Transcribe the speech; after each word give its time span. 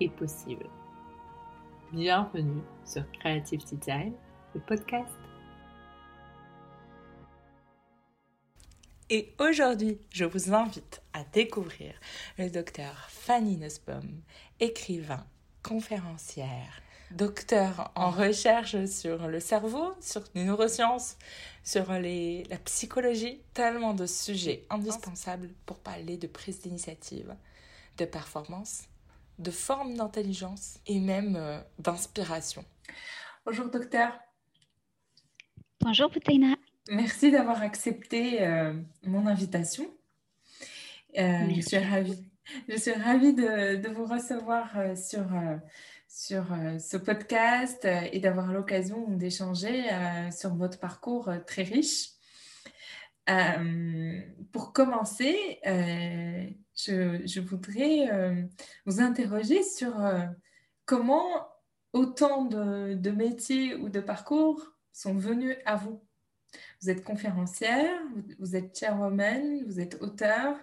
est 0.00 0.08
possible. 0.08 0.68
Bienvenue 1.92 2.62
sur 2.84 3.04
Creative 3.12 3.64
Design, 3.64 4.14
le 4.54 4.60
podcast. 4.60 5.14
Et 9.10 9.34
aujourd'hui, 9.38 10.00
je 10.10 10.24
vous 10.24 10.52
invite 10.52 11.02
à 11.12 11.24
découvrir 11.32 11.94
le 12.38 12.48
docteur 12.48 13.06
Fanny 13.10 13.56
Nussbaum, 13.56 14.22
écrivain, 14.60 15.24
conférencière, 15.62 16.80
docteur 17.10 17.92
en 17.94 18.10
recherche 18.10 18.86
sur 18.86 19.28
le 19.28 19.40
cerveau, 19.40 19.94
sur 20.00 20.24
les 20.34 20.44
neurosciences, 20.44 21.16
sur 21.62 21.92
la 21.92 22.58
psychologie, 22.64 23.40
tellement 23.52 23.94
de 23.94 24.06
sujets 24.06 24.66
indispensables 24.70 25.50
pour 25.66 25.78
parler 25.78 26.16
de 26.16 26.26
prise 26.26 26.60
d'initiative, 26.60 27.36
de 27.98 28.04
performance 28.06 28.88
de 29.38 29.50
forme 29.50 29.94
d'intelligence 29.94 30.78
et 30.86 31.00
même 31.00 31.36
euh, 31.36 31.58
d'inspiration. 31.78 32.64
Bonjour 33.44 33.68
docteur. 33.68 34.18
Bonjour 35.80 36.10
Boutaina. 36.10 36.56
Merci 36.90 37.30
d'avoir 37.30 37.62
accepté 37.62 38.42
euh, 38.42 38.74
mon 39.04 39.26
invitation. 39.26 39.86
Euh, 41.18 41.48
je 41.54 41.60
suis 41.60 41.78
ravie, 41.78 42.24
je 42.68 42.76
suis 42.76 42.92
ravie 42.92 43.34
de, 43.34 43.76
de 43.76 43.88
vous 43.88 44.06
recevoir 44.06 44.70
sur, 44.96 45.26
sur 46.08 46.46
ce 46.80 46.96
podcast 46.96 47.86
et 48.12 48.18
d'avoir 48.18 48.52
l'occasion 48.52 49.08
d'échanger 49.10 49.84
sur 50.32 50.54
votre 50.54 50.78
parcours 50.78 51.30
très 51.46 51.62
riche. 51.62 52.13
Pour 54.52 54.72
commencer, 54.72 55.60
je, 56.76 57.40
voudrais 57.40 58.10
euh, 58.12 58.42
vous 58.86 59.00
interroger 59.00 59.62
sur 59.62 59.98
euh, 60.00 60.26
comment 60.84 61.48
autant 61.92 62.44
de, 62.44 63.10
métiers 63.10 63.74
ou 63.76 63.88
de 63.88 64.00
parcours 64.00 64.72
sont 64.92 65.14
venus 65.14 65.56
à 65.64 65.76
vous. 65.76 66.02
Vous 66.80 66.90
êtes 66.90 67.04
conférencière, 67.04 68.00
vous, 68.38 68.56
êtes 68.56 68.78
chairwoman, 68.78 69.64
vous 69.64 69.80
êtes 69.80 70.00
auteur, 70.02 70.56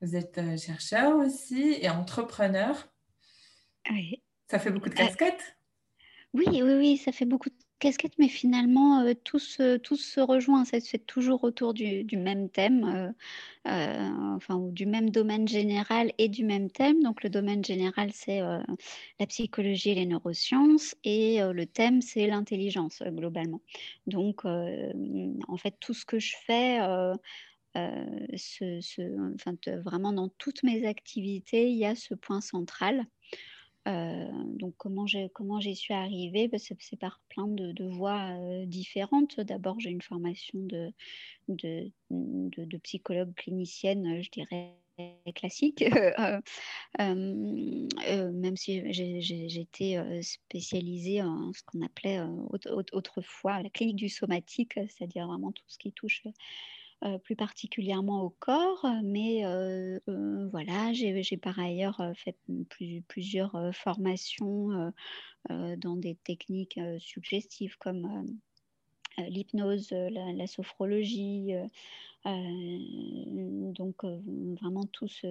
vous 0.00 0.16
êtes 0.16 0.38
euh, 0.38 0.56
chercheur 0.56 1.16
aussi 1.16 1.76
et 1.80 1.90
entrepreneur. 1.90 2.88
Oui. 3.90 4.22
Ça 4.50 4.58
fait 4.58 4.70
beaucoup 4.70 4.88
de 4.88 4.94
casquettes? 4.94 5.56
Oui, 6.34 6.46
oui, 6.48 6.62
oui, 6.62 6.96
ça 6.96 7.12
fait 7.12 7.24
beaucoup 7.24 7.50
de 7.50 7.61
casquette, 7.82 8.16
mais 8.18 8.28
finalement, 8.28 9.00
euh, 9.00 9.12
tous, 9.24 9.58
se 9.58 10.20
rejoignent. 10.20 10.64
C'est 10.64 11.04
toujours 11.04 11.42
autour 11.42 11.74
du, 11.74 12.06
même 12.16 12.48
thème, 12.48 12.84
euh, 13.66 13.70
euh, 13.70 14.36
enfin, 14.36 14.60
du 14.70 14.86
même 14.86 15.10
domaine 15.10 15.48
général 15.48 16.12
et 16.18 16.28
du 16.28 16.44
même 16.44 16.70
thème. 16.70 17.02
Donc, 17.02 17.24
le 17.24 17.30
domaine 17.30 17.64
général, 17.64 18.10
c'est 18.12 18.40
la 18.40 19.26
psychologie 19.26 19.90
et 19.90 19.94
les 19.96 20.06
neurosciences, 20.06 20.94
et 21.02 21.40
le 21.40 21.66
thème, 21.66 22.02
c'est 22.02 22.26
l'intelligence, 22.28 23.02
globalement. 23.04 23.60
Donc, 24.06 24.44
en 24.44 25.56
fait, 25.56 25.74
tout 25.80 25.94
ce 25.94 26.04
que 26.06 26.20
je 26.20 26.36
fais, 26.46 26.78
vraiment 29.84 30.12
dans 30.12 30.28
toutes 30.28 30.62
mes 30.62 30.86
activités, 30.86 31.68
il 31.68 31.78
y 31.78 31.86
a 31.86 31.96
ce 31.96 32.14
point 32.14 32.40
central. 32.40 33.06
Donc 33.86 34.74
comment 34.76 35.06
j'ai 35.06 35.28
comment 35.30 35.60
j'y 35.60 35.74
suis 35.74 35.94
arrivée? 35.94 36.48
Bah, 36.48 36.58
c'est, 36.58 36.96
par 36.96 37.20
plein 37.28 37.46
de, 37.48 37.88
voies 37.88 38.36
différentes. 38.66 39.40
D'abord 39.40 39.80
j'ai 39.80 39.90
une 39.90 40.02
formation 40.02 40.58
de, 40.60 40.92
de, 41.48 41.90
de, 42.10 42.76
psychologue 42.78 43.34
clinicienne, 43.34 44.22
je 44.22 44.30
dirais 44.30 44.76
classique, 45.34 45.82
euh, 47.00 47.22
même 48.32 48.56
si 48.56 48.92
j'étais 48.92 50.22
spécialisée 50.22 51.22
en 51.22 51.52
ce 51.52 51.62
qu'on 51.64 51.82
appelait 51.82 52.20
autrefois 52.92 53.62
la 53.62 53.70
clinique 53.70 53.96
du 53.96 54.08
somatique, 54.08 54.74
c'est-à-dire 54.74 55.26
vraiment 55.26 55.52
tout 55.52 55.64
ce 55.66 55.78
qui 55.78 55.92
touche 55.92 56.22
euh, 57.04 57.18
plus 57.18 57.34
particulièrement 57.34 58.22
au 58.22 58.30
corps, 58.30 58.86
mais 59.02 59.44
euh, 59.44 59.98
euh, 60.08 60.48
voilà, 60.52 60.92
j'ai 60.92 61.36
par 61.36 61.58
ailleurs 61.58 62.00
fait 62.14 62.36
plusieurs 63.08 63.74
formations 63.74 64.92
dans 65.48 65.96
des 65.96 66.14
techniques 66.22 66.78
suggestives 66.98 67.76
comme 67.78 68.24
l'hypnose, 69.18 69.90
la, 69.90 70.46
sophrologie. 70.46 71.52
donc 72.24 74.04
vraiment 74.60 74.84
tous, 74.92 75.26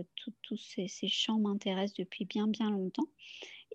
ces, 0.57 0.87
ces, 0.89 1.07
champs 1.07 1.39
m'intéressent 1.39 1.97
depuis 1.97 2.25
bien 2.25 2.47
bien 2.47 2.69
longtemps. 2.69 3.07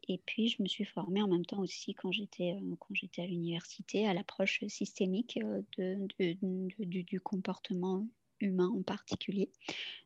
Et 0.08 0.18
puis, 0.18 0.48
je 0.48 0.62
me 0.62 0.68
suis 0.68 0.84
formée 0.84 1.22
en 1.22 1.28
même 1.28 1.44
temps 1.44 1.60
aussi 1.60 1.94
quand 1.94 2.12
j'étais, 2.12 2.52
euh, 2.54 2.74
j'étais 2.92 3.22
à 3.22 3.26
l'université 3.26 4.06
à 4.06 4.14
l'approche 4.14 4.64
systémique 4.68 5.38
euh, 5.42 5.62
de, 5.78 7.02
du, 7.02 7.20
comportement 7.20 8.06
humain 8.40 8.70
en 8.76 8.82
particulier. 8.82 9.50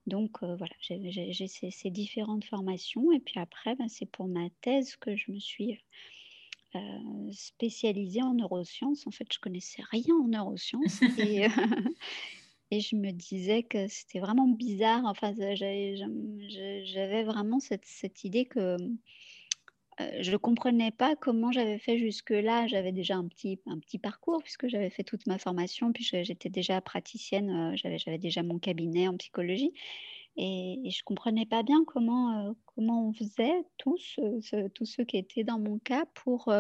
Donc, 0.07 0.43
euh, 0.43 0.57
voilà, 0.57 0.75
j'ai, 0.81 1.49
ces, 1.49 1.91
différentes 1.91 2.45
formations. 2.45 3.13
Et 3.13 3.21
puis 3.21 3.39
après, 3.41 3.75
ben, 3.77 3.89
c'est 3.89 4.07
pour 4.07 4.29
ma 4.29 4.49
thèse 4.61 4.97
que 4.97 5.17
je 5.17 5.31
me 5.33 5.39
suis 5.39 5.79
spécialisée 7.33 8.23
en 8.23 8.35
neurosciences. 8.35 9.07
En 9.07 9.11
fait, 9.11 9.27
je 9.33 9.41
connaissais 9.41 9.83
rien 9.91 10.15
en 10.15 10.29
neurosciences. 10.29 11.03
et, 11.19 11.47
et 12.71 12.81
je 12.81 12.97
me 12.97 13.11
disais 13.11 13.65
que 13.65 13.89
c'était 13.89 14.21
vraiment 14.21 14.47
bizarre. 14.49 15.03
Enfin, 15.05 15.35
j'avais, 15.55 17.25
vraiment 17.25 17.59
cette, 17.59 17.85
cette 17.85 18.25
idée 18.25 18.47
que 18.47 18.77
je 20.21 20.31
ne 20.31 20.37
comprenais 20.37 20.91
pas 20.91 21.17
comment 21.17 21.53
j'avais 21.53 21.79
fait 21.79 21.99
jusque-là. 21.99 22.67
J'avais 22.67 22.93
déjà 22.93 23.17
un 23.17 23.27
petit, 23.27 23.61
un 23.67 23.79
petit 23.79 23.99
parcours 23.99 24.43
puisque 24.43 24.69
j'avais 24.69 24.91
fait 24.91 25.05
toute 25.05 25.27
ma 25.27 25.39
formation, 25.39 25.93
puis 25.93 26.05
j'étais 26.05 26.49
déjà 26.49 26.81
praticienne, 26.81 27.75
euh, 27.75 27.77
j'avais 27.77 28.19
déjà 28.19 28.43
mon 28.43 28.59
cabinet 28.59 29.09
en 29.09 29.17
psychologie. 29.17 29.73
Et, 30.37 30.81
je 30.85 31.01
ne 31.01 31.05
comprenais 31.05 31.47
pas 31.47 31.63
bien 31.63 31.85
comment, 31.87 32.49
euh, 32.49 32.53
comment 32.67 33.09
on 33.09 33.13
faisait, 33.13 33.65
tous, 33.79 34.19
tous 34.75 34.87
ceux 34.87 35.05
qui 35.05 35.17
étaient 35.19 35.45
dans 35.45 35.59
mon 35.59 35.79
cas, 35.79 36.05
pour, 36.15 36.53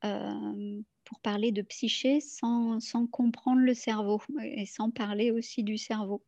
pour 0.00 1.20
parler 1.20 1.52
de 1.52 1.62
psyché 1.62 2.20
sans, 2.20 2.80
sans 2.80 3.06
comprendre 3.06 3.60
le 3.60 3.74
cerveau 3.74 4.20
et 4.42 4.66
sans 4.66 4.90
parler 4.90 5.30
aussi 5.30 5.62
du 5.62 5.76
cerveau. 5.76 6.22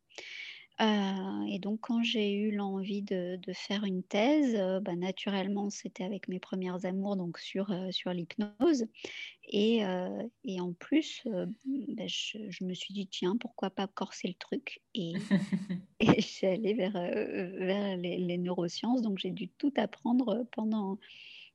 Euh, 0.83 1.45
et 1.47 1.59
donc, 1.59 1.81
quand 1.83 2.03
j'ai 2.03 2.33
eu 2.33 2.51
l'envie 2.51 3.03
de, 3.03 3.39
faire 3.53 3.85
une 3.85 4.03
thèse, 4.03 4.57
euh, 4.57 4.81
bah, 4.81 4.97
naturellement, 4.97 5.71
c'était 5.71 6.03
avec 6.03 6.27
mes 6.29 6.41
premières 6.41 6.85
amours, 6.87 7.17
donc 7.17 7.39
sur, 7.39 7.71
euh, 7.71 7.91
sur 7.93 8.13
l'hypnose. 8.13 8.87
Et, 9.49 9.83
et, 10.45 10.61
en 10.61 10.73
plus, 10.73 11.23
bah, 11.25 12.07
je, 12.07 12.65
me 12.65 12.75
suis 12.75 12.95
dit, 12.95 13.07
tiens, 13.07 13.37
pourquoi 13.37 13.71
pas 13.71 13.87
corser 13.87 14.29
le 14.29 14.35
truc? 14.35 14.81
Et, 14.95 15.13
et 16.01 16.21
je 16.21 16.27
suis 16.27 16.47
allée 16.47 16.75
vers, 16.75 16.93
vers 16.93 17.97
les, 17.97 18.39
neurosciences, 18.39 19.03
donc 19.03 19.19
j'ai 19.19 19.31
dû 19.31 19.49
tout 19.49 19.73
apprendre 19.77 20.47
pendant, 20.53 20.99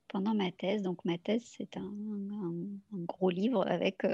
pendant 0.06 0.34
ma 0.34 0.52
thèse. 0.52 0.82
Donc, 0.82 1.04
ma 1.04 1.18
thèse, 1.18 1.42
c'est 1.44 1.76
un, 1.76 1.80
un, 1.82 3.04
gros 3.04 3.30
livre 3.30 3.66
avec... 3.66 4.04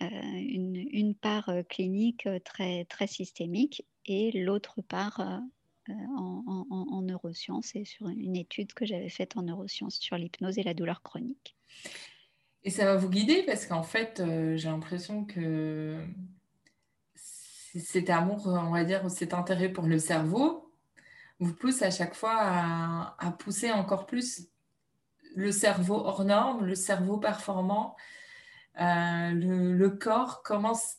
une, 0.00 0.86
une, 0.90 1.14
part 1.14 1.50
clinique 1.70 2.28
très, 2.44 2.84
très 2.84 3.06
systémique 3.06 3.82
et 4.06 4.32
l'autre 4.32 4.82
part 4.82 5.20
euh, 5.20 5.38
euh, 5.90 5.92
en, 6.08 7.02
neurosciences 7.02 7.76
et 7.76 7.84
sur 7.84 8.08
une 8.08 8.36
étude 8.36 8.72
que 8.74 8.86
j'avais 8.86 9.08
faite 9.08 9.36
en 9.36 9.42
neurosciences 9.42 9.96
sur 9.96 10.16
l'hypnose 10.16 10.58
et 10.58 10.62
la 10.62 10.74
douleur 10.74 11.02
chronique. 11.02 11.56
Et 12.64 12.70
ça 12.70 12.84
va 12.84 12.96
vous 12.96 13.08
guider 13.08 13.44
parce 13.44 13.66
qu'en 13.66 13.82
fait, 13.82 14.18
euh, 14.20 14.56
j'ai 14.56 14.68
l'impression 14.68 15.24
que 15.24 16.04
cet 17.14 18.10
amour, 18.10 18.46
on 18.46 18.70
va 18.70 18.84
dire, 18.84 19.08
cet 19.10 19.34
intérêt 19.34 19.68
pour 19.68 19.86
le 19.86 19.98
cerveau 19.98 20.72
vous 21.38 21.52
pousse 21.54 21.82
à 21.82 21.90
chaque 21.90 22.14
fois 22.14 22.34
à, 23.18 23.30
pousser 23.38 23.70
encore 23.70 24.06
plus 24.06 24.48
le 25.34 25.52
cerveau 25.52 25.96
hors 25.96 26.24
norme, 26.24 26.64
le 26.64 26.74
cerveau 26.74 27.18
performant, 27.18 27.94
le, 28.78 29.74
le, 29.74 29.90
corps 29.90 30.42
commence 30.42 30.96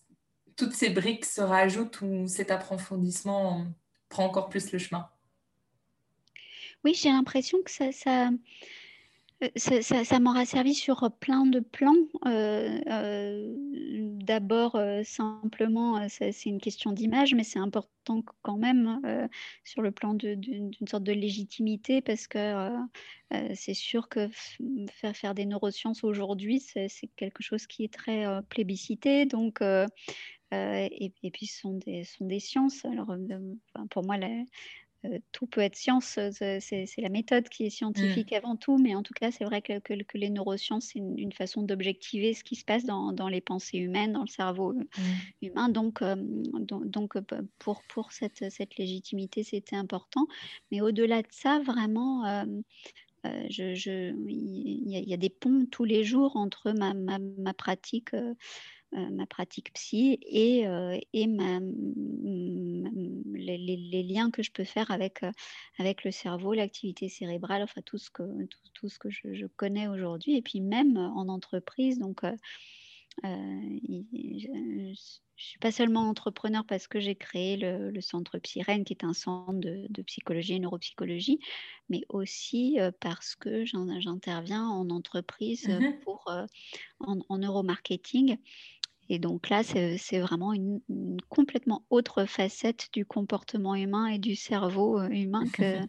toutes 0.58 0.74
ces 0.74 0.90
briques 0.90 1.26
se 1.26 1.42
rajoutent 1.42 2.02
ou 2.02 2.28
cet 2.28 2.52
approfondissement 2.52 3.66
prend 4.10 4.26
encore 4.26 4.50
plus 4.50 4.72
le 4.72 4.80
chemin? 4.80 5.10
Oui, 6.84 6.94
j'ai 6.94 7.10
l'impression 7.10 7.58
que 7.64 7.72
ça, 7.72 7.92
ça, 7.92 8.30
euh, 9.44 9.82
ça, 9.82 10.20
m'aura 10.20 10.46
servi 10.46 10.74
sur 10.74 11.12
plein 11.20 11.46
de 11.46 11.60
plans. 11.60 11.94
Euh, 12.26 12.80
euh, 12.88 13.54
d'abord, 13.56 14.80
simplement, 15.04 16.08
c'est 16.10 16.46
une 16.46 16.60
question 16.60 16.92
d'image, 16.92 17.36
mais 17.36 17.44
c'est 17.44 17.60
important 17.60 18.24
quand 18.42 18.58
même 18.58 19.00
sur 19.64 19.82
le 19.82 19.92
plan 19.92 20.14
d'une 20.14 20.72
sorte 20.88 21.04
de 21.04 21.12
légitimité, 21.12 22.02
parce 22.02 22.28
que 22.28 22.70
c'est 23.54 23.74
sûr 23.74 24.10
que 24.10 24.28
faire, 24.92 25.16
faire 25.16 25.36
des 25.36 25.46
neurosciences 25.46 26.04
aujourd'hui, 26.04 26.60
c'est 26.60 26.90
quelque 27.16 27.44
chose 27.44 27.68
qui 27.68 27.84
est 27.84 27.94
très 27.94 28.26
plébiscité. 28.50 29.26
Donc, 29.26 29.62
et, 30.52 31.32
puis, 31.34 31.48
ce 31.48 31.62
sont 31.62 31.74
des, 31.74 32.04
sont 32.04 32.26
des 32.26 32.40
sciences. 32.40 32.86
Alors, 32.86 33.16
pour 33.90 34.06
moi, 34.06 34.18
la, 34.18 34.30
euh, 35.06 35.20
tout 35.32 35.46
peut 35.46 35.62
être 35.62 35.76
science, 35.76 36.18
euh, 36.18 36.32
c'est 36.60 36.88
la 36.98 37.10
méthode 37.10 37.48
qui 37.50 37.64
est 37.64 37.68
mmh. 37.68 37.72
scientifique 37.72 38.34
avant 38.34 38.56
tout, 38.56 38.78
mais 38.78 38.96
en 38.96 39.04
tout 39.04 39.14
cas, 39.14 39.32
c'est 39.32 39.44
vrai 39.44 39.62
que, 39.62 39.80
que, 39.80 40.18
les 40.18 40.30
neurosciences, 40.30 40.92
c'est 40.94 41.00
une, 41.00 41.32
façon 41.34 41.62
d'objectiver 41.62 42.34
ce 42.34 42.44
qui 42.44 42.56
se 42.56 42.66
passe 42.66 42.84
dans, 42.84 43.12
dans, 43.12 43.28
les 43.28 43.42
pensées 43.42 43.78
humaines, 43.78 44.14
dans 44.14 44.22
le 44.22 44.28
cerveau 44.28 44.72
euh, 44.72 44.84
mmh. 44.84 45.46
humain. 45.46 45.70
Donc, 45.70 46.04
donc, 46.04 47.14
pour, 47.60 47.84
pour 47.84 48.12
cette, 48.12 48.50
cette 48.50 48.78
légitimité, 48.78 49.44
c'était 49.44 49.76
important. 49.76 50.26
Mais 50.72 50.82
au-delà 50.82 51.22
de 51.22 51.28
ça, 51.30 51.60
vraiment, 51.60 52.26
il, 53.24 54.84
y 54.88 55.14
a, 55.14 55.18
des 55.18 55.30
ponts 55.30 55.66
tous 55.70 55.84
les 55.84 56.04
jours 56.04 56.36
entre 56.38 56.72
ma, 56.72 56.94
ma, 56.94 57.20
ma 57.20 57.54
pratique 57.54 58.14
euh, 58.14 58.34
ma 58.94 59.26
pratique 59.26 59.74
psy 59.74 60.18
et, 60.22 60.68
euh, 60.68 60.98
et 61.14 61.28
ma, 61.28 61.60
les, 63.34 63.58
les, 63.58 64.04
liens 64.04 64.32
que 64.32 64.44
je 64.44 64.52
peux 64.52 64.64
faire 64.64 64.92
avec, 64.92 65.24
euh, 65.24 65.32
avec 65.78 66.04
le 66.04 66.12
cerveau, 66.12 66.54
l'activité 66.54 67.10
cérébrale, 67.10 67.64
enfin 67.64 67.82
tout 67.82 67.98
ce 67.98 68.10
que, 68.10 68.24
tout, 68.46 68.60
tout 68.74 68.90
ce 68.90 69.00
que 69.00 69.10
je, 69.10 69.34
je 69.34 69.46
connais 69.46 69.88
aujourd'hui. 69.88 70.38
Et 70.38 70.42
puis 70.42 70.62
même 70.62 70.98
en 70.98 71.28
entreprise, 71.28 72.00
donc 72.00 72.22
je, 73.24 74.94
je 75.38 75.46
suis 75.46 75.60
pas 75.60 75.72
seulement 75.72 76.10
entrepreneur 76.10 76.66
parce 76.66 76.88
que 76.88 77.00
j'ai 77.00 77.16
créé 77.16 77.58
le, 77.58 78.02
centre 78.02 78.40
Psyrène, 78.40 78.84
qui 78.84 78.94
est 78.94 79.04
un 79.04 79.14
centre 79.14 79.60
de, 79.60 80.02
psychologie 80.04 80.54
et 80.54 80.60
neuropsychologie, 80.60 81.40
mais 81.90 82.02
aussi 82.10 82.78
parce 83.00 83.36
que 83.36 83.66
j'interviens 83.66 84.68
en 84.68 84.90
entreprise 84.90 85.68
mmh 85.68 86.00
pour, 86.04 86.32
en, 87.00 87.20
en, 87.30 87.38
neuromarketing 87.38 88.38
et 89.10 89.20
donc 89.20 89.50
là, 89.50 89.64
c'est 89.64 90.20
vraiment 90.20 90.54
une, 90.54 90.82
complètement 91.30 91.84
autre 91.90 92.26
facette 92.26 92.90
du 92.94 93.06
comportement 93.06 93.76
humain 93.76 94.08
et 94.08 94.20
du 94.20 94.36
cerveau 94.36 95.02
humain 95.04 95.44
que, 95.54 95.80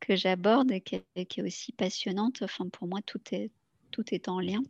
que 0.00 0.16
j'aborde 0.16 0.70
et 0.70 0.80
qui 0.80 1.02
est, 1.16 1.42
aussi 1.42 1.72
passionnante. 1.72 2.42
Enfin, 2.42 2.68
pour 2.68 2.86
moi, 2.86 3.00
tout 3.04 3.20
est, 3.32 3.50
tout 3.90 4.04
est 4.12 4.28
en 4.28 4.40
lien. 4.40 4.62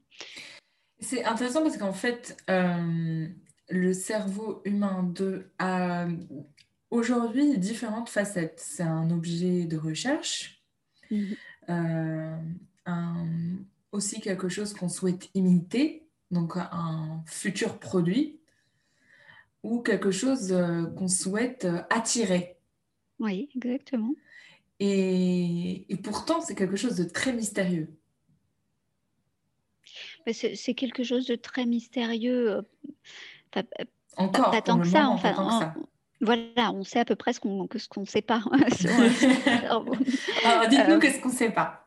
C'est 1.00 1.24
intéressant 1.24 1.62
parce 1.62 1.76
qu'en 1.76 1.92
fait, 1.92 2.36
euh, 2.48 3.26
le 3.68 3.92
cerveau 3.92 4.62
humain 4.64 5.02
de, 5.02 5.50
a 5.58 6.06
aujourd'hui 6.90 7.58
différentes 7.58 8.08
facettes. 8.08 8.60
C'est 8.64 8.82
un 8.82 9.10
objet 9.10 9.64
de 9.64 9.76
recherche, 9.76 10.62
mmh 11.10 11.32
euh, 11.68 12.36
aussi 13.92 14.20
quelque 14.20 14.48
chose 14.48 14.74
qu'on 14.74 14.88
souhaite 14.88 15.30
imiter 15.34 16.01
donc 16.32 16.56
un 16.56 17.22
futur 17.26 17.78
produit, 17.78 18.40
ou 19.62 19.80
quelque 19.80 20.10
chose 20.10 20.52
euh, 20.52 20.86
qu'on 20.86 21.08
souhaite 21.08 21.64
euh, 21.64 21.82
attirer. 21.90 22.56
Oui, 23.20 23.48
exactement. 23.54 24.14
Et, 24.80 25.86
pourtant, 26.02 26.40
c'est 26.40 26.56
quelque 26.56 26.74
chose 26.74 26.96
de 26.96 27.04
très 27.04 27.32
mystérieux. 27.32 27.88
C'est 30.32 30.74
quelque 30.74 31.04
chose 31.04 31.26
de 31.26 31.36
très 31.36 31.66
mystérieux. 31.66 32.64
Euh, 33.56 33.62
encore, 34.16 34.50
pas, 34.50 34.62
tant 34.62 34.80
que 34.80 34.88
ça. 34.88 35.08
enfin, 35.08 35.74
voilà, 36.20 36.72
on 36.72 36.82
sait 36.82 36.98
à 36.98 37.04
peu 37.04 37.14
près 37.14 37.32
ce 37.32 37.40
qu'on 37.40 37.68
ne 37.68 38.06
sait 38.06 38.22
pas. 38.22 38.42
Alors, 39.64 39.84
dites-nous 40.68 40.98
qu'est-ce 40.98 41.20
qu'on 41.20 41.28
ne 41.28 41.34
sait 41.34 41.50
pas. 41.50 41.81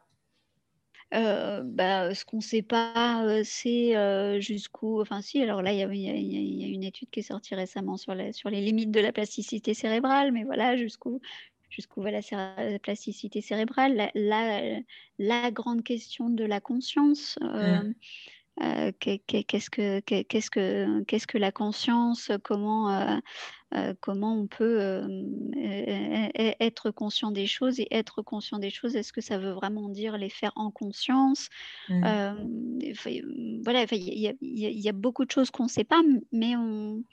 Euh, 1.15 1.61
bah, 1.63 2.13
ce 2.13 2.25
qu'on 2.25 2.37
ne 2.37 2.41
sait 2.41 2.61
pas, 2.61 3.23
euh, 3.25 3.41
c'est 3.43 3.95
euh, 3.95 4.39
jusqu'où. 4.39 5.01
Enfin, 5.01 5.21
si, 5.21 5.41
alors 5.41 5.61
là, 5.61 5.71
il 5.71 5.79
y, 5.79 6.63
a 6.63 6.67
une 6.67 6.83
étude 6.83 7.09
qui 7.09 7.21
est 7.21 7.23
sortie 7.23 7.55
récemment 7.55 7.95
sur, 7.97 8.13
sur 8.33 8.49
les 8.49 8.61
limites 8.61 8.91
de 8.91 8.99
la 8.99 9.13
plasticité 9.13 9.73
cérébrale, 9.73 10.31
mais 10.31 10.43
voilà, 10.43 10.75
jusqu'où 10.75 11.21
jusqu'où 11.69 12.01
va 12.01 12.11
la, 12.11 12.21
plasticité 12.79 13.41
cérébrale. 13.41 14.11
La, 14.15 14.81
la, 15.19 15.51
grande 15.51 15.83
question 15.83 16.29
de 16.29 16.45
la 16.45 16.61
conscience. 16.61 17.37
Mmh. 17.41 17.93
Euh, 18.63 18.91
qu'est-ce 18.99 19.69
que 19.69 19.99
qu'est-ce 19.99 20.49
que 20.49 21.03
qu'est-ce 21.03 21.27
que 21.27 21.37
la 21.37 21.51
conscience 21.51 22.31
comment 22.43 22.89
euh, 22.89 23.17
euh, 23.73 23.93
comment 23.99 24.39
on 24.39 24.47
peut 24.47 25.01
être 26.59 26.91
conscient 26.91 27.31
des 27.31 27.47
choses 27.47 27.81
et 27.81 27.87
être 27.91 28.21
conscient 28.21 28.57
des 28.57 28.69
choses? 28.69 28.95
Est-ce 28.95 29.11
que 29.11 29.19
ça 29.19 29.37
veut 29.37 29.51
vraiment 29.51 29.89
dire 29.89 30.17
les 30.17 30.29
faire 30.29 30.53
en 30.55 30.71
conscience? 30.71 31.49
Mmh. 31.89 32.01
voilà 33.63 33.85
il 33.91 34.35
y, 34.41 34.89
a 34.89 34.93
beaucoup 34.93 35.25
de 35.25 35.31
choses 35.31 35.51
qu'on 35.51 35.63
ne 35.63 35.69
sait 35.69 35.83
pas 35.83 36.01
mais 36.31 36.55
on 36.55 37.03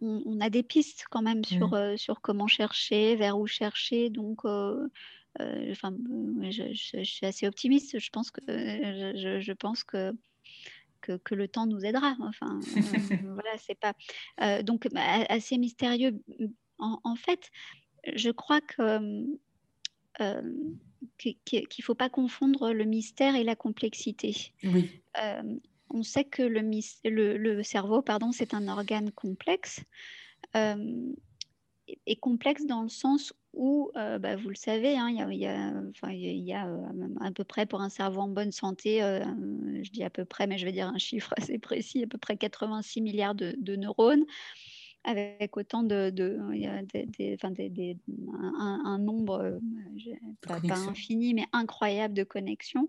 on, 0.00 0.40
a 0.40 0.50
des 0.50 0.62
pistes 0.62 1.04
quand 1.10 1.22
même 1.22 1.44
sur, 1.44 1.68
mmh. 1.68 1.96
sur 1.96 2.20
comment 2.20 2.48
chercher, 2.48 3.14
vers 3.16 3.38
où 3.38 3.46
chercher. 3.46 4.10
Donc, 4.10 4.44
euh, 4.44 4.88
enfin, 5.70 5.94
je, 6.50 7.02
suis 7.02 7.26
assez 7.26 7.46
optimiste. 7.46 7.98
Je 7.98 8.10
pense 8.10 8.30
que, 8.30 8.40
je, 8.46 9.52
pense 9.52 9.84
que, 9.84 10.12
que, 11.00 11.34
le 11.34 11.48
temps 11.48 11.66
nous 11.66 11.84
aidera. 11.84 12.16
Enfin, 12.20 12.60
euh, 13.12 13.16
voilà, 13.34 13.58
c'est 13.58 13.78
pas. 13.78 13.94
Euh, 14.42 14.62
donc, 14.62 14.88
bah, 14.92 15.24
assez 15.28 15.58
mystérieux. 15.58 16.18
En, 16.78 17.16
fait, 17.16 17.50
je 18.14 18.30
crois 18.30 18.60
que. 18.60 19.24
qu'il 21.18 21.36
ne 21.52 21.82
faut 21.82 21.94
pas 21.94 22.10
confondre 22.10 22.72
le 22.72 22.84
mystère 22.84 23.34
et 23.34 23.44
la 23.44 23.56
complexité. 23.56 24.52
Oui. 24.64 24.90
on 25.90 26.02
sait 26.02 26.24
que 26.24 26.42
le, 26.42 26.60
le, 27.04 27.36
le 27.36 27.62
cerveau, 27.62 28.02
pardon, 28.02 28.32
c'est 28.32 28.54
un 28.54 28.68
organe 28.68 29.10
complexe. 29.12 29.80
et 30.54 32.16
complexe 32.16 32.66
dans 32.66 32.82
le 32.82 32.88
sens 32.88 33.32
où, 33.56 33.90
euh, 33.96 34.18
bah, 34.18 34.36
vous 34.36 34.50
le 34.50 34.54
savez, 34.54 34.96
hein, 34.96 35.08
il 35.08 35.16
y 35.16 35.22
a, 35.22 35.32
y 35.32 36.52
a, 36.52 36.68
euh, 36.68 37.08
à 37.20 37.30
peu 37.32 37.42
près 37.42 37.66
pour 37.66 37.80
un 37.80 37.88
cerveau 37.88 38.20
en 38.20 38.28
bonne 38.28 38.52
santé, 38.52 39.02
euh, 39.02 39.24
je 39.82 39.90
dis 39.90 40.04
à 40.04 40.10
peu 40.10 40.24
près, 40.24 40.46
mais 40.46 40.58
je 40.58 40.66
vais 40.66 40.72
dire 40.72 40.86
un 40.86 40.98
chiffre 40.98 41.32
assez 41.38 41.58
précis, 41.58 42.04
à 42.04 42.06
peu 42.06 42.18
près 42.18 42.36
86 42.36 43.00
milliards 43.00 43.34
de, 43.34 43.76
neurones, 43.76 44.24
avec 45.04 45.56
autant 45.56 45.82
de, 45.82 46.10
de, 46.10 46.38
des, 47.16 47.96
un, 48.60 48.82
un, 48.84 48.98
nombre, 48.98 49.58
pas, 50.42 50.60
infini, 50.88 51.32
mais 51.32 51.46
incroyable 51.52 52.14
de 52.14 52.24
connexions. 52.24 52.88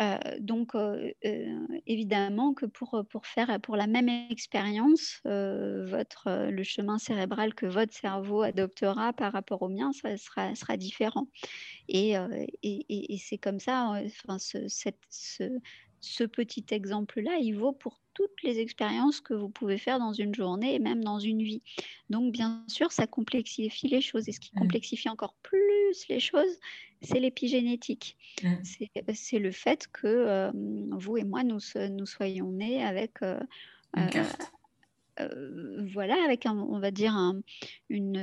Euh, 0.00 0.16
donc, 0.40 0.74
euh, 0.74 1.12
euh, 1.24 1.66
évidemment 1.86 2.54
que 2.54 2.66
pour, 2.66 3.04
pour 3.10 3.26
faire 3.26 3.60
pour 3.60 3.76
la 3.76 3.86
même 3.86 4.08
expérience, 4.30 5.20
votre, 5.24 6.48
le 6.50 6.62
chemin 6.62 6.98
cérébral 6.98 7.54
que 7.54 7.66
votre 7.66 7.92
cerveau 7.92 8.42
adoptera 8.42 9.12
par 9.12 9.32
rapport 9.32 9.62
au 9.62 9.68
mien, 9.68 9.92
ça 9.92 10.16
sera, 10.16 10.54
sera 10.54 10.76
différent. 10.76 11.28
Et, 11.88 12.12
et, 12.62 13.14
et, 13.14 13.18
c'est 13.18 13.38
comme 13.38 13.60
ça, 13.60 14.00
enfin, 14.06 14.38
ce, 14.38 14.68
ce 16.02 16.24
petit 16.24 16.66
exemple-là, 16.70 17.38
il 17.40 17.56
vaut 17.56 17.72
pour 17.72 18.00
toutes 18.12 18.42
les 18.42 18.58
expériences 18.58 19.20
que 19.20 19.32
vous 19.34 19.48
pouvez 19.48 19.78
faire 19.78 19.98
dans 19.98 20.12
une 20.12 20.34
journée 20.34 20.74
et 20.74 20.78
même 20.78 21.02
dans 21.02 21.18
une 21.18 21.42
vie. 21.42 21.62
Donc, 22.10 22.32
bien 22.32 22.64
sûr, 22.68 22.92
ça 22.92 23.06
complexifie 23.06 23.88
les 23.88 24.00
choses. 24.00 24.28
Et 24.28 24.32
ce 24.32 24.40
qui 24.40 24.50
mmh. 24.54 24.58
complexifie 24.58 25.08
encore 25.08 25.34
plus 25.42 26.06
les 26.08 26.20
choses, 26.20 26.58
c'est 27.00 27.20
l'épigénétique. 27.20 28.16
Mmh. 28.42 28.48
C'est 29.14 29.38
le 29.38 29.52
fait 29.52 29.88
que 29.92 30.06
euh, 30.06 30.50
vous 30.90 31.16
et 31.16 31.24
moi, 31.24 31.44
nous, 31.44 31.60
nous 31.90 32.06
soyons 32.06 32.50
nés 32.50 32.82
avec... 32.82 33.22
Euh, 33.22 33.40
euh, 35.20 35.86
voilà, 35.92 36.16
avec 36.24 36.46
un, 36.46 36.56
on 36.56 36.78
va 36.78 36.90
dire 36.90 37.14
une, 37.90 38.16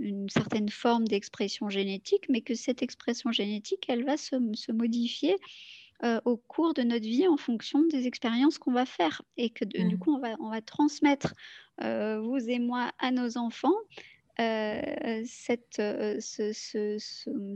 une, 0.00 0.28
certaine 0.28 0.68
forme 0.68 1.06
d'expression 1.06 1.68
génétique, 1.68 2.24
mais 2.28 2.40
que 2.40 2.54
cette 2.54 2.82
expression 2.82 3.30
génétique, 3.30 3.84
elle 3.88 4.04
va 4.04 4.16
se, 4.16 4.34
se 4.54 4.72
modifier 4.72 5.36
euh, 6.04 6.20
au 6.24 6.36
cours 6.36 6.74
de 6.74 6.82
notre 6.82 7.04
vie 7.04 7.28
en 7.28 7.36
fonction 7.36 7.84
des 7.86 8.06
expériences 8.06 8.58
qu'on 8.58 8.72
va 8.72 8.86
faire 8.86 9.22
et 9.36 9.50
que 9.50 9.64
du 9.64 9.94
mmh. 9.94 9.98
coup 9.98 10.14
on 10.14 10.18
va, 10.18 10.36
on 10.40 10.50
va 10.50 10.60
transmettre 10.60 11.34
euh, 11.82 12.20
vous 12.20 12.38
et 12.48 12.58
moi 12.58 12.90
à 12.98 13.10
nos 13.10 13.38
enfants 13.38 13.74
euh, 14.40 15.22
cette, 15.26 15.76
ce, 15.76 16.98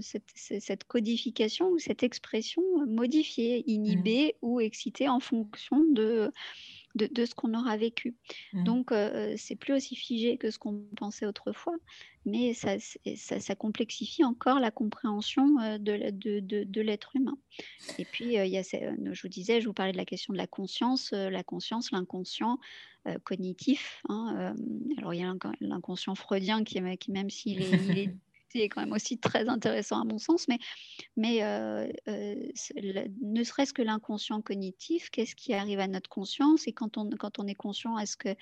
cette, 0.01 0.31
cette, 0.35 0.85
codification 0.85 1.71
ou 1.71 1.79
cette 1.79 2.03
expression 2.03 2.63
modifiée, 2.87 3.65
inhibée 3.67 4.37
mmh. 4.43 4.47
ou 4.47 4.61
excitée 4.61 5.09
en 5.09 5.21
fonction 5.21 5.83
de, 5.91 6.31
de, 6.97 7.25
ce 7.25 7.35
qu'on 7.35 7.55
aura 7.55 7.77
vécu. 7.77 8.17
Mmh. 8.53 8.65
Donc, 8.65 8.93
c'est 9.37 9.57
plus 9.57 9.75
aussi 9.75 9.97
figé 9.97 10.37
que 10.37 10.51
ce 10.51 10.59
qu'on 10.59 10.85
pensait 10.97 11.27
autrefois, 11.27 11.77
mais 12.25 12.55
ça, 12.55 12.77
ça, 13.15 13.55
complexifie 13.55 14.25
encore 14.25 14.59
la 14.59 14.71
compréhension 14.71 15.47
de, 15.79 16.11
de, 16.11 16.65
de 16.65 16.81
l'être 16.81 17.15
humain. 17.15 17.39
Et 17.99 18.05
puis, 18.05 18.35
il 18.35 18.49
y 18.49 18.59
a, 18.59 18.63
je 18.63 19.23
vous 19.23 19.29
disais, 19.29 19.61
je 19.61 19.67
vous 19.67 19.75
parlais 19.75 19.93
de 19.93 19.97
la 19.97 20.05
question 20.05 20.33
de 20.33 20.39
la 20.39 20.47
conscience, 20.47 21.13
la 21.13 21.45
conscience, 21.45 21.93
l'inconscient. 21.93 22.59
cognitif. 23.25 24.03
Hein, 24.09 24.55
alors 24.99 25.15
il 25.15 25.21
y 25.21 25.23
a 25.23 25.33
l'inconscient 25.61 26.17
freudien 26.17 26.65
qui, 26.65 26.81
qui 26.99 27.13
même 27.13 27.31
s'il 27.31 27.63
est, 27.63 27.99
est 27.99 28.15
quand 28.65 28.81
même 28.81 28.93
aussi 28.93 29.19
très 29.19 29.49
intéressant 29.49 30.01
à 30.01 30.05
mon 30.05 30.19
sens, 30.19 30.49
mais, 30.49 30.59
mais 31.17 31.43
euh, 31.43 31.89
euh, 32.09 32.35
ne 33.23 33.43
serait-ce 33.45 33.73
que 33.73 33.83
l'inconscient 33.83 34.41
cognitif, 34.43 35.11
qu'est-ce 35.11 35.35
qui 35.35 35.55
arrive 35.55 35.81
à 35.81 35.89
notre 35.89 36.11
conscience? 36.11 36.67
Et 36.67 36.73
quand 36.73 36.99
on, 36.99 37.09
quand 37.11 37.39
on 37.39 37.47
est 37.47 37.55
conscient, 37.55 37.99
est-ce 37.99 38.17
que 38.17 38.35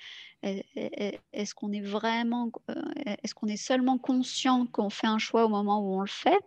est-ce 0.43 1.55
qu'on 1.55 1.71
est 1.71 1.81
vraiment, 1.81 2.51
euh, 2.69 2.75
est-ce 3.23 3.33
qu'on 3.33 3.47
est 3.47 3.57
seulement 3.57 3.97
conscient 3.97 4.67
qu'on 4.67 4.89
fait 4.89 5.07
un 5.07 5.17
choix 5.17 5.45
au 5.45 5.49
moment 5.49 5.79
où 5.79 5.97
on 5.97 6.01
le 6.01 6.07
fait? 6.07 6.37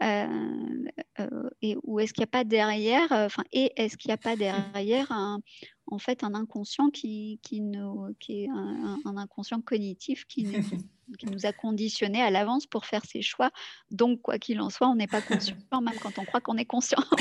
Et 0.00 1.76
ou 1.82 2.00
est-ce 2.00 2.12
qu'il 2.12 2.22
n'y 2.22 2.24
a 2.24 2.28
pas 2.28 2.44
derrière, 2.44 3.06
enfin, 3.10 3.44
et 3.52 3.72
est-ce 3.76 3.96
qu'il 3.96 4.08
n'y 4.08 4.14
a 4.14 4.18
pas 4.18 4.36
derrière 4.36 5.10
un, 5.12 5.40
en 5.86 5.98
fait 5.98 6.24
un 6.24 6.34
inconscient 6.34 6.90
qui, 6.90 7.38
qui, 7.42 7.60
nous, 7.60 8.14
qui 8.18 8.44
est 8.44 8.48
un, 8.48 9.16
inconscient 9.16 9.60
cognitif 9.60 10.24
qui 10.26 10.44
nous, 10.44 11.16
qui 11.16 11.26
nous 11.26 11.46
a 11.46 11.52
conditionnés 11.52 12.22
à 12.22 12.30
l'avance 12.30 12.66
pour 12.66 12.86
faire 12.86 13.04
ses 13.04 13.22
choix. 13.22 13.50
Donc, 13.90 14.22
quoi 14.22 14.38
qu'il 14.38 14.60
en 14.60 14.70
soit, 14.70 14.88
on 14.88 14.96
n'est 14.96 15.06
pas 15.06 15.20
conscient, 15.20 15.56
même 15.72 15.94
quand 16.00 16.18
on 16.18 16.24
croit 16.24 16.40
qu'on 16.40 16.56
est 16.56 16.64
conscient. 16.64 17.02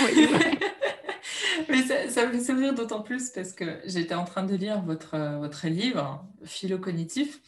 Mais 1.70 1.84
ça, 1.84 2.26
me 2.26 2.34
fait 2.34 2.44
sourire 2.44 2.74
d'autant 2.74 3.02
plus 3.02 3.30
parce 3.30 3.54
que 3.54 3.80
j'étais 3.86 4.16
en 4.16 4.26
train 4.26 4.44
de 4.44 4.56
lire 4.56 4.82
votre, 4.82 5.18
votre 5.40 5.68
livre, 5.68 6.26
Philo-cognitif. 6.44 7.42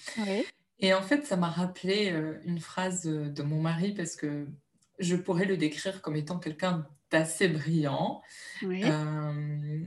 Et 0.80 0.94
en 0.94 1.02
fait, 1.02 1.26
ça 1.26 1.38
m'a 1.38 1.50
rappelé 1.50 2.12
euh, 2.12 2.40
une 2.46 2.60
phrase 2.60 3.04
de 3.04 3.44
mon 3.44 3.62
mari 3.62 3.94
parce 3.94 4.16
que 4.16 4.48
je 5.00 5.16
pourrais 5.16 5.46
le 5.46 5.58
décrire 5.58 6.02
comme 6.02 6.16
étant 6.16 6.40
quelqu'un 6.40 6.88
d'assez 7.12 7.48
brillant. 7.48 8.22
Oui. 8.64 8.82
Euh, 8.84 9.80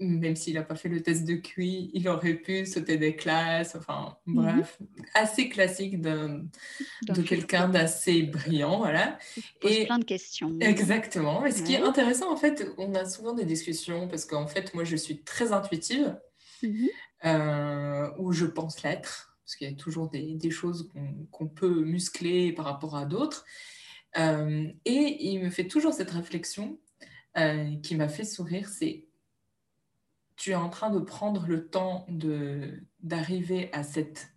même 0.00 0.36
s'il 0.36 0.54
n'a 0.54 0.62
pas 0.62 0.74
fait 0.74 0.88
le 0.88 1.02
test 1.02 1.24
de 1.24 1.34
QI, 1.34 1.90
il 1.94 2.08
aurait 2.08 2.34
pu 2.34 2.66
sauter 2.66 2.96
des 2.96 3.16
classes, 3.16 3.74
enfin 3.74 4.16
mhm. 4.26 4.34
bref, 4.34 4.78
assez 5.14 5.48
classique 5.48 6.00
de, 6.00 6.42
de 7.08 7.22
quelqu'un 7.22 7.68
d'assez 7.68 8.22
brillant, 8.22 8.78
voilà. 8.78 9.18
et 9.62 9.86
plein 9.86 9.98
de 9.98 10.04
questions. 10.04 10.56
Exactement. 10.60 11.46
Et 11.46 11.52
ce 11.52 11.62
qui 11.62 11.74
est 11.74 11.82
intéressant, 11.82 12.32
en 12.32 12.36
fait, 12.36 12.68
on 12.78 12.94
a 12.94 13.04
souvent 13.04 13.32
des 13.32 13.44
discussions 13.44 14.08
parce 14.08 14.24
qu'en 14.24 14.46
fait, 14.46 14.74
moi, 14.74 14.84
je 14.84 14.96
suis 14.96 15.22
très 15.22 15.52
intuitive, 15.52 16.18
mhm. 16.62 16.88
euh, 17.24 18.10
ou 18.18 18.32
je 18.32 18.46
pense 18.46 18.82
l'être, 18.82 19.29
parce 19.50 19.56
qu'il 19.56 19.68
y 19.68 19.72
a 19.72 19.74
toujours 19.74 20.08
des, 20.08 20.50
choses 20.50 20.92
qu'on 21.32 21.48
peut 21.48 21.82
muscler 21.82 22.52
par 22.52 22.66
rapport 22.66 22.96
à 22.96 23.04
d'autres. 23.04 23.44
Euh, 24.16 24.68
et 24.84 25.26
il 25.26 25.42
me 25.42 25.50
fait 25.50 25.66
toujours 25.66 25.92
cette 25.92 26.12
réflexion 26.12 26.78
euh, 27.36 27.74
qui 27.82 27.96
m'a 27.96 28.06
fait 28.06 28.22
sourire, 28.22 28.68
c'est 28.68 29.08
tu 30.36 30.52
es 30.52 30.54
en 30.54 30.68
train 30.68 30.90
de 30.90 31.00
prendre 31.00 31.48
le 31.48 31.66
temps 31.66 32.06
d'arriver 33.00 33.70
à 33.72 33.82
cette, 33.82 34.32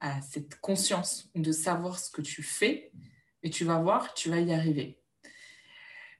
à 0.00 0.22
cette 0.22 0.58
conscience, 0.60 1.30
de 1.34 1.52
savoir 1.52 1.98
ce 1.98 2.10
que 2.10 2.22
tu 2.22 2.42
fais, 2.42 2.90
et 3.42 3.50
tu 3.50 3.66
vas 3.66 3.78
voir, 3.78 4.14
tu 4.14 4.30
vas 4.30 4.40
y 4.40 4.54
arriver. 4.54 4.98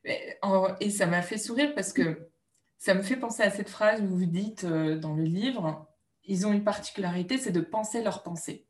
Et 0.05 0.91
ça 0.91 1.07
m'a 1.07 1.23
fait 1.23 1.39
sourire 1.39 1.75
parce 1.75 1.95
que 1.95 2.29
ça 2.77 2.93
me 2.93 3.03
fait 3.03 3.17
penser 3.17 3.43
à 3.43 3.51
cette 3.51 3.71
phrase 3.71 4.03
où 4.03 4.07
vous 4.07 4.27
dites 4.27 4.65
euh, 4.65 4.99
dans 4.99 5.15
le 5.15 5.25
livre, 5.25 5.89
ils 6.27 6.47
ont 6.47 6.53
une 6.53 6.65
particularité, 6.65 7.39
c'est 7.39 7.53
de 7.53 7.61
penser 7.61 8.03
leur 8.03 8.23
pensée. 8.23 8.67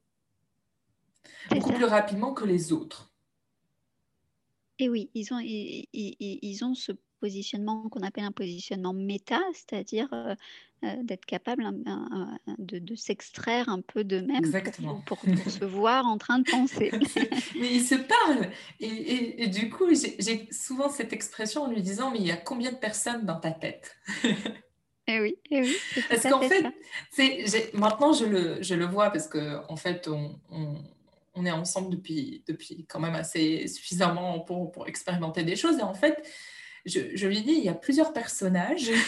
Beaucoup 1.51 1.73
plus 1.73 1.85
rapidement 1.85 2.33
que 2.33 2.45
les 2.45 2.73
autres. 2.73 3.13
Et 4.79 4.89
oui, 4.89 5.11
ils 5.15 5.33
ont, 5.33 5.39
ils, 5.39 5.87
ils 5.93 6.65
ont 6.65 6.75
ce 6.75 6.93
positionnement 7.25 7.89
qu'on 7.89 8.03
appelle 8.03 8.25
un 8.25 8.33
positionnement 8.33 8.93
méta, 8.93 9.41
c'est-à-dire 9.55 10.09
euh, 10.13 10.35
euh, 10.85 10.97
d'être 11.03 11.25
capable 11.25 11.65
de, 12.59 12.95
s'extraire 12.97 13.71
un 13.71 13.81
peu 13.81 14.05
d'eux-mêmes 14.05 14.45
pour, 15.07 15.19
pour, 15.19 15.51
se 15.51 15.65
voir 15.65 16.07
en 16.07 16.19
train 16.19 16.41
de 16.41 16.51
penser. 16.51 16.91
mais 17.59 17.75
ils 17.75 17.83
se 17.83 17.95
parlent. 17.95 18.51
Et, 18.79 19.47
du 19.47 19.71
coup, 19.71 19.87
j'ai 19.95 20.49
souvent 20.53 20.91
cette 20.91 21.15
expression 21.15 21.63
en 21.63 21.71
lui 21.71 21.81
disant, 21.81 22.11
mais 22.11 22.19
il 22.19 22.27
y 22.27 22.31
a 22.31 22.37
combien 22.37 22.73
de 22.73 22.77
personnes 22.77 23.25
dans 23.25 23.41
ta 23.41 23.53
tête? 23.53 23.97
Eh 25.07 25.21
oui, 25.21 25.37
eh 25.51 25.61
oui. 25.61 25.77
Parce 26.09 26.23
qu'en 26.23 26.41
fait, 26.41 26.65
fait 27.11 27.75
maintenant 27.75 28.13
je 28.13 28.25
le, 28.25 28.63
je 28.63 28.75
le, 28.75 28.87
vois 28.87 29.11
parce 29.11 29.29
qu'en 29.29 29.63
en 29.69 29.77
fait, 29.77 30.09
on, 30.09 30.39
on, 31.35 31.45
est 31.45 31.51
ensemble 31.51 31.91
depuis, 31.91 32.43
depuis 32.47 32.87
quand 32.89 33.01
même 33.01 33.15
assez 33.15 33.67
suffisamment 33.69 34.41
pour, 34.41 34.73
pour 34.73 34.89
expérimenter 34.89 35.43
des 35.43 35.57
choses. 35.57 35.79
Et 35.79 35.83
en 35.83 35.95
fait, 35.95 36.27
je, 36.87 37.27
lui 37.27 37.43
dis, 37.43 37.53
il 37.53 37.65
y 37.65 37.69
a 37.69 37.75
plusieurs 37.75 38.13
personnages. 38.13 38.91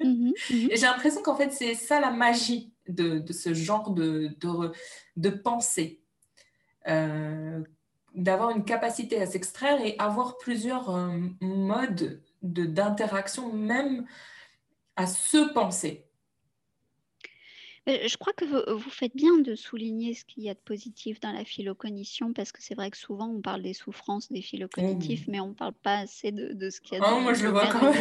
Mhm, 0.00 0.32
mhm. 0.50 0.68
Et 0.70 0.76
j'ai 0.76 0.86
l'impression 0.86 1.22
qu'en 1.22 1.34
fait, 1.34 1.52
c'est 1.52 1.74
ça 1.74 2.00
la 2.00 2.12
magie 2.12 2.72
de, 2.86 3.24
ce 3.32 3.52
genre 3.52 3.90
de, 3.90 4.30
de, 5.16 5.30
pensée. 5.30 6.00
Euh, 6.86 7.60
d'avoir 8.14 8.50
une 8.50 8.64
capacité 8.64 9.20
à 9.20 9.26
s'extraire 9.26 9.84
et 9.84 9.96
avoir 9.98 10.38
plusieurs 10.38 10.94
euh, 10.94 11.18
modes 11.40 12.22
d'interaction, 12.42 13.52
même 13.52 14.06
à 14.98 15.06
se 15.06 15.52
penser. 15.52 16.04
Je 17.86 18.16
crois 18.18 18.34
que 18.34 18.44
vous, 18.44 18.90
faites 18.90 19.16
bien 19.16 19.38
de 19.38 19.54
souligner 19.54 20.12
ce 20.12 20.24
qu'il 20.26 20.42
y 20.42 20.50
a 20.50 20.54
de 20.54 20.58
positif 20.58 21.20
dans 21.20 21.32
la 21.32 21.44
philocognition, 21.44 22.34
parce 22.34 22.52
que 22.52 22.62
c'est 22.62 22.74
vrai 22.74 22.90
que 22.90 22.98
souvent 22.98 23.28
on 23.28 23.40
parle 23.40 23.62
des 23.62 23.72
souffrances 23.72 24.30
des 24.30 24.42
philocognitifs, 24.42 25.26
mmh. 25.26 25.30
mais 25.30 25.40
on 25.40 25.48
ne 25.48 25.54
parle 25.54 25.72
pas 25.72 26.00
assez 26.00 26.30
de, 26.30 26.68
ce 26.68 26.82
qu'il 26.82 26.98
y 26.98 27.00
a. 27.00 27.14
Oh, 27.14 27.20
moi 27.20 27.32
je 27.32 27.44
le 27.44 27.50
vois 27.50 27.66
comme, 27.68 27.94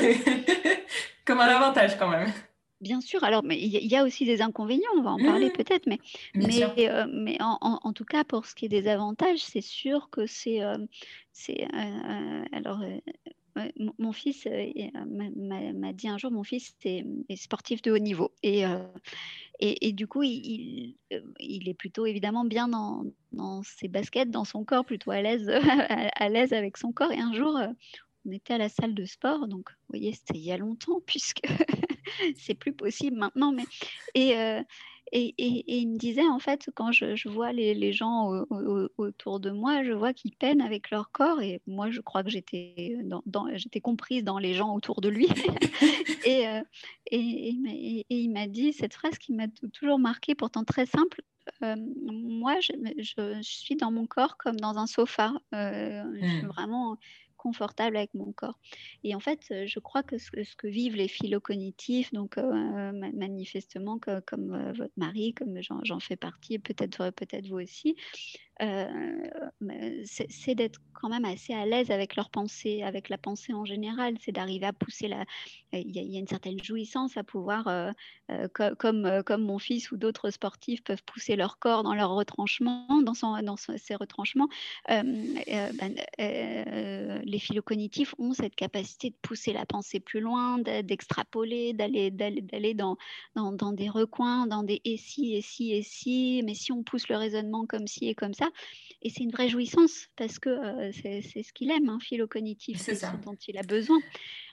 comme 1.26 1.40
un 1.40 1.48
avantage 1.48 1.98
quand 1.98 2.10
même. 2.10 2.34
Bien 2.82 3.00
sûr, 3.00 3.24
alors 3.24 3.44
mais 3.44 3.58
il 3.58 3.88
y, 3.88 3.96
a 3.96 4.04
aussi 4.04 4.26
des 4.26 4.42
inconvénients, 4.42 4.92
on 4.98 5.02
va 5.02 5.12
en 5.12 5.18
parler 5.18 5.48
mmh. 5.48 5.54
peut-être, 5.54 5.88
mais, 5.88 6.00
mais, 6.36 6.90
euh, 6.90 7.08
mais 7.12 7.38
en, 7.40 7.94
tout 7.94 8.06
cas 8.06 8.26
pour 8.26 8.46
ce 8.46 8.56
qui 8.56 8.66
est 8.66 8.70
des 8.70 8.90
avantages, 8.90 9.40
c'est 9.40 9.62
sûr 9.62 10.10
que 10.12 10.28
c'est, 10.28 10.62
euh, 10.62 10.78
c'est 11.32 11.66
euh, 11.74 12.44
alors 12.52 12.82
mon, 13.98 14.12
fils 14.12 14.48
m'a 14.48 15.94
dit 15.94 16.08
un 16.08 16.18
jour, 16.18 16.32
mon 16.32 16.44
fils 16.44 16.76
est, 16.84 17.06
sportif 17.36 17.82
de 17.82 17.92
haut 17.92 17.98
niveau 17.98 18.32
et 18.44 18.64
et, 19.60 19.92
du 19.92 20.06
coup, 20.06 20.22
il, 20.22 20.96
il, 21.40 21.68
est 21.68 21.74
plutôt 21.74 22.06
évidemment 22.06 22.46
bien 22.46 22.68
dans, 22.68 23.04
dans, 23.32 23.64
ses 23.64 23.88
baskets, 23.88 24.30
dans 24.30 24.46
son 24.46 24.64
corps, 24.64 24.86
plutôt 24.86 25.10
à 25.10 25.22
l'aise, 25.22 25.50
à, 26.16 26.30
l'aise 26.30 26.54
avec 26.54 26.78
son 26.78 26.92
corps. 26.92 27.12
Et 27.12 27.20
un 27.20 27.34
jour, 27.34 27.60
on 28.26 28.32
était 28.32 28.54
à 28.54 28.60
la 28.60 28.70
salle 28.70 28.94
de 28.94 29.06
sport, 29.06 29.48
donc 29.48 29.72
vous 29.72 29.98
voyez, 29.98 30.14
c'était 30.14 30.38
il 30.38 30.46
y 30.46 30.52
a 30.52 30.58
longtemps, 30.58 31.02
puisque 31.08 31.42
c'est 32.38 32.54
plus 32.54 32.74
possible 32.74 33.18
maintenant. 33.18 33.52
Mais, 33.52 33.66
et, 34.14 34.36
et, 35.12 35.34
il 35.80 35.88
me 35.90 35.98
disait, 35.98 36.28
en 36.28 36.40
fait, 36.40 36.70
quand 36.76 36.92
je, 36.92 37.30
vois 37.30 37.54
les, 37.54 37.94
gens 37.94 38.46
autour 38.98 39.40
de 39.40 39.52
moi, 39.52 39.84
je 39.84 39.92
vois 39.92 40.14
qu'ils 40.14 40.36
peinent 40.36 40.62
avec 40.62 40.90
leur 40.92 41.12
corps. 41.12 41.42
Et 41.42 41.62
moi, 41.68 41.90
je 41.90 42.02
crois 42.02 42.24
que 42.24 42.30
j'étais, 42.30 42.98
dans, 43.04 43.48
j'étais 43.56 43.82
comprise 43.82 44.24
dans 44.24 44.40
les 44.40 44.54
gens 44.54 44.74
autour 44.76 45.02
de 45.02 45.10
lui. 45.10 45.28
et, 46.26 46.48
euh, 46.48 46.62
et, 47.12 48.06
il 48.10 48.30
m'a 48.32 48.48
dit 48.48 48.74
cette 48.74 48.94
phrase 48.94 49.18
qui 49.18 49.34
m'a 49.34 49.48
toujours 49.74 50.00
marquée, 50.00 50.36
pourtant 50.36 50.64
très 50.64 50.86
simple. 50.86 51.22
Euh, 51.64 51.76
moi, 52.12 52.60
je, 52.60 52.74
je, 52.98 53.40
suis 53.42 53.76
dans 53.76 53.92
mon 53.92 54.06
corps 54.06 54.38
comme 54.38 54.58
dans 54.58 54.78
un 54.78 54.88
sofa. 54.88 55.32
Euh, 55.56 56.04
je 56.20 56.28
suis 56.28 56.42
mmh. 56.44 56.48
vraiment 56.48 56.98
confortable 57.38 57.98
avec 57.98 58.14
mon 58.14 58.32
corps. 58.34 58.60
Et 59.04 59.16
en 59.16 59.20
fait, 59.20 59.40
euh, 59.52 59.66
je 59.68 59.80
crois 59.80 60.04
que 60.04 60.18
ce, 60.18 60.30
que 60.58 60.68
vivent 60.68 60.96
les 60.96 61.08
philocognitifs, 61.08 62.12
donc 62.12 62.38
euh, 62.38 62.92
manifestement 63.14 64.00
comme 64.26 64.54
euh, 64.54 64.74
votre 64.74 64.94
mari, 64.98 65.34
comme 65.34 65.60
j'en 65.62 66.00
fais 66.00 66.16
partie, 66.16 66.60
peut-être 66.60 67.12
peut-être 67.12 67.48
vous 67.48 67.60
aussi, 67.60 67.96
c'est 68.60 70.56
d'être 70.56 70.80
quand 70.94 71.10
même 71.10 71.26
assez 71.26 71.54
à 71.54 71.66
l'aise 71.66 71.92
avec 71.92 72.16
leur 72.16 72.30
pensée, 72.30 72.82
avec 72.84 73.10
la 73.10 73.18
pensée 73.18 73.54
en 73.54 73.66
général. 73.66 74.16
C'est 74.20 74.32
d'arriver 74.32 74.66
à 74.66 74.74
pousser 74.74 75.08
la. 75.08 75.26
Il 75.74 75.96
y, 75.96 76.00
a, 76.16 76.20
une 76.20 76.28
certaine 76.28 76.62
jouissance 76.64 77.18
à 77.18 77.24
pouvoir, 77.24 77.94
comme, 78.54 79.24
comme 79.26 79.44
mon 79.44 79.60
fils 79.60 79.92
ou 79.92 79.98
d'autres 79.98 80.32
sportifs 80.32 80.84
peuvent 80.84 81.04
pousser 81.04 81.36
leur 81.36 81.60
corps 81.60 81.84
dans 81.84 81.94
leur 81.94 82.12
retranchement, 82.12 82.88
dans, 83.04 83.14
son, 83.14 83.40
dans 83.44 83.58
ses 83.58 83.96
retranchements. 83.96 84.48
Ben, 84.88 85.06
les 87.24 87.40
philocognitifs 87.40 88.16
ont 88.18 88.34
cette 88.34 88.56
capacité 88.56 89.10
de 89.10 89.16
pousser 89.22 89.54
la 89.54 89.66
pensée 89.66 90.00
plus 90.00 90.20
loin, 90.20 90.58
d'extrapoler, 90.60 91.74
d'aller 91.74 92.12
d'aller 92.12 92.74
dans, 92.74 92.98
dans, 93.36 93.52
dans, 93.52 93.72
des 93.72 93.90
recoins, 93.90 94.48
dans 94.48 94.64
des 94.64 94.82
et 94.86 94.98
si, 94.98 95.36
et 95.36 95.42
si, 95.42 95.74
et 95.74 95.84
si, 95.84 96.42
mais 96.46 96.54
si 96.54 96.72
on 96.72 96.84
pousse 96.84 97.10
le 97.10 97.18
raisonnement 97.18 97.66
comme 97.66 97.88
ci 97.88 98.08
et 98.08 98.16
comme 98.16 98.34
ça, 98.34 98.47
là. 98.48 98.52
Et 99.02 99.10
c'est 99.10 99.24
une 99.24 99.32
vraie 99.32 99.50
jouissance 99.50 100.08
parce 100.16 100.40
que 100.40 100.50
c'est 100.92 101.22
ce 101.22 101.54
qu'il 101.54 101.70
aime, 101.72 101.90
hein, 101.90 102.00
philo-cognitif, 102.02 102.80
c'est 102.80 102.96
ce 102.96 103.06
dont 103.24 103.36
il 103.48 103.58
a 103.58 103.64
besoin. 103.64 104.00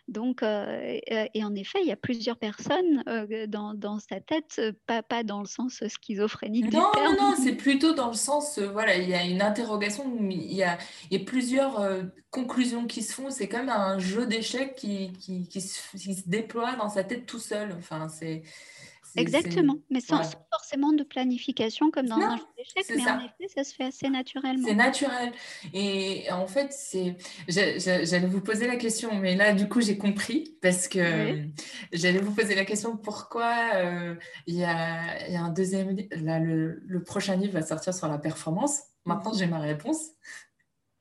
Donc, 0.06 0.42
euh, 0.42 0.98
et 1.06 1.44
en 1.44 1.54
effet, 1.54 1.78
il 1.80 1.88
y 1.88 1.92
a 1.92 1.96
plusieurs 1.96 2.36
personnes 2.36 3.02
euh, 3.08 3.46
dans, 3.46 3.72
dans, 3.72 3.98
sa 3.98 4.20
tête, 4.20 4.60
pas, 4.86 5.02
pas 5.02 5.22
dans 5.22 5.40
le 5.40 5.46
sens 5.46 5.82
schizophrénique. 5.88 6.70
Non, 6.70 6.90
non, 6.94 7.16
non, 7.18 7.34
c'est 7.42 7.54
plutôt 7.54 7.94
dans 7.94 8.08
le 8.08 8.14
sens, 8.14 8.58
voilà, 8.58 8.96
il 8.96 9.08
y 9.08 9.14
a 9.14 9.24
une 9.24 9.40
interrogation, 9.40 10.04
il 10.20 10.52
y 10.52 10.62
a, 10.62 10.76
il 11.10 11.18
y 11.18 11.22
a 11.22 11.24
plusieurs 11.24 11.80
conclusions 12.30 12.86
qui 12.86 13.02
se 13.02 13.14
font. 13.14 13.30
C'est 13.30 13.48
comme 13.48 13.70
un 13.70 13.98
jeu 13.98 14.26
d'échecs 14.26 14.74
qui, 14.74 15.12
qui, 15.14 15.48
qui, 15.48 15.60
se 15.62 16.28
déploie 16.28 16.76
dans 16.76 16.90
sa 16.90 17.02
tête 17.02 17.24
tout 17.24 17.38
seul. 17.38 17.74
Enfin, 17.78 18.08
c'est 18.08 18.42
Exactement, 19.16 19.76
mais 19.90 20.00
sans, 20.00 20.22
forcément 20.50 20.92
de 20.92 21.02
planification 21.02 21.90
comme 21.90 22.06
dans 22.06 22.16
un 22.16 22.36
jeu 22.36 22.42
d'échecs, 22.56 22.96
mais 22.96 23.10
en 23.10 23.20
effet, 23.20 23.52
ça 23.54 23.64
se 23.64 23.74
fait 23.74 23.84
assez 23.84 24.08
naturellement. 24.08 24.66
C'est 24.66 24.74
naturel. 24.74 25.32
Et 25.72 26.30
en 26.30 26.46
fait, 26.46 26.72
c'est, 26.72 27.16
j'allais 27.48 28.26
vous 28.26 28.40
poser 28.40 28.66
la 28.66 28.76
question, 28.76 29.14
mais 29.14 29.36
là, 29.36 29.52
du 29.52 29.68
coup, 29.68 29.80
j'ai 29.80 29.98
compris 29.98 30.56
parce 30.62 30.88
que 30.88 31.44
j'allais 31.92 32.20
vous 32.20 32.32
poser 32.32 32.54
la 32.54 32.64
question 32.64 32.96
pourquoi 32.96 33.52
euh, 33.74 34.14
il 34.46 34.56
y, 34.56 34.64
a, 34.64 35.28
y, 35.28 35.36
a, 35.36 35.42
un 35.42 35.50
deuxième, 35.50 35.96
là, 36.22 36.38
le, 36.38 36.82
le 36.86 37.02
prochain 37.02 37.36
livre 37.36 37.52
va 37.54 37.62
sortir 37.62 37.94
sur 37.94 38.08
la 38.08 38.18
performance? 38.18 38.80
Maintenant, 39.06 39.34
j'ai 39.34 39.46
ma 39.46 39.58
réponse. 39.58 40.12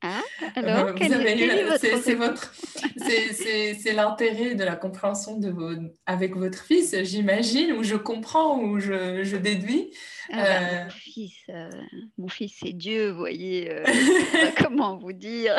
Ah, 0.06 0.20
alors, 0.54 0.94
c'est 0.98 2.14
votre, 2.14 2.54
c'est 2.98 3.92
l'intérêt 3.94 4.54
de 4.54 4.62
la 4.62 4.76
compréhension 4.76 5.38
de 5.38 5.48
vos, 5.48 5.70
avec 6.04 6.36
votre 6.36 6.62
fils, 6.62 6.94
j'imagine, 7.04 7.72
ou 7.72 7.82
je 7.82 7.96
comprends, 7.96 8.60
ou 8.60 8.78
je, 8.80 9.24
je 9.24 9.36
déduis. 9.38 9.90
Ah 10.30 10.36
bah, 10.36 10.60
mon 10.60 10.86
euh, 10.86 10.90
fils, 10.90 11.36
euh, 11.48 11.70
mon 12.18 12.28
fils, 12.28 12.54
c'est 12.62 12.74
Dieu, 12.74 13.12
vous 13.12 13.18
voyez. 13.18 13.70
Euh, 13.70 13.82
comment 14.62 14.98
vous 14.98 15.14
dire 15.14 15.58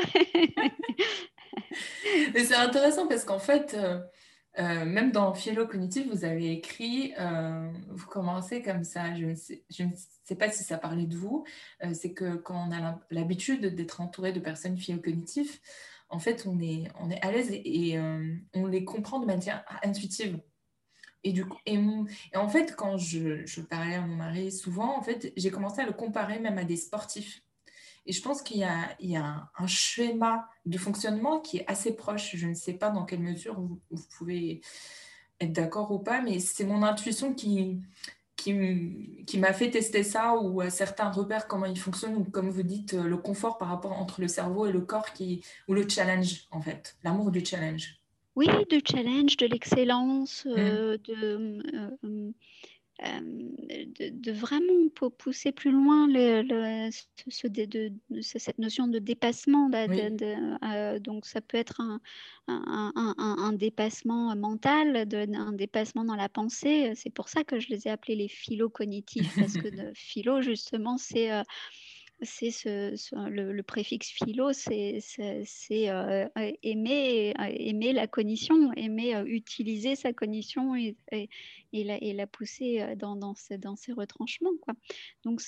C'est 2.35 2.55
intéressant 2.55 3.07
parce 3.07 3.25
qu'en 3.25 3.39
fait. 3.39 3.75
Euh, 4.57 4.85
même 4.85 5.12
dans 5.12 5.33
Philo 5.33 5.67
Cognitif, 5.67 6.07
vous 6.07 6.24
avez 6.24 6.51
écrit, 6.51 7.13
euh, 7.19 7.69
vous 7.89 8.07
commencez 8.07 8.62
comme 8.62 8.83
ça, 8.83 9.13
je 9.13 9.25
ne 9.25 9.35
sais, 9.35 10.35
pas 10.35 10.50
si 10.50 10.63
ça 10.63 10.77
parlait 10.77 11.05
de 11.05 11.17
vous, 11.17 11.43
euh, 11.83 11.93
c'est 11.93 12.13
que 12.13 12.35
quand 12.35 12.69
on 12.69 12.71
a 12.71 13.00
l'habitude 13.12 13.65
d'être 13.75 14.00
entouré 14.00 14.31
de 14.31 14.39
personnes 14.39 14.77
philo-cognitives, 14.77 15.59
en 16.09 16.19
fait, 16.19 16.45
on 16.47 16.59
est, 16.59 16.88
on 17.01 17.09
est 17.09 17.21
à 17.21 17.31
l'aise 17.31 17.50
et, 17.51 18.00
on 18.53 18.67
les 18.67 18.85
comprend 18.85 19.19
de 19.19 19.25
manière 19.25 19.65
intuitive. 19.83 20.39
Et, 21.24 21.33
du 21.33 21.45
coup, 21.45 21.57
et, 21.65 21.77
en 22.35 22.47
fait, 22.47 22.75
quand 22.75 22.97
je, 22.97 23.45
je, 23.45 23.62
parlais 23.62 23.95
à 23.95 24.01
mon 24.01 24.15
mari 24.15 24.51
souvent, 24.51 24.97
en 24.97 25.01
fait, 25.01 25.33
j'ai 25.35 25.51
commencé 25.51 25.81
à 25.81 25.85
le 25.85 25.93
comparer 25.93 26.39
même 26.39 26.57
à 26.57 26.63
des 26.63 26.77
sportifs. 26.77 27.44
Et 28.05 28.13
je 28.13 28.21
pense 28.21 28.41
qu'il 28.41 28.57
y 28.57 28.63
a, 28.63 28.95
il 29.00 29.09
y 29.09 29.17
a 29.17 29.50
un, 29.57 29.67
schéma 29.67 30.47
de 30.65 30.77
fonctionnement 30.77 31.39
qui 31.39 31.57
est 31.57 31.65
assez 31.67 31.95
proche. 31.95 32.35
Je 32.35 32.47
ne 32.47 32.53
sais 32.53 32.74
pas 32.74 32.89
dans 32.89 33.05
quelle 33.05 33.21
mesure 33.21 33.59
vous, 33.59 33.79
pouvez 34.17 34.62
être 35.39 35.53
d'accord 35.53 35.91
ou 35.91 36.00
pas, 36.00 36.21
mais 36.21 36.39
c'est 36.39 36.65
mon 36.65 36.83
intuition 36.83 37.33
qui, 37.33 37.81
qui, 38.35 39.39
m'a 39.39 39.53
fait 39.53 39.71
tester 39.71 40.03
ça 40.03 40.35
ou 40.35 40.62
à 40.62 40.69
certains 40.69 41.09
repères 41.09 41.47
comment 41.47 41.65
ils 41.65 41.79
fonctionnent 41.79 42.15
ou 42.15 42.24
comme 42.25 42.50
vous 42.50 42.63
dites 42.63 42.93
le 42.93 43.17
confort 43.17 43.57
par 43.57 43.69
rapport 43.69 43.93
entre 43.93 44.21
le 44.21 44.27
cerveau 44.27 44.67
et 44.67 44.71
le 44.71 44.81
corps 44.81 45.13
qui 45.13 45.43
ou 45.67 45.74
le 45.74 45.88
challenge 45.89 46.45
en 46.51 46.62
fait 46.62 46.95
l'amour 47.03 47.31
du 47.31 47.43
challenge 47.43 48.00
oui 48.35 48.47
du 48.69 48.81
challenge 48.85 49.38
de 49.38 49.47
l'excellence 49.47 50.45
mmh. 50.45 50.53
euh, 50.57 50.97
de 51.03 51.62
euh, 52.03 52.31
de, 53.01 54.31
vraiment 54.31 54.89
pousser 55.17 55.51
plus 55.51 55.71
loin 55.71 56.07
le, 56.07 56.89
cette 58.21 58.57
notion 58.57 58.87
de 58.87 58.99
dépassement. 58.99 59.69
Euh, 59.73 60.99
donc 60.99 61.25
ça 61.25 61.41
peut 61.41 61.57
être 61.57 61.81
un, 61.81 61.99
un, 62.47 63.53
dépassement 63.53 64.35
mental, 64.35 65.07
un 65.13 65.51
dépassement 65.53 66.05
dans 66.05 66.15
la 66.15 66.29
pensée. 66.29 66.93
C'est 66.95 67.09
pour 67.09 67.29
ça 67.29 67.43
que 67.43 67.59
je 67.59 67.69
les 67.69 67.87
ai 67.87 67.91
appelés 67.91 68.15
les 68.15 68.29
philo 68.29 68.69
cognitifs, 68.69 69.35
parce 69.35 69.53
que 69.53 69.67
de 69.67 69.91
philo, 69.95 70.41
justement, 70.41 70.97
c'est... 70.97 71.31
Euh, 71.31 71.43
c'est 72.25 72.51
ce, 72.51 73.29
le, 73.29 73.63
préfixe 73.63 74.10
philo, 74.10 74.51
c'est 74.53 75.00
euh, 75.89 76.27
aimer, 76.63 77.34
aimer 77.38 77.94
la 77.94 78.08
cognition, 78.08 78.74
aimer 78.74 79.22
utiliser 79.25 79.96
sa 79.96 80.14
cognition 80.14 80.75
et, 80.75 80.96
la, 81.83 82.27
pousser 82.27 82.81
euh, 82.81 82.96
dans, 82.96 83.35
ces 83.35 83.94
retranchements. 83.94 84.51
Donc, 85.24 85.42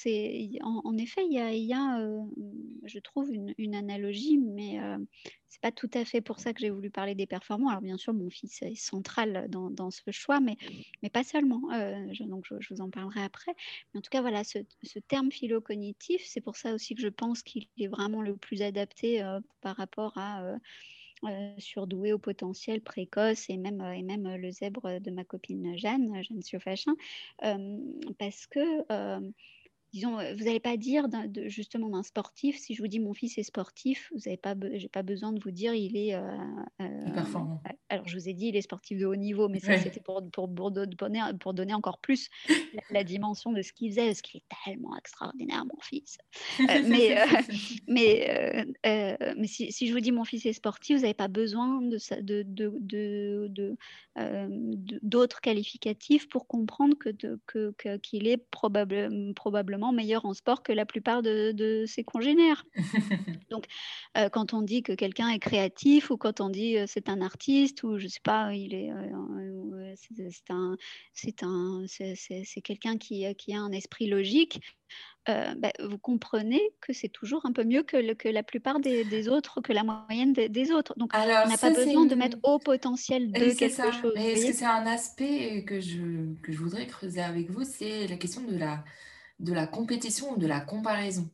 en, 0.62 0.98
effet, 0.98 1.26
il 1.26 1.66
y 1.66 1.74
a, 1.74 2.00
euh, 2.00 2.22
je 2.84 3.00
trouve, 3.00 3.32
une, 3.32 3.54
une 3.58 3.76
analogie, 3.76 4.38
mais 4.38 4.80
euh, 4.82 4.98
c'est 5.50 5.62
pas 5.62 5.72
tout 5.72 5.90
à 5.94 6.06
fait 6.06 6.22
pour 6.22 6.40
ça 6.40 6.54
que 6.54 6.60
j'ai 6.60 6.70
voulu 6.70 6.90
parler 6.90 7.16
des 7.16 7.26
performants. 7.26 7.70
Alors, 7.70 7.82
bien 7.82 7.98
sûr, 7.98 8.14
mon 8.14 8.30
fils 8.30 8.62
est 8.62 8.76
central 8.76 9.48
dans, 9.50 9.92
ce 9.92 10.12
choix, 10.12 10.40
mais, 10.40 10.58
mais 11.02 11.10
pas 11.10 11.24
seulement. 11.24 11.62
je, 12.12 12.24
donc, 12.24 12.46
je, 12.60 12.74
vous 12.74 12.82
en 12.82 12.90
parlerai 12.90 13.22
après. 13.22 13.54
Mais 13.94 14.00
en 14.00 14.02
tout 14.02 14.10
cas, 14.10 14.22
voilà, 14.22 14.44
ce, 14.44 14.60
terme 15.08 15.32
philo-cognitif, 15.32 16.22
c'est 16.26 16.42
pour 16.42 16.58
ça 16.58 16.74
aussi 16.74 16.96
que 16.96 17.02
je 17.02 17.08
pense 17.08 17.44
qu'il 17.44 17.68
est 17.78 17.88
vraiment 17.88 18.22
le 18.22 18.36
plus 18.36 18.62
adapté 18.62 19.24
par 19.62 19.76
rapport 19.78 20.18
à 20.18 20.58
euh, 21.24 21.50
surdoué 21.58 22.14
au 22.14 22.20
potentiel 22.20 22.80
précoce 22.80 23.50
et 23.50 23.58
même, 23.58 23.82
euh, 23.82 23.94
et 23.94 24.04
même 24.04 24.36
le 24.36 24.52
zèbre 24.52 25.00
de 25.00 25.10
ma 25.10 25.24
copine 25.24 25.76
Jeanne, 25.76 26.22
Jeanne 26.22 26.44
Siofachin, 26.44 26.94
euh, 27.44 27.78
parce 28.20 28.46
que 28.46 28.60
disons, 29.98 30.18
vous 30.36 30.44
n'allez 30.44 30.60
pas 30.60 30.78
dire 30.78 31.08
de, 31.10 31.48
justement 31.48 31.90
d'un 31.90 32.04
sportif, 32.04 32.58
si 32.58 32.76
je 32.76 32.82
vous 32.82 32.88
dis 32.88 33.00
mon 33.00 33.14
fils 33.14 33.38
est 33.40 33.44
sportif, 33.44 34.12
vous 34.14 34.22
n'avez 34.26 34.38
pas, 34.38 34.54
j'ai 34.74 34.90
pas 34.90 35.02
besoin 35.02 35.34
de 35.34 35.42
vous 35.42 35.50
dire 35.50 35.74
il 35.74 35.98
est 35.98 36.16
performant. 37.14 37.62
Alors 37.90 38.08
je 38.08 38.16
vous 38.16 38.30
ai 38.30 38.34
dit 38.34 38.48
il 38.48 38.56
est 38.56 38.62
sportif 38.62 39.00
de 39.00 39.06
haut 39.06 39.16
niveau, 39.16 39.50
mais 39.50 39.60
ça 39.60 39.78
c'était 39.80 40.00
pour, 40.00 40.22
pour, 40.30 40.54
pour, 40.54 40.72
donner, 40.72 41.22
pour 41.40 41.54
donner 41.56 41.74
encore 41.74 41.98
plus 41.98 42.30
la, 42.92 43.04
dimension 43.04 43.52
de 43.52 43.62
ce 43.64 43.74
qu'il 43.74 43.90
faisait, 43.90 44.06
parce 44.06 44.22
qu'il 44.22 44.42
est 44.42 44.56
tellement 44.66 44.96
extraordinaire 44.98 45.66
mon 45.66 45.80
fils. 45.82 46.20
mais 46.60 47.18
mais, 47.88 48.66
mais 48.84 49.48
si, 49.48 49.72
si, 49.72 49.88
je 49.88 49.94
vous 49.94 50.00
dis 50.00 50.12
mon 50.12 50.26
fils 50.26 50.46
est 50.46 50.54
sportif, 50.54 50.98
vous 50.98 51.02
n'avez 51.02 51.16
pas 51.16 51.28
besoin 51.28 51.82
de, 51.82 51.98
de, 52.22 52.44
de, 52.44 53.48
de 53.48 53.78
d'autres 55.02 55.42
qualificatifs 55.42 56.28
pour 56.30 56.48
comprendre 56.48 56.96
que, 56.98 57.10
que, 57.46 57.98
qu'il 57.98 58.28
est 58.28 58.38
probable, 58.38 59.34
probablement 59.36 59.87
meilleur 59.91 60.26
en 60.26 60.34
sport 60.34 60.63
que 60.63 60.71
la 60.71 60.86
plupart 60.86 61.21
de, 61.21 61.84
ses 61.88 62.04
congénères. 62.04 62.65
Donc, 63.50 63.65
euh, 64.17 64.30
quand 64.30 64.54
on 64.54 64.62
dit 64.62 64.84
que 64.84 64.93
quelqu'un 64.93 65.30
est 65.30 65.39
créatif 65.39 66.10
ou 66.10 66.17
quand 66.17 66.41
on 66.41 66.50
dit 66.50 66.78
euh, 66.78 66.86
c'est 66.88 67.10
un 67.10 67.21
artiste 67.21 67.84
ou 67.84 67.97
je 67.97 68.08
sais 68.08 68.21
pas, 68.23 68.54
il 68.54 68.73
est, 68.73 68.91
euh, 68.91 69.93
c'est 69.95 70.50
un, 70.50 70.78
c'est 71.13 71.43
un, 71.43 71.86
c'est 71.88 72.62
quelqu'un 72.62 72.97
qui, 72.97 73.26
qui 73.36 73.54
a 73.54 73.60
un 73.60 73.71
esprit 73.71 74.08
logique. 74.08 74.60
Bah, 75.28 75.73
vous 75.84 75.97
comprenez 75.97 76.62
que 76.80 76.93
c'est 76.93 77.10
toujours 77.10 77.45
un 77.45 77.52
peu 77.52 77.65
mieux 77.65 77.84
que, 77.84 78.13
que 78.13 78.30
la 78.30 78.43
plupart 78.43 78.80
des, 78.80 79.28
autres, 79.28 79.60
que 79.60 79.73
la 79.73 79.84
moyenne 79.84 80.32
des, 80.32 80.71
autres. 80.71 80.93
Donc, 80.95 81.12
on 81.13 81.17
n'a 81.17 81.58
pas 81.58 81.71
besoin 81.71 82.06
de 82.06 82.15
mettre 82.15 82.38
au 82.43 82.60
potentiel 82.60 83.34
de 83.34 83.54
quelque 83.54 83.91
chose. 83.91 84.13
Est-ce 84.15 84.47
que 84.47 84.54
c'est 84.54 84.63
un 84.63 84.86
aspect 84.86 85.65
que 85.65 85.82
je, 85.82 86.34
que 86.41 86.54
je 86.54 86.58
voudrais 86.58 86.88
creuser 86.88 87.21
avec 87.21 87.50
vous 87.50 87.65
C'est 87.65 88.08
la 88.08 88.15
question 88.15 88.41
de 88.43 88.58
la, 88.58 88.86
de 89.39 89.54
la 89.54 89.67
compétition 89.67 90.34
ou 90.34 90.38
de 90.38 90.47
la 90.47 90.60
comparaison? 90.60 91.30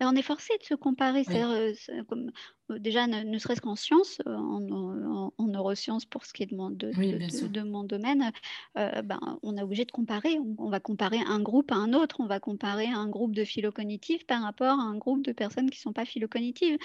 Ben, 0.00 0.08
on 0.08 0.16
est 0.16 0.22
forcé 0.22 0.56
de 0.58 0.64
se 0.64 0.74
comparer. 0.74 1.24
Comme, 2.08 2.32
déjà, 2.78 3.06
ne, 3.06 3.38
serait-ce 3.38 3.60
qu'en 3.60 3.76
sciences, 3.76 4.20
euh, 4.26 4.36
en, 4.36 5.32
neurosciences 5.38 6.04
pour 6.04 6.24
ce 6.24 6.32
qui 6.32 6.42
est 6.42 6.46
de 6.46 6.56
mon, 6.56 6.70
de, 6.70 7.62
mon 7.62 7.84
domaine, 7.84 8.32
ben, 8.74 9.20
on 9.42 9.56
est 9.56 9.62
obligé 9.62 9.84
de 9.84 9.92
comparer. 9.92 10.38
On, 10.58 10.70
va 10.70 10.80
comparer 10.80 11.18
un 11.18 11.40
groupe 11.40 11.70
à 11.72 11.76
un 11.76 11.92
autre. 11.92 12.20
On 12.20 12.26
va 12.26 12.40
comparer 12.40 12.86
un 12.86 13.08
groupe 13.08 13.34
de 13.34 13.44
philocognitifs 13.44 14.24
par 14.26 14.42
rapport 14.42 14.78
à 14.78 14.82
un 14.82 14.96
groupe 14.96 15.22
de 15.22 15.32
personnes 15.32 15.68
qui 15.68 15.78
ne 15.78 15.82
sont 15.82 15.92
pas 15.92 16.06
philocognitives. 16.06 16.78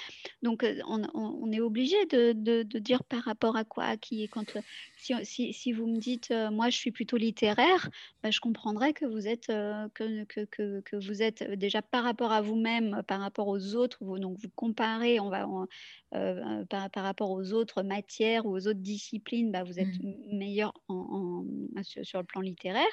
Donc, 0.44 0.66
on, 0.88 1.52
est 1.52 1.62
obligé 1.62 1.96
de, 2.08 2.64
dire 2.80 3.04
par 3.04 3.24
rapport 3.24 3.56
à 3.56 3.64
quoi, 3.64 3.86
à 3.86 3.98
qui. 3.98 4.28
Quand, 4.28 4.58
si, 4.98 5.54
si, 5.54 5.72
vous 5.72 5.88
me 5.88 5.98
dites, 5.98 6.34
moi, 6.52 6.70
je 6.70 6.78
suis 6.78 6.92
plutôt 6.92 7.18
littéraire, 7.18 7.90
ben, 8.22 8.32
je 8.32 8.42
comprendrais 8.42 8.94
que 8.94 9.06
vous 9.06 9.28
êtes, 9.28 9.48
que, 9.48 10.26
que, 10.26 10.82
que, 10.82 10.96
vous 10.96 11.22
êtes 11.22 11.50
déjà 11.58 11.82
par 11.82 12.04
rapport 12.04 12.32
à 12.32 12.42
vous-même, 12.42 13.02
par 13.08 13.22
rapport 13.22 13.48
aux 13.48 13.76
autres, 13.76 13.98
vous, 14.02 14.20
donc 14.20 14.38
vous 14.38 14.50
comparez, 14.56 15.20
on 15.20 15.30
va, 15.30 15.48
euh, 16.16 16.64
par, 16.66 16.90
par, 16.90 17.04
rapport 17.04 17.32
aux 17.32 17.52
autres 17.52 17.84
matières 17.84 18.46
ou 18.46 18.56
aux 18.56 18.68
autres 18.68 18.80
disciplines, 18.80 19.52
bah, 19.52 19.64
vous 19.64 19.80
êtes 19.80 20.00
mmh. 20.02 20.38
meilleur 20.38 20.74
en, 20.88 21.44
sur, 21.82 22.20
le 22.20 22.26
plan 22.26 22.42
littéraire, 22.42 22.86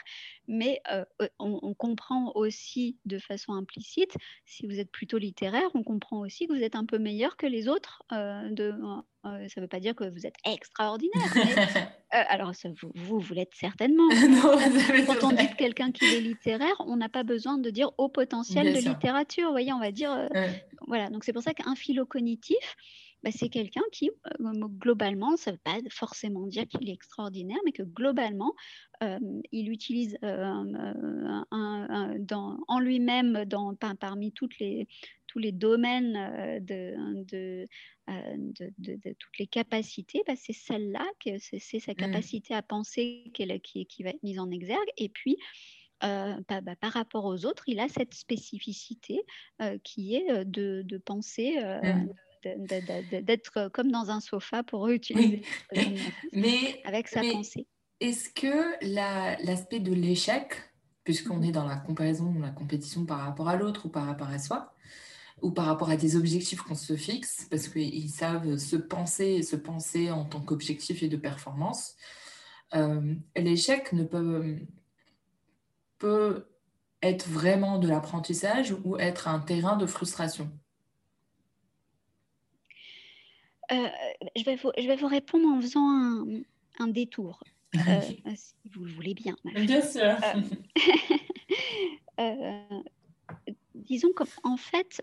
mais 0.48 0.80
euh, 0.90 1.04
on, 1.38 1.74
comprend 1.74 2.32
aussi 2.34 2.98
de 3.04 3.18
façon 3.18 3.52
implicite, 3.52 4.16
si 4.46 4.66
vous 4.66 4.80
êtes 4.80 4.90
plutôt 4.90 5.18
littéraire, 5.18 5.68
on 5.74 5.82
comprend 5.82 6.20
aussi 6.20 6.46
que 6.46 6.52
vous 6.52 6.62
êtes 6.62 6.74
un 6.74 6.86
peu 6.86 6.98
meilleur 6.98 7.36
que 7.36 7.46
les 7.46 7.68
autres. 7.68 8.02
Euh, 8.12 8.50
de, 8.50 8.74
ça 9.24 9.30
ne 9.56 9.60
veut 9.62 9.68
pas 9.68 9.80
dire 9.80 9.94
que 9.94 10.04
vous 10.04 10.26
êtes 10.26 10.36
extraordinaire, 10.44 11.32
mais 11.34 11.44
alors, 12.28 12.52
vous, 12.80 12.92
vous, 12.94 13.18
vous 13.18 13.34
l'êtes 13.34 13.54
certainement. 13.54 14.08
quand, 15.06 15.24
on 15.24 15.32
dit 15.32 15.48
que 15.48 15.56
quelqu'un 15.56 15.90
qui 15.92 16.04
est 16.04 16.20
littéraire, 16.20 16.74
on 16.80 16.96
n'a 16.96 17.08
pas 17.08 17.22
besoin 17.22 17.58
de 17.58 17.70
dire 17.70 17.90
au 17.98 18.08
potentiel 18.08 18.74
de 18.74 18.78
littérature. 18.78 19.46
Vous 19.46 19.52
voyez, 19.52 19.72
on 19.72 19.80
va 19.80 19.92
dire. 19.92 20.28
Voilà, 20.86 21.08
donc 21.08 21.24
c'est 21.24 21.32
pour 21.32 21.42
ça 21.42 21.54
qu'un 21.54 21.74
philo 21.74 22.04
cognitif, 22.04 22.76
bah, 23.22 23.30
c'est 23.34 23.48
quelqu'un 23.48 23.80
qui, 23.90 24.10
globalement, 24.78 25.36
ça 25.36 25.50
ne 25.50 25.56
veut 25.56 25.60
pas 25.64 25.78
forcément 25.90 26.46
dire 26.46 26.68
qu'il 26.68 26.90
est 26.90 26.92
extraordinaire, 26.92 27.58
mais 27.64 27.72
que 27.72 27.82
globalement, 27.82 28.54
il 29.50 29.70
utilise 29.70 30.18
un, 30.22 31.44
en 31.50 32.78
lui-même, 32.80 33.44
parmi 33.98 34.32
toutes 34.32 34.58
les, 34.58 34.86
tous 35.34 35.40
les 35.40 35.50
domaines 35.50 36.60
de, 36.60 36.94
de, 37.24 37.66
de, 38.78 39.12
toutes 39.18 39.38
les 39.40 39.48
capacités, 39.48 40.22
bah, 40.28 40.34
c'est 40.36 40.52
celle-là, 40.52 41.04
c'est 41.38 41.80
sa 41.80 41.92
mmh. 41.92 41.96
capacité 41.96 42.54
à 42.54 42.62
penser 42.62 43.24
qui, 43.34 43.86
qui, 43.86 44.02
va 44.04 44.10
être 44.10 44.22
mise 44.22 44.38
en 44.38 44.48
exergue. 44.52 44.88
Et 44.96 45.08
puis, 45.08 45.36
bah, 46.00 46.76
par 46.80 46.92
rapport 46.92 47.24
aux 47.24 47.46
autres, 47.46 47.64
il 47.66 47.80
a 47.80 47.88
cette 47.88 48.14
spécificité 48.14 49.22
qui 49.82 50.14
est 50.14 50.44
de, 50.44 50.98
penser, 50.98 51.58
mmh 51.58 52.08
d'être 53.22 53.70
comme 53.72 53.90
dans 53.90 54.10
un 54.10 54.20
sofa 54.20 54.62
pour 54.62 54.88
utiliser 54.88 55.42
mais, 56.34 56.82
avec 56.84 57.08
sa 57.08 57.22
pensée. 57.22 57.66
Est-ce 58.00 58.28
que 58.28 58.84
l'aspect 59.46 59.80
de 59.80 59.94
l'échec, 59.94 60.52
puisqu'on 61.04 61.38
mhm. 61.38 61.44
est 61.44 61.52
dans 61.52 61.66
la 61.66 61.76
comparaison, 61.76 62.34
la 62.40 62.50
compétition 62.50 63.06
par 63.06 63.20
rapport 63.20 63.48
à 63.48 63.56
l'autre 63.56 63.86
ou 63.86 63.88
par 63.88 64.04
rapport 64.04 64.28
à 64.28 64.38
soi, 64.38 64.74
ou 65.44 65.50
par 65.50 65.66
rapport 65.66 65.90
à 65.90 65.96
des 65.96 66.16
objectifs 66.16 66.62
qu'on 66.62 66.74
se 66.74 66.96
fixe, 66.96 67.46
parce 67.50 67.68
qu'ils 67.68 68.10
savent 68.10 68.56
se 68.56 68.76
penser 68.76 69.26
et 69.26 69.42
se 69.42 69.56
penser 69.56 70.10
en 70.10 70.24
tant 70.24 70.40
qu'objectif 70.40 71.02
et 71.02 71.08
de 71.08 71.18
performance, 71.18 71.96
euh, 72.74 73.14
l'échec 73.36 73.92
ne 73.92 74.04
peut, 74.04 74.56
peut 75.98 76.46
être 77.02 77.28
vraiment 77.28 77.78
de 77.78 77.86
l'apprentissage 77.86 78.74
ou 78.84 78.96
être 78.96 79.28
un 79.28 79.38
terrain 79.38 79.76
de 79.76 79.86
frustration 79.86 80.50
Euh, 83.72 83.88
je, 84.36 84.44
vais 84.44 84.56
vous, 84.56 84.70
je 84.76 84.86
vais 84.86 84.96
vous 84.96 85.06
répondre 85.06 85.48
en 85.48 85.60
faisant 85.60 85.88
un, 85.88 86.42
un 86.80 86.88
détour, 86.88 87.42
euh, 87.74 88.00
si 88.36 88.54
vous 88.72 88.84
le 88.84 88.92
voulez 88.92 89.14
bien. 89.14 89.36
Bien 89.44 89.80
sûr. 89.80 90.16
Euh, 93.84 93.86
disons 93.86 94.12
qu'en 94.12 94.56
fait, 94.56 95.02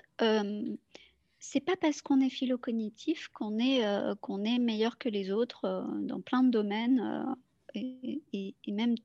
c'est 1.39 1.59
pas 1.59 1.75
parce 1.75 2.01
qu'on 2.01 2.21
est 2.21 2.29
philocognitif 2.29 3.29
qu'on 3.29 3.59
est, 3.59 3.83
qu'on 4.21 4.43
est 4.43 4.59
meilleur 4.59 4.97
que 4.97 5.09
les 5.09 5.31
autres 5.31 5.85
dans 6.01 6.21
plein 6.21 6.43
de 6.43 6.49
domaines 6.49 7.25
et, 7.73 8.21
et, 8.33 8.71
même 8.71 8.95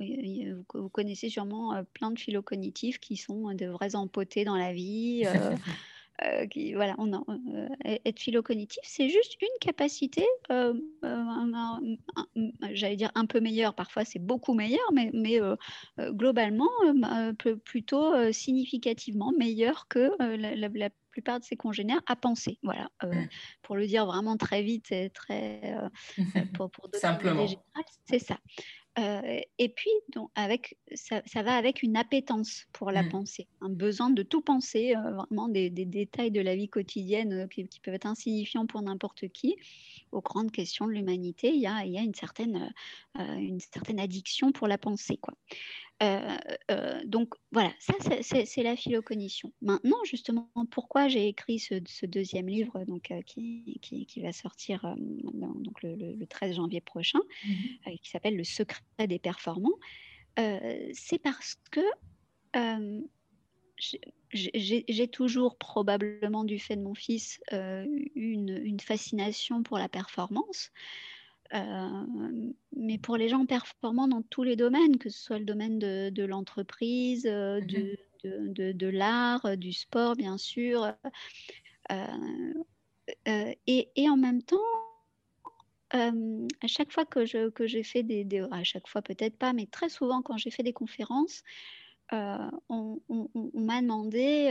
vous, 0.00 0.88
connaissez 0.90 1.28
sûrement 1.28 1.82
plein 1.94 2.10
de 2.10 2.18
philocognitifs 2.18 2.98
qui 2.98 3.16
sont 3.16 3.54
de 3.54 3.66
vrais 3.66 3.96
empotés 3.96 4.44
dans 4.44 4.56
la 4.56 4.72
vie. 4.72 5.24
Euh, 6.22 6.46
voilà, 6.74 6.94
a, 7.12 7.24
euh, 7.28 7.68
être 8.04 8.20
philocognitif, 8.20 8.82
c'est 8.84 9.08
juste 9.08 9.36
une 9.42 9.48
capacité, 9.60 10.24
euh, 10.52 10.72
j'allais 12.72 12.96
dire 12.96 13.10
un 13.16 13.26
peu 13.26 13.40
meilleure, 13.40 13.74
parfois 13.74 14.04
c'est 14.04 14.20
beaucoup 14.20 14.54
meilleur, 14.54 14.92
mais, 14.92 15.10
mais 15.12 15.40
globalement 15.98 16.70
plutôt 17.64 18.32
significativement 18.32 19.32
meilleur 19.36 19.88
que 19.88 20.12
la, 20.18 20.88
plupart 21.14 21.38
de 21.38 21.44
ses 21.44 21.56
congénères 21.56 22.02
à 22.06 22.16
penser. 22.16 22.58
Voilà, 22.64 22.90
pour 23.62 23.76
le 23.76 23.86
dire 23.86 24.04
vraiment 24.04 24.36
très 24.36 24.62
vite 24.62 24.90
et 24.90 25.10
très 25.10 25.60
pour, 26.54 26.70
pour 26.70 26.88
Simplement. 26.92 27.46
c'est 28.04 28.18
ça. 28.18 28.36
Euh, 28.98 29.40
et 29.58 29.68
puis, 29.68 29.90
donc, 30.12 30.30
avec, 30.36 30.76
ça, 30.94 31.20
va 31.42 31.56
avec 31.56 31.82
une 31.82 31.96
appétence 31.96 32.66
pour 32.72 32.92
la 32.92 33.02
mmh. 33.02 33.08
pensée, 33.08 33.48
un 33.60 33.68
besoin 33.68 34.10
de 34.10 34.22
tout 34.22 34.40
penser, 34.40 34.94
euh, 34.94 35.10
vraiment 35.10 35.48
des, 35.48 35.70
détails 35.70 36.30
de 36.30 36.40
la 36.40 36.54
vie 36.54 36.68
quotidienne 36.68 37.32
euh, 37.32 37.46
qui, 37.48 37.80
peuvent 37.82 37.94
être 37.94 38.06
insignifiants 38.06 38.66
pour 38.66 38.82
n'importe 38.82 39.28
qui, 39.28 39.56
aux 40.14 40.22
grandes 40.22 40.50
questions 40.50 40.86
de 40.86 40.92
l'humanité. 40.92 41.48
Il 41.48 41.60
y 41.60 41.66
a, 41.66 41.84
il 41.84 41.92
y 41.92 41.98
a 41.98 42.02
une, 42.02 42.14
certaine, 42.14 42.72
une 43.16 43.60
certaine 43.60 44.00
addiction 44.00 44.52
pour 44.52 44.68
la 44.68 44.78
pensée. 44.78 45.16
Quoi. 45.18 45.34
Euh, 46.02 46.36
euh, 46.72 47.00
donc 47.04 47.34
voilà, 47.52 47.72
ça 47.78 47.94
c'est 48.22 48.62
la 48.62 48.76
philocognition. 48.76 49.52
Maintenant, 49.62 50.02
justement, 50.04 50.50
pourquoi 50.70 51.08
j'ai 51.08 51.28
écrit 51.28 51.58
ce, 51.58 52.06
deuxième 52.06 52.48
livre 52.48 52.84
donc, 52.86 53.10
euh, 53.10 53.22
qui, 53.22 53.78
qui, 53.80 54.20
va 54.20 54.32
sortir 54.32 54.94
donc 54.98 55.82
le, 55.82 56.24
13 56.26 56.56
janvier 56.56 56.80
prochain, 56.80 57.20
mmh 57.46 57.96
qui 58.02 58.10
s'appelle 58.10 58.36
Le 58.36 58.44
secret 58.44 58.82
des 59.06 59.18
performants, 59.18 59.78
c'est 60.36 61.18
parce 61.22 61.56
que 61.70 61.80
j'ai 64.34 65.08
toujours, 65.08 65.56
probablement 65.56 66.44
du 66.44 66.58
fait 66.58 66.76
de 66.76 66.82
mon 66.82 66.94
fils, 66.94 67.40
une, 67.52 68.60
une, 68.62 68.80
fascination 68.80 69.62
pour 69.62 69.78
la 69.78 69.88
performance. 69.88 70.70
Euh, 71.52 72.50
mais 72.76 72.98
pour 72.98 73.16
les 73.16 73.28
gens 73.28 73.46
performants 73.46 74.08
dans 74.08 74.22
tous 74.22 74.42
les 74.42 74.56
domaines, 74.56 74.98
que 74.98 75.08
ce 75.08 75.22
soit 75.22 75.38
le 75.38 75.44
domaine 75.44 75.78
de, 75.78 76.24
l'entreprise, 76.24 77.26
euh, 77.26 77.60
mmh 77.60 77.96
de, 78.24 78.72
de, 78.72 78.86
l'art, 78.86 79.44
euh, 79.44 79.54
du 79.54 79.74
sport, 79.74 80.16
bien 80.16 80.38
sûr. 80.38 80.90
Et, 83.26 83.90
et, 83.96 84.08
en 84.08 84.16
même 84.16 84.42
temps, 84.42 84.56
à 85.90 86.66
chaque 86.66 86.90
fois 86.90 87.04
que 87.04 87.26
j'ai 87.26 87.82
fait 87.82 88.02
des, 88.02 88.26
À 88.50 88.64
chaque 88.64 88.88
fois, 88.88 89.02
peut-être 89.02 89.36
pas, 89.36 89.52
mais 89.52 89.66
très 89.66 89.90
souvent, 89.90 90.22
quand 90.22 90.38
j'ai 90.38 90.50
fait 90.50 90.62
des 90.62 90.72
conférences, 90.72 91.42
on, 92.68 93.00
m'a 93.54 93.82
demandé, 93.82 94.48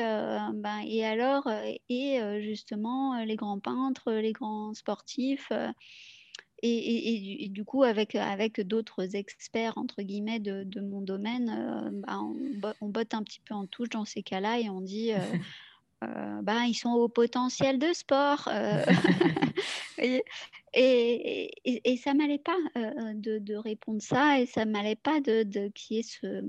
ben, 0.54 0.82
et 0.86 1.06
alors, 1.06 1.50
et 1.90 2.20
justement, 2.42 3.24
les 3.24 3.36
grands 3.36 3.60
peintres, 3.60 4.12
les 4.12 4.34
grands 4.34 4.74
sportifs, 4.74 5.52
et, 6.66 7.50
du 7.50 7.66
coup, 7.66 7.84
avec, 7.84 8.16
avec 8.16 8.62
d'autres 8.62 9.16
experts, 9.16 9.74
entre 9.78 10.02
guillemets, 10.02 10.40
de, 10.40 10.80
mon 10.80 11.02
domaine, 11.02 11.50
euh, 11.50 11.90
bah, 11.92 12.74
on, 12.80 12.88
botte 12.88 13.14
un 13.14 13.24
petit 13.24 13.42
peu 13.42 13.54
en 13.54 13.66
touche 13.68 13.90
dans 13.90 14.06
ces 14.06 14.24
cas-là 14.24 14.60
et 14.60 14.70
on 14.70 14.80
dit, 14.80 15.12
euh, 16.04 16.24
euh, 16.34 16.42
bah, 16.42 16.66
ils 16.68 16.74
sont 16.74 16.92
au 16.92 17.08
potentiel 17.08 17.80
de 17.80 17.94
sport. 17.94 18.50
et, 19.98 20.24
et, 20.74 21.92
et, 21.92 21.98
ça 21.98 22.14
m'allait 22.14 22.40
pas 22.40 22.58
de, 23.14 23.38
de, 23.38 23.56
répondre 23.56 24.02
ça 24.02 24.40
et 24.40 24.48
ça 24.48 24.66
m'allait 24.66 24.96
pas 24.96 25.22
de, 25.22 25.44
de 25.44 25.68
qu'il 25.70 25.98
y 25.98 26.00
ait 26.00 26.04
ce, 26.04 26.44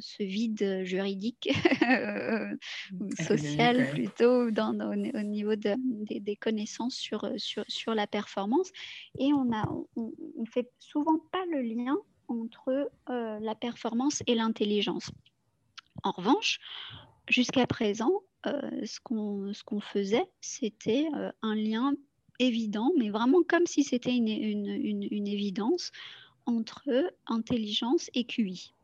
ce, 0.00 0.22
vide 0.22 0.82
juridique, 0.84 1.50
social 3.26 3.90
plutôt, 3.90 4.50
dans, 4.52 4.78
au, 4.80 5.22
niveau 5.22 5.56
de, 5.56 5.74
des, 6.20 6.36
connaissances 6.36 6.94
sur, 6.94 7.28
sur, 7.36 7.64
sur, 7.66 7.94
la 7.94 8.06
performance. 8.06 8.70
Et 9.18 9.32
on 9.32 9.44
ne 9.44 9.56
on, 9.96 10.12
on 10.38 10.46
fait 10.46 10.70
souvent 10.78 11.18
pas 11.32 11.44
le 11.50 11.62
lien 11.62 11.96
entre 12.28 12.90
la 13.08 13.54
performance 13.56 14.22
et 14.28 14.36
l'intelligence. 14.36 15.10
En 16.04 16.12
revanche, 16.12 16.60
jusqu'à 17.28 17.66
présent, 17.66 18.22
ce 18.44 19.00
qu'on 19.64 19.80
faisait, 19.80 20.26
c'était 20.40 21.06
un 21.42 21.54
lien 21.54 21.94
évident, 22.38 22.90
mais 22.98 23.10
vraiment 23.10 23.42
comme 23.46 23.66
si 23.66 23.84
c'était 23.84 24.14
une, 24.14 24.28
une, 24.28 25.28
évidence 25.28 25.92
entre 26.46 27.12
intelligence 27.26 28.10
et 28.14 28.24
QI. 28.24 28.74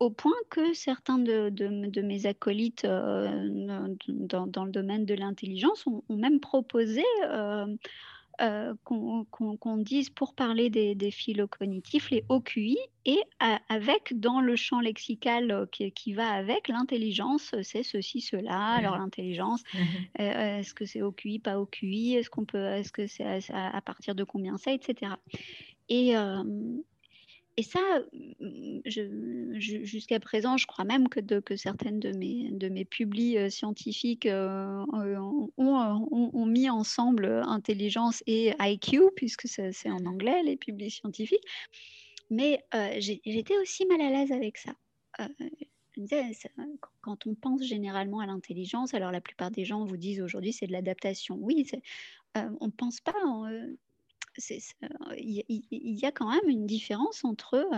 au 0.00 0.10
point 0.10 0.36
que 0.48 0.72
certains 0.74 1.18
de, 1.18 1.50
de, 1.50 2.02
mes 2.02 2.26
acolytes 2.26 2.84
dans, 2.86 4.46
dans, 4.46 4.64
le 4.64 4.70
domaine 4.70 5.04
de 5.04 5.14
l'intelligence 5.14 5.86
ont, 5.86 6.02
même 6.08 6.40
proposé 6.40 7.04
euh, 7.24 7.66
qu'on 8.84 9.76
dise 9.78 10.10
pour 10.10 10.34
parler 10.34 10.70
des, 10.70 10.94
des 10.94 11.10
phylocognitifs, 11.10 12.10
les 12.10 12.24
OQI, 12.28 12.78
et 13.08 13.22
avec 13.70 14.20
dans 14.20 14.42
le 14.42 14.54
champ 14.54 14.80
lexical 14.80 15.50
euh, 15.50 15.66
qui, 15.66 16.12
va 16.12 16.28
avec 16.28 16.68
l'intelligence, 16.68 17.54
c'est 17.62 17.82
ceci, 17.82 18.20
cela. 18.20 18.58
Alors 18.58 18.96
mmh. 18.96 19.00
l'intelligence, 19.00 19.62
mmh 19.72 19.78
euh, 20.20 20.58
est-ce 20.58 20.74
que 20.74 20.84
c'est 20.84 21.00
OQI, 21.00 21.38
pas 21.38 21.58
OQI 21.58 22.16
Est-ce 22.16 22.28
qu'on 22.28 22.44
peut, 22.44 22.66
est-ce 22.66 22.92
que 22.92 23.06
c'est 23.06 23.24
à, 23.50 23.80
partir 23.80 24.14
de 24.14 24.24
combien 24.24 24.58
ça, 24.58 24.72
etc. 24.72 25.12
Et 25.88 26.14
et 27.58 27.64
ça, 27.64 27.80
mmh, 28.12 29.58
jusqu'à 29.58 30.20
présent, 30.20 30.56
je 30.56 30.68
crois 30.68 30.84
même 30.84 31.08
que, 31.08 31.56
certaines 31.56 31.98
de 31.98 32.12
mes, 32.12 32.52
de 32.52 32.68
mes 32.68 32.84
publis 32.84 33.36
euh, 33.36 33.50
scientifiques 33.50 34.26
euh, 34.26 34.84
euh, 34.94 35.18
ont, 35.56 36.46
mis 36.46 36.70
ensemble 36.70 37.26
intelligence 37.26 38.22
et 38.28 38.52
IQ, 38.60 39.10
puisque 39.16 39.48
c'est 39.48 39.90
en 39.90 40.06
anglais, 40.06 40.40
les 40.44 40.56
publis 40.56 40.92
scientifiques. 40.92 41.42
Mais 42.30 42.62
j'étais 43.00 43.58
aussi 43.58 43.86
mal 43.86 44.02
à 44.02 44.10
l'aise 44.10 44.30
avec 44.30 44.56
ça. 44.56 44.76
quand 47.00 47.26
on 47.26 47.34
pense 47.34 47.64
généralement 47.64 48.20
à 48.20 48.26
l'intelligence, 48.26 48.94
alors 48.94 49.10
la 49.10 49.20
plupart 49.20 49.50
des 49.50 49.64
gens 49.64 49.84
vous 49.84 49.96
disent 49.96 50.20
aujourd'hui 50.20 50.52
c'est 50.52 50.68
de 50.68 50.72
l'adaptation. 50.72 51.36
Oui, 51.40 51.68
on 52.36 52.66
ne 52.66 52.70
pense 52.70 53.00
pas 53.00 53.14
il 55.16 55.44
y, 55.70 56.06
a 56.06 56.12
quand 56.12 56.30
même 56.30 56.48
une 56.48 56.66
différence 56.66 57.24
entre, 57.24 57.68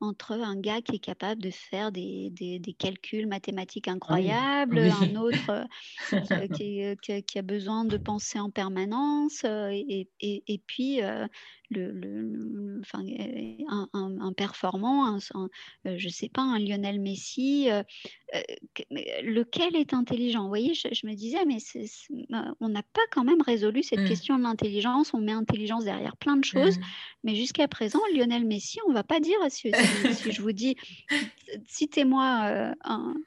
entre 0.00 0.32
un 0.32 0.56
gars 0.56 0.80
qui 0.80 0.96
est 0.96 1.00
capable 1.00 1.42
de 1.42 1.50
faire 1.50 1.92
des, 1.92 2.30
des, 2.30 2.72
calculs 2.74 3.26
mathématiques 3.26 3.88
ah 3.88 3.92
incroyables, 3.92 4.78
un 4.78 5.16
autre 5.16 5.66
qui, 6.54 6.96
qui, 7.26 7.38
a 7.38 7.42
besoin 7.42 7.84
de 7.84 7.96
penser 7.96 8.38
en 8.38 8.50
permanence, 8.50 9.44
et, 9.44 10.08
et, 10.20 10.42
et 10.46 10.58
puis 10.66 11.00
le, 11.70 12.80
enfin, 12.80 13.04
un, 13.68 13.88
un, 13.92 14.32
performant, 14.32 15.16
un, 15.16 15.48
je 15.84 16.08
sais 16.08 16.28
pas, 16.28 16.42
un 16.42 16.58
Lionel 16.58 17.00
Messi, 17.00 17.68
lequel 19.22 19.76
est 19.76 19.94
intelligent? 19.94 20.42
Vous 20.42 20.48
voyez, 20.48 20.74
je, 20.74 21.06
me 21.06 21.14
disais, 21.14 21.44
mais 21.44 21.58
on 22.60 22.68
n'a 22.68 22.82
pas 22.82 23.02
quand 23.10 23.24
même 23.24 23.42
résolu 23.42 23.82
cette 23.82 24.00
mmh. 24.00 24.08
question 24.08 24.38
de 24.38 24.42
l'intelligence. 24.42 25.14
On 25.14 25.20
met 25.20 25.32
intelligence 25.32 25.84
derrière 25.84 26.16
plein 26.16 26.36
de 26.36 26.44
choses, 26.44 26.78
mmh. 26.78 26.82
mais 27.24 27.34
jusqu'à 27.34 27.68
présent, 27.68 28.00
Lionel 28.14 28.44
Messi, 28.44 28.78
on 28.88 28.92
va 28.92 29.04
pas 29.04 29.20
dire 29.20 29.38
si, 29.48 29.72
si, 30.12 30.32
je 30.32 30.42
vous 30.42 30.52
dis, 30.52 30.76
citez-moi, 31.66 32.74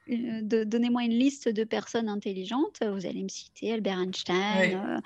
donnez-moi 0.08 1.04
une 1.04 1.18
liste 1.18 1.50
de 1.50 1.64
personnes 1.64 2.10
intelligentes, 2.10 2.80
vous 2.82 3.06
allez 3.06 3.24
me 3.24 3.30
citer 3.30 3.74
Albert 3.74 4.00
Einstein, 4.00 5.02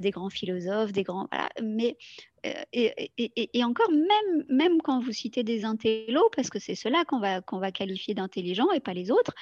des 0.00 0.10
grands 0.10 0.30
philosophes, 0.30 0.92
des 0.92 1.02
grands, 1.02 1.28
voilà, 1.30 1.48
mais 1.62 1.96
euh, 2.44 2.52
et, 2.72 3.64
encore, 3.64 3.90
même, 3.90 4.44
même 4.48 4.82
quand 4.82 5.00
vous 5.00 5.12
citez 5.12 5.42
des 5.42 5.64
intellos, 5.64 6.28
parce 6.34 6.50
que 6.50 6.58
c'est 6.58 6.74
cela 6.74 7.04
qu'on 7.04 7.18
va, 7.18 7.40
qu'on 7.40 7.58
va 7.58 7.72
qualifier 7.72 8.14
d'intelligents 8.14 8.70
et 8.72 8.80
pas 8.80 8.92
les 8.92 9.10
autres, 9.10 9.34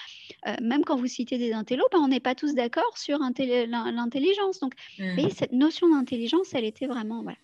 euh, 0.47 0.55
même 0.63 0.85
quand 0.85 0.97
vous 0.97 1.09
citez 1.09 1.39
des 1.39 1.53
intellos, 1.53 1.87
ben, 1.91 1.99
on 1.99 2.09
n'est 2.09 2.21
pas 2.21 2.35
tous 2.35 2.55
d'accord 2.55 2.97
sur 2.97 3.19
l'intelligence. 3.19 4.61
Donc, 4.61 4.75
mmh. 4.99 5.31
cette 5.31 5.53
notion 5.53 5.89
d'intelligence, 5.89 6.55
elle 6.55 6.65
était 6.65 6.87
vraiment... 6.87 7.23
Voilà. 7.23 7.39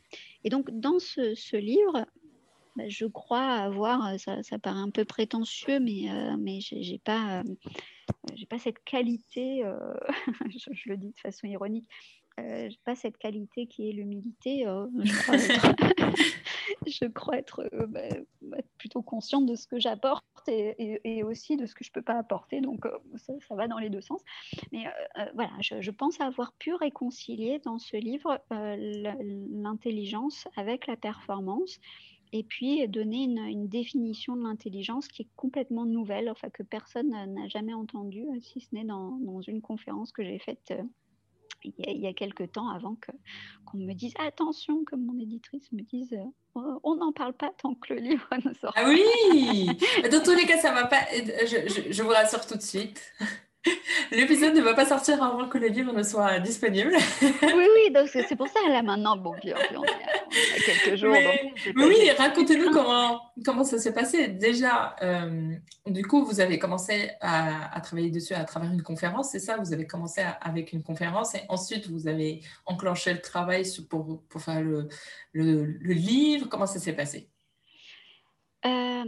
Et 0.44 0.50
donc, 0.50 0.70
dans 0.70 0.98
ce, 0.98 1.56
livre, 1.56 2.06
ben, 2.76 2.88
je 2.88 3.06
crois 3.06 3.46
avoir, 3.46 4.06
euh, 4.06 4.18
ça, 4.18 4.42
ça, 4.42 4.58
paraît 4.58 4.78
un 4.78 4.90
peu 4.90 5.04
prétentieux, 5.04 5.80
mais, 5.80 6.08
mais 6.38 6.60
j'ai 6.60 6.98
pas, 6.98 7.42
j'ai 8.34 8.46
pas 8.46 8.58
cette 8.58 8.82
qualité, 8.84 9.64
je, 10.50 10.72
je, 10.72 10.88
le 10.88 10.96
dis 10.96 11.10
de 11.10 11.18
façon 11.18 11.48
ironique, 11.48 11.88
euh, 12.38 12.68
pas 12.84 12.94
cette 12.94 13.18
qualité 13.18 13.66
qui 13.66 13.88
est 13.88 13.92
l'humilité. 13.92 14.66
Euh, 14.68 14.86
je 16.86 17.06
crois 17.06 17.38
être, 17.38 17.68
euh, 17.72 17.86
bah, 17.86 18.00
bah, 18.42 18.58
plutôt 18.78 19.02
consciente 19.02 19.46
de 19.46 19.54
ce 19.54 19.66
que 19.66 19.78
j'apporte 19.78 20.24
et, 20.48 21.22
aussi 21.22 21.56
de 21.56 21.66
ce 21.66 21.74
que 21.74 21.84
je 21.84 21.90
ne 21.90 21.94
peux 21.94 22.02
pas 22.02 22.18
apporter. 22.18 22.60
Donc, 22.60 22.86
ça, 23.16 23.54
va 23.54 23.68
dans 23.68 23.78
les 23.78 23.90
deux 23.90 24.00
sens. 24.00 24.22
Mais 24.72 24.84
voilà, 25.34 25.52
je, 25.60 25.90
pense 25.90 26.20
avoir 26.20 26.52
pu 26.54 26.72
réconcilier 26.74 27.58
dans 27.58 27.78
ce 27.78 27.96
livre 27.96 28.40
l'intelligence 28.50 30.48
avec 30.56 30.86
la 30.86 30.96
performance 30.96 31.78
et 32.32 32.44
puis 32.44 32.86
donner 32.88 33.24
une, 33.24 33.68
définition 33.68 34.36
de 34.36 34.42
l'intelligence 34.42 35.08
qui 35.08 35.22
est 35.22 35.28
complètement 35.36 35.84
nouvelle, 35.84 36.30
enfin 36.30 36.48
que 36.48 36.62
personne 36.62 37.10
n'a 37.10 37.48
jamais 37.48 37.74
entendue, 37.74 38.26
si 38.40 38.60
ce 38.60 38.74
n'est 38.74 38.84
dans, 38.84 39.18
dans, 39.18 39.42
une 39.42 39.60
conférence 39.60 40.12
que 40.12 40.24
j'ai 40.24 40.38
faite 40.38 40.72
il 41.64 42.00
y 42.00 42.06
a, 42.06 42.12
quelques 42.12 42.52
temps 42.52 42.68
avant 42.68 42.94
que, 42.94 43.12
qu'on 43.66 43.78
me 43.78 43.92
dise 43.92 44.14
attention, 44.18 44.84
comme 44.84 45.04
mon 45.04 45.18
éditrice 45.18 45.70
me 45.72 45.82
dise 45.82 46.12
euh, 46.12 46.60
on 46.82 46.96
n'en 46.96 47.12
parle 47.12 47.34
pas 47.34 47.50
tant 47.56 47.74
que 47.74 47.94
le 47.94 48.00
livre 48.00 48.28
ne 48.44 48.52
sort 48.54 48.72
ah 48.76 48.84
oui 48.86 49.66
Dans 50.10 50.22
tous 50.22 50.34
les 50.34 50.46
cas, 50.46 50.58
ça 50.58 50.72
va 50.72 50.86
pas. 50.86 51.02
Je, 51.12 51.68
je, 51.68 51.92
je 51.92 52.02
vous 52.02 52.10
rassure 52.10 52.44
tout 52.46 52.56
de 52.56 52.62
suite. 52.62 53.00
L'épisode 54.12 54.54
ne 54.54 54.60
va 54.60 54.74
pas 54.74 54.86
sortir 54.86 55.22
avant 55.22 55.48
que 55.48 55.58
le 55.58 55.68
livre 55.68 55.92
ne 55.92 56.02
soit 56.02 56.38
disponible. 56.40 56.92
oui, 57.22 57.28
oui, 57.42 57.90
donc 57.94 58.08
c'est 58.08 58.36
pour 58.36 58.48
ça, 58.48 58.60
là 58.68 58.82
maintenant, 58.82 59.16
bon, 59.16 59.34
puis, 59.40 59.52
on, 59.52 59.82
a, 59.82 59.86
quelques 60.64 60.96
jours. 60.96 61.12
Mais, 61.12 61.52
oui, 61.76 62.10
racontez-nous 62.16 62.70
comment, 62.70 63.20
comment 63.44 63.64
ça 63.64 63.78
s'est 63.78 63.92
passé. 63.92 64.28
Déjà, 64.28 64.96
euh, 65.02 65.52
du 65.86 66.04
coup, 66.04 66.24
vous 66.24 66.40
avez 66.40 66.58
commencé 66.58 67.10
à, 67.20 67.80
travailler 67.82 68.10
dessus 68.10 68.34
à 68.34 68.44
travers 68.44 68.72
une 68.72 68.82
conférence, 68.82 69.30
c'est 69.30 69.40
ça? 69.40 69.56
Vous 69.56 69.72
avez 69.72 69.86
commencé 69.86 70.22
avec 70.40 70.72
une 70.72 70.82
conférence 70.82 71.34
et 71.34 71.42
ensuite 71.48 71.88
vous 71.88 72.08
avez 72.08 72.42
enclenché 72.66 73.12
le 73.12 73.20
travail 73.20 73.64
pour, 73.88 74.22
pour 74.28 74.40
faire 74.40 74.60
le, 74.60 74.88
le, 75.32 75.64
le 75.64 75.94
livre. 75.94 76.48
Comment 76.48 76.66
ça 76.66 76.78
s'est 76.78 76.92
passé? 76.92 77.28
Euh, 78.66 79.04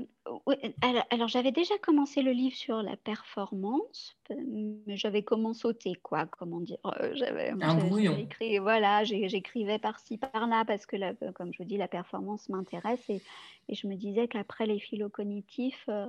alors, 1.10 1.28
j'avais 1.28 1.50
déjà 1.50 1.76
commencé 1.78 2.22
le 2.22 2.30
livre 2.30 2.54
sur 2.54 2.82
la 2.82 2.96
performance, 2.96 4.16
mais 4.30 4.96
j'avais 4.96 5.22
commencé 5.22 5.60
sauter, 5.60 5.94
quoi, 5.96 6.26
comment 6.26 6.60
dire. 6.60 6.78
J'avais 7.14 7.50
Un 7.60 7.74
brouillon. 7.74 8.16
Écrit, 8.16 8.58
voilà, 8.58 9.02
j'écrivais 9.04 9.78
par-ci, 9.78 10.18
par-là, 10.18 10.64
parce 10.64 10.86
que, 10.86 10.96
comme 11.32 11.52
je 11.52 11.58
vous 11.58 11.68
dis, 11.68 11.76
la 11.76 11.88
performance 11.88 12.48
m'intéresse 12.48 13.02
et, 13.08 13.20
et, 13.68 13.74
je 13.74 13.88
me 13.88 13.96
disais 13.96 14.28
qu'après 14.28 14.66
les 14.66 14.78
philo 14.78 15.08
cognitifs, 15.08 15.84
euh, 15.88 16.06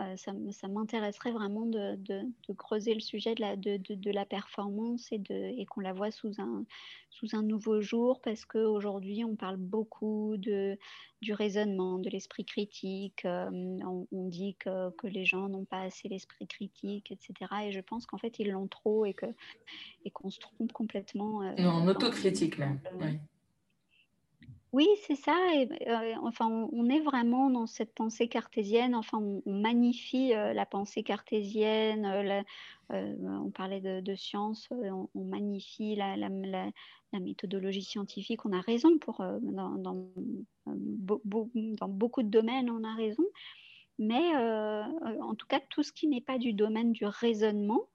euh, 0.00 0.16
ça, 0.16 0.68
m'intéresserait 0.68 1.32
vraiment 1.32 1.66
de, 1.66 1.96
creuser 2.56 2.94
le 2.94 3.00
sujet 3.00 3.34
de 3.34 3.40
la, 3.40 3.56
de, 3.56 4.10
la 4.10 4.24
performance 4.24 5.10
et, 5.12 5.22
et 5.30 5.66
qu'on 5.66 5.80
la 5.80 5.92
voit 5.92 6.10
sous 6.10 6.32
un, 6.38 6.64
sous 7.16 7.34
un 7.34 7.42
nouveau 7.42 7.80
jour 7.80 8.20
parce 8.20 8.44
qu'aujourd'hui, 8.44 9.24
on 9.24 9.36
parle 9.36 9.56
beaucoup 9.56 10.36
de, 10.36 10.78
du 11.22 11.32
raisonnement, 11.32 11.98
de 11.98 12.10
l'esprit 12.10 12.44
critique. 12.44 13.24
Euh, 13.24 13.48
on, 14.12 14.28
dit 14.28 14.56
que, 14.58 14.90
que 14.96 15.06
les 15.06 15.24
gens 15.24 15.48
n'ont 15.48 15.64
pas 15.64 15.80
assez 15.80 16.08
l'esprit 16.08 16.46
critique, 16.46 17.10
etc. 17.10 17.34
Et 17.64 17.72
je 17.72 17.80
pense 17.80 18.06
qu'en 18.06 18.18
fait, 18.18 18.38
ils 18.38 18.50
l'ont 18.50 18.66
trop 18.66 19.06
et 19.06 19.14
qu'on 19.14 19.34
et 20.04 20.10
qu'on 20.10 20.30
se 20.30 20.40
trompe 20.40 20.72
complètement. 20.72 21.42
Euh, 21.42 21.54
non, 21.58 21.70
en 21.70 21.88
autocritique 21.88 22.58
même. 22.58 22.80
Oui, 23.00 23.18
c'est 25.06 25.16
ça. 25.16 25.36
Enfin, 26.22 26.68
on, 26.72 26.88
est 26.88 27.00
vraiment 27.00 27.50
dans 27.50 27.66
cette 27.66 27.94
pensée 27.94 28.28
cartésienne. 28.28 28.94
Enfin, 28.94 29.18
on, 29.18 29.42
magnifie 29.52 30.30
la 30.30 30.66
pensée 30.66 31.02
cartésienne. 31.02 32.44
On 32.90 33.50
parlait 33.50 33.80
de, 33.80 34.14
science. 34.14 34.68
On, 34.70 35.24
magnifie 35.24 35.96
la, 35.96 36.16
méthodologie 37.12 37.84
scientifique. 37.84 38.44
On 38.44 38.52
a 38.52 38.60
raison 38.60 38.98
pour 38.98 39.24
dans, 39.42 39.76
dans, 39.76 40.08
beaucoup 41.88 42.22
de 42.22 42.28
domaines. 42.28 42.70
On 42.70 42.84
a 42.84 42.94
raison. 42.94 43.24
Mais 43.98 44.36
en 44.36 45.34
tout 45.34 45.46
cas, 45.46 45.60
tout 45.70 45.82
ce 45.82 45.92
qui 45.92 46.08
n'est 46.08 46.20
pas 46.20 46.38
du 46.38 46.52
domaine 46.52 46.92
du 46.92 47.06
raisonnement 47.06 47.88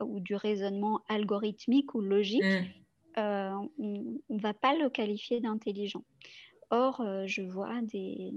ou 0.00 0.20
du 0.20 0.34
raisonnement 0.34 1.02
algorithmique 1.08 1.94
ou 1.94 2.00
logique. 2.00 2.44
Mmh. 2.44 2.66
Euh, 3.16 3.50
on 3.78 4.20
ne 4.28 4.40
va 4.40 4.54
pas 4.54 4.76
le 4.76 4.90
qualifier 4.90 5.40
d'intelligent. 5.40 6.04
Or, 6.70 7.00
euh, 7.00 7.26
je 7.26 7.42
vois 7.42 7.80
des, 7.82 8.32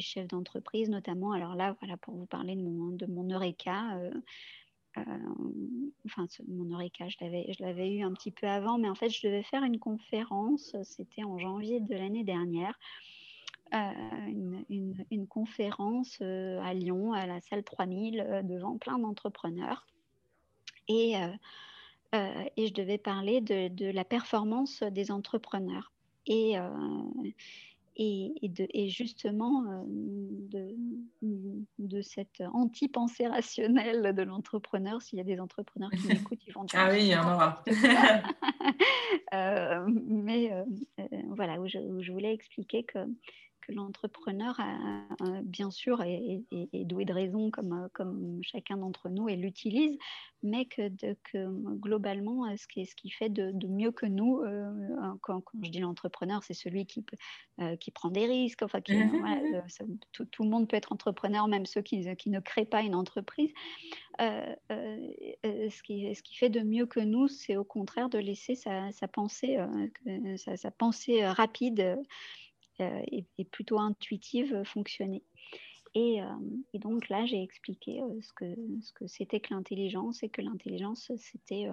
chefs 0.00 0.28
d'entreprise, 0.28 0.88
notamment, 0.88 1.32
alors 1.32 1.54
là, 1.54 1.76
voilà, 1.80 1.96
pour 1.98 2.14
vous 2.14 2.26
parler 2.26 2.56
de 2.56 2.62
mon, 3.06 3.28
Eureka, 3.28 3.96
euh, 3.98 4.10
enfin, 6.06 6.26
mon 6.48 6.64
Eureka, 6.64 7.08
je 7.08 7.16
l'avais 7.60 7.94
eu 7.94 8.02
un 8.02 8.12
petit 8.12 8.30
peu 8.30 8.46
avant, 8.46 8.78
mais 8.78 8.88
en 8.88 8.94
fait, 8.94 9.10
je 9.10 9.26
devais 9.26 9.42
faire 9.42 9.64
une 9.64 9.78
conférence, 9.78 10.74
c'était 10.82 11.24
en 11.24 11.38
janvier 11.38 11.80
de 11.80 11.94
l'année 11.94 12.24
dernière, 12.24 12.78
une, 13.72 15.26
conférence 15.28 16.20
à 16.22 16.72
Lyon, 16.72 17.12
à 17.12 17.26
la 17.26 17.40
salle 17.40 17.64
3000, 17.64 18.42
devant 18.44 18.78
plein 18.78 18.98
d'entrepreneurs. 18.98 19.86
Et 20.88 21.16
euh, 22.14 22.44
et 22.56 22.68
je 22.68 22.72
devais 22.72 22.98
parler 22.98 23.40
de, 23.40 23.90
la 23.90 24.04
performance 24.04 24.82
des 24.82 25.10
entrepreneurs. 25.10 25.90
Et, 26.26 26.58
euh, 26.58 26.68
et, 27.96 28.34
et, 28.42 28.88
justement 28.88 29.64
euh, 29.64 29.82
de, 29.86 30.74
de, 31.78 32.02
cette 32.02 32.42
anti-pensée 32.52 33.26
rationnelle 33.26 34.14
de 34.14 34.22
l'entrepreneur. 34.22 35.02
S'il 35.02 35.18
y 35.18 35.20
a 35.20 35.24
des 35.24 35.40
entrepreneurs 35.40 35.90
qui 35.90 36.06
m'écoutent, 36.08 36.46
ils 36.46 36.52
vont 36.52 36.64
dire 36.64 36.78
Ah 36.80 36.90
oui, 36.90 37.00
il 37.00 37.08
y 37.08 37.16
en 37.16 37.34
aura. 37.34 37.62
mais 40.06 40.52
voilà, 41.28 41.60
où 41.60 41.66
je, 41.66 41.78
où 41.78 42.02
je, 42.02 42.12
voulais 42.12 42.32
expliquer 42.32 42.84
que 42.84 43.00
que 43.66 43.72
l'entrepreneur, 43.72 44.60
bien 45.42 45.70
sûr, 45.70 46.02
est, 46.02 46.44
doué 46.84 47.04
de 47.04 47.12
raison 47.12 47.50
comme, 47.50 47.88
comme 47.92 48.40
chacun 48.42 48.76
d'entre 48.76 49.08
nous 49.08 49.28
et 49.28 49.36
l'utilise, 49.36 49.96
mais 50.44 50.66
que, 50.66 50.90
que, 51.32 51.48
globalement, 51.76 52.54
ce 52.56 52.66
qui, 52.66 52.86
ce 52.86 52.94
qui 52.94 53.10
fait 53.10 53.30
de, 53.30 53.66
mieux 53.66 53.90
que 53.92 54.06
nous, 54.06 54.40
euh, 54.40 54.70
quand, 55.22 55.42
je 55.62 55.70
dis 55.70 55.80
l'entrepreneur, 55.80 56.42
c'est 56.44 56.54
celui 56.54 56.86
qui, 56.86 57.04
euh, 57.60 57.76
qui 57.76 57.90
prend 57.90 58.10
des 58.10 58.26
risques, 58.26 58.62
enfin, 58.62 58.80
qui, 58.80 58.94
mmh 58.94 59.24
euh, 59.24 59.94
tout, 60.12 60.42
le 60.42 60.48
monde 60.50 60.68
peut 60.68 60.76
être 60.76 60.92
entrepreneur, 60.92 61.48
même 61.48 61.66
ceux 61.66 61.80
qui, 61.80 62.04
qui 62.16 62.30
ne 62.30 62.40
créent 62.40 62.66
pas 62.66 62.82
une 62.82 62.94
entreprise. 62.94 63.52
ce, 64.18 65.82
qui, 65.82 66.14
ce 66.14 66.22
qui 66.22 66.36
fait 66.36 66.50
de 66.50 66.60
mieux 66.60 66.86
que 66.86 67.00
nous, 67.00 67.26
c'est 67.26 67.56
au 67.56 67.64
contraire 67.64 68.10
de 68.10 68.18
laisser 68.18 68.54
sa, 68.54 68.92
sa 68.92 69.08
pensée, 69.08 69.58
sa, 70.36 70.56
sa, 70.56 70.70
pensée 70.70 71.26
rapide 71.26 71.98
euh, 72.80 73.02
et, 73.38 73.44
plutôt 73.44 73.78
intuitive 73.78 74.54
euh, 74.54 74.64
fonctionner. 74.64 75.22
Et, 75.94 76.20
euh, 76.22 76.26
et, 76.72 76.78
donc 76.78 77.08
là, 77.08 77.24
j'ai 77.24 77.40
expliqué 77.40 78.00
ce 78.20 78.32
que 78.92 79.06
c'était 79.06 79.38
que 79.38 79.54
l'intelligence 79.54 80.22
et 80.24 80.28
que 80.28 80.42
l'intelligence, 80.42 81.12
c'était 81.16 81.68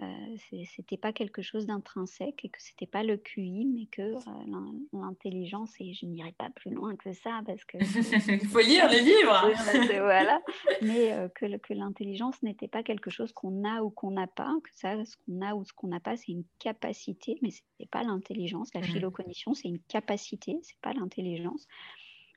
euh, 0.00 0.36
c'était 0.64 0.96
pas 0.96 1.12
quelque 1.12 1.42
chose 1.42 1.66
d'intrinsèque 1.66 2.44
et 2.44 2.48
que 2.48 2.62
c'était 2.62 2.86
pas 2.86 3.02
le 3.02 3.16
QI, 3.16 3.66
mais 3.66 3.86
que 3.86 4.02
euh, 4.02 4.78
l'intelligence, 4.92 5.74
et 5.80 5.92
je 5.92 6.06
n'irai 6.06 6.30
pas 6.32 6.50
plus 6.50 6.70
loin 6.70 6.94
que 6.94 7.12
ça 7.12 7.40
parce 7.44 7.64
que. 7.64 7.78
Il 8.42 8.46
faut 8.46 8.60
lire 8.60 8.88
les 8.88 9.00
livres 9.00 9.50
Voilà, 10.00 10.40
mais 10.82 11.12
euh, 11.12 11.28
que, 11.28 11.56
que 11.56 11.74
l'intelligence 11.74 12.40
n'était 12.44 12.68
pas 12.68 12.84
quelque 12.84 13.10
chose 13.10 13.32
qu'on 13.32 13.64
a 13.64 13.82
ou 13.82 13.90
qu'on 13.90 14.12
n'a 14.12 14.28
pas, 14.28 14.54
que 14.62 14.70
ça, 14.72 15.04
ce 15.04 15.16
qu'on 15.16 15.42
a 15.42 15.54
ou 15.54 15.64
ce 15.64 15.72
qu'on 15.72 15.88
n'a 15.88 16.00
pas, 16.00 16.16
c'est 16.16 16.32
une 16.32 16.44
capacité, 16.60 17.36
mais 17.42 17.50
ce 17.50 17.62
n'est 17.80 17.86
pas 17.86 18.04
l'intelligence. 18.04 18.70
La 18.74 18.82
philocognition, 18.82 19.54
c'est 19.54 19.68
une 19.68 19.80
capacité, 19.80 20.58
c'est 20.62 20.80
pas 20.80 20.92
l'intelligence 20.92 21.66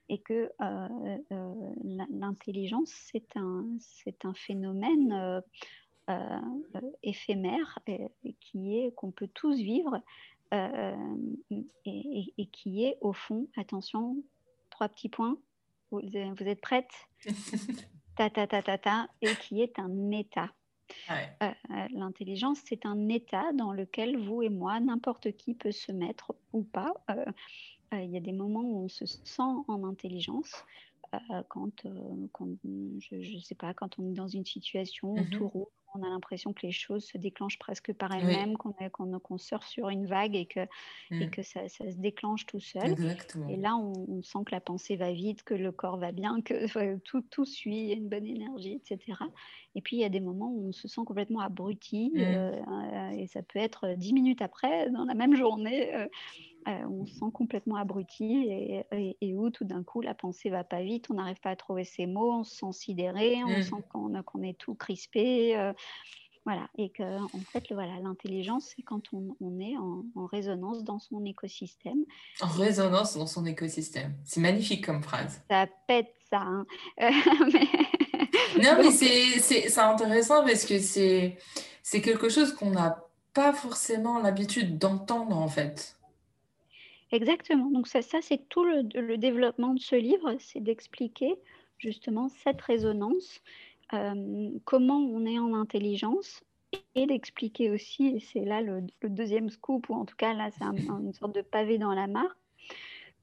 et 0.10 0.18
que 0.18 0.52
l'intelligence, 2.12 2.92
c'est 3.12 3.38
un, 3.38 3.66
un 4.26 4.34
phénomène 4.34 5.14
euh, 5.14 5.40
éphémère 7.04 7.80
qui 8.40 8.80
est 8.80 8.94
qu'on 8.96 9.12
peut 9.12 9.30
tous 9.34 9.56
vivre 9.56 10.02
euh, 10.54 10.96
et, 11.86 12.46
qui 12.52 12.84
est 12.84 12.98
au 13.00 13.14
fond, 13.14 13.48
attention, 13.56 14.18
trois 14.70 14.90
petits 14.90 15.08
points, 15.08 15.38
vous, 15.92 16.02
vous 16.02 16.48
êtes 16.48 16.62
prête? 16.62 16.92
Ta, 18.18 18.30
ta, 18.30 18.46
ta, 18.46 18.62
ta, 18.62 18.78
ta, 18.78 19.08
et 19.22 19.34
qui 19.36 19.62
est 19.62 19.80
un 19.80 20.12
état. 20.12 20.52
Euh, 21.10 21.52
l'intelligence, 21.92 22.60
c'est 22.66 22.86
un 22.86 23.08
état 23.08 23.54
dans 23.54 23.72
lequel 23.72 24.18
vous 24.18 24.42
et 24.42 24.50
moi, 24.50 24.82
n'importe 24.82 25.32
qui 25.38 25.54
peut 25.54 25.72
se 25.72 25.94
mettre 25.94 26.36
ou 26.52 26.62
pas. 26.62 26.94
Il 27.94 28.12
y 28.12 28.18
a 28.18 28.20
des 28.20 28.34
moments 28.34 28.64
où 28.64 28.84
on 28.84 28.90
se 28.90 29.06
sent 29.06 29.42
en 29.42 29.86
intelligence, 29.86 30.66
quand, 31.48 31.88
quand, 32.34 32.50
je 33.00 33.16
ne 33.36 33.40
sais 33.40 33.56
pas, 33.56 33.74
quand 33.74 33.98
on 33.98 34.12
est 34.12 34.14
dans 34.14 34.28
une 34.28 34.46
situation 34.46 35.14
où 35.14 35.22
mmh 35.22 35.30
tout 35.30 35.48
roule, 35.48 35.68
on 35.94 36.04
a 36.04 36.10
l'impression 36.10 36.54
que 36.54 36.66
les 36.66 36.72
choses 36.72 37.06
se 37.06 37.18
déclenchent 37.18 37.60
presque 37.60 37.94
par 37.94 38.14
elles-mêmes, 38.14 38.58
qu'on 38.58 38.74
qu 38.74 39.38
surfe 39.38 39.68
sur 39.68 39.90
une 39.90 40.06
vague 40.06 40.36
et 40.36 40.46
que, 40.46 40.62
et 41.12 41.28
mmh. 41.28 41.30
que 41.30 41.44
ça, 41.44 41.68
se 41.68 41.84
déclenche 41.98 42.46
tout 42.46 42.60
seul. 42.60 42.96
Et 43.50 43.58
là, 43.58 43.76
on, 43.76 44.22
sent 44.24 44.40
que 44.46 44.52
la 44.52 44.62
pensée 44.62 44.96
va 44.96 45.12
vite, 45.12 45.44
que 45.44 45.54
le 45.54 45.72
corps 45.72 45.98
va 45.98 46.12
bien, 46.12 46.42
que 46.42 46.68
tout, 47.04 47.22
tout 47.22 47.46
suit, 47.46 47.78
il 47.78 47.86
y 47.88 47.92
a 47.92 47.96
une 47.96 48.10
bonne 48.10 48.26
énergie, 48.26 48.74
etc. 48.74 49.18
Et 49.76 49.82
puis, 49.82 49.98
il 49.98 50.00
y 50.00 50.06
a 50.06 50.10
des 50.10 50.20
moments 50.20 50.52
où 50.52 50.70
on 50.70 50.72
se 50.72 50.88
sent 50.88 51.02
complètement 51.06 51.42
abruti, 51.42 52.12
mmh. 52.14 52.20
euh, 52.20 52.52
euh, 52.52 53.10
et 53.12 53.28
ça 53.28 53.42
peut 53.42 53.60
être 53.60 53.96
dix 53.96 54.14
minutes 54.14 54.42
après, 54.42 54.90
dans 54.92 55.06
la 55.06 55.14
même 55.14 55.36
journée. 55.36 55.94
Euh, 55.96 56.08
on 56.66 57.06
se 57.06 57.16
sent 57.16 57.32
complètement 57.34 57.76
abruti 57.76 58.48
et, 58.50 58.86
et, 59.22 59.36
où 59.36 59.50
tout 59.50 59.66
d'un 59.66 59.84
coup 59.84 60.02
la 60.02 60.14
pensée 60.14 60.50
va 60.50 60.64
pas 60.64 60.82
vite, 60.82 61.08
on 61.10 61.16
n'arrive 61.16 61.40
pas 61.40 61.52
à 61.52 61.56
trouver 61.56 61.84
ses 61.84 62.06
mots, 62.06 62.34
on 62.34 62.44
se 62.44 62.56
sent 62.56 62.72
sidéré, 62.72 63.44
on 63.44 63.60
mmh. 63.60 63.64
sent 63.64 63.84
qu'on 63.90 64.44
est 64.44 64.58
tout 64.58 64.76
crispé. 64.76 65.56
voilà, 66.46 66.70
et 66.78 66.90
que 66.90 67.22
en 67.22 67.40
fait, 67.52 67.72
voilà, 67.72 68.00
l'intelligence, 68.02 68.74
c'est 68.76 68.84
quand 68.84 69.02
on, 69.14 69.60
est 69.60 69.78
en, 69.78 70.26
résonance 70.26 70.84
dans 70.84 71.00
son 71.00 71.26
écosystème. 71.26 72.06
En 72.42 72.48
résonance 72.48 73.18
dans 73.18 73.28
son 73.28 73.46
écosystème. 73.46 74.16
C'est 74.24 74.42
magnifique 74.42 74.86
comme 74.86 75.04
phrase. 75.04 75.42
Ça 75.50 75.68
pète 75.88 76.14
ça. 76.30 76.42
Hein. 76.42 76.66
Non, 78.62 78.76
mais 78.78 78.92
c'est 78.92 79.78
intéressant 79.80 80.44
parce 80.44 80.66
que 80.66 80.80
c'est 80.80 82.02
quelque 82.02 82.30
chose 82.30 82.54
qu'on 82.54 82.72
n'a 82.72 83.04
pas 83.34 83.54
forcément 83.54 84.20
l'habitude 84.20 84.78
d'entendre 84.78 85.38
en 85.38 85.48
fait. 85.48 85.96
Exactement. 87.12 87.70
Donc 87.72 87.88
ça, 87.88 88.02
ça 88.02 88.20
c'est 88.22 88.48
tout 88.50 88.64
le, 88.64 88.84
le, 89.00 89.18
développement 89.18 89.74
de 89.74 89.80
ce 89.80 89.96
livre, 89.96 90.36
c'est 90.40 90.62
d'expliquer 90.62 91.36
justement 91.78 92.30
cette 92.30 92.62
résonance, 92.62 93.42
euh, 93.94 94.50
comment 94.66 95.00
on 95.00 95.26
est 95.26 95.40
en 95.40 95.54
intelligence 95.54 96.44
et 96.96 97.06
d'expliquer 97.06 97.70
aussi, 97.70 98.08
et 98.08 98.20
c'est 98.20 98.46
là 98.46 98.62
le, 98.62 98.84
deuxième 99.04 99.50
scoop, 99.50 99.90
ou 99.90 99.96
en 99.96 100.06
tout 100.06 100.16
cas 100.16 100.34
là 100.34 100.52
c'est 100.52 100.64
une 100.64 101.14
sorte 101.14 101.36
de 101.36 101.42
pavé 101.42 101.78
dans 101.78 101.94
la 101.94 102.08
mare, 102.08 102.38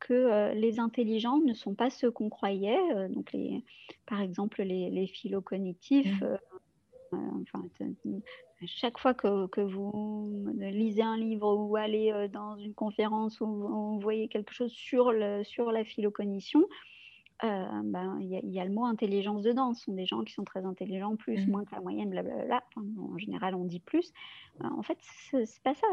que 0.01 0.13
euh, 0.13 0.55
les 0.55 0.81
intelligents 0.81 1.39
ne 1.39 1.55
sont 1.55 1.75
pas 1.75 1.89
ceux 1.89 2.11
qu'on 2.11 2.29
croyait. 2.29 2.79
Euh, 2.95 3.09
donc 3.09 3.33
les, 3.33 3.65
par 4.07 4.21
exemple, 4.21 4.63
les, 4.63 4.91
les 4.91 5.07
philocognitifs, 5.07 6.23
enfin, 7.13 7.65
chaque 8.67 8.99
fois 8.99 9.15
que, 9.15 9.61
vous 9.61 10.53
lisez 10.59 11.03
un 11.03 11.17
livre 11.17 11.55
ou 11.55 11.77
allez 11.77 12.13
euh, 12.13 12.29
dans 12.29 12.57
une 12.57 12.75
conférence 12.75 13.41
ou 13.41 13.47
vous 13.47 14.01
voyez 14.01 14.29
quelque 14.29 14.53
chose 14.53 14.73
sur, 14.73 15.13
sur 15.45 15.73
la 15.73 15.85
philocognition, 15.85 16.67
euh, 17.45 17.67
ben, 17.85 18.19
il 18.21 18.51
y, 18.51 18.59
a 18.59 18.65
le 18.65 18.73
mot 18.73 18.85
intelligence 18.85 19.43
dedans. 19.43 19.73
Ce 19.75 19.85
sont 19.85 19.93
des 19.93 20.07
gens 20.07 20.25
qui 20.25 20.33
sont 20.33 20.45
très 20.45 20.65
intelligents, 20.65 21.15
plus, 21.15 21.47
mmh. 21.47 21.51
moins 21.51 21.65
que 21.65 21.73
la 21.73 21.81
moyenne, 21.81 22.11
blablabla. 22.11 22.65
en 22.77 23.17
général, 23.17 23.55
on 23.55 23.65
dit 23.65 23.79
plus. 23.79 24.13
Euh, 24.63 24.69
en 24.77 24.83
fait, 24.83 24.99
c'est 25.01 25.63
pas 25.63 25.75
ça. 25.75 25.87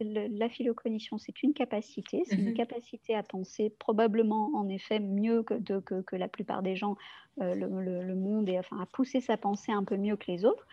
la 0.00 0.48
philocognition, 0.48 1.18
c'est 1.18 1.42
une 1.42 1.54
capacité. 1.54 2.22
C'est 2.26 2.36
une 2.36 2.50
mmh 2.50 2.54
capacité 2.54 3.14
à 3.16 3.22
penser 3.24 3.70
probablement, 3.78 4.52
en 4.54 4.68
effet, 4.68 5.00
mieux 5.00 5.42
que, 5.42 5.54
que, 5.80 6.02
que 6.02 6.16
la 6.16 6.28
plupart 6.28 6.62
des 6.62 6.76
gens, 6.76 6.96
le, 7.38 7.54
le, 7.66 8.14
monde, 8.14 8.48
et 8.48 8.58
enfin, 8.58 8.78
à 8.80 8.86
pousser 8.86 9.20
sa 9.20 9.36
pensée 9.36 9.72
un 9.72 9.82
peu 9.82 9.96
mieux 9.96 10.16
que 10.16 10.30
les 10.30 10.44
autres. 10.44 10.66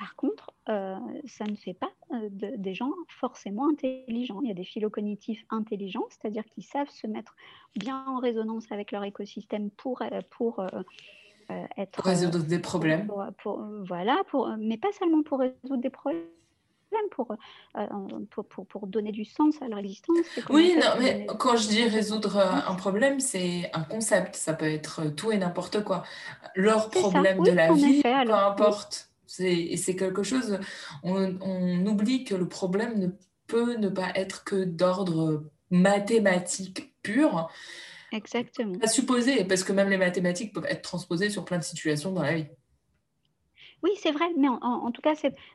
Par 0.00 0.16
contre, 0.16 0.50
euh, 0.70 0.96
ça 1.26 1.44
ne 1.44 1.54
fait 1.56 1.74
pas 1.74 1.90
euh, 2.14 2.30
des 2.30 2.72
gens 2.72 2.90
forcément 3.20 3.68
intelligents. 3.68 4.40
Il 4.42 4.48
y 4.48 4.50
a 4.50 4.54
des 4.54 4.64
philocognitifs 4.64 5.44
intelligents, 5.50 6.06
c'est-à-dire 6.08 6.42
qui 6.54 6.62
savent 6.62 6.88
se 6.88 7.06
mettre 7.06 7.36
bien 7.76 8.02
en 8.08 8.18
résonance 8.18 8.64
avec 8.72 8.92
leur 8.92 9.04
écosystème 9.04 9.68
pour, 9.70 10.00
euh, 10.00 10.08
pour 10.30 10.64
être... 11.76 11.90
Pour 11.90 12.04
résoudre 12.06 12.38
des 12.38 12.58
problèmes. 12.60 13.12
voilà, 13.86 14.22
pour, 14.30 14.48
mais 14.58 14.78
pas 14.78 14.90
seulement 14.98 15.22
pour 15.22 15.40
résoudre 15.40 15.82
des 15.82 15.90
problèmes. 15.90 16.24
Pour, 17.12 17.36
pour, 18.30 18.66
pour, 18.66 18.86
donner 18.88 19.12
du 19.12 19.24
sens 19.24 19.54
à 19.62 19.68
leur 19.68 19.78
existence. 19.78 20.16
Oui, 20.48 20.74
non, 20.74 20.90
mais 20.98 21.24
quand 21.38 21.56
je 21.56 21.68
dis 21.68 21.84
résoudre 21.84 22.38
un 22.38 22.74
problème, 22.74 23.20
c'est 23.20 23.70
un 23.74 23.84
concept. 23.84 24.34
Ça 24.34 24.54
peut 24.54 24.66
être 24.66 25.04
tout 25.14 25.30
et 25.30 25.38
n'importe 25.38 25.84
quoi. 25.84 26.02
Leur 26.56 26.90
problème 26.90 27.44
de 27.44 27.52
la 27.52 27.72
vie, 27.72 28.02
peu 28.02 28.34
importe. 28.34 29.09
Et 29.38 29.76
c'est 29.76 29.96
quelque 29.96 30.22
chose, 30.22 30.58
on, 31.02 31.38
on, 31.40 31.86
oublie 31.86 32.24
que 32.24 32.34
le 32.34 32.48
problème 32.48 32.98
ne 32.98 33.08
peut 33.46 33.76
ne 33.76 33.88
pas 33.88 34.10
être 34.14 34.44
que 34.44 34.64
d'ordre 34.64 35.44
mathématique 35.70 36.94
pur. 37.02 37.48
Exactement. 38.12 38.76
À 38.82 38.88
supposer, 38.88 39.44
parce 39.44 39.62
que 39.62 39.72
même 39.72 39.88
les 39.88 39.98
mathématiques 39.98 40.52
peuvent 40.52 40.66
être 40.68 40.82
transposées 40.82 41.30
sur 41.30 41.44
plein 41.44 41.58
de 41.58 41.64
situations 41.64 42.12
dans 42.12 42.22
la 42.22 42.34
vie. 42.34 42.46
Oui, 43.82 43.90
c'est 43.96 44.12
vrai, 44.12 44.26
mais 44.36 44.48
en, 44.48 44.90
tout 44.90 45.00
cas, 45.00 45.14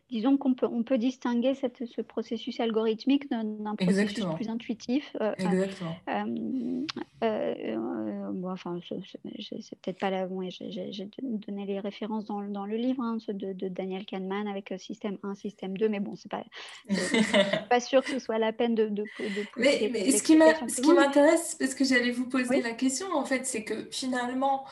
disons 0.10 0.38
qu'on 0.38 0.56
peut, 0.56 0.66
on 0.66 0.82
peut 0.84 0.98
distinguer 0.98 1.54
cette, 1.54 1.86
ce 1.86 2.02
processus 2.02 2.60
algorithmique 2.60 3.30
d'un 3.30 3.76
processus 3.76 4.26
plus 4.36 4.50
intuitif. 4.50 5.16
Euh, 5.22 5.34
Exactement. 5.38 5.96
Euh, 6.10 6.86
euh, 7.24 8.32
bon, 8.32 8.52
enfin, 8.52 8.80
c'est 8.82 9.80
peut-être 9.80 10.00
pas 10.00 10.10
là. 10.10 10.26
Bon, 10.26 10.42
J'ai 10.50 11.10
donné 11.22 11.66
les 11.66 11.80
références 11.80 12.26
dans, 12.26 12.42
dans 12.42 12.66
le 12.66 12.78
livre 12.78 13.04
hein, 13.04 13.18
de, 13.28 13.54
de, 13.54 13.68
Daniel 13.68 14.06
Kahneman 14.06 14.48
avec 14.48 14.74
système 14.80 15.20
1, 15.22 15.36
système 15.36 15.78
2, 15.78 15.88
mais 15.88 16.00
bon, 16.00 16.16
c'est 16.16 16.32
pas, 16.32 16.44
pas 17.70 17.80
sûr 17.80 18.04
que 18.04 18.10
ce 18.10 18.20
soit 18.20 18.40
la 18.40 18.54
peine 18.54 18.74
de, 18.74 18.88
de, 18.88 19.04
de 19.04 19.46
Mais, 19.58 19.90
mais 19.92 20.10
ce 20.10 20.24
qui 20.24 20.36
m'intéresse, 20.36 21.56
parce 21.60 21.76
que 21.76 21.84
j'allais 21.84 22.12
vous 22.12 22.28
poser 22.28 22.62
la 22.62 22.72
question, 22.72 23.08
en 23.14 23.26
fait, 23.26 23.46
c'est 23.46 23.64
que 23.64 23.88
finalement, 23.92 24.66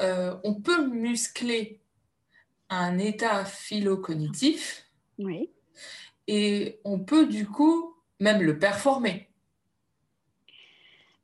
on 0.00 0.54
peut 0.54 0.86
muscler 0.86 1.82
un 2.70 2.98
état 2.98 3.44
philo-cognitif. 3.44 4.86
Oui. 5.18 5.50
Et 6.26 6.80
on 6.84 6.98
peut 6.98 7.26
du 7.26 7.46
coup 7.46 7.94
même 8.20 8.42
le 8.42 8.58
performer. 8.58 9.28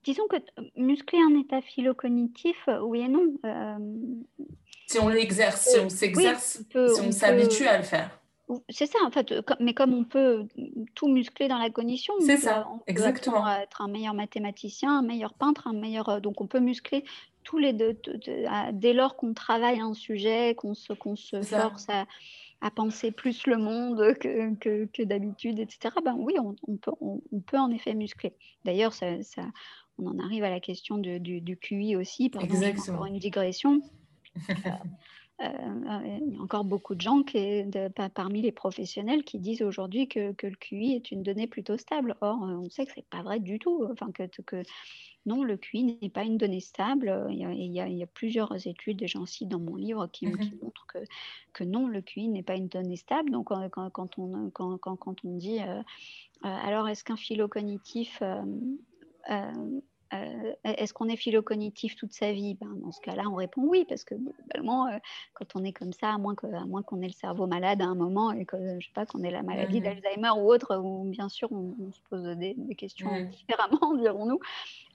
Disons 0.05 0.27
que 0.29 0.37
muscler 0.77 1.19
un 1.19 1.39
état 1.39 1.63
philo-cognitif, 1.63 2.57
euh, 2.69 2.81
oui 2.81 3.01
et 3.01 3.09
non. 3.09 3.35
Euh, 3.45 3.79
si 4.87 4.99
on 4.99 5.09
l'exerce, 5.09 5.63
si 5.63 5.79
on 5.79 5.89
s'exerce, 5.89 6.63
si 6.71 7.01
on, 7.01 7.11
s'habitue 7.11 7.67
à 7.67 7.79
le 7.79 7.85
faire. 7.85 8.21
C'est 8.69 8.85
ça, 8.85 8.99
en 9.07 9.11
fait, 9.11 9.33
mais 9.61 9.73
comme 9.73 9.95
on 9.95 10.05
peut 10.05 10.47
tout 10.95 11.09
muscler 11.09 11.49
dans 11.49 11.57
la 11.57 11.71
cognition, 11.71 12.13
c'est 12.21 12.37
ça, 12.37 12.69
on 12.71 12.79
peut 12.79 12.85
exactement. 12.87 13.49
être 13.57 13.81
un 13.81 13.89
meilleur 13.89 14.13
mathématicien, 14.13 14.99
un 14.99 15.03
meilleur 15.03 15.33
peintre, 15.33 15.67
un 15.67 15.73
meilleur. 15.73 16.09
Euh, 16.11 16.21
donc 16.21 16.43
on 16.43 16.47
peut 16.47 16.61
muscler 16.61 17.05
tous 17.45 17.59
les 17.59 17.73
deux, 17.73 17.97
dès 18.73 18.93
lors 18.93 19.17
qu'on 19.17 19.35
travaille 19.35 19.81
un 19.81 19.95
sujet, 19.95 20.55
qu'on 20.55 20.75
se, 20.75 20.93
qu'on 20.93 21.15
se 21.15 21.43
force 21.43 21.89
à, 21.89 22.07
à, 22.61 22.71
penser 22.71 23.13
plus 23.13 23.47
le 23.47 23.59
monde 23.59 24.15
que, 24.19 24.55
que, 24.57 24.87
que 24.87 25.03
d'habitude, 25.03 25.61
etc., 25.61 25.95
ben 26.05 26.17
oui, 26.19 26.35
on, 26.39 26.57
on, 26.67 26.77
peut, 26.77 26.93
on, 27.01 27.21
peut 27.47 27.59
en 27.59 27.71
effet 27.71 27.95
muscler. 27.95 28.35
D'ailleurs, 28.65 28.93
ça, 28.93 29.23
ça, 29.23 29.43
on 29.99 30.07
en 30.07 30.19
arrive 30.19 30.45
à 30.45 30.51
la 30.51 30.61
question 30.61 30.99
du, 30.99 31.21
du, 31.21 31.57
QI 31.57 31.97
aussi, 31.97 32.31
pardon, 32.31 32.55
encore 32.89 33.07
une 33.07 33.19
digression. 33.19 33.81
il 35.41 36.35
y 36.35 36.37
a 36.37 36.43
encore 36.43 36.65
beaucoup 36.65 36.95
de 36.95 37.01
gens 37.01 37.23
qui, 37.23 37.65
parmi 38.15 38.43
les 38.43 38.53
professionnels 38.53 39.25
qui 39.25 39.39
disent 39.39 39.63
aujourd'hui 39.63 40.09
que, 40.09 40.35
le 40.43 40.57
QI 40.57 40.95
est 40.95 41.11
une 41.11 41.23
donnée 41.23 41.47
plutôt 41.47 41.77
stable. 41.77 42.17
Or, 42.21 42.39
on 42.41 42.71
sait 42.71 42.87
que 42.87 42.93
ce 42.93 43.01
n'est 43.01 43.07
pas 43.11 43.23
vrai 43.23 43.41
du 43.41 43.59
tout. 43.59 43.87
Enfin, 43.91 44.13
que, 44.13 44.25
que 44.43 44.63
non, 45.27 45.43
le 45.43 45.57
QI 45.57 45.99
n'est 46.01 46.11
pas 46.11 46.23
une 46.23 46.37
donnée 46.37 46.61
stable. 46.61 47.27
Il 47.31 47.37
y, 47.39 48.03
a, 48.03 48.07
plusieurs 48.07 48.67
études, 48.67 49.03
et 49.03 49.09
j'en 49.09 49.27
cite 49.27 49.49
dans 49.49 49.59
mon 49.59 49.77
livre, 49.77 50.07
qui, 50.07 50.27
mmh 50.27 50.59
montrent 50.63 50.87
que, 50.87 50.99
que, 51.53 51.65
non, 51.65 51.89
le 51.89 52.01
QI 52.01 52.29
n'est 52.29 52.43
pas 52.43 52.57
une 52.57 52.69
donnée 52.69 52.97
stable. 52.97 53.31
Donc, 53.31 53.49
quand, 53.49 53.91
quand, 53.91 54.19
on, 54.19 54.51
quand, 54.51 54.79
quand, 54.79 55.25
on 55.25 55.37
dit 55.37 55.59
alors, 56.43 56.89
est-ce 56.89 57.05
qu'un 57.05 57.17
philo-cognitif 57.17 58.23
euh, 59.31 59.81
est-ce 60.65 60.93
qu'on 60.93 61.09
est 61.09 61.17
philocognitif 61.17 61.97
toute 61.97 62.13
sa 62.13 62.33
vie? 62.33 62.55
Ben, 62.55 62.69
Dans 62.83 62.93
ce 62.93 63.01
cas-là, 63.01 63.25
on 63.31 63.35
répond 63.35 63.63
oui, 63.63 63.85
parce 63.89 64.05
que 64.05 64.15
globalement, 64.15 64.87
euh, 64.87 64.99
quand 65.35 65.57
on 65.57 65.65
est 65.65 65.73
comme 65.73 65.93
ça, 65.93 66.11
à 66.11 66.19
moins 66.19 66.35
qu'on 66.35 67.03
ait 67.03 67.07
le 67.07 67.13
cerveau 67.13 67.47
malade 67.47 67.83
à 67.83 67.87
un 67.87 67.95
moment 67.95 68.33
et 68.33 68.45
que, 68.45 68.57
je 68.81 68.87
sais 68.87 68.93
pas, 68.93 69.07
qu'on 69.07 69.23
ait 69.23 69.31
la 69.31 69.43
maladie 69.43 69.81
mmh 69.81 69.85
d'Alzheimer 69.85 70.31
ou 70.37 70.51
autre, 70.51 70.77
où 70.77 71.05
bien 71.05 71.29
sûr 71.29 71.51
on, 71.53 71.75
se 71.93 72.01
pose 72.09 72.23
des, 72.37 72.57
questions 72.77 73.11
mmh. 73.11 73.29
différemment, 73.31 73.95
dirons-nous. 73.99 74.39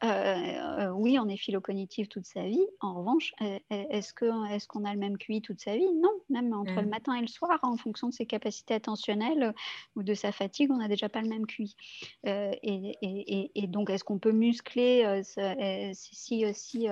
Euh, 0.03 0.89
oui, 0.91 1.19
on 1.19 1.27
est 1.27 1.37
philocognitif 1.37 2.07
toute 2.07 2.25
sa 2.25 2.43
vie. 2.43 2.65
En 2.79 2.93
revanche, 2.93 3.33
est-ce 3.69 4.13
qu'on 4.13 4.45
est 4.45 4.65
qu'on 4.67 4.85
a 4.85 4.93
le 4.93 4.99
même 4.99 5.17
QI 5.17 5.41
toute 5.41 5.59
sa 5.59 5.75
vie? 5.75 5.91
Non, 5.95 6.11
même 6.29 6.53
entre 6.53 6.75
le 6.75 6.83
mmh. 6.83 6.89
matin 6.89 7.13
et 7.15 7.21
le 7.21 7.27
soir, 7.27 7.59
en 7.63 7.75
fonction 7.75 8.09
de 8.09 8.13
ses 8.13 8.25
capacités 8.25 8.73
attentionnelles 8.73 9.53
ou 9.95 10.03
de 10.03 10.13
sa 10.13 10.31
fatigue, 10.31 10.71
on 10.71 10.77
n'a 10.77 10.87
déjà 10.87 11.09
pas 11.09 11.21
le 11.21 11.29
même 11.29 11.45
QI. 11.45 11.75
Et, 12.23 13.51
et, 13.55 13.67
donc, 13.67 13.89
est-ce 13.89 14.03
qu'on 14.03 14.19
peut 14.19 14.31
muscler 14.31 14.98
euh, 15.05 15.21
euh, 15.37 15.91
si, 15.93 16.45
euh, 16.45 16.51
si, 16.53 16.87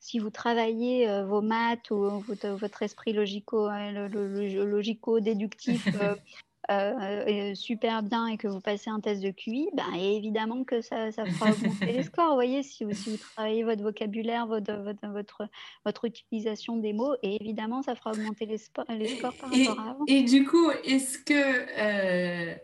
si, 0.00 0.18
vous 0.18 0.30
travaillez 0.30 1.22
vos 1.22 1.42
maths 1.42 1.90
ou 1.90 2.24
votre, 2.42 2.82
esprit 2.82 3.12
logico, 3.12 3.68
logico-déductif 3.70 5.88
super 7.54 8.02
bien 8.02 8.26
et 8.26 8.36
que 8.36 8.48
vous 8.48 8.60
passez 8.60 8.90
un 8.90 9.00
test 9.00 9.22
de 9.22 9.30
QI, 9.30 9.68
ben, 9.74 9.94
évidemment 9.94 10.64
que 10.64 10.80
ça, 10.80 11.12
ça 11.12 11.24
fera 11.26 11.50
augmenter 11.50 11.92
les 11.92 12.02
scores. 12.02 12.28
Vous 12.28 12.34
voyez, 12.34 12.62
si 12.62 12.84
vous, 12.84 12.92
si 12.92 13.10
vous 13.10 13.16
travaillez 13.16 13.62
votre 13.62 13.82
vocabulaire, 13.82 14.46
votre, 14.46 14.72
votre, 15.12 15.48
votre, 15.84 16.04
utilisation 16.04 16.76
des 16.76 16.92
mots, 16.92 17.14
et 17.22 17.36
évidemment, 17.40 17.82
ça 17.82 17.94
fera 17.94 18.12
augmenter 18.12 18.46
les, 18.46 18.58
les 18.96 19.08
scores 19.08 19.34
par 19.34 19.50
rapport 19.50 19.80
à 19.80 19.90
avant. 19.90 20.04
Et 20.08 20.22
du 20.22 20.44
coup, 20.44 20.70
est-ce 20.84 21.18
que 21.18 22.56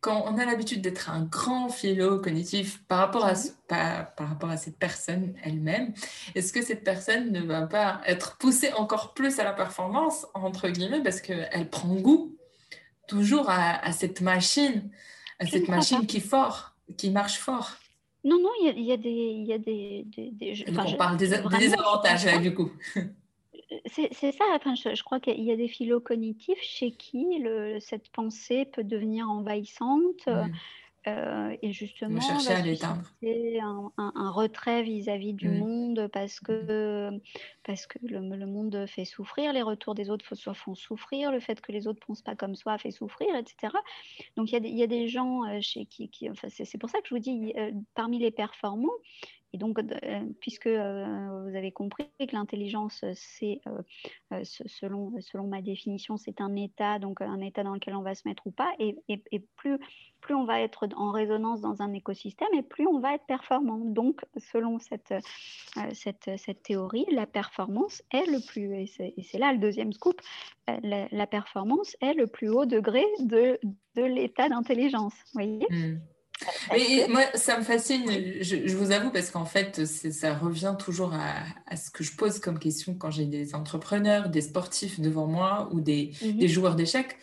quand 0.00 0.24
on 0.26 0.38
a 0.38 0.46
l'habitude 0.46 0.80
d'être 0.80 1.10
un 1.10 1.22
grand 1.22 1.68
philo 1.68 2.18
cognitif 2.20 2.82
par 2.88 2.98
rapport 2.98 3.26
à, 3.26 3.34
par, 3.68 4.28
rapport 4.28 4.48
à 4.48 4.56
cette 4.56 4.78
personne 4.78 5.34
elle-même, 5.42 5.92
est-ce 6.34 6.52
que 6.52 6.62
cette 6.62 6.84
personne 6.84 7.30
ne 7.32 7.42
va 7.42 7.66
pas 7.66 8.00
être 8.06 8.38
poussée 8.38 8.72
encore 8.72 9.12
plus 9.12 9.38
à 9.38 9.44
la 9.44 9.52
performance, 9.52 10.26
entre 10.32 10.68
guillemets, 10.68 11.02
parce 11.02 11.20
qu'elle 11.20 11.68
prend 11.70 11.94
goût 11.96 12.34
toujours 13.08 13.50
à, 13.50 13.92
cette 13.92 14.20
machine, 14.20 14.88
à 15.38 15.46
cette 15.46 15.68
machine 15.68 16.06
qui, 16.06 16.20
fort, 16.20 16.74
qui 16.96 17.10
marche 17.10 17.38
fort? 17.38 17.72
Non, 18.24 18.38
non, 18.40 18.50
il 18.60 18.82
y 18.82 18.92
a, 18.92 18.96
des... 18.96 19.10
Y 19.10 19.52
a 19.52 19.58
des, 19.58 20.06
des, 20.06 20.64
on 20.68 20.96
parle 20.96 21.16
des, 21.16 21.28
des 21.28 21.74
avantages, 21.74 22.24
là, 22.24 22.38
du 22.38 22.54
coup. 22.54 22.70
c'est 23.86 24.32
ça, 24.32 24.44
enfin, 24.54 24.74
je, 24.74 25.02
crois 25.02 25.20
qu'il 25.20 25.42
y 25.42 25.52
a 25.52 25.56
des 25.56 25.68
philo 25.68 26.00
cognitifs 26.00 26.60
chez 26.60 26.92
qui 26.92 27.38
le, 27.38 27.78
cette 27.80 28.08
pensée 28.10 28.64
peut 28.64 28.84
devenir 28.84 29.30
envahissante. 29.30 30.28
Euh, 31.06 31.56
et 31.62 31.72
justement, 31.72 32.20
c'est 32.20 33.58
un, 33.58 33.90
un, 33.96 34.30
retrait 34.30 34.82
vis-à-vis 34.82 35.32
du 35.32 35.48
monde 35.48 36.08
parce 36.12 36.40
que, 36.40 37.10
parce 37.64 37.86
que 37.86 37.98
le, 38.02 38.18
le, 38.18 38.46
monde 38.46 38.84
fait 38.86 39.06
souffrir, 39.06 39.54
les 39.54 39.62
retours 39.62 39.94
des 39.94 40.10
autres 40.10 40.26
font 40.52 40.74
souffrir, 40.74 41.32
le 41.32 41.40
fait 41.40 41.62
que 41.62 41.72
les 41.72 41.86
autres 41.86 42.00
ne 42.02 42.06
pensent 42.06 42.20
pas 42.20 42.36
comme 42.36 42.54
soi 42.54 42.76
fait 42.76 42.90
souffrir, 42.90 43.34
etc. 43.34 43.72
Donc 44.36 44.52
il 44.52 44.66
y, 44.66 44.76
y, 44.76 44.82
a 44.82 44.86
des 44.86 45.08
gens 45.08 45.44
euh, 45.44 45.58
chez 45.62 45.86
qui, 45.86 46.10
qui 46.10 46.28
enfin, 46.28 46.48
c'est 46.50 46.78
pour 46.78 46.90
ça 46.90 47.00
que 47.00 47.08
je 47.08 47.14
vous 47.14 47.20
dis, 47.20 47.54
euh, 47.56 47.72
parmi 47.94 48.18
les 48.18 48.30
performants, 48.30 48.92
et 49.52 49.58
donc, 49.58 49.78
euh, 49.78 50.20
puisque 50.40 50.68
euh, 50.68 51.44
vous 51.44 51.56
avez 51.56 51.72
compris 51.72 52.08
que 52.18 52.32
l'intelligence, 52.32 53.04
c'est, 53.14 53.60
euh, 53.66 54.42
selon, 54.44 55.12
selon 55.20 55.48
ma 55.48 55.60
définition, 55.60 56.16
c'est 56.16 56.40
un 56.40 56.54
état, 56.54 57.00
donc 57.00 57.20
un 57.20 57.40
état 57.40 57.64
dans 57.64 57.74
lequel 57.74 57.96
on 57.96 58.02
va 58.02 58.14
se 58.14 58.28
mettre 58.28 58.46
ou 58.46 58.52
pas, 58.52 58.70
et, 58.78 58.96
plus, 59.56 59.78
on 60.34 60.44
va 60.44 60.60
être 60.60 60.86
en 60.96 61.10
résonance 61.10 61.60
dans 61.60 61.82
un 61.82 61.92
écosystème, 61.92 62.48
et 62.54 62.62
plus 62.62 62.86
on 62.86 63.00
va 63.00 63.14
être 63.14 63.26
performant. 63.26 63.78
Donc, 63.78 64.20
selon 64.36 64.78
cette, 64.78 65.12
théorie, 66.62 67.06
la 67.10 67.26
performance 67.26 68.02
est 68.12 68.26
le 68.26 68.46
plus, 68.46 68.72
et 68.72 69.22
c'est 69.22 69.38
là 69.38 69.52
le 69.52 69.58
deuxième 69.58 69.92
scoop, 69.92 70.20
la, 70.82 71.26
performance 71.26 71.96
est 72.00 72.14
le 72.14 72.28
plus 72.28 72.50
haut 72.50 72.66
degré 72.66 73.04
de, 73.18 73.58
l'état 73.96 74.48
d'intelligence. 74.48 75.14
Vous 75.14 75.40
voyez? 75.40 75.66
Mmh. 75.70 75.98
Mais 76.72 77.06
moi, 77.08 77.22
ça 77.34 77.58
me 77.58 77.62
fascine, 77.62 78.04
je, 78.40 78.76
vous 78.76 78.92
avoue, 78.92 79.10
parce 79.10 79.30
qu'en 79.30 79.44
fait, 79.44 79.84
ça 79.84 80.34
revient 80.34 80.74
toujours 80.78 81.14
à, 81.14 81.76
ce 81.76 81.90
que 81.90 82.02
je 82.02 82.16
pose 82.16 82.38
comme 82.38 82.58
question 82.58 82.94
quand 82.94 83.10
j'ai 83.10 83.26
des 83.26 83.54
entrepreneurs, 83.54 84.28
des 84.28 84.42
sportifs 84.42 85.00
devant 85.00 85.26
moi 85.26 85.68
ou 85.72 85.80
des, 85.80 86.12
mhm. 86.22 86.46
joueurs 86.46 86.76
d'échecs, 86.76 87.16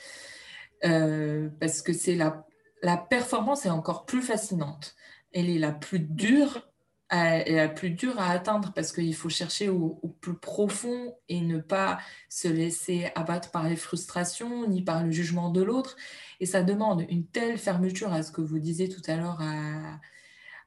euh, 0.86 1.50
parce 1.60 1.82
que 1.82 1.94
c'est 1.94 2.16
la, 2.16 2.46
la 2.84 2.98
performance 2.98 3.66
est 3.66 3.70
encore 3.70 4.06
plus 4.06 4.22
fascinante. 4.22 4.96
Elle 5.34 5.50
est 5.50 5.60
la 5.60 5.72
plus 5.72 6.00
dure 6.00 6.68
est 7.10 7.56
la 7.56 7.70
plus 7.70 7.92
dure 7.92 8.20
à 8.20 8.32
atteindre 8.32 8.74
parce 8.74 8.92
qu'il 8.92 9.16
faut 9.16 9.30
chercher 9.30 9.70
au, 9.70 9.96
plus 10.22 10.38
profond 10.38 11.16
et 11.30 11.42
ne 11.42 11.60
pas 11.60 12.00
se 12.30 12.48
laisser 12.48 13.10
abattre 13.16 13.52
par 13.52 13.68
les 13.68 13.76
frustrations 13.76 14.68
ni 14.68 14.82
par 14.82 15.04
le 15.04 15.12
jugement 15.12 15.50
de 15.50 15.62
l'autre. 15.62 15.96
Et 16.40 16.46
ça 16.46 16.64
demande 16.64 17.06
une 17.10 17.26
telle 17.26 17.58
fermeture 17.58 18.12
à 18.14 18.24
ce 18.24 18.32
que 18.32 18.42
vous 18.42 18.60
disiez 18.60 18.90
tout 18.90 19.02
à 19.08 19.16
l'heure 19.16 19.42
à, 19.42 20.00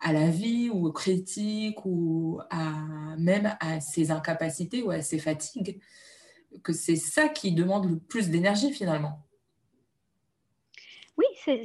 à, 0.00 0.12
la 0.12 0.30
vie 0.30 0.70
ou 0.72 0.86
aux 0.86 0.92
critiques 0.92 1.84
ou 1.84 2.40
à, 2.50 3.16
même 3.18 3.56
à 3.60 3.80
ses 3.80 4.10
incapacités 4.10 4.82
ou 4.82 4.90
à 4.90 5.02
ses 5.02 5.18
fatigues 5.18 5.80
que 6.62 6.72
c'est 6.72 6.96
ça 6.96 7.28
qui 7.28 7.52
demande 7.52 7.88
le 7.88 7.98
plus 7.98 8.30
d'énergie 8.30 8.72
finalement. 8.72 9.24
Oui, 11.16 11.26
c'est 11.44 11.62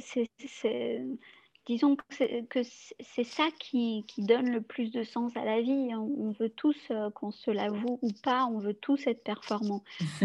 disons 1.66 1.96
que 1.96 2.62
c'est 2.62 3.24
ça 3.24 3.48
qui, 3.58 4.04
donne 4.18 4.50
le 4.50 4.60
plus 4.60 4.90
de 4.90 5.02
sens 5.02 5.36
à 5.36 5.44
la 5.44 5.60
vie. 5.60 5.90
On, 5.94 6.30
veut 6.30 6.48
tous, 6.48 6.76
euh, 6.90 7.10
qu'on 7.10 7.32
se 7.32 7.50
l'avoue 7.50 7.98
ou 8.02 8.10
pas, 8.22 8.46
on 8.46 8.58
veut 8.58 8.74
tous 8.74 9.06
être 9.06 9.22
performants. 9.22 9.82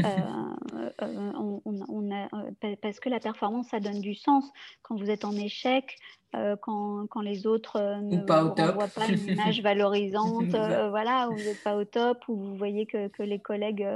Euh, 1.02 2.58
euh, 2.64 2.76
parce 2.82 3.00
que 3.00 3.10
la 3.10 3.20
performance, 3.20 3.68
ça 3.70 3.80
donne 3.80 4.02
du 4.02 4.14
sens. 4.14 4.46
Quand 4.82 4.96
vous 4.96 5.10
êtes 5.10 5.26
en 5.26 5.36
échec, 5.36 5.98
euh, 6.34 6.56
quand, 6.56 7.08
quand, 7.08 7.20
les 7.20 7.46
autres 7.46 7.76
euh, 7.76 7.98
ne 7.98 8.20
vous 8.20 8.26
pas 8.26 9.08
une 9.10 9.28
image 9.28 9.62
valorisante, 9.64 10.54
euh, 10.54 10.90
voilà, 10.90 11.28
vous 11.30 11.36
n'êtes 11.36 11.62
pas 11.62 11.76
au 11.76 11.84
top, 11.84 12.24
ou 12.30 12.38
vous 12.38 12.56
voyez 12.56 12.86
que, 12.86 13.10
que 13.10 13.22
les 13.22 13.40
collègues, 13.40 13.88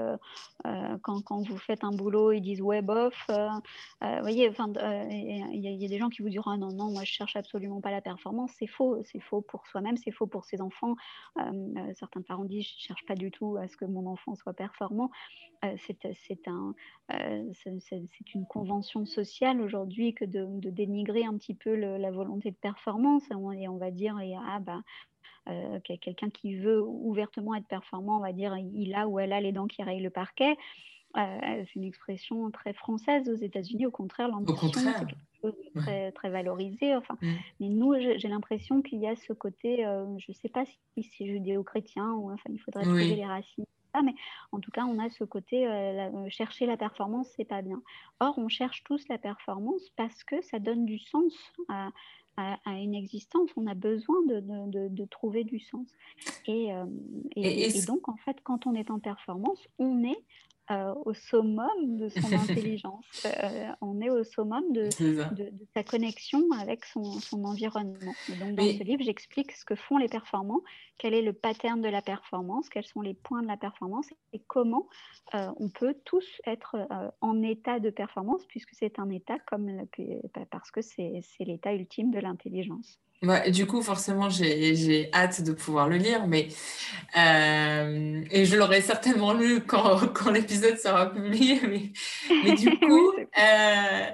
quand, 1.02 1.22
quand, 1.22 1.48
vous 1.48 1.58
faites 1.58 1.84
un 1.84 1.92
boulot, 1.92 2.32
ils 2.32 2.42
disent 2.42 2.62
ouais, 2.62 2.82
bof. 2.82 3.14
vous 3.30 4.22
voyez, 4.22 4.52
il 4.52 5.52
y, 5.54 5.70
y, 5.70 5.86
a 5.86 5.88
des 5.88 5.98
gens 5.98 6.10
qui 6.10 6.24
vous 6.24 6.30
diront 6.30 6.52
ah, 6.52 6.58
non, 6.58 6.74
non, 6.74 6.92
moi 6.92 7.04
je 7.04 7.12
cherche 7.12 7.36
absolument 7.36 7.80
pas 7.80 7.92
la 7.92 8.02
performance. 8.02 8.52
C'est 8.58 8.68
faux, 8.68 9.02
c'est 9.04 9.22
faux 9.22 9.42
pour 9.42 9.66
soi-même, 9.68 9.96
c'est 9.96 10.12
faux 10.12 10.28
pour 10.28 10.44
ses 10.46 10.62
enfants. 10.62 10.96
certains 11.94 12.22
parents 12.22 12.46
disent 12.46 12.66
je 12.66 12.88
cherche 12.88 13.06
pas 13.06 13.16
du 13.16 13.32
tout 13.32 13.58
à 13.58 13.68
ce 13.68 13.78
que 13.78 13.86
mon 13.86 14.08
enfant 14.08 14.36
soit 14.36 14.54
performant. 14.54 15.10
c'est 15.78 16.48
un, 16.48 16.74
une 18.34 18.46
convention 18.48 19.06
sociale 19.06 19.62
aujourd'hui 19.62 20.14
que 20.14 20.26
de, 20.26 20.46
de, 20.60 20.70
dénigrer 20.70 21.24
un 21.26 21.38
petit 21.38 21.54
peu 21.54 21.76
le, 21.76 21.98
la 21.98 22.12
volonté 22.12 22.25
volonté 22.26 22.52
de 22.52 22.56
performance 22.56 23.24
et 23.32 23.36
on 23.36 23.78
va 23.78 23.92
dire 23.92 24.18
ah 24.48 24.60
bah 24.60 24.82
euh, 25.48 25.80
quelqu'un 25.80 26.30
qui 26.30 26.56
veut 26.56 26.82
ouvertement 26.82 27.54
être 27.54 27.68
performant, 27.68 28.18
on 28.18 28.22
va 28.22 28.34
dire 28.34 28.58
il 28.58 28.96
a 28.96 29.08
ou 29.08 29.20
elle 29.20 29.32
a 29.32 29.42
les 29.42 29.52
dents 29.52 29.68
qui 29.68 29.84
rayent 29.84 30.02
le 30.02 30.10
parquet. 30.10 30.58
Euh, 31.18 31.64
c'est 31.66 31.76
une 31.76 31.86
expression 31.86 32.50
très 32.52 32.74
française 32.74 33.30
aux 33.30 33.36
États-Unis. 33.36 33.86
Au 33.86 33.92
contraire, 33.92 34.28
l'ambition, 34.28 34.68
c'est 34.68 34.84
quelque 34.84 35.16
chose 35.42 35.54
de 35.74 35.82
très, 35.82 36.12
très 36.12 36.30
valorisé. 36.30 36.96
Enfin, 36.96 37.18
mm. 37.22 37.34
Mais 37.60 37.70
nous, 37.70 37.94
j'ai 38.00 38.28
l'impression 38.28 38.82
qu'il 38.82 39.00
y 39.00 39.08
a 39.08 39.16
ce 39.16 39.32
côté, 39.32 39.86
euh, 39.86 40.06
je 40.18 40.32
ne 40.32 40.34
sais 40.34 40.50
pas 40.50 40.66
si 40.66 41.04
c'est 41.04 41.26
judéo-chrétien 41.26 42.12
ou 42.14 42.32
enfin, 42.34 42.50
il 42.50 42.60
faudrait 42.60 42.84
trouver 42.84 43.16
les 43.16 43.26
racines 43.26 43.66
mais 44.02 44.16
en 44.52 44.60
tout 44.60 44.72
cas, 44.72 44.86
on 44.86 45.00
a 45.00 45.10
ce 45.10 45.24
côté 45.24 45.68
chercher 46.30 46.66
la 46.66 46.78
performance, 46.78 47.28
c'est 47.36 47.46
pas 47.46 47.62
bien. 47.62 47.82
Or, 48.20 48.38
on 48.38 48.48
cherche 48.48 48.84
tous 48.84 49.08
la 49.10 49.18
performance 49.18 49.82
parce 49.96 50.24
que 50.24 50.42
ça 50.42 50.60
donne 50.60 50.86
du 50.86 51.00
sens 51.00 51.34
à, 51.70 51.90
à, 52.38 52.80
une 52.80 52.96
existence, 52.96 53.50
on 53.56 53.68
a 53.68 53.74
besoin 53.74 54.22
de, 54.28 54.42
de, 54.42 54.88
de, 54.90 55.06
trouver 55.06 55.44
du 55.44 55.60
sens. 55.60 55.88
Et, 56.48 56.74
euh, 56.74 56.86
et, 57.36 57.82
donc, 57.84 58.10
en 58.10 58.18
fait, 58.18 58.38
quand 58.44 58.68
on 58.68 58.76
est 58.76 58.92
en 58.92 59.00
performance, 59.00 59.60
on 59.80 60.04
est 60.04 60.24
euh, 60.72 60.94
au 61.06 61.14
summum 61.14 61.98
de 61.98 62.10
son 62.10 62.20
intelligence. 62.34 63.26
Euh, 63.26 63.68
on 63.82 64.02
est 64.02 64.10
au 64.10 64.24
summum 64.24 64.64
de, 64.74 64.90
de, 65.36 65.52
sa 65.76 65.84
connexion 65.84 66.42
avec 66.60 66.86
son, 66.86 67.04
son 67.04 67.44
environnement. 67.44 68.14
Et 68.30 68.36
donc, 68.38 68.56
dans 68.56 68.64
ce 68.64 68.84
livre, 68.84 69.04
j'explique 69.04 69.52
ce 69.52 69.64
que 69.64 69.76
font 69.76 69.98
les 69.98 70.08
performants, 70.08 70.62
quel 70.98 71.14
est 71.14 71.22
le 71.22 71.34
pattern 71.34 71.82
de 71.82 71.88
la 71.88 72.02
performance, 72.02 72.68
quels 72.70 72.86
sont 72.86 73.02
les 73.02 73.14
points 73.14 73.44
de 73.44 73.48
la 73.48 73.58
performance 73.58 74.08
et 74.34 74.40
comment 74.48 74.88
euh, 75.36 75.52
on 75.58 75.70
peut 75.70 75.96
tous 76.04 76.42
être 76.48 76.88
en 77.22 77.44
état 77.44 77.80
de 77.80 77.92
performance, 77.92 78.44
puisque 78.48 78.74
c'est 78.74 78.98
un 78.98 79.12
état 79.12 79.38
comme 79.46 79.86
parce 80.50 80.72
que 80.72 80.82
c'est 80.82 81.22
l'état 81.40 81.74
ultime 81.74 82.10
de 82.10 82.20
l'intelligence 82.20 83.00
du 83.50 83.66
coup, 83.66 83.82
forcément, 83.82 84.30
j'ai 84.30 85.10
hâte 85.14 85.42
de 85.42 85.52
pouvoir 85.52 85.88
le 85.90 85.98
lire, 85.98 86.28
mais 86.28 86.50
euh, 87.18 88.24
et 88.30 88.46
je 88.46 88.58
l'aurai 88.58 88.82
certainement 88.82 89.34
lu 89.34 89.62
quand, 89.62 90.08
quand 90.14 90.32
l'épisode 90.32 90.78
sera 90.78 91.12
publié, 91.12 91.62
mais, 91.68 91.92
mais 92.44 92.56
du 92.56 92.78
coup, 92.80 93.14
euh, 93.14 94.06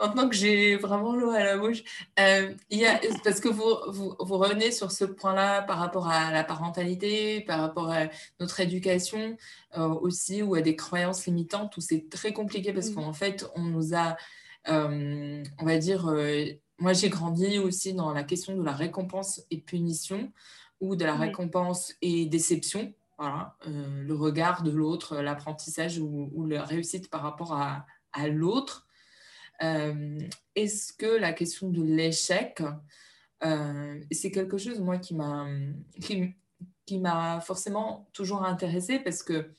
maintenant 0.00 0.28
que 0.28 0.36
j'ai 0.36 0.76
vraiment 0.76 1.16
l'eau 1.16 1.30
à 1.30 1.42
la 1.42 1.58
bouche, 1.58 1.82
euh, 2.20 2.52
il 2.70 2.78
y 2.78 2.86
a, 2.86 3.00
parce 3.24 3.40
que 3.40 3.48
vous, 3.48 3.76
vous, 3.88 4.14
vous 4.20 4.38
revenez 4.38 4.70
sur 4.70 4.92
ce 4.92 5.04
point-là 5.04 5.62
par 5.62 5.78
rapport 5.78 6.08
à 6.08 6.30
la 6.30 6.44
parentalité, 6.44 7.40
par 7.40 7.60
rapport 7.60 7.90
à 7.90 8.06
notre 8.40 8.60
éducation 8.60 9.36
aussi, 9.76 10.42
ou 10.42 10.54
à 10.54 10.60
des 10.60 10.76
croyances 10.76 11.26
limitantes, 11.26 11.76
où 11.76 11.80
c'est 11.80 12.08
très 12.08 12.32
compliqué 12.32 12.72
parce 12.72 12.90
qu'en 12.90 13.12
fait, 13.12 13.44
on 13.56 13.62
nous 13.62 13.96
a, 13.96 14.16
on 14.66 15.42
va 15.64 15.78
dire, 15.78 16.14
moi, 16.78 16.92
j'ai 16.92 17.08
grandi 17.08 17.58
aussi 17.58 17.94
dans 17.94 18.12
la 18.12 18.24
question 18.24 18.56
de 18.56 18.62
la 18.62 18.72
récompense 18.72 19.42
et 19.50 19.58
punition 19.58 20.32
ou 20.80 20.96
de 20.96 21.04
la 21.04 21.14
récompense 21.14 21.94
et 22.02 22.26
déception. 22.26 22.92
Voilà, 23.16 23.56
euh, 23.68 24.02
le 24.02 24.14
regard 24.14 24.62
de 24.62 24.70
l'autre, 24.70 25.16
l'apprentissage 25.18 25.98
ou, 25.98 26.46
la 26.46 26.64
réussite 26.64 27.10
par 27.10 27.22
rapport 27.22 27.52
à, 27.52 27.86
l'autre. 28.28 28.86
Euh, 29.62 30.18
est-ce 30.56 30.92
que 30.92 31.06
la 31.06 31.32
question 31.32 31.68
de 31.68 31.82
l'échec, 31.82 32.62
euh, 33.44 34.00
c'est 34.10 34.30
quelque 34.30 34.58
chose, 34.58 34.80
moi, 34.80 34.98
qui 34.98 35.14
m'a 35.14 35.46
qui, 36.00 36.34
qui 36.86 37.02
forcément 37.42 38.08
toujours 38.12 38.44
intéressée 38.44 38.98
parce 38.98 39.22
que 39.22 39.54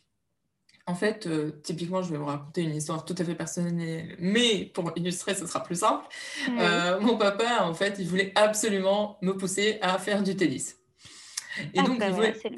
en 0.87 0.93
fait, 0.93 1.25
euh, 1.25 1.51
typiquement, 1.63 2.03
je 2.03 2.11
vais 2.11 2.17
vous 2.17 2.25
raconter 2.25 2.61
une 2.61 2.75
histoire 2.75 3.05
tout 3.05 3.15
à 3.17 3.23
fait 3.23 3.33
personnelle, 3.33 4.15
mais 4.19 4.65
pour 4.73 4.91
illustrer, 4.95 5.33
ce 5.33 5.47
sera 5.47 5.63
plus 5.63 5.79
simple. 5.79 6.05
Euh, 6.59 6.99
mon 6.99 7.17
papa, 7.17 7.63
en 7.63 7.73
fait, 7.73 7.95
il 7.97 8.07
voulait 8.07 8.31
absolument 8.35 9.17
me 9.21 9.35
pousser 9.35 9.79
à 9.81 9.97
faire 9.97 10.21
du 10.21 10.35
tennis. 10.35 10.77
Et 11.73 11.79
ah, 11.79 11.83
donc, 11.83 11.99
bah 11.99 12.07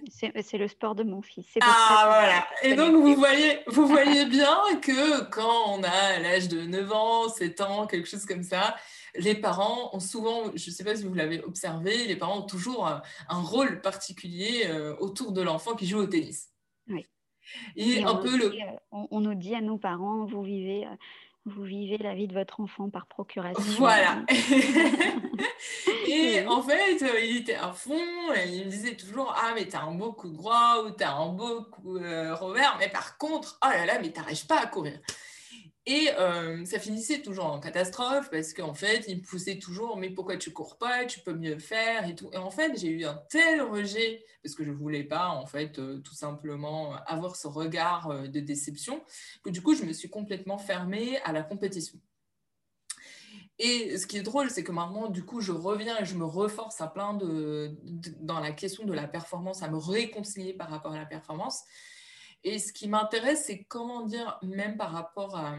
c'est 0.09 0.57
le, 0.57 0.67
sport 0.67 0.95
de 0.95 1.03
mon 1.03 1.21
fils. 1.21 1.45
Ah, 1.61 2.03
voilà. 2.07 2.47
Et 2.63 2.75
donc, 2.75 2.95
vous 2.95 3.15
voyez, 3.15 3.59
vous 3.67 3.86
voyez 3.88 4.25
bien 4.25 4.57
que 4.82 5.23
quand 5.30 5.78
on 5.78 5.84
a 5.84 6.19
l'âge 6.19 6.49
de 6.49 6.61
9 6.61 6.91
ans, 6.91 7.30
7 7.30 7.61
ans, 7.61 7.88
quelque 7.88 8.09
chose 8.09 8.25
comme 8.25 8.43
ça, 8.43 8.75
les 9.15 9.36
parents 9.36 9.95
ont 9.95 9.99
souvent, 9.99 10.51
je 10.55 10.69
ne 10.69 10.75
sais 10.75 10.84
pas 10.84 10.95
si 10.95 11.05
vous 11.05 11.13
l'avez 11.13 11.41
observé, 11.43 12.07
les 12.07 12.15
parents 12.15 12.39
ont 12.39 12.47
toujours 12.47 12.88
un, 12.88 13.01
rôle 13.30 13.82
particulier 13.82 14.65
euh, 14.65 14.95
autour 14.99 15.32
de 15.32 15.41
l'enfant 15.41 15.75
qui 15.75 15.88
joue 15.88 15.99
au 15.99 16.07
tennis. 16.07 16.49
Oui. 16.89 17.05
Et, 17.75 18.03
un 18.03 18.11
on, 18.11 18.17
peu 18.17 18.37
le... 18.37 18.45
Euh, 18.45 19.05
on, 19.11 19.19
nous 19.19 19.35
dit 19.35 19.55
à 19.55 19.61
nos 19.61 19.77
parents, 19.77 20.25
vous 20.25 20.43
vivez, 20.43 20.85
euh, 20.85 20.95
vous 21.45 21.63
vivez 21.63 21.97
la 21.97 22.13
vie 22.13 22.27
de 22.27 22.33
votre 22.33 22.59
enfant 22.59 22.89
par 22.89 23.07
procuration. 23.07 23.63
Voilà. 23.77 24.23
et 26.07 26.45
en 26.47 26.61
fait, 26.61 27.01
euh, 27.01 27.19
il 27.21 27.37
était 27.37 27.55
à 27.55 27.71
fond, 27.71 28.33
et 28.35 28.49
il 28.49 28.65
me 28.65 28.69
disait 28.69 28.95
toujours, 28.95 29.33
ah 29.37 29.51
mais 29.55 29.65
t'as 29.65 29.81
un 29.81 29.93
beau 29.93 30.13
coup 30.13 30.29
droit 30.29 30.83
ou 30.85 30.91
t'as 30.91 31.13
un 31.13 31.29
beau 31.29 31.63
coup 31.63 31.93
revers, 31.93 32.75
mais 32.79 32.89
par 32.89 33.17
contre, 33.17 33.59
oh 33.65 33.69
là 33.69 33.85
là, 33.85 33.99
mais 34.01 34.11
t'arrives 34.11 34.45
pas 34.45 34.61
à 34.61 34.67
courir. 34.67 34.99
Et 35.89 36.09
euh, 36.19 36.65
ça 36.65 36.79
finissait 36.79 37.21
toujours 37.21 37.45
en 37.45 37.61
catastrophe 37.61 38.29
parce 38.29 38.53
qu'en 38.53 38.73
fait, 38.73 39.05
il 39.07 39.19
me 39.19 39.21
poussait 39.21 39.57
toujours 39.57 39.95
Mais 39.95 40.09
pourquoi 40.09 40.35
tu 40.35 40.51
cours 40.51 40.77
pas 40.77 41.05
Tu 41.05 41.21
peux 41.21 41.33
mieux 41.33 41.57
faire 41.59 42.09
et 42.09 42.13
tout. 42.13 42.29
Et 42.33 42.38
en 42.38 42.51
fait, 42.51 42.77
j'ai 42.77 42.89
eu 42.89 43.05
un 43.05 43.15
tel 43.29 43.61
rejet 43.61 44.25
parce 44.43 44.53
que 44.53 44.65
je 44.65 44.71
voulais 44.71 45.05
pas, 45.05 45.29
en 45.29 45.45
fait, 45.45 45.79
euh, 45.79 45.99
tout 45.99 46.13
simplement 46.13 46.93
avoir 47.05 47.38
ce 47.38 47.47
regard 47.47 48.11
euh, 48.11 48.27
de 48.27 48.41
déception 48.41 49.01
que 49.43 49.49
du 49.49 49.61
coup, 49.61 49.75
je 49.75 49.85
me 49.85 49.93
suis 49.93 50.09
complètement 50.09 50.57
fermée 50.57 51.21
à 51.23 51.31
la 51.31 51.41
compétition. 51.41 51.97
Et 53.57 53.97
ce 53.97 54.07
qui 54.07 54.17
est 54.17 54.23
drôle, 54.23 54.49
c'est 54.49 54.65
que 54.65 54.73
maintenant, 54.73 55.07
du 55.07 55.23
coup, 55.23 55.39
je 55.39 55.53
reviens 55.53 55.97
et 55.99 56.05
je 56.05 56.15
me 56.15 56.25
reforce 56.25 56.81
à 56.81 56.88
plein 56.88 57.13
de 57.13 57.77
dans 58.19 58.41
la 58.41 58.51
question 58.51 58.83
de 58.83 58.93
la 58.93 59.07
performance, 59.07 59.63
à 59.63 59.69
me 59.69 59.77
réconcilier 59.77 60.53
par 60.53 60.69
rapport 60.69 60.91
à 60.91 60.97
la 60.97 61.05
performance. 61.05 61.63
Et 62.43 62.59
ce 62.59 62.71
qui 62.71 62.88
m'intéresse, 62.88 63.45
c'est 63.45 63.63
comment 63.63 64.05
dire, 64.05 64.39
même 64.43 64.77
par 64.77 64.91
rapport 64.91 65.35
à, 65.35 65.57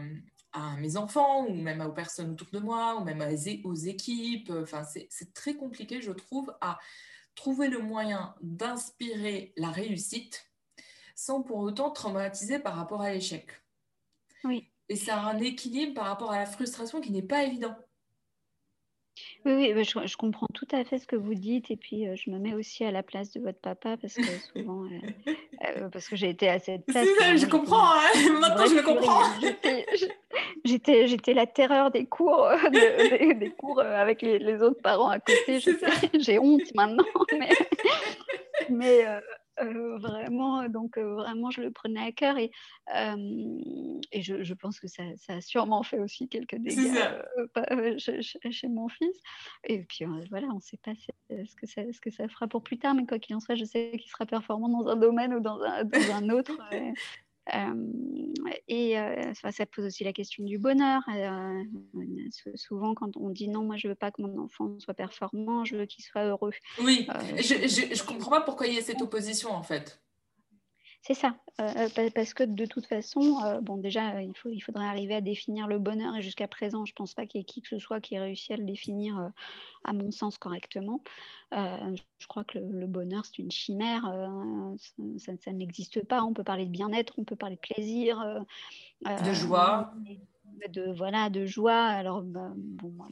mes 0.79 0.97
enfants 0.97 1.45
ou 1.45 1.53
même 1.53 1.79
aux 1.81 1.91
personnes 1.93 2.31
autour 2.31 2.47
de 2.51 2.59
moi 2.59 2.95
ou 2.95 3.03
même 3.03 3.23
aux 3.63 3.75
équipes, 3.75 4.51
enfin, 4.63 4.83
c'est 4.83 5.33
très 5.33 5.53
compliqué, 5.55 6.01
je 6.01 6.11
trouve, 6.11 6.51
à 6.59 6.79
trouver 7.35 7.67
le 7.69 7.79
moyen 7.79 8.35
d'inspirer 8.41 9.53
la 9.57 9.69
réussite 9.69 10.49
sans 11.15 11.43
pour 11.43 11.57
autant 11.57 11.91
traumatiser 11.91 12.59
par 12.59 12.75
rapport 12.75 13.01
à 13.01 13.11
l'échec. 13.11 13.47
Oui. 14.43 14.71
Et 14.87 14.95
c'est 14.95 15.11
un 15.11 15.37
équilibre 15.37 15.93
par 15.93 16.05
rapport 16.05 16.31
à 16.31 16.39
la 16.39 16.45
frustration 16.45 16.99
qui 16.99 17.11
n'est 17.11 17.21
pas 17.21 17.43
évident. 17.43 17.75
Oui, 19.45 19.53
oui, 19.53 19.73
bah, 19.73 19.83
je, 19.83 20.17
comprends 20.17 20.47
tout 20.53 20.67
à 20.71 20.83
fait 20.83 20.97
ce 20.97 21.07
que 21.07 21.15
vous 21.15 21.33
dites 21.33 21.71
et 21.71 21.77
puis 21.77 22.07
euh, 22.07 22.15
je 22.15 22.29
me 22.29 22.39
mets 22.39 22.53
aussi 22.53 22.83
à 22.83 22.91
la 22.91 23.03
place 23.03 23.31
de 23.31 23.39
votre 23.39 23.59
papa 23.59 23.95
parce 23.97 24.15
que 24.15 24.23
souvent, 24.23 24.83
euh, 24.83 25.31
euh, 25.77 25.89
parce 25.89 26.09
que 26.09 26.15
j'ai 26.15 26.29
été 26.29 26.49
à 26.49 26.59
cette 26.59 26.85
place. 26.85 27.07
Ça, 27.19 27.35
je 27.35 27.45
comprends, 27.45 27.91
hein. 27.93 28.11
maintenant 28.39 28.65
je 28.65 28.75
le 28.75 28.81
comprends. 28.81 29.23
J'étais, 30.65 31.07
j'étais 31.07 31.33
la 31.33 31.47
terreur 31.47 31.91
des 31.91 32.05
cours, 32.05 32.47
des, 32.71 33.53
cours 33.57 33.79
avec 33.79 34.21
les, 34.21 34.61
autres 34.61 34.81
parents 34.81 35.09
à 35.09 35.19
côté. 35.19 35.59
J'ai 36.19 36.37
honte 36.39 36.73
maintenant, 36.75 37.05
mais, 37.37 37.49
mais 38.69 39.07
euh, 39.07 39.19
vraiment, 39.61 40.67
donc 40.69 40.97
euh, 40.97 41.15
vraiment, 41.15 41.51
je 41.51 41.61
le 41.61 41.71
prenais 41.71 42.01
à 42.01 42.11
cœur 42.11 42.37
et, 42.37 42.51
et 44.11 44.21
je, 44.21 44.43
je, 44.43 44.53
pense 44.53 44.79
que 44.79 44.87
ça, 44.87 45.03
ça, 45.17 45.33
a 45.35 45.41
sûrement 45.41 45.83
fait 45.83 45.99
aussi 45.99 46.27
quelques 46.27 46.55
dégâts 46.55 46.97
euh, 47.71 47.97
chez, 47.97 48.67
mon 48.67 48.87
fils. 48.87 49.17
Et 49.65 49.83
puis 49.83 50.05
voilà, 50.29 50.47
on 50.47 50.55
ne 50.55 50.61
sait 50.61 50.77
pas 50.77 50.93
ce 51.29 51.55
que, 51.55 51.67
ça, 51.67 51.81
ce 51.91 51.99
que 51.99 52.11
ça 52.11 52.27
fera 52.27 52.47
pour 52.47 52.63
plus 52.63 52.77
tard, 52.77 52.95
mais 52.95 53.05
quoi 53.05 53.19
qu'il 53.19 53.35
en 53.35 53.39
soit, 53.39 53.55
je 53.55 53.65
sais 53.65 53.91
qu'il 53.97 54.09
sera 54.09 54.25
performant 54.25 54.69
dans 54.69 54.87
un 54.89 54.95
domaine 54.95 55.33
ou 55.33 55.39
dans 55.39 55.61
un, 55.61 55.83
dans 55.83 56.11
un 56.13 56.29
autre. 56.29 56.51
et 58.67 58.95
ça 59.33 59.65
pose 59.65 59.85
aussi 59.85 60.03
la 60.03 60.13
question 60.13 60.43
du 60.43 60.57
bonheur. 60.57 61.01
souvent, 62.55 62.93
quand 62.93 63.17
on 63.17 63.29
dit 63.29 63.47
non, 63.47 63.63
moi 63.63 63.77
je 63.77 63.87
veux 63.87 63.95
pas 63.95 64.11
que 64.11 64.21
mon 64.21 64.37
enfant 64.43 64.79
soit 64.79 64.93
performant, 64.93 65.65
je 65.65 65.75
veux 65.75 65.85
qu'il 65.85 66.03
soit 66.03 66.25
heureux. 66.25 66.53
Oui, 66.79 67.07
je 67.37 67.53
ne 67.55 68.05
comprends 68.05 68.31
pas 68.31 68.41
pourquoi 68.41 68.67
il 68.67 68.75
y 68.75 68.77
a 68.77 68.81
cette 68.81 69.01
opposition 69.01 69.51
en 69.51 69.63
fait. 69.63 70.01
C'est 71.01 71.13
ça, 71.13 71.33
euh, 71.61 71.87
euh, 71.97 72.09
parce 72.13 72.33
que 72.33 72.43
de 72.43 72.65
toute 72.65 72.85
façon, 72.85 73.41
euh, 73.45 73.61
bon 73.61 73.77
déjà, 73.77 74.21
il, 74.21 74.35
faut, 74.35 74.49
il 74.49 74.59
faudrait 74.59 74.85
arriver 74.85 75.15
à 75.15 75.21
définir 75.21 75.65
le 75.65 75.79
bonheur 75.79 76.15
et 76.15 76.21
jusqu'à 76.21 76.47
présent, 76.47 76.85
je 76.85 76.91
ne 76.91 76.95
pense 76.95 77.13
pas 77.13 77.25
qu'il 77.25 77.39
y 77.39 77.41
ait 77.41 77.45
qui 77.45 77.61
que 77.61 77.69
ce 77.69 77.79
soit 77.79 78.01
qui 78.01 78.15
ait 78.15 78.19
réussi 78.19 78.51
à 78.51 78.57
le 78.57 78.65
définir, 78.65 79.31
à 79.85 79.93
mon 79.93 80.11
sens, 80.11 80.37
correctement. 80.37 81.01
je 81.53 82.27
crois 82.27 82.43
que 82.43 82.59
le, 82.59 82.85
bonheur, 82.85 83.23
c'est 83.25 83.39
une 83.39 83.51
chimère, 83.51 84.13
ça, 85.17 85.31
ça 85.37 85.51
n'existe 85.53 86.05
pas. 86.05 86.21
On 86.23 86.33
peut 86.33 86.43
parler 86.43 86.65
de 86.65 86.71
bien-être, 86.71 87.13
on 87.17 87.23
peut 87.23 87.37
parler 87.37 87.55
de 87.55 87.61
plaisir. 87.61 88.45
de 89.05 89.33
joie 89.33 89.93
de 90.67 90.91
voilà 90.91 91.29
de 91.29 91.45
joie. 91.45 91.81
Alors 91.81 92.21
bah, 92.21 92.51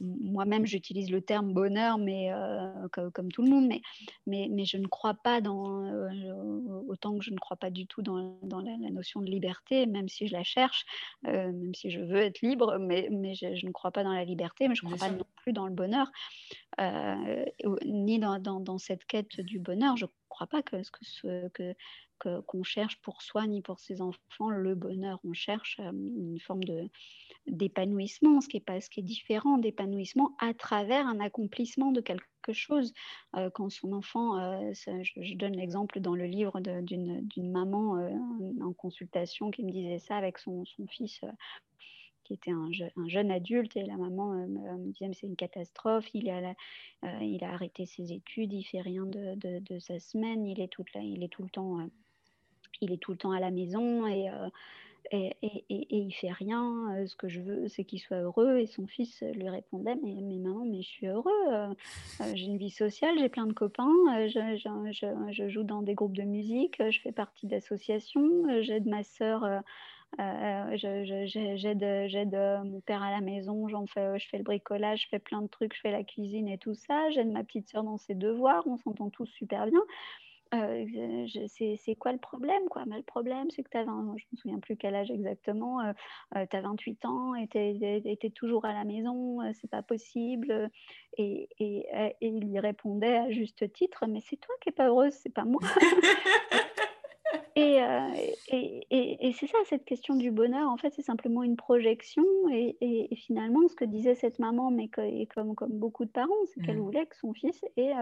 moi-même 0.00 0.66
j'utilise 0.66 1.10
le 1.10 1.20
terme 1.20 1.52
bonheur, 1.52 1.98
mais 1.98 2.32
euh, 2.32 2.88
comme, 2.92 3.30
tout 3.32 3.42
le 3.42 3.50
monde, 3.50 3.66
mais, 3.66 3.82
mais, 4.26 4.48
mais 4.50 4.64
je 4.64 4.76
ne 4.76 4.86
crois 4.86 5.14
pas 5.14 5.40
dans 5.40 5.84
euh, 5.84 6.82
autant 6.88 7.16
que 7.18 7.24
je 7.24 7.32
ne 7.32 7.38
crois 7.38 7.56
pas 7.56 7.70
du 7.70 7.86
tout 7.86 8.02
dans, 8.02 8.38
dans 8.42 8.60
la, 8.60 8.76
notion 8.90 9.20
de 9.20 9.30
liberté, 9.30 9.86
même 9.86 10.08
si 10.08 10.26
je 10.26 10.32
la 10.32 10.44
cherche, 10.44 10.84
euh, 11.26 11.52
même 11.52 11.74
si 11.74 11.90
je 11.90 12.00
veux 12.00 12.18
être 12.18 12.40
libre, 12.40 12.78
mais, 12.78 13.08
mais 13.10 13.34
je, 13.34 13.66
ne 13.66 13.72
crois 13.72 13.90
pas 13.90 14.04
dans 14.04 14.12
la 14.12 14.24
liberté, 14.24 14.68
mais 14.68 14.74
je 14.74 14.84
ne 14.84 14.92
crois 14.92 15.08
pas 15.08 15.14
non 15.14 15.24
plus 15.36 15.52
dans 15.52 15.66
le 15.66 15.74
bonheur, 15.74 16.10
ni 17.84 18.18
dans, 18.18 18.38
dans, 18.38 18.60
dans, 18.60 18.78
cette 18.78 19.04
quête 19.04 19.40
du 19.40 19.58
bonheur. 19.58 19.96
Je 19.96 20.04
ne 20.04 20.10
crois 20.28 20.46
pas 20.46 20.62
que, 20.62 20.76
que, 20.76 21.48
que 21.48 21.74
qu'on 22.18 22.62
cherche 22.62 23.00
pour 23.00 23.22
soi 23.22 23.46
ni 23.46 23.62
pour 23.62 23.80
ses 23.80 24.00
enfants 24.00 24.50
le 24.50 24.74
bonheur. 24.74 25.20
On 25.24 25.32
cherche 25.32 25.78
une 25.78 26.38
forme 26.40 26.62
d'épanouissement, 27.46 28.40
ce 28.40 28.48
qui 28.48 28.58
est 28.58 28.80
ce 28.80 28.90
qui 28.90 29.00
est 29.00 29.04
différent 29.04 29.58
d'épanouissement 29.58 30.34
à 30.38 30.54
travers 30.54 31.06
un 31.06 31.20
accomplissement 31.20 31.92
de 31.92 32.00
quelque 32.00 32.52
chose. 32.52 32.92
Euh, 33.36 33.50
quand 33.50 33.70
son 33.70 33.92
enfant, 33.92 34.38
euh, 34.38 34.72
je, 34.72 35.34
donne 35.34 35.56
l'exemple 35.56 36.00
dans 36.00 36.14
le 36.14 36.24
livre 36.24 36.60
d'une 36.60 37.50
maman 37.50 37.96
euh, 37.96 38.10
en 38.62 38.72
consultation 38.72 39.50
qui 39.50 39.64
me 39.64 39.70
disait 39.70 39.98
ça 39.98 40.16
avec 40.16 40.38
son, 40.38 40.64
son 40.64 40.86
fils 40.86 41.20
qui 42.24 42.34
était 42.34 42.50
un, 42.50 42.70
un, 42.96 43.08
jeune 43.08 43.30
adulte 43.30 43.74
et 43.76 43.84
la 43.84 43.96
maman 43.96 44.34
me 44.34 44.92
disait 44.92 45.10
c'est 45.14 45.26
une 45.26 45.36
catastrophe, 45.36 46.06
il, 46.12 46.28
a 46.28 46.54
il 47.22 47.42
a 47.42 47.52
arrêté 47.52 47.86
ses 47.86 48.12
études, 48.12 48.52
il 48.52 48.64
fait 48.64 48.82
rien 48.82 49.06
de, 49.06 49.34
de, 49.36 49.78
sa 49.78 49.98
semaine, 49.98 50.46
il 50.46 50.60
est, 50.60 50.68
tout 50.68 50.84
là, 50.94 51.00
il 51.00 51.22
est 51.22 51.28
tout 51.28 51.42
le 51.42 51.48
temps 51.48 51.78
il 52.80 52.92
est 52.92 52.98
tout 52.98 53.12
le 53.12 53.18
temps 53.18 53.32
à 53.32 53.40
la 53.40 53.50
maison 53.50 54.06
et 54.06 54.30
et, 55.10 55.36
et, 55.42 55.64
et, 55.70 55.86
il 55.90 56.12
fait 56.12 56.30
rien. 56.30 56.94
Euh, 56.96 57.06
ce 57.06 57.16
que 57.16 57.28
je 57.28 57.40
veux, 57.40 57.68
c'est 57.68 57.84
qu'il 57.84 58.00
soit 58.00 58.18
heureux. 58.18 58.58
Et 58.58 58.66
son 58.66 58.86
fils 58.86 59.22
lui 59.34 59.48
répondait 59.48 59.96
Mais, 60.02 60.16
mais 60.20 60.38
maman, 60.38 60.64
mais 60.64 60.82
je 60.82 60.88
suis 60.88 61.06
heureux. 61.06 61.32
Euh, 61.50 61.68
euh, 62.20 62.32
j'ai 62.34 62.46
une 62.46 62.58
vie 62.58 62.70
sociale, 62.70 63.18
j'ai 63.18 63.28
plein 63.28 63.46
de 63.46 63.52
copains. 63.52 63.92
Je, 64.28 64.56
je, 64.56 65.32
je, 65.32 65.48
joue 65.48 65.62
dans 65.62 65.82
des 65.82 65.94
groupes 65.94 66.16
de 66.16 66.22
musique. 66.22 66.82
Je 66.90 67.00
fais 67.00 67.12
partie 67.12 67.46
d'associations. 67.46 68.62
J'aide 68.62 68.86
ma 68.86 69.02
sœur. 69.02 69.46
j'aide 70.76 72.36
mon 72.64 72.80
père 72.80 73.02
à 73.02 73.10
la 73.10 73.20
maison. 73.20 73.66
Fais, 73.86 74.18
je 74.18 74.28
fais 74.28 74.38
le 74.38 74.44
bricolage. 74.44 75.02
Je 75.04 75.08
fais 75.08 75.18
plein 75.18 75.42
de 75.42 75.48
trucs. 75.48 75.74
Je 75.74 75.80
fais 75.80 75.92
la 75.92 76.04
cuisine 76.04 76.48
et 76.48 76.58
tout 76.58 76.74
ça. 76.74 77.10
J'aide 77.10 77.30
ma 77.30 77.44
petite 77.44 77.68
sœur 77.68 77.82
dans 77.82 77.98
ses 77.98 78.14
devoirs. 78.14 78.66
On 78.66 78.76
s'entend 78.76 79.08
tous 79.10 79.26
super 79.26 79.66
bien. 79.66 79.80
Euh, 80.54 81.26
c'est 81.48 81.94
quoi 81.96 82.12
le 82.12 82.18
problème 82.18 82.68
quoi? 82.70 82.84
Le 82.86 83.02
problème, 83.02 83.50
c'est 83.50 83.62
que 83.62 83.68
tu 83.70 83.76
as 83.76 83.84
20, 83.84 84.14
je 84.16 84.24
me 84.32 84.36
souviens 84.36 84.58
plus 84.58 84.76
quel 84.76 84.94
âge 84.94 85.10
exactement, 85.10 85.80
euh, 85.80 85.92
euh 86.36 86.46
tu 86.50 86.56
as 86.56 86.60
28 86.62 87.04
ans 87.04 87.34
et 87.34 87.48
tu 87.48 87.58
es, 87.58 88.30
toujours 88.30 88.64
à 88.64 88.72
la 88.72 88.84
maison, 88.84 89.42
euh, 89.42 89.50
c'est 89.60 89.70
pas 89.70 89.82
possible. 89.82 90.70
Et, 91.18 91.48
et, 91.58 91.86
et, 92.20 92.26
il 92.26 92.48
lui 92.48 92.58
répondait 92.60 93.16
à 93.16 93.30
juste 93.30 93.70
titre, 93.72 94.06
mais 94.06 94.20
c'est 94.20 94.36
toi 94.36 94.54
qui 94.62 94.70
n'es 94.70 94.72
pas 94.72 94.88
heureuse, 94.88 95.12
c'est 95.12 95.32
pas 95.32 95.44
moi. 95.44 95.60
et, 97.56 97.80
et 98.90 99.32
c'est 99.32 99.48
ça, 99.48 99.58
cette 99.66 99.84
question 99.84 100.14
du 100.14 100.30
bonheur, 100.30 100.70
en 100.70 100.78
fait, 100.78 100.94
c'est 100.94 101.02
simplement 101.02 101.42
une 101.42 101.56
projection. 101.56 102.24
Et, 102.50 103.08
finalement, 103.16 103.68
ce 103.68 103.74
que 103.74 103.84
disait 103.84 104.14
cette 104.14 104.38
maman, 104.38 104.70
mais 104.70 104.88
comme, 104.88 105.54
comme 105.54 105.72
beaucoup 105.72 106.06
de 106.06 106.10
parents, 106.10 106.32
c'est 106.46 106.62
qu'elle 106.62 106.78
mmh. 106.78 106.82
voulait 106.82 107.06
que 107.06 107.16
son 107.16 107.34
fils 107.34 107.60
ait 107.76 107.92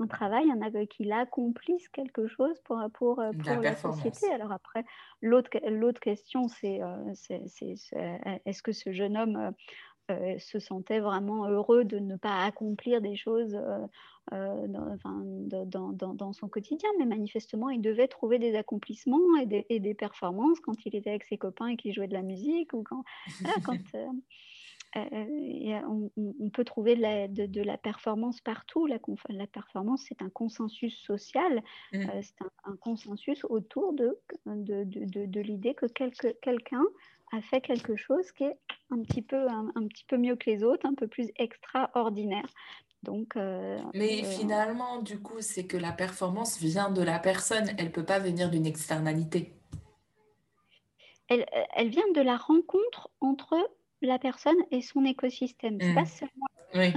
un 0.00 0.06
travail, 0.06 0.50
un, 0.50 0.86
qu'il 0.86 1.12
accomplisse 1.12 1.88
quelque 1.88 2.26
chose 2.26 2.58
pour, 2.64 2.80
pour, 2.94 3.20
euh, 3.20 3.30
pour 3.32 3.60
la, 3.60 3.76
société. 3.76 4.30
Alors 4.32 4.52
après, 4.52 4.84
l'autre 5.20 6.00
question, 6.00 6.48
c'est 6.48 6.80
euh, 6.82 7.12
est-ce 8.44 8.62
que 8.62 8.72
ce 8.72 8.92
jeune 8.92 9.16
homme 9.16 9.52
euh, 10.10 10.38
se 10.38 10.58
sentait 10.58 11.00
vraiment 11.00 11.46
heureux 11.46 11.84
de 11.84 11.98
ne 11.98 12.16
pas 12.16 12.44
accomplir 12.44 13.00
des 13.00 13.16
choses 13.16 13.58
dans, 14.32 14.96
dans, 15.66 15.92
dans, 15.92 16.14
dans, 16.14 16.32
son 16.32 16.48
quotidien, 16.48 16.88
mais 16.98 17.06
manifestement, 17.06 17.68
il 17.70 17.80
devait 17.80 18.08
trouver 18.08 18.38
des 18.38 18.54
accomplissements 18.56 19.36
et 19.40 19.46
des, 19.46 19.66
et 19.68 19.80
des 19.80 19.94
performances 19.94 20.60
quand 20.60 20.84
il 20.86 20.94
était 20.94 21.10
avec 21.10 21.24
ses 21.24 21.36
copains 21.36 21.68
et 21.68 21.76
qu'il 21.76 21.92
jouait 21.92 22.08
de 22.08 22.14
la 22.14 22.22
musique 22.22 22.72
ou 22.72 22.82
quand, 22.82 23.04
quand 23.64 23.78
euh, 24.96 25.80
on, 25.86 26.50
peut 26.50 26.64
trouver 26.64 26.96
de 26.96 27.62
la, 27.62 27.78
performance 27.78 28.40
partout. 28.40 28.86
La, 28.86 28.98
la 29.28 29.46
performance, 29.46 30.04
c'est 30.08 30.20
un 30.20 30.30
consensus 30.30 30.96
social, 31.04 31.62
mmh. 31.92 31.98
euh, 32.00 32.20
c'est 32.22 32.44
un, 32.64 32.76
consensus 32.76 33.44
autour 33.48 33.92
de, 33.92 34.18
de, 34.46 35.40
l'idée 35.40 35.74
que 35.74 35.86
quelqu'un 35.86 36.84
a 37.32 37.40
fait 37.40 37.60
quelque 37.60 37.94
chose 37.96 38.32
qui 38.32 38.44
est 38.44 38.56
un 38.90 39.00
petit, 39.02 39.22
peu, 39.22 39.46
un, 39.48 39.86
petit 39.86 40.04
peu 40.04 40.16
mieux 40.16 40.34
que 40.34 40.50
les 40.50 40.64
autres, 40.64 40.86
un 40.86 40.94
peu 40.94 41.06
plus 41.06 41.30
extraordinaire. 41.36 42.46
Donc, 43.04 43.36
euh, 43.36 43.78
Mais 43.94 44.24
finalement, 44.24 45.00
du 45.00 45.20
coup, 45.20 45.40
c'est 45.40 45.66
que 45.66 45.76
la 45.76 45.92
performance 45.92 46.58
vient 46.58 46.90
de 46.90 47.02
la 47.02 47.20
personne, 47.20 47.70
elle 47.78 47.86
ne 47.86 47.90
peut 47.90 48.04
pas 48.04 48.18
venir 48.18 48.50
d'une 48.50 48.66
externalité. 48.66 49.54
Elle, 51.28 51.46
elle, 51.76 51.88
vient 51.88 52.10
de 52.12 52.20
la 52.20 52.36
rencontre 52.36 53.08
entre 53.20 53.56
la 54.06 54.18
personne 54.18 54.56
et 54.70 54.82
son 54.82 55.04
écosystème. 55.04 55.78
C'est 55.80 55.94
pas 55.94 56.02
mmh. 56.02 56.06
seulement 56.06 56.46
oui. 56.74 56.92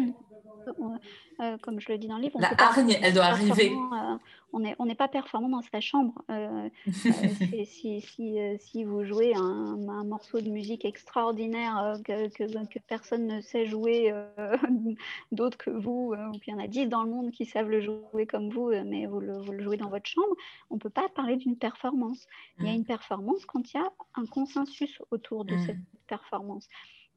Euh, 1.39 1.57
comme 1.61 1.79
je 1.79 1.91
le 1.91 1.97
dis 1.97 2.07
dans 2.07 2.17
le 2.17 2.23
livre. 2.23 2.39
la 2.39 2.53
hargne, 2.57 2.95
elle 3.01 3.13
doit 3.13 3.25
arriver. 3.25 3.71
Euh, 3.71 4.17
on 4.51 4.59
n'est 4.59 4.75
on 4.77 4.87
pas 4.93 5.07
performant 5.07 5.49
dans 5.49 5.61
sa 5.63 5.81
chambre. 5.81 6.13
Euh, 6.29 6.69
si, 7.65 8.01
si, 8.01 8.37
si, 8.59 8.83
vous 8.83 9.03
jouez 9.03 9.33
un, 9.35 10.03
morceau 10.05 10.41
de 10.41 10.49
musique 10.49 10.85
extraordinaire 10.85 11.95
que, 12.05 12.27
que, 12.29 12.79
personne 12.87 13.25
ne 13.25 13.41
sait 13.41 13.65
jouer 13.65 14.13
d'autre 15.31 15.57
que 15.57 15.71
vous, 15.71 16.13
ou 16.13 16.37
qu'il 16.39 16.53
y 16.53 16.55
en 16.55 16.59
a 16.59 16.67
dix 16.67 16.85
dans 16.85 17.03
le 17.03 17.09
monde 17.09 17.31
qui 17.31 17.45
savent 17.45 17.69
le 17.69 17.81
jouer 17.81 18.27
comme 18.27 18.49
vous, 18.49 18.71
mais 18.85 19.07
vous 19.07 19.19
le, 19.19 19.39
vous 19.39 19.51
le 19.51 19.63
jouez 19.63 19.77
dans 19.77 19.89
votre 19.89 20.07
chambre, 20.07 20.35
on 20.69 20.75
ne 20.75 20.79
peut 20.79 20.91
pas 20.91 21.09
parler 21.09 21.37
d'une 21.37 21.57
performance. 21.57 22.27
Il 22.59 22.65
y 22.65 22.69
a 22.69 22.73
mmh. 22.73 22.75
une 22.75 22.85
performance 22.85 23.45
quand 23.45 23.73
il 23.73 23.77
y 23.77 23.79
a 23.79 23.91
un 24.15 24.25
consensus 24.27 25.01
autour 25.09 25.45
de 25.45 25.55
mmh. 25.55 25.65
cette 25.65 25.77
performance. 26.07 26.67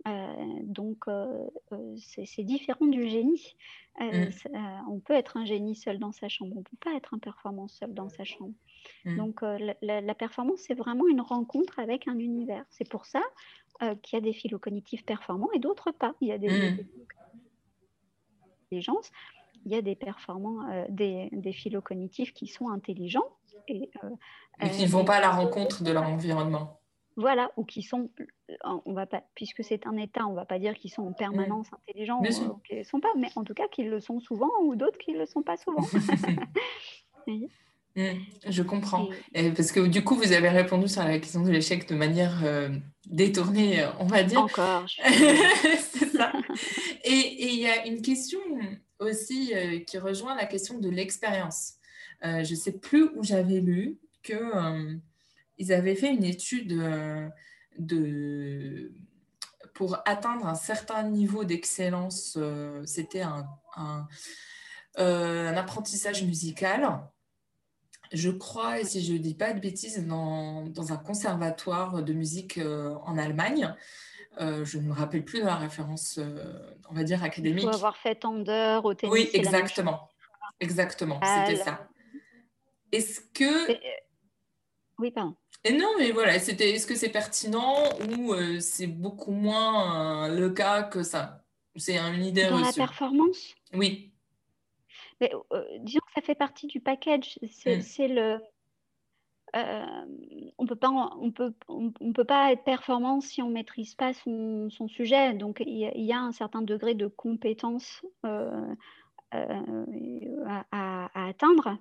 Euh, 0.07 0.35
donc, 0.63 1.09
euh, 1.09 1.47
euh, 1.73 1.97
c'est 2.25 2.45
différent 2.45 2.87
du 2.87 3.09
génie. 3.09 3.57
Mm. 3.99 4.29
on 4.91 5.01
peut 5.01 5.15
être 5.15 5.39
un 5.39 5.47
génie 5.47 5.75
seul 5.75 5.99
dans 5.99 6.13
sa 6.13 6.29
chambre, 6.29 6.53
on 6.55 6.59
ne 6.59 6.65
peut 6.65 6.77
pas 6.85 6.95
être 6.95 7.15
un 7.15 7.19
performant 7.19 7.67
seul 7.67 7.95
dans 7.95 8.11
sa 8.11 8.25
chambre. 8.25 8.53
Mm. 9.05 9.17
Donc, 9.17 9.41
la, 9.81 10.15
performance, 10.15 10.61
c'est 10.61 10.75
vraiment 10.75 11.09
une 11.09 11.23
rencontre 11.23 11.79
avec 11.79 12.07
un 12.07 12.19
univers. 12.19 12.65
C'est 12.71 12.89
pour 12.89 13.07
ça 13.07 13.23
qu'il 14.03 14.17
y 14.17 14.17
a 14.17 14.21
des 14.21 14.33
phylocognitifs 14.33 15.05
performants 15.05 15.51
et 15.53 15.59
d'autres 15.59 15.93
pas. 15.93 16.15
Il 16.21 16.29
y 16.29 16.33
a 16.33 16.39
des 16.39 16.49
mm. 16.49 16.79
intelligences, 18.67 19.11
il 19.65 19.73
y 19.73 19.77
a 19.77 19.83
des 19.83 19.97
performants, 19.97 20.87
des, 20.91 21.31
des 21.33 21.53
phylocognitifs 21.53 22.33
qui 22.33 22.47
sont 22.47 22.69
intelligents. 22.69 23.27
Et, 23.69 23.91
qui 24.73 24.83
ne 24.83 24.89
vont 24.89 25.05
pas 25.05 25.17
à 25.17 25.21
la 25.21 25.31
rencontre 25.31 25.83
de 25.83 25.91
leur 25.91 26.05
environnement. 26.05 26.79
Voilà, 27.17 27.51
ou 27.57 27.65
qui 27.65 27.83
sont, 27.83 28.11
on 28.65 28.93
va 28.93 29.07
pas, 29.07 29.23
puisque 29.35 29.65
c'est 29.65 29.87
un 29.87 29.97
état, 29.97 30.27
on 30.27 30.35
va 30.35 30.45
pas 30.45 30.59
dire 30.59 30.75
qu'ils 30.75 30.91
sont 30.91 31.03
en 31.03 31.13
permanence 31.13 31.69
intelligents 31.73 32.21
ou 32.21 32.59
qu'ils 32.59 32.85
sont 32.85 33.01
pas, 33.01 33.09
mais 33.17 33.29
en 33.37 33.45
tout 33.45 33.55
cas 33.55 33.69
qu'ils 33.69 33.89
le 33.89 34.01
sont 34.01 34.21
souvent 34.21 34.51
ou 34.63 34.77
d'autres 34.77 34.99
qui 34.99 35.13
le 35.13 35.25
sont 35.25 35.43
pas 35.43 35.57
souvent. 35.57 35.83
Mmh, 37.97 38.11
je 38.47 38.63
comprends. 38.63 39.09
parce 39.33 39.73
que 39.73 39.87
du 39.87 40.05
coup, 40.05 40.17
vous 40.17 40.33
avez 40.33 40.51
répondu 40.51 40.87
sur 40.87 41.03
la 41.03 41.19
question 41.19 41.43
de 41.43 41.51
l'échec 41.51 41.89
de 41.89 41.95
manière 41.95 42.45
euh, 42.45 42.69
détournée, 43.07 43.83
euh, 43.83 43.89
on 44.01 44.05
va 44.05 44.23
dire. 44.23 44.43
Encore. 44.43 44.85
c'est 45.07 46.11
ça. 46.11 46.31
Et 47.05 47.37
il 47.41 47.59
y 47.59 47.67
a 47.67 47.87
une 47.87 48.03
question 48.03 48.39
aussi 48.99 49.55
euh, 49.55 49.81
qui 49.81 49.97
rejoint 49.97 50.35
la 50.35 50.45
question 50.45 50.79
de 50.79 50.91
l'expérience. 50.91 51.77
je 52.23 52.51
ne 52.51 52.57
sais 52.57 52.73
plus 52.73 53.05
où 53.17 53.23
j'avais 53.23 53.61
lu 53.61 53.99
que 54.23 54.35
ils 55.59 55.73
avaient 55.73 55.95
fait 55.95 56.13
une 56.13 56.25
étude 56.25 56.73
euh, 56.73 57.29
de, 57.79 58.93
pour 59.75 59.99
atteindre 60.07 60.47
un 60.47 60.55
certain 60.55 61.03
niveau 61.03 61.45
d'excellence. 61.45 62.37
Euh, 62.37 62.83
c'était 62.85 63.23
un, 63.23 63.47
euh, 64.99 65.49
un, 65.49 65.57
apprentissage 65.57 66.23
musical. 66.25 67.01
Je 68.13 68.31
crois, 68.31 68.81
et 68.81 68.85
si 68.85 69.05
je 69.05 69.15
ne 69.15 69.19
dis 69.19 69.35
pas 69.35 69.53
de 69.53 69.61
bêtises, 69.61 70.07
dans, 70.07 70.63
dans 70.67 70.93
un 70.93 70.97
conservatoire 70.97 72.03
de 72.05 72.13
musique 72.13 72.61
en 73.05 73.19
Allemagne. 73.19 73.75
je 74.39 74.79
ne 74.79 74.83
me 74.85 74.93
rappelle 74.93 75.25
plus 75.25 75.41
de 75.41 75.45
la 75.45 75.57
référence, 75.57 76.21
on 76.89 76.95
va 76.95 77.03
dire, 77.03 77.25
académique. 77.25 77.65
Il 77.65 77.69
faut 77.69 77.75
avoir 77.75 77.97
fait 77.97 78.17
d'heures 78.45 78.85
au 78.85 78.95
tennis. 78.95 79.13
Oui, 79.13 79.29
exactement. 79.33 80.09
Exactement, 80.61 81.21
c'était 81.21 81.63
ça. 81.63 81.89
Est-ce 82.93 83.21
que... 83.21 83.77
Oui, 84.99 85.11
pardon. 85.11 85.35
Et 85.67 85.73
non, 85.73 85.89
mais 85.99 86.13
voilà, 86.13 86.39
c'était 86.39 86.71
est-ce 86.71 86.87
que 86.87 86.95
c'est 86.95 87.09
pertinent 87.09 87.75
ou 88.17 88.35
euh, 88.35 88.61
c'est 88.61 88.87
beaucoup 88.87 89.33
moins 89.33 90.29
euh, 90.29 90.39
le 90.39 90.51
cas 90.51 90.85
que 90.85 91.03
ça? 91.03 91.43
C'est 91.75 91.99
une 91.99 92.25
idée 92.25 92.47
Dans 92.49 92.61
la 92.61 92.73
performance? 92.73 93.53
Oui. 93.75 94.13
Mais, 95.21 95.33
euh, 95.53 95.65
disons 95.81 95.99
que 96.07 96.13
ça 96.15 96.21
fait 96.21 96.37
partie 96.37 96.69
du 96.69 96.79
package. 96.79 97.41
C'est 97.51 98.09
hmm. 98.09 98.15
le. 98.15 98.39
on 100.57 100.67
peut 100.67 100.77
pas, 100.77 100.91
on 101.21 101.33
peut, 101.33 101.53
on, 101.67 102.13
peut 102.13 102.25
pas 102.25 102.53
être 102.53 102.63
performant 102.63 103.21
si 103.21 103.43
on 103.43 103.51
maîtrise 103.51 103.97
pas 103.97 104.15
son, 104.15 104.71
son 104.71 104.87
sujet. 104.87 105.35
Donc 105.35 105.61
il 105.67 105.79
y, 105.79 106.13
a 106.13 106.21
un 106.21 106.33
certain 106.33 106.63
degré 106.63 106.95
de 106.95 107.09
compétence 107.09 108.07
à, 108.23 108.53
à, 110.71 111.29
atteindre. 111.29 111.77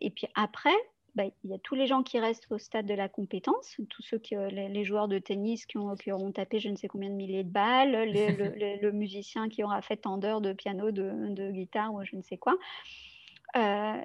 et 0.00 0.10
puis 0.10 0.28
après, 0.36 0.76
bah, 1.14 1.24
il 1.44 1.50
y 1.50 1.54
a 1.54 1.58
tous 1.58 1.74
les 1.74 1.86
gens 1.86 2.02
qui 2.02 2.18
restent 2.18 2.46
au 2.50 2.58
stade 2.58 2.86
de 2.86 2.94
la 2.94 3.08
compétence, 3.08 3.76
tous 3.90 4.02
ceux 4.02 4.18
qui, 4.18 4.34
euh, 4.34 4.48
les, 4.48 4.84
joueurs 4.84 5.08
de 5.08 5.18
tennis 5.18 5.66
qui, 5.66 5.76
ont, 5.76 5.94
qui, 5.94 6.10
auront 6.10 6.32
tapé 6.32 6.58
je 6.58 6.70
ne 6.70 6.76
sais 6.76 6.88
combien 6.88 7.10
de 7.10 7.14
milliers 7.14 7.44
de 7.44 7.50
balles, 7.50 8.10
le, 8.10 8.90
musicien 8.92 9.48
qui 9.48 9.62
aura 9.62 9.82
fait 9.82 9.98
tant 9.98 10.16
d'heures 10.16 10.40
de 10.40 10.54
piano, 10.54 10.90
de, 10.90 11.50
guitare 11.50 11.92
ou 11.92 12.02
je 12.04 12.16
ne 12.16 12.22
sais 12.22 12.38
quoi. 12.38 12.56
Euh, 13.56 14.00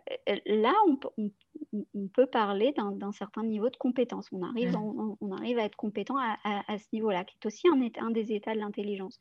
là, 0.46 0.74
on, 0.86 2.10
peut 2.14 2.26
parler 2.26 2.74
d'un 2.74 3.12
certain 3.14 3.44
niveau 3.44 3.70
de 3.70 3.78
compétence. 3.78 4.28
On 4.34 4.44
arrive, 4.44 4.76
on, 4.76 5.32
arrive 5.32 5.58
à 5.60 5.64
être 5.64 5.78
compétent 5.78 6.18
à, 6.18 6.78
ce 6.78 6.86
niveau-là, 6.92 7.24
qui 7.24 7.38
est 7.42 7.46
aussi 7.46 7.70
un, 7.70 8.06
un 8.06 8.12
des 8.12 8.34
états 8.34 8.54
de 8.54 8.60
l'intelligence. 8.60 9.18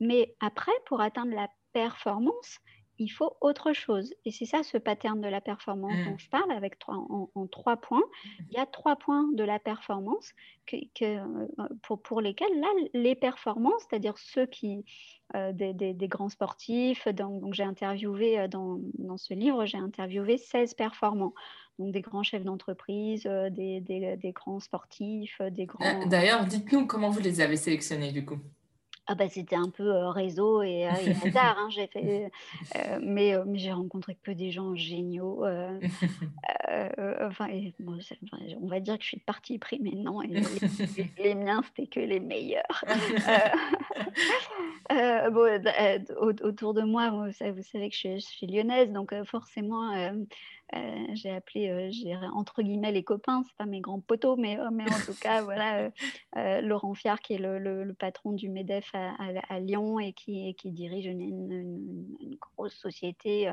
Mais 0.00 0.34
après, 0.40 0.72
pour 0.84 1.00
atteindre 1.00 1.34
la 1.34 1.48
performance, 1.72 2.58
il 3.02 3.08
faut 3.08 3.36
autre 3.40 3.72
chose. 3.72 4.14
Et 4.24 4.30
c'est 4.30 4.44
ça 4.44 4.62
ce 4.62 4.78
pattern 4.78 5.20
de 5.20 5.28
la 5.28 5.40
performance 5.40 5.92
dont 6.04 6.12
mmh. 6.12 6.18
je 6.18 6.28
parle 6.28 6.52
avec 6.52 6.78
trois, 6.78 6.96
en, 6.96 7.46
trois 7.48 7.76
points. 7.76 8.02
Il 8.50 8.56
y 8.56 8.58
a 8.58 8.66
trois 8.66 8.96
points 8.96 9.28
de 9.32 9.44
la 9.44 9.58
performance 9.58 10.32
que, 10.66 10.76
euh, 11.02 11.46
pour, 11.82 12.00
pour, 12.02 12.20
lesquels 12.20 12.60
là, 12.60 12.68
les 12.94 13.14
performances, 13.14 13.82
c'est-à-dire 13.88 14.16
ceux 14.18 14.46
qui, 14.46 14.84
euh, 15.34 15.52
des, 15.52 15.72
des, 15.72 16.08
grands 16.08 16.28
sportifs, 16.28 17.08
donc, 17.08 17.40
donc 17.40 17.54
j'ai 17.54 17.64
interviewé 17.64 18.38
euh, 18.38 18.48
dans, 18.48 18.78
dans, 18.98 19.16
ce 19.16 19.34
livre, 19.34 19.66
j'ai 19.66 19.78
interviewé 19.78 20.38
16 20.38 20.74
performants. 20.74 21.34
Donc 21.78 21.92
des 21.92 22.02
grands 22.02 22.22
chefs 22.22 22.44
d'entreprise, 22.44 23.24
des, 23.24 23.80
des, 23.80 24.32
grands 24.32 24.60
sportifs, 24.60 25.40
des 25.50 25.66
grands... 25.66 26.06
D'ailleurs, 26.06 26.44
dites-nous 26.44 26.86
comment 26.86 27.10
vous 27.10 27.20
les 27.20 27.40
avez 27.40 27.56
sélectionnés 27.56 28.12
du 28.12 28.24
coup 28.24 28.38
ah 29.06 29.14
bah, 29.14 29.28
c'était 29.28 29.56
un 29.56 29.68
peu 29.68 29.90
réseau 30.08 30.62
et, 30.62 30.86
hasard, 30.86 31.58
hein, 31.58 31.68
j'ai 31.70 31.88
fait, 31.88 32.30
mais, 33.00 33.34
mais 33.46 33.58
j'ai 33.58 33.72
rencontré 33.72 34.16
que 34.22 34.30
des 34.30 34.50
gens 34.50 34.74
géniaux. 34.74 35.44
enfin, 37.20 37.48
on 38.60 38.66
va 38.66 38.80
dire 38.80 38.96
que 38.96 39.02
je 39.02 39.08
suis 39.08 39.20
partie 39.20 39.58
pris, 39.58 39.78
mais 39.80 39.90
non, 39.90 40.20
les, 41.18 41.34
miens, 41.34 41.62
c'était 41.62 41.88
que 41.88 42.00
les 42.00 42.20
meilleurs. 42.20 42.84
bon, 45.32 45.62
autour 46.42 46.74
de 46.74 46.82
moi, 46.82 47.10
vous, 47.10 47.32
savez 47.32 47.90
que 47.90 47.96
je, 47.96 48.14
je 48.14 48.24
suis 48.24 48.46
lyonnaise, 48.46 48.92
donc 48.92 49.12
forcément, 49.24 49.92
euh, 50.74 51.06
j'ai 51.12 51.30
appelé, 51.30 51.68
euh, 51.68 51.88
j'ai 51.90 52.16
entre 52.34 52.62
guillemets 52.62 52.92
les 52.92 53.02
copains, 53.02 53.42
c'est 53.46 53.56
pas 53.56 53.66
mes 53.66 53.80
grands 53.80 54.00
poteaux, 54.00 54.36
mais, 54.36 54.58
euh, 54.58 54.70
mais 54.72 54.84
en 54.84 55.00
tout 55.04 55.14
cas, 55.20 55.42
voilà, 55.42 55.90
Laurent 56.60 56.94
Fiard 56.94 57.20
qui 57.20 57.34
est 57.34 57.38
le, 57.38 57.58
le, 57.58 57.94
patron 57.94 58.32
du 58.32 58.48
Medef 58.48 58.90
à, 58.94 59.14
à, 59.48 59.60
Lyon 59.60 60.00
et 60.00 60.12
qui, 60.12 60.54
qui 60.54 60.70
dirige 60.70 61.06
une, 61.06 61.20
une, 61.20 62.36
grosse 62.40 62.74
société. 62.74 63.50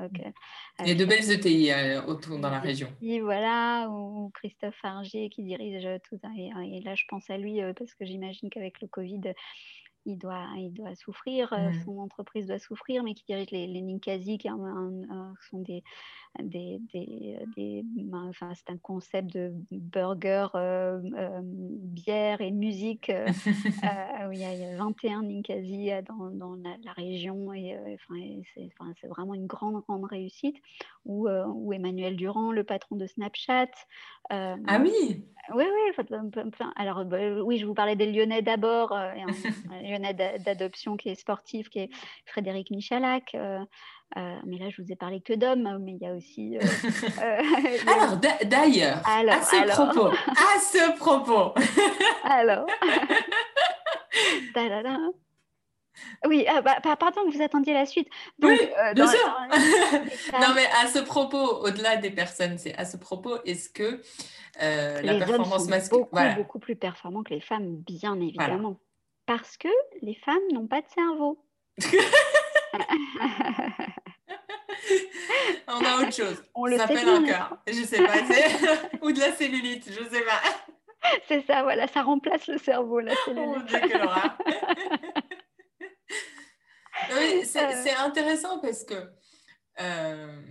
Il 0.80 0.88
y 0.88 0.92
a 0.92 0.96
de 0.96 1.06
belles 1.06 1.30
ETI 1.30 1.72
autour 2.08 2.40
dans 2.40 2.50
la 2.50 2.60
région. 2.60 2.90
Et 3.02 3.20
voilà, 3.20 3.90
ou 3.90 4.30
Christophe 4.34 4.80
Argier 4.84 5.30
qui 5.30 5.44
dirige 5.44 5.88
tout 6.10 6.18
ça. 6.22 6.30
et, 6.38 6.82
là, 6.82 6.96
je 6.96 7.04
pense 7.10 7.30
à 7.30 7.38
lui 7.38 7.60
parce 7.78 7.94
que 7.96 8.06
j'imagine 8.06 8.50
qu'avec 8.50 8.82
le 8.82 8.88
Covid, 8.88 9.34
il 10.10 10.18
doit, 10.18 10.48
il 10.58 10.72
doit 10.72 10.96
souffrir, 10.96 11.54
son 11.86 12.00
entreprise 12.00 12.48
doit 12.48 12.60
souffrir, 12.60 13.04
mais 13.04 13.14
qui 13.14 13.24
dirige 13.26 13.52
les, 13.52 13.68
les 13.68 13.82
Ninkasi, 13.82 14.38
qui 14.38 14.50
sont 14.50 15.60
des, 15.60 15.84
des, 16.42 16.80
des, 16.94 17.40
des 17.56 17.84
ben, 17.84 18.28
enfin, 18.30 18.54
c'est 18.56 18.70
un 18.70 18.78
concept 18.78 19.34
de 19.34 19.54
burger, 19.72 20.48
euh, 20.56 21.02
euh, 21.18 21.42
bière 21.44 22.42
et 22.42 22.52
musique. 22.52 23.10
Euh, 23.10 23.28
où 24.28 24.32
il, 24.32 24.40
y 24.40 24.44
a, 24.44 24.78
21 24.78 25.24
Ninkasi 25.24 25.90
dans, 26.08 26.30
dans 26.32 26.56
la, 26.56 26.94
région 26.94 27.54
et, 27.54 27.78
enfin, 27.96 28.94
c'est, 29.02 29.08
vraiment 29.08 29.34
une 29.34 29.48
grande, 29.48 29.82
grande 29.88 30.06
réussite. 30.06 30.58
Ou, 31.06 31.28
Emmanuel 31.72 32.16
Durand, 32.16 32.52
le 32.52 32.64
patron 32.64 32.96
de 32.96 33.08
Snapchat. 33.08 33.72
ah 34.30 34.58
oui 34.82 35.24
oui, 35.54 35.66
oui. 35.66 36.06
Alors, 36.76 37.06
bah, 37.06 37.18
oui, 37.44 37.58
je 37.58 37.66
vous 37.66 37.74
parlais 37.74 37.96
des 37.96 38.12
Lyonnais 38.12 38.42
d'abord, 38.42 38.92
un, 38.94 39.16
Lyonnais 39.82 40.14
d'adoption 40.14 40.98
qui 40.98 41.10
est 41.10 41.16
sportif, 41.16 41.70
qui 41.70 41.80
est 41.80 41.90
Frédéric 42.26 42.72
Michalak. 42.72 43.36
Euh, 44.18 44.36
mais 44.46 44.58
là, 44.58 44.70
je 44.70 44.82
vous 44.82 44.92
ai 44.92 44.96
parlé 44.96 45.22
que 45.22 45.34
d'hommes, 45.34 45.78
mais 45.82 45.94
il 45.94 46.02
y 46.02 46.08
a 46.08 46.14
aussi. 46.14 46.58
Euh, 46.58 46.62
euh, 47.22 47.42
alors, 47.88 48.18
d'ailleurs, 48.46 49.02
à 49.06 49.42
ce 49.42 49.70
propos, 49.70 50.08
à 50.08 50.60
ce 50.60 50.98
propos. 50.98 51.54
alors. 52.24 52.66
Oui, 56.26 56.46
ah, 56.48 56.62
bah, 56.62 56.78
pardon, 56.98 57.22
vous 57.30 57.42
attendiez 57.42 57.74
la 57.74 57.86
suite. 57.86 58.08
oui, 58.42 58.60
bien 58.96 59.08
sûr. 59.08 59.40
non, 60.34 60.54
mais 60.56 60.66
à 60.82 60.88
ce 60.88 61.00
propos, 61.00 61.66
au-delà 61.66 61.98
des 61.98 62.12
personnes, 62.12 62.58
c'est 62.58 62.76
à 62.76 62.86
ce 62.86 62.98
propos, 62.98 63.38
est-ce 63.46 63.70
que 63.70 64.02
la 64.60 65.18
performance 65.18 65.68
masculine. 65.68 66.02
Beaucoup, 66.04 66.16
voilà. 66.16 66.36
beaucoup 66.36 66.60
plus 66.60 66.76
performants 66.76 67.24
que 67.24 67.34
les 67.34 67.42
femmes, 67.42 67.78
bien 67.78 68.20
évidemment. 68.20 68.78
Parce 69.26 69.58
que 69.58 69.68
les 70.02 70.16
femmes 70.16 70.42
n'ont 70.52 70.68
pas 70.68 70.82
de 70.82 70.88
cerveau. 70.88 71.44
On 75.68 75.86
a 75.86 76.02
autre 76.02 76.14
chose. 76.14 76.44
On 76.56 76.66
le 76.66 76.78
s'appelle 76.78 77.08
un 77.08 77.24
cœur. 77.24 77.58
Je 77.68 77.84
sais 77.84 78.04
pas. 78.04 78.14
Ou 79.02 79.12
de 79.12 79.20
la 79.20 79.32
cellulite, 79.34 79.88
je 79.88 80.04
sais 80.04 80.22
pas. 80.22 80.42
C'est 81.28 81.46
ça, 81.46 81.64
voilà, 81.64 81.88
ça 81.88 82.02
remplace 82.02 82.48
le 82.48 82.58
cerveau, 82.58 83.00
la 83.00 83.16
cellulite. 83.26 83.72
oui, 83.72 83.80
c'est 87.44 87.96
intéressant 87.96 88.60
parce 88.60 88.84
que 88.84 88.96
euh, 89.80 90.42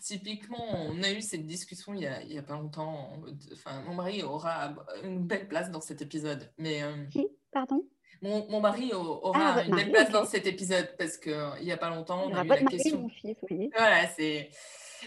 typiquement, 0.00 0.64
on 0.72 1.02
a 1.02 1.10
eu 1.12 1.20
cette 1.20 1.46
discussion 1.46 1.94
il 1.94 2.02
y 2.02 2.06
a, 2.06 2.40
a 2.40 2.42
pas 2.42 2.54
longtemps. 2.54 3.12
Enfin, 3.52 3.82
mon 3.82 3.94
mari 3.94 4.22
aura 4.22 4.74
une 5.02 5.26
belle 5.26 5.48
place 5.48 5.70
dans 5.70 5.80
cet 5.80 6.02
épisode. 6.02 6.52
Mais, 6.58 6.82
euh, 6.82 7.04
Pardon? 7.52 7.84
mon, 8.22 8.48
mon, 8.48 8.60
mari 8.60 8.92
aura 8.92 9.56
ah, 9.56 9.64
une 9.64 9.74
belle 9.74 9.92
place 9.92 10.10
dans 10.10 10.24
cet 10.24 10.46
épisode 10.46 10.94
parce 10.98 11.18
qu'il 11.18 11.62
n'y 11.62 11.72
a 11.72 11.76
pas 11.76 11.90
longtemps, 11.90 12.24
on 12.26 12.34
a 12.34 12.44
eu 12.44 12.48
la 12.48 12.64
question. 12.64 13.02
Mon 13.02 13.08
fils, 13.08 13.36
oui. 13.50 13.70
Voilà, 13.74 14.06
c'est. 14.08 14.50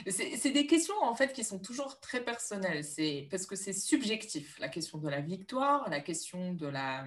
C'est 0.09 0.51
des 0.51 0.67
questions 0.67 0.93
en 1.01 1.15
fait 1.15 1.33
qui 1.33 1.43
sont 1.43 1.57
toujours 1.57 1.99
très 1.99 2.23
personnelles. 2.23 2.83
C'est 2.83 3.27
parce 3.31 3.47
que 3.47 3.55
c'est 3.55 3.73
subjectif 3.73 4.59
la 4.59 4.69
question 4.69 4.99
de 4.99 5.09
la 5.09 5.21
victoire, 5.21 5.89
la 5.89 6.01
question 6.01 6.53
de 6.53 6.67
la 6.67 7.05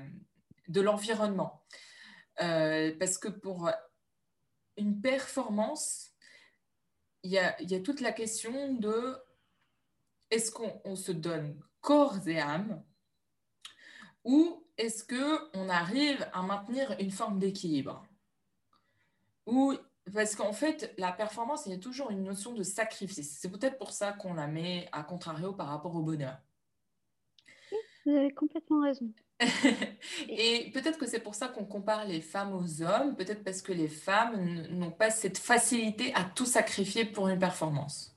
de 0.66 0.80
l'environnement. 0.80 1.62
Euh, 2.40 2.94
parce 2.98 3.18
que 3.18 3.28
pour 3.28 3.70
une 4.76 5.00
performance, 5.00 6.10
il 7.22 7.32
y 7.32 7.38
a, 7.38 7.80
toute 7.80 8.00
la 8.00 8.12
question 8.12 8.74
de 8.74 9.16
est-ce 10.30 10.50
qu'on 10.50 10.96
se 10.96 11.12
donne 11.12 11.60
corps 11.80 12.26
et 12.26 12.40
âme 12.40 12.82
ou 14.24 14.64
est-ce 14.76 15.04
qu'on 15.04 15.68
arrive 15.68 16.26
à 16.32 16.42
maintenir 16.42 16.94
une 16.98 17.10
forme 17.10 17.38
d'équilibre? 17.38 18.06
Ou 19.46 19.74
parce 20.12 20.34
qu'en 20.34 20.52
fait, 20.52 20.94
la 20.98 21.12
performance, 21.12 21.66
il 21.66 21.72
y 21.72 21.74
a 21.74 21.78
toujours 21.78 22.10
une 22.10 22.24
notion 22.24 22.52
de 22.52 22.62
sacrifice. 22.62 23.38
C'est 23.38 23.50
peut-être 23.50 23.78
pour 23.78 23.92
ça 23.92 24.12
qu'on 24.12 24.34
la 24.34 24.46
met 24.46 24.88
à 24.92 25.02
contrario 25.02 25.52
par 25.52 25.68
rapport 25.68 25.94
au 25.94 26.02
bonheur. 26.02 26.38
vous 28.04 28.12
avez 28.12 28.32
complètement 28.32 28.82
raison. 28.82 29.12
Et 30.28 30.70
peut-être 30.72 30.98
que 30.98 31.06
c'est 31.06 31.20
pour 31.20 31.34
ça 31.34 31.48
qu'on 31.48 31.64
compare 31.64 32.04
les 32.04 32.20
femmes 32.20 32.54
aux 32.54 32.82
hommes, 32.82 33.16
peut-être 33.16 33.42
parce 33.42 33.62
que 33.62 33.72
les 33.72 33.88
femmes 33.88 34.66
n'ont 34.70 34.90
pas 34.90 35.10
cette 35.10 35.38
facilité 35.38 36.12
à 36.14 36.24
tout 36.24 36.46
sacrifier 36.46 37.04
pour 37.04 37.28
une 37.28 37.38
performance. 37.38 38.14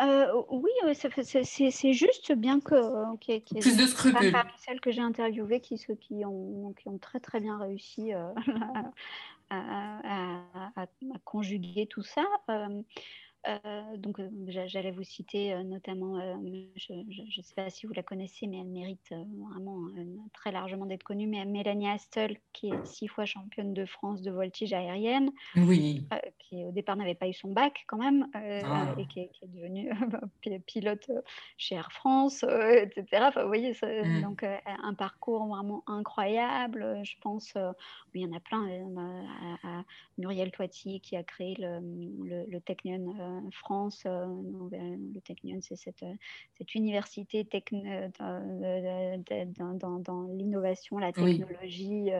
Euh, 0.00 0.26
oui, 0.50 0.70
c'est 0.94 1.92
juste 1.92 2.32
bien 2.32 2.60
que 2.60 2.74
euh, 2.74 3.60
plus 3.60 3.76
de 3.76 3.86
scrupules. 3.86 4.32
celles 4.58 4.80
que 4.80 4.92
j'ai 4.92 5.00
interviewées 5.00 5.60
qui, 5.60 5.76
qui, 6.00 6.24
ont, 6.24 6.72
qui 6.78 6.88
ont 6.88 6.98
très 6.98 7.18
très 7.18 7.40
bien 7.40 7.58
réussi 7.58 8.14
euh, 8.14 8.32
à, 9.50 10.42
à, 10.76 10.86
conjuguer 11.24 11.86
tout 11.86 12.04
ça. 12.04 12.24
Euh, 12.48 12.82
donc, 13.96 14.18
euh, 14.18 14.28
j'allais 14.46 14.90
vous 14.90 15.04
citer 15.04 15.52
euh, 15.52 15.62
notamment, 15.62 16.18
je 16.76 16.92
ne 16.92 17.42
sais 17.42 17.54
pas 17.54 17.70
si 17.70 17.86
vous 17.86 17.92
la 17.92 18.02
connaissez, 18.02 18.46
mais 18.46 18.58
elle 18.58 18.66
mérite 18.66 19.10
vraiment 19.10 19.88
très 20.32 20.52
largement 20.52 20.86
d'être 20.86 21.02
connue, 21.02 21.26
mais 21.26 21.44
Mélanie 21.44 21.88
Astel, 21.88 22.36
qui 22.52 22.68
est 22.68 22.86
six 22.86 23.08
fois 23.08 23.24
championne 23.24 23.74
de 23.74 23.86
France 23.86 24.22
de 24.22 24.30
voltige 24.30 24.72
aérienne, 24.72 25.30
oui. 25.56 26.06
qui 26.38 26.64
au 26.64 26.72
départ 26.72 26.96
n'avait 26.96 27.14
pas 27.14 27.28
eu 27.28 27.32
son 27.32 27.52
bac 27.52 27.84
quand 27.86 27.98
même, 27.98 28.26
ah. 28.34 28.94
et 28.98 29.06
qui 29.06 29.20
est, 29.20 29.30
devenue 29.42 29.90
pilote 30.66 31.10
chez 31.56 31.76
Air 31.76 31.92
France, 31.92 32.42
etc. 32.42 33.04
Enfin, 33.28 33.42
vous 33.42 33.48
voyez, 33.48 33.72
mmh. 33.82 34.22
donc 34.22 34.42
un 34.42 34.94
parcours 34.94 35.46
vraiment 35.46 35.84
incroyable. 35.86 37.00
Je 37.04 37.14
pense, 37.20 37.54
il 38.14 38.22
y 38.22 38.26
en 38.26 38.36
a 38.36 38.40
plein, 38.40 38.66
à, 39.64 39.82
Muriel 40.18 40.50
Toiti 40.50 41.00
qui 41.00 41.16
a 41.16 41.22
créé 41.22 41.54
le, 41.58 41.78
le, 42.24 42.44
le 42.50 42.60
Technion 42.60 43.14
France, 43.52 44.04
euh, 44.06 44.26
le 44.70 45.20
Technion, 45.20 45.58
c'est 45.60 45.76
cette, 45.76 46.04
cette, 46.56 46.74
université 46.74 47.46
dans, 49.56 49.98
dans, 49.98 50.22
l'innovation, 50.34 50.98
la 50.98 51.12
technologie. 51.12 52.10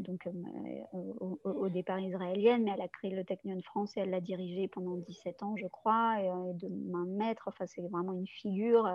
donc 0.00 0.28
au, 1.44 1.68
départ 1.68 2.00
israélienne, 2.00 2.64
mais 2.64 2.72
elle 2.74 2.82
a 2.82 2.88
créé 2.88 3.10
le 3.10 3.24
Technion 3.24 3.60
France 3.62 3.96
et 3.96 4.00
elle 4.00 4.10
l'a 4.10 4.20
dirigé 4.20 4.68
pendant 4.68 4.96
17 4.96 5.42
ans, 5.42 5.56
je 5.56 5.66
crois, 5.66 6.20
et, 6.20 6.28
de 6.54 6.68
main 6.90 7.04
de 7.04 7.12
maître. 7.12 7.44
Enfin, 7.46 7.66
c'est 7.66 7.82
vraiment 7.82 8.12
une 8.12 8.26
figure. 8.26 8.86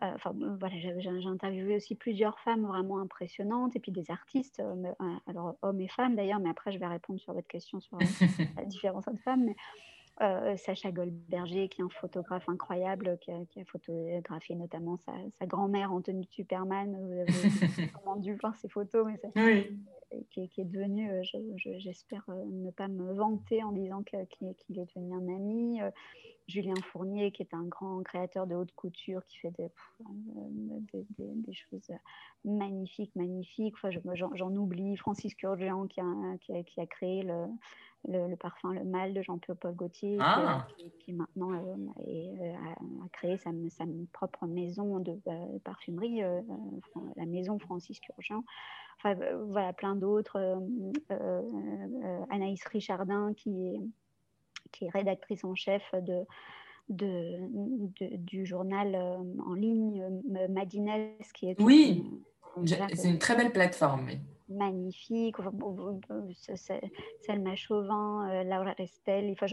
Enfin, 0.00 0.34
voilà, 0.58 0.74
j'ai 0.78 1.26
interviewé 1.26 1.76
aussi 1.76 1.94
plusieurs 1.94 2.38
femmes 2.40 2.66
vraiment 2.66 2.98
impressionnantes 2.98 3.76
et 3.76 3.80
puis 3.80 3.92
des 3.92 4.10
artistes, 4.10 4.62
alors 5.26 5.56
hommes 5.62 5.80
et 5.80 5.88
femmes 5.88 6.16
d'ailleurs, 6.16 6.40
mais 6.40 6.50
après 6.50 6.72
je 6.72 6.78
vais 6.78 6.86
répondre 6.86 7.20
sur 7.20 7.32
votre 7.32 7.46
question 7.46 7.80
sur 7.80 7.98
la 8.56 8.64
différence 8.64 9.06
entre 9.06 9.22
femmes. 9.22 9.44
Mais, 9.44 9.56
Sacha 10.56 10.90
Goldberger, 10.92 11.68
qui 11.68 11.80
est 11.80 11.84
un 11.84 11.88
photographe 11.88 12.48
incroyable, 12.48 13.18
qui 13.20 13.30
a, 13.30 13.64
photographié 13.66 14.56
notamment 14.56 14.96
sa, 14.96 15.46
grand-mère 15.46 15.92
en 15.92 16.00
tenue 16.02 16.24
de 16.24 16.30
Superman. 16.30 16.96
Vous 17.00 17.12
avez 17.12 17.50
sûrement 17.90 18.16
dû 18.16 18.34
voir 18.34 18.56
ses 18.56 18.68
photos, 18.68 19.06
mais 19.06 19.18
qui, 20.30 20.40
est 20.58 20.64
devenu, 20.64 21.10
j'espère 21.56 22.24
ne 22.28 22.70
pas 22.70 22.88
me 22.88 23.12
vanter 23.12 23.62
en 23.62 23.72
disant 23.72 24.02
qu'il 24.02 24.48
est 24.48 24.56
devenu 24.70 25.14
un 25.14 25.34
ami. 25.34 25.80
Julien 26.46 26.74
Fournier, 26.92 27.32
qui 27.32 27.42
est 27.42 27.54
un 27.54 27.64
grand 27.64 28.02
créateur 28.02 28.46
de 28.46 28.54
haute 28.54 28.72
couture, 28.72 29.24
qui 29.26 29.38
fait 29.38 29.52
des, 29.52 29.70
des, 31.18 31.54
choses 31.54 31.90
magnifiques, 32.44 33.14
magnifiques. 33.16 33.74
Enfin, 33.76 33.90
J'en 34.12 34.54
oublie. 34.54 34.96
Francis 34.96 35.34
Kurgian, 35.34 35.86
qui 35.86 36.00
a, 36.00 36.38
qui 36.40 36.54
a, 36.54 36.62
qui 36.62 36.80
a 36.80 36.86
créé 36.86 37.22
le, 37.22 37.46
le, 38.08 38.36
parfum 38.36 38.72
Le 38.72 38.84
Mal 38.84 39.14
de 39.14 39.22
Jean-Paul 39.22 39.74
Gaultier, 39.74 40.18
ah. 40.20 40.66
qui, 41.00 41.12
maintenant 41.12 41.52
euh, 41.52 42.54
a, 42.54 43.08
créé 43.12 43.38
sa, 43.38 43.50
sa, 43.70 43.84
propre 44.12 44.46
maison 44.46 45.00
de 45.00 45.18
euh, 45.26 45.58
parfumerie, 45.64 46.22
euh, 46.22 46.40
la 47.16 47.26
maison 47.26 47.58
Francis 47.58 48.00
Kurgian. 48.00 48.44
Enfin, 48.98 49.14
voilà, 49.46 49.72
plein 49.72 49.96
d'autres. 49.96 50.38
Anaïs 52.30 52.64
Richardin, 52.66 53.32
qui 53.34 53.68
est 53.68 53.80
qui 54.72 54.86
est 54.86 54.90
rédactrice 54.90 55.44
en 55.44 55.54
chef 55.54 55.82
de, 55.94 56.24
de, 56.88 58.16
du 58.16 58.44
journal 58.46 58.94
euh, 58.94 59.18
en 59.46 59.54
ligne 59.54 60.02
euh, 60.36 60.48
Madines, 60.48 60.90
qui 61.34 61.50
est 61.50 61.60
oui, 61.60 62.04
c'est 62.94 63.08
une 63.08 63.18
très 63.18 63.36
belle 63.36 63.52
plateforme. 63.52 64.08
Magnifique, 64.48 65.36
Selma 67.22 67.56
Chauvin, 67.56 68.28
euh, 68.30 68.44
Laura 68.44 68.74
Restel, 68.76 69.32
enfin, 69.32 69.46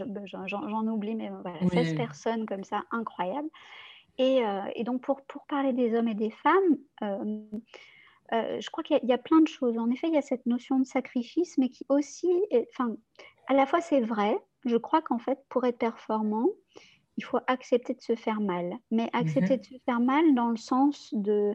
j'en 0.46 0.86
oublie, 0.86 1.14
mais 1.14 1.30
voilà, 1.42 1.58
16 1.70 1.94
personnes 1.94 2.46
comme 2.46 2.64
ça, 2.64 2.82
incroyables. 2.90 3.48
Et, 4.18 4.42
et, 4.76 4.84
donc, 4.84 5.00
pour, 5.00 5.22
pour 5.22 5.46
parler 5.46 5.72
des 5.72 5.94
hommes 5.94 6.06
et 6.06 6.14
des 6.14 6.30
femmes, 6.30 6.76
je 7.00 8.70
crois 8.70 8.84
qu'il 8.84 9.00
y, 9.02 9.06
y, 9.06 9.12
a 9.12 9.18
plein 9.18 9.40
de 9.40 9.48
choses. 9.48 9.78
En 9.78 9.90
effet, 9.90 10.08
il 10.08 10.14
y 10.14 10.18
a 10.18 10.22
cette 10.22 10.44
notion 10.44 10.78
de 10.78 10.84
sacrifice, 10.84 11.56
mais 11.56 11.70
qui 11.70 11.86
aussi, 11.88 12.30
enfin, 12.70 12.94
à 13.46 13.54
la 13.54 13.64
fois 13.64 13.80
c'est 13.80 14.02
vrai, 14.02 14.36
je 14.64 14.76
crois 14.76 15.02
qu'en 15.02 15.18
fait, 15.18 15.38
pour 15.48 15.64
être 15.64 15.78
performant, 15.78 16.46
il 17.16 17.24
faut 17.24 17.38
accepter 17.46 17.94
de 17.94 18.00
se 18.00 18.14
faire 18.14 18.40
mal. 18.40 18.72
Mais 18.90 19.08
accepter 19.12 19.54
mhm. 19.54 19.60
de 19.60 19.64
se 19.64 19.74
faire 19.84 20.00
mal 20.00 20.34
dans 20.34 20.48
le 20.48 20.56
sens 20.56 21.10
de, 21.12 21.54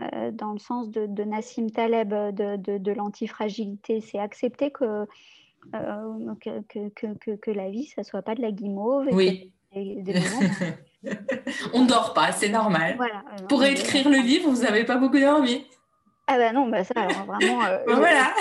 euh, 0.00 0.30
dans 0.32 0.52
le 0.52 0.58
sens 0.58 0.90
de, 0.90 1.24
Nassim 1.24 1.68
Taleb, 1.68 2.10
de, 2.10 2.56
de, 2.56 2.78
de 2.78 2.92
l'antifragilité. 2.92 4.00
C'est 4.00 4.18
accepter 4.18 4.70
que, 4.70 5.06
euh, 5.74 6.34
que, 6.40 6.88
que, 6.90 7.36
que, 7.36 7.50
la 7.50 7.70
vie, 7.70 7.86
ça 7.86 8.02
ne 8.02 8.06
soit 8.06 8.22
pas 8.22 8.34
de 8.34 8.42
la 8.42 8.52
guimauve. 8.52 9.08
oui. 9.12 9.52
On 11.74 11.82
ne 11.82 11.86
dort 11.86 12.14
pas, 12.14 12.32
c'est 12.32 12.48
normal. 12.48 12.94
Voilà, 12.96 13.22
Pour 13.48 13.62
écrire 13.62 14.08
le 14.08 14.18
livre, 14.18 14.50
vous 14.50 14.62
n'avez 14.62 14.84
pas 14.84 14.96
beaucoup 14.96 15.18
dormi. 15.18 15.66
Ah 16.30 16.36
ben 16.36 16.52
non, 16.52 16.68
bah 16.68 16.84
ça, 16.84 16.92
alors 16.94 17.24
vraiment, 17.24 17.64
euh, 17.64 17.78
bah 17.86 17.94
voilà. 17.96 18.34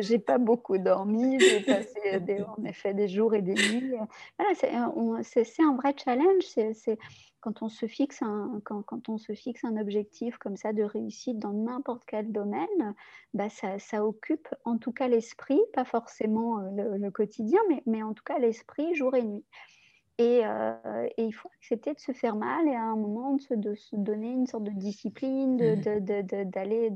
j'ai 0.00 0.18
pas 0.18 0.36
beaucoup 0.36 0.76
dormi, 0.76 1.40
j'ai 1.40 1.60
passé 1.60 2.20
des, 2.20 2.42
en 2.42 2.62
effet 2.66 2.92
des 2.92 3.08
jours 3.08 3.34
et 3.34 3.40
des 3.40 3.54
nuits. 3.54 3.94
Voilà, 4.38 4.54
c'est 4.54 5.62
un 5.62 5.74
vrai 5.74 5.94
challenge. 5.96 6.42
C'est 6.44 6.98
quand 7.40 7.62
on 7.62 7.70
se 7.70 7.86
fixe 7.86 8.20
un 8.20 8.60
quand, 8.64 8.82
quand, 8.82 9.08
on 9.08 9.16
se 9.16 9.32
fixe 9.32 9.64
un 9.64 9.78
objectif 9.78 10.36
comme 10.36 10.58
ça 10.58 10.74
de 10.74 10.82
réussite 10.82 11.38
dans 11.38 11.54
n'importe 11.54 12.02
quel 12.06 12.32
domaine, 12.32 12.94
bah 13.32 13.48
ça, 13.48 13.78
ça, 13.78 14.04
occupe 14.04 14.48
en 14.66 14.76
tout 14.76 14.92
cas 14.92 15.08
l'esprit, 15.08 15.60
pas 15.72 15.86
forcément 15.86 16.58
euh, 16.58 16.70
le, 16.76 16.98
le 16.98 17.10
quotidien, 17.10 17.60
mais, 17.70 17.82
mais 17.86 18.02
en 18.02 18.12
tout 18.12 18.24
cas 18.24 18.38
l'esprit 18.38 18.94
jour 18.94 19.16
et 19.16 19.22
nuit. 19.22 19.44
Euh, 20.22 21.08
et, 21.16 21.24
il 21.24 21.32
faut 21.32 21.48
accepter 21.58 21.94
de 21.94 22.00
se 22.00 22.12
faire 22.12 22.36
mal 22.36 22.66
et 22.68 22.74
à 22.74 22.82
un 22.82 22.96
moment 22.96 23.34
de 23.34 23.74
se, 23.74 23.96
donner 23.96 24.30
une 24.30 24.46
sorte 24.46 24.64
de 24.64 24.70
discipline, 24.70 25.56
mmh. 25.56 26.00
d'aller 26.44 26.90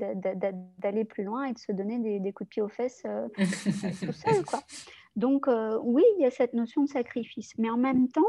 d'aller 0.79 1.05
plus 1.05 1.24
loin 1.24 1.45
et 1.45 1.53
de 1.53 1.59
se 1.59 1.72
donner 1.72 2.18
des, 2.18 2.33
coups 2.33 2.49
de 2.49 2.51
pied 2.51 2.62
aux 2.62 2.68
fesses 2.68 3.03
euh, 3.07 3.29
tout 3.37 4.12
seul. 4.12 4.45
Quoi. 4.45 4.61
Donc 5.16 5.49
euh, 5.49 5.79
oui, 5.83 6.03
il 6.18 6.22
y 6.22 6.27
a 6.27 6.31
cette 6.31 6.53
notion 6.53 6.85
de 6.85 6.89
sacrifice. 6.89 7.53
Mais 7.59 7.70
en 7.70 7.79
même 7.79 8.09
temps, 8.09 8.22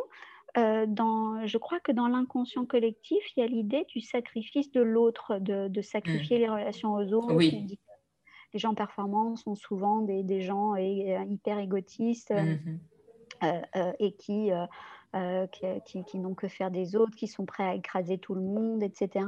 dans, 0.55 1.45
je 1.45 1.57
crois 1.59 1.79
que 1.79 1.91
dans 1.91 2.07
l'inconscient 2.07 2.65
collectif, 2.65 3.23
il 3.35 3.41
y 3.41 3.43
a 3.43 3.47
l'idée 3.47 3.85
du 3.89 4.01
sacrifice 4.01 4.71
de 4.71 4.81
l'autre, 4.81 5.37
de, 5.39 5.81
sacrifier 5.81 6.37
mmh. 6.37 6.41
les 6.41 6.49
relations 6.49 6.93
aux 6.93 7.13
autres. 7.13 7.35
Oui. 7.35 7.77
Les 8.53 8.59
gens 8.59 8.73
performants 8.73 9.35
sont 9.35 9.55
souvent 9.55 10.01
des, 10.01 10.23
des 10.23 10.41
gens 10.41 10.75
hyper 10.75 11.59
égotistes. 11.59 12.31
Mmh 12.31 12.35
euh, 12.35 12.55
euh, 12.55 12.77
et 13.41 14.15
euh, 15.15 15.47
qui, 15.85 16.03
qui, 16.03 16.19
n'ont 16.19 16.35
que 16.35 16.47
faire 16.49 16.69
des 16.69 16.95
autres, 16.95 17.15
qui 17.15 17.27
sont 17.27 17.45
prêts 17.45 17.63
à 17.63 17.75
écraser 17.75 18.17
tout 18.17 18.35
le 18.35 18.41
monde, 18.41 18.83
etc. 18.83 19.25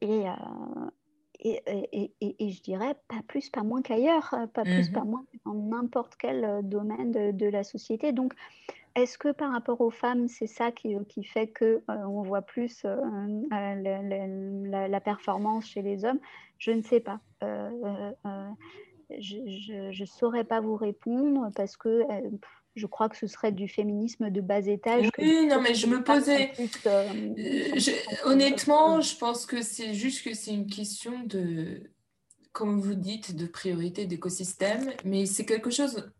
Et, 0.00 0.24
et, 1.40 2.12
et, 2.20 2.50
je 2.50 2.62
dirais 2.62 2.94
pas 3.08 3.20
plus, 3.26 3.50
pas 3.50 3.64
moins 3.64 3.82
qu'ailleurs, 3.82 4.32
pas 4.54 4.62
plus, 4.62 4.90
pas 4.90 5.02
mmh 5.02 5.10
moins 5.10 5.24
dans 5.44 5.54
n'importe 5.54 6.14
quel 6.16 6.60
domaine 6.62 7.10
de, 7.32 7.46
la 7.46 7.64
société. 7.64 8.12
Donc, 8.12 8.32
est-ce 8.94 9.18
que 9.18 9.32
par 9.32 9.50
rapport 9.52 9.80
aux 9.80 9.90
femmes, 9.90 10.28
c'est 10.28 10.46
ça 10.46 10.70
qui, 10.70 10.94
qui 11.08 11.24
fait 11.24 11.48
que 11.48 11.82
on 11.88 12.22
voit 12.22 12.42
plus 12.42 12.86
la, 13.50 15.00
performance 15.00 15.66
chez 15.66 15.82
les 15.82 16.04
hommes? 16.04 16.20
Je 16.58 16.70
ne 16.70 16.82
sais 16.82 17.00
pas. 17.00 17.18
je 19.18 20.00
ne 20.00 20.06
saurais 20.06 20.44
pas 20.44 20.60
vous 20.60 20.76
répondre 20.76 21.50
parce 21.56 21.76
que 21.76 22.04
je 22.74 22.86
crois 22.86 23.08
que 23.08 23.16
ce 23.16 23.26
serait 23.26 23.52
du 23.52 23.68
féminisme 23.68 24.30
de 24.30 24.40
bas 24.40 24.66
étage. 24.66 25.08
Oui, 25.18 25.46
non, 25.46 25.60
mais 25.60 25.74
je 25.74 25.86
me 25.86 26.02
posais. 26.02 26.52
Euh, 26.86 27.08
euh, 27.38 27.80
honnêtement, 28.24 29.00
je 29.00 29.16
pense 29.16 29.46
que 29.46 29.62
c'est 29.62 29.94
juste 29.94 30.24
que 30.24 30.34
c'est 30.34 30.52
une 30.52 30.66
question 30.66 31.22
de, 31.24 31.82
comme 32.52 32.80
vous 32.80 32.94
dites, 32.94 33.36
de 33.36 33.46
priorité 33.46 34.06
d'écosystème. 34.06 34.90
Mais 35.04 35.26
c'est 35.26 35.44
quelque 35.44 35.70
chose. 35.70 36.10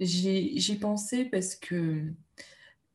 J'y 0.00 0.78
pensé 0.80 1.26
parce 1.26 1.54
que 1.54 2.02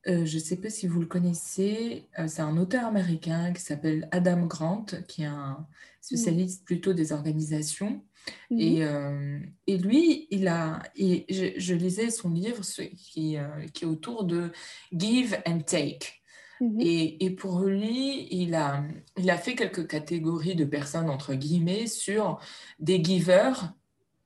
euh, 0.08 0.26
je 0.26 0.36
ne 0.36 0.42
sais 0.42 0.58
pas 0.58 0.70
si 0.70 0.88
vous 0.88 1.00
le 1.00 1.06
connaissez. 1.06 2.08
c'est 2.28 2.42
un 2.42 2.58
auteur 2.58 2.86
américain 2.86 3.54
qui 3.54 3.62
s'appelle 3.62 4.08
Adam 4.12 4.48
Grant, 4.48 4.86
qui 5.08 5.24
est 5.24 5.26
un 5.26 5.68
spécialiste 6.02 6.66
plutôt 6.66 6.94
des 6.94 7.12
organisations. 7.12 8.02
Mhm. 8.50 8.60
Et, 8.60 8.84
euh, 8.84 9.40
et, 9.68 9.78
lui, 9.78 10.28
il 10.32 10.48
a, 10.48 10.82
et 10.96 11.26
je, 11.58 11.74
lisais 11.74 12.10
son 12.10 12.30
livre 12.30 12.62
qui, 12.96 13.38
euh, 13.38 13.48
qui 13.74 13.84
est 13.84 13.88
autour 13.88 14.24
de 14.24 14.52
Give 14.92 15.38
and 15.46 15.60
Take. 15.62 16.22
Mhm. 16.62 16.82
Et, 16.82 17.26
et, 17.26 17.30
pour 17.32 17.62
lui, 17.62 18.28
il 18.32 18.56
a, 18.56 18.84
il 19.18 19.30
a 19.30 19.38
fait 19.38 19.56
quelques 19.56 19.88
catégories 19.88 20.56
de 20.56 20.66
personnes, 20.66 21.10
entre 21.10 21.34
guillemets, 21.34 21.88
sur 21.88 22.40
des 22.80 23.04
givers 23.04 23.74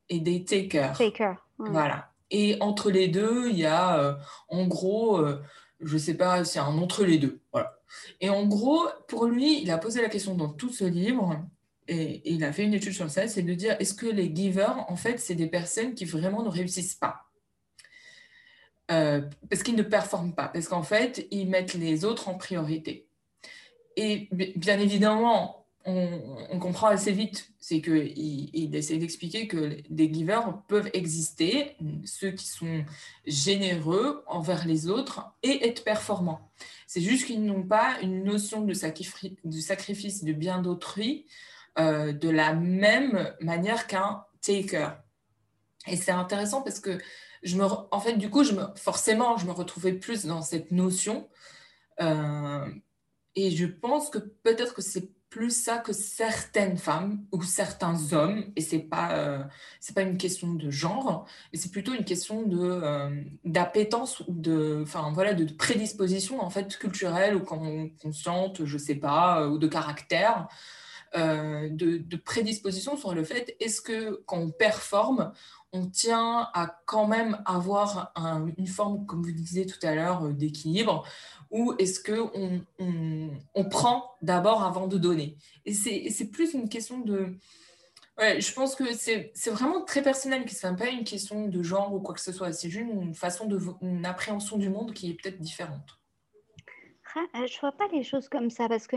et 0.10 0.20
des 0.20 0.44
takers. 0.46 0.98
Taker, 0.98 1.36
Voilà. 1.58 2.12
Et 2.30 2.58
entre 2.62 2.92
les 2.92 3.10
deux, 3.10 3.50
il 3.50 3.58
y 3.58 3.66
a, 3.66 4.00
euh, 4.00 4.14
en 4.48 4.66
gros, 4.66 5.22
je 5.82 5.94
ne 5.94 6.00
sais 6.00 6.14
pas, 6.14 6.46
c'est 6.46 6.60
un 6.60 6.78
entre 6.78 7.04
les 7.04 7.18
deux. 7.18 7.42
Voilà. 7.52 7.78
Et 8.22 8.30
en 8.30 8.46
gros, 8.46 8.84
pour 9.08 9.26
lui, 9.26 9.62
il 9.62 9.72
a 9.72 9.78
posé 9.78 10.02
la 10.02 10.10
question 10.10 10.36
dans 10.36 10.50
tout 10.50 10.70
ce 10.70 10.86
livre 10.86 11.46
et, 11.88 12.22
il 12.32 12.44
a 12.44 12.54
fait 12.54 12.64
une 12.64 12.74
étude 12.74 12.94
sur 12.94 13.10
ça, 13.10 13.28
c'est 13.28 13.42
de 13.42 13.54
dire 13.54 13.76
est-ce 13.80 13.94
que 13.94 14.06
les 14.06 14.34
givers, 14.34 14.86
en 14.90 14.96
fait, 14.96 15.20
c'est 15.20 15.36
des 15.36 15.48
personnes 15.48 15.94
qui 15.94 16.06
vraiment 16.06 16.44
ne 16.44 16.50
réussissent 16.50 16.96
pas? 16.96 17.26
Euh, 18.92 19.22
Parce 19.50 19.64
qu'ils 19.64 19.76
ne 19.76 19.84
performent 19.84 20.34
pas, 20.34 20.48
parce 20.48 20.68
qu'en 20.68 20.84
fait, 20.84 21.28
ils 21.32 21.50
mettent 21.50 21.74
les 21.74 22.06
autres 22.06 22.30
en 22.30 22.36
priorité. 22.36 23.08
Et 23.98 24.30
bien 24.32 24.80
évidemment, 24.80 25.62
on, 25.86 26.60
comprend 26.60 26.88
assez 26.88 27.12
vite, 27.12 27.52
c'est 27.60 27.82
qu'il 27.82 28.50
il 28.54 28.76
essaie 28.76 28.98
d'expliquer 28.98 29.48
que 29.48 29.78
des 29.90 30.14
givers 30.14 30.62
peuvent 30.68 30.90
exister, 30.94 31.76
ceux 32.06 32.32
qui 32.32 32.48
sont 32.48 32.86
généreux 33.26 34.24
envers 34.28 34.68
les 34.68 34.88
autres 34.88 35.34
et 35.42 35.68
être 35.68 35.84
performants. 35.84 36.52
C'est 36.88 37.02
juste 37.02 37.26
qu'ils 37.26 37.44
n'ont 37.44 37.64
pas 37.64 38.00
une 38.02 38.24
notion 38.24 38.62
de, 38.62 38.74
de 38.74 39.60
sacrifice 39.60 40.24
de 40.24 40.34
bien 40.34 40.62
d'autrui 40.62 41.26
euh, 41.80 42.12
de 42.12 42.30
la 42.30 42.54
même 42.54 43.34
manière 43.40 43.88
qu'un 43.88 44.26
taker. 44.42 44.90
Et 45.88 45.96
c'est 45.96 46.12
intéressant 46.12 46.62
parce 46.62 46.82
que 46.82 46.98
je 47.44 47.56
me, 47.56 47.64
en 47.64 48.00
fait, 48.02 48.18
du 48.18 48.30
coup, 48.30 48.44
je 48.44 48.52
me, 48.54 48.66
forcément, 48.76 49.38
je 49.38 49.46
me 49.46 49.52
retrouvais 49.52 49.94
plus 49.94 50.26
dans 50.26 50.42
cette 50.42 50.72
notion. 50.72 51.30
Euh, 52.02 52.68
et 53.36 53.52
je 53.52 53.66
pense 53.66 54.10
que 54.10 54.18
peut-être 54.20 54.74
que 54.74 54.82
c'est 54.82 55.10
plus 55.30 55.50
ça 55.50 55.78
que 55.78 55.94
certaines 55.94 56.78
femmes 56.78 57.26
ou 57.32 57.42
certains 57.42 58.12
hommes, 58.12 58.52
et 58.58 58.62
c'est 58.62 58.80
pas 58.80 59.14
euh, 59.14 59.42
c'est 59.80 59.96
pas 59.96 60.02
une 60.02 60.18
question 60.18 60.54
de 60.54 60.70
genre, 60.70 61.26
mais 61.54 61.60
c'est 61.60 61.72
plutôt 61.72 61.94
une 61.94 62.04
question 62.04 62.42
de 62.44 62.82
d'appétence 63.46 64.20
ou 64.28 64.34
de 64.34 64.82
enfin 64.84 65.10
voilà 65.14 65.34
de 65.34 65.46
prédisposition 65.54 66.42
en 66.42 66.50
fait 66.50 66.78
culturelle 66.78 67.38
ou 67.38 67.46
consciente, 68.02 68.66
je 68.66 68.78
sais 68.78 68.96
pas, 68.96 69.48
ou 69.48 69.58
de 69.58 69.68
caractère. 69.70 70.50
Euh, 71.14 71.68
de, 71.70 72.16
prédisposition 72.16 72.96
sur 72.96 73.14
le 73.14 73.26
fait 73.26 73.58
est-ce 73.60 73.82
que 73.82 74.24
quand 74.26 74.38
on 74.38 74.50
performe, 74.50 75.34
on 75.74 75.88
tient 75.88 76.48
à 76.54 76.80
quand 76.86 77.06
même 77.06 77.42
avoir 77.46 78.14
une 78.58 78.68
forme, 78.68 79.06
comme 79.06 79.22
vous 79.22 79.32
disiez 79.34 79.66
tout 79.66 79.86
à 79.86 79.94
l'heure, 79.94 80.24
euh, 80.24 80.32
d'équilibre, 80.32 81.06
ou 81.50 81.74
est-ce 81.80 82.02
qu'on 82.02 82.62
on, 82.80 83.30
on, 83.56 83.66
prend 83.66 84.16
d'abord 84.22 84.64
avant 84.64 84.88
de 84.88 84.98
donner? 84.98 85.36
Et 85.66 85.74
c'est 85.74 86.32
plus 86.32 86.54
une 86.54 86.70
question 86.70 87.00
de... 87.00 87.36
Je 88.18 88.54
pense 88.54 88.76
que 88.76 88.94
c'est 88.94 89.34
vraiment 89.48 89.84
très 89.84 90.02
personnel, 90.02 90.46
que 90.46 90.52
ce 90.52 90.68
n'est 90.68 90.78
pas 90.78 90.90
une 90.90 91.04
question 91.04 91.48
de 91.48 91.64
genre 91.64 91.94
ou 91.94 92.00
quoi 92.00 92.14
que 92.14 92.22
ce 92.22 92.32
soit. 92.32 92.54
C'est 92.54 92.70
juste 92.70 92.88
une 92.90 93.16
façon 93.16 93.48
de 93.48 93.60
une 93.82 94.06
appréhension 94.06 94.58
du 94.58 94.70
monde 94.70 94.94
qui 94.94 95.10
est 95.10 95.14
peut-être 95.16 95.40
différente. 95.40 96.00
Ah, 97.16 97.46
je 97.46 97.60
vois 97.60 97.72
pas 97.72 97.88
les 97.92 98.04
choses 98.04 98.30
comme 98.30 98.50
ça 98.50 98.70
parce 98.70 98.88
que 98.88 98.96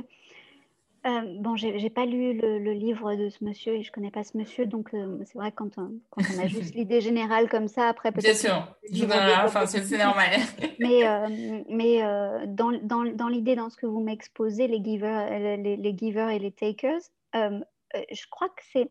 euh, 1.06 1.20
bon, 1.38 1.54
j'ai 1.54 1.90
pas 1.90 2.06
lu 2.06 2.32
le, 2.32 2.72
livre 2.72 3.14
de 3.14 3.28
ce 3.28 3.44
monsieur 3.44 3.74
et 3.74 3.82
je 3.82 3.92
connais 3.92 4.10
pas 4.10 4.24
ce 4.24 4.38
monsieur, 4.38 4.64
donc 4.64 4.94
euh, 4.94 5.18
c'est 5.26 5.36
vrai 5.36 5.50
que 5.50 5.56
quand 5.56 5.76
on, 5.76 5.92
quand 6.08 6.22
on 6.34 6.42
a 6.42 6.46
juste 6.46 6.74
l'idée 6.74 7.02
générale 7.02 7.48
comme 7.50 7.68
ça, 7.68 7.88
après 7.88 8.10
peut-être. 8.10 8.24
Bien 8.24 8.34
sûr, 8.34 8.74
je 8.90 9.04
enfin, 9.44 9.66
c'est 9.66 9.98
normal. 9.98 10.40
mais 10.78 11.06
euh, 11.06 11.62
mais 11.68 12.00
dans, 12.46 12.72
dans, 12.82 13.04
dans 13.04 13.28
l'idée, 13.28 13.54
dans 13.54 13.68
ce 13.68 13.76
que 13.76 13.86
vous 13.86 14.00
m'exposez, 14.00 14.66
les 14.66 14.82
givers, 14.82 15.28
les, 15.58 15.76
les, 15.76 15.96
givers 15.96 16.30
et 16.30 16.38
les 16.38 16.52
takers, 16.52 17.02
je 17.34 18.26
crois 18.30 18.48
que 18.48 18.62
c'est 18.72 18.90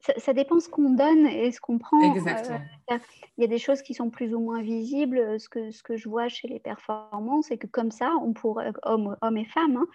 ça, 0.00 0.32
dépend 0.32 0.60
ce 0.60 0.68
qu'on 0.68 0.90
donne 0.90 1.26
et 1.26 1.50
ce 1.52 1.60
qu'on 1.60 1.78
prend. 1.78 2.14
Exactement. 2.14 2.60
il 2.90 3.42
y 3.42 3.44
a 3.44 3.48
des 3.48 3.58
choses 3.58 3.82
qui 3.82 3.94
sont 3.94 4.10
plus 4.10 4.34
ou 4.34 4.40
moins 4.40 4.62
visibles. 4.62 5.40
Ce 5.40 5.48
que, 5.48 5.70
ce 5.70 5.82
que 5.82 5.96
je 5.96 6.08
vois 6.08 6.28
chez 6.28 6.48
les 6.48 6.60
performances, 6.60 7.46
c'est 7.46 7.58
que 7.58 7.66
comme 7.66 7.90
ça, 7.90 8.12
on 8.22 8.32
pourrait, 8.32 8.72
hommes, 8.84 9.16
hommes 9.20 9.36
et 9.36 9.44
femmes, 9.44 9.76
hein, 9.76 9.86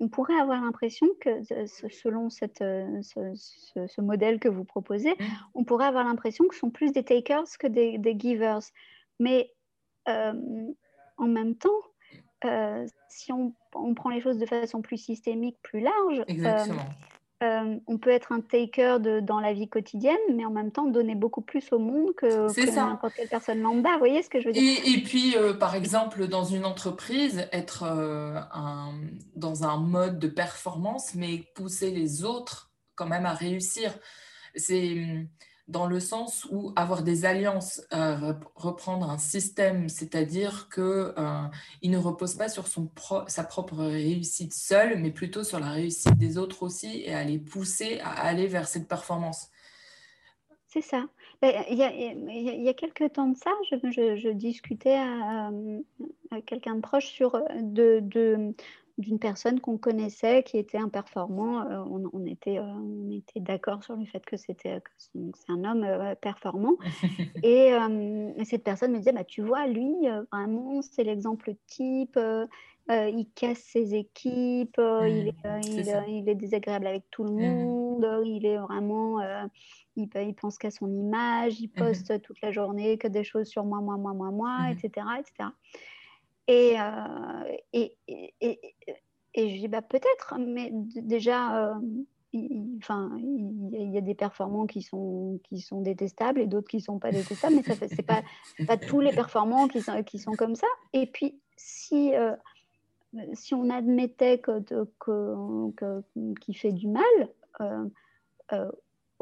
on 0.00 0.08
pourrait 0.08 0.38
avoir 0.38 0.60
l'impression 0.60 1.06
que 1.20 1.42
selon 1.90 2.28
cette, 2.30 2.58
ce, 3.02 3.32
ce, 3.34 4.00
modèle 4.00 4.40
que 4.40 4.48
vous 4.48 4.64
proposez, 4.64 5.12
mmh. 5.12 5.24
on 5.54 5.64
pourrait 5.64 5.86
avoir 5.86 6.04
l'impression 6.04 6.46
que 6.48 6.54
ce 6.54 6.60
sont 6.60 6.70
plus 6.70 6.92
des 6.92 7.04
takers 7.04 7.56
que 7.58 7.68
des, 7.68 7.98
des 7.98 8.18
givers. 8.18 8.60
Mais 9.20 9.52
euh, 10.08 10.72
en 11.16 11.26
même 11.26 11.54
temps, 11.54 11.70
euh, 12.44 12.86
si 13.08 13.32
on, 13.32 13.54
on, 13.74 13.94
prend 13.94 14.10
les 14.10 14.20
choses 14.20 14.38
de 14.38 14.46
façon 14.46 14.82
plus 14.82 14.98
systémique, 14.98 15.56
plus 15.62 15.80
large, 15.80 16.20
euh, 16.20 16.24
Exactement. 16.28 16.82
Euh, 17.42 17.76
on 17.86 17.98
peut 17.98 18.10
être 18.10 18.32
un 18.32 18.40
taker 18.40 19.00
de, 19.00 19.20
dans 19.20 19.40
la 19.40 19.52
vie 19.52 19.68
quotidienne, 19.68 20.16
mais 20.34 20.44
en 20.44 20.50
même 20.50 20.70
temps 20.70 20.86
donner 20.86 21.14
beaucoup 21.14 21.40
plus 21.40 21.72
au 21.72 21.78
monde 21.78 22.14
que, 22.14 22.74
n'importe 22.74 23.14
quelle 23.14 23.28
personne 23.28 23.60
lambda. 23.60 23.92
Vous 23.94 23.98
voyez 23.98 24.22
ce 24.22 24.30
que 24.30 24.40
je 24.40 24.46
veux 24.46 24.52
dire? 24.52 24.78
Et, 24.86 25.02
puis, 25.02 25.36
euh, 25.36 25.52
par 25.52 25.74
exemple, 25.74 26.28
dans 26.28 26.44
une 26.44 26.64
entreprise, 26.64 27.48
être 27.52 27.82
euh, 27.82 28.40
dans 29.34 29.64
un 29.64 29.78
mode 29.78 30.18
de 30.18 30.28
performance, 30.28 31.14
mais 31.14 31.42
pousser 31.54 31.90
les 31.90 32.24
autres 32.24 32.70
quand 32.94 33.06
même 33.06 33.26
à 33.26 33.34
réussir. 33.34 33.92
C'est 34.54 35.26
dans 35.66 35.86
le 35.86 35.98
sens 35.98 36.46
où 36.50 36.72
avoir 36.76 37.02
des 37.02 37.24
alliances, 37.24 37.82
euh, 37.92 38.34
reprendre 38.54 39.08
un 39.08 39.18
système, 39.18 39.88
c'est-à-dire 39.88 40.68
qu'il 40.68 40.82
euh, 40.82 41.42
ne 41.82 41.96
repose 41.96 42.34
pas 42.34 42.48
sur 42.48 42.66
son 42.66 42.90
sa 43.28 43.44
propre 43.44 43.76
réussite 43.76 44.52
seule, 44.52 44.98
mais 44.98 45.10
plutôt 45.10 45.42
sur 45.42 45.58
la 45.60 45.70
réussite 45.70 46.18
des 46.18 46.36
autres 46.36 46.62
aussi 46.62 47.02
et 47.02 47.14
à 47.14 47.24
les 47.24 47.38
pousser 47.38 48.00
à 48.00 48.26
aller 48.26 48.46
vers 48.46 48.68
cette 48.68 48.88
performance. 48.88 49.48
C'est 50.66 50.82
ça. 50.82 51.04
Ben, 51.40 51.64
il 51.70 51.78
y, 51.78 51.82
a, 51.82 51.92
y, 51.92 52.68
a, 52.68 52.74
quelques 52.74 53.12
temps 53.12 53.28
de 53.28 53.36
ça, 53.36 53.50
je, 53.70 54.30
discutais 54.30 54.96
à, 54.96 55.50
quelqu'un 56.46 56.76
de 56.76 56.80
proche 56.80 57.06
sur 57.06 57.40
de, 57.60 58.00
de 58.02 58.54
d'une 58.96 59.18
personne 59.18 59.60
qu'on 59.60 59.76
connaissait 59.76 60.42
qui 60.44 60.56
était 60.56 60.78
un 60.78 60.88
performant. 60.88 61.62
Euh, 61.62 61.82
on, 62.12 62.24
était, 62.26 62.58
euh, 62.58 62.62
on 62.62 63.10
était 63.10 63.40
d'accord 63.40 63.82
sur 63.82 63.96
le 63.96 64.04
fait 64.04 64.24
que 64.24 64.36
c'était 64.36 64.80
c'est 65.04 65.52
un 65.52 65.64
homme 65.64 65.84
euh, 65.84 66.14
performant. 66.14 66.76
et, 67.42 67.72
cette 68.44 68.62
personne 68.62 68.92
me 68.92 68.98
disait, 68.98 69.12
bah, 69.12 69.24
tu 69.24 69.42
vois, 69.42 69.66
lui, 69.66 69.94
vraiment, 70.30 70.80
c'est 70.82 71.02
l'exemple 71.02 71.54
type. 71.66 72.18
il 72.88 73.26
casse 73.34 73.58
ses 73.58 73.94
équipes, 73.94 74.78
il, 74.78 75.28
est, 75.28 76.04
il, 76.08 76.28
est, 76.28 76.34
désagréable 76.34 76.86
avec 76.86 77.04
tout 77.10 77.24
le 77.24 77.32
mmh 77.32 77.40
monde, 77.40 78.22
il 78.24 78.46
est 78.46 78.58
vraiment, 78.58 79.20
il, 79.96 80.08
il, 80.14 80.34
pense 80.34 80.58
qu'à 80.58 80.70
son 80.70 80.88
image, 80.92 81.60
il 81.60 81.68
mmh 81.68 81.78
poste 81.78 82.22
toute 82.22 82.40
la 82.42 82.52
journée 82.52 82.98
que 82.98 83.08
des 83.08 83.24
choses 83.24 83.48
sur 83.48 83.64
moi, 83.64 83.80
moi, 83.80 83.96
moi, 83.96 84.12
moi, 84.12 84.30
moi, 84.30 84.58
etc., 84.70 85.06
mmh 85.06 85.46
Euh, 86.50 87.56
et, 87.72 87.96
et, 88.08 88.34
et, 88.40 88.60
et, 89.34 89.56
je 89.56 89.60
dis 89.60 89.68
bah, 89.68 89.82
peut-être, 89.82 90.36
mais 90.38 90.70
déjà, 90.72 91.68
euh, 91.68 91.74
il, 92.32 92.76
enfin, 92.78 93.16
il, 93.18 93.90
y 93.90 93.98
a 93.98 94.02
des 94.02 94.14
performants 94.14 94.66
qui 94.66 94.82
sont, 94.82 95.40
qui 95.44 95.60
sont 95.60 95.80
détestables 95.80 96.40
et 96.40 96.46
d'autres 96.46 96.68
qui 96.68 96.78
ne 96.78 96.82
sont 96.82 96.98
pas 96.98 97.12
détestables, 97.12 97.56
mais 97.56 97.62
ce 97.74 97.94
n'est 97.94 98.02
pas, 98.02 98.22
pas 98.66 98.76
tous 98.76 99.00
les 99.00 99.12
performants 99.12 99.68
qui 99.68 99.80
sont, 99.80 100.02
qui 100.02 100.18
sont 100.18 100.32
comme 100.32 100.54
ça. 100.54 100.66
Et 100.92 101.06
puis, 101.06 101.40
si, 101.56 102.14
euh, 102.14 102.34
si 103.32 103.54
on 103.54 103.70
admettait 103.70 104.40
qu'il 104.40 104.64
que, 104.98 105.70
que, 105.76 106.02
fait 106.52 106.72
du 106.72 106.88
mal, 106.88 107.28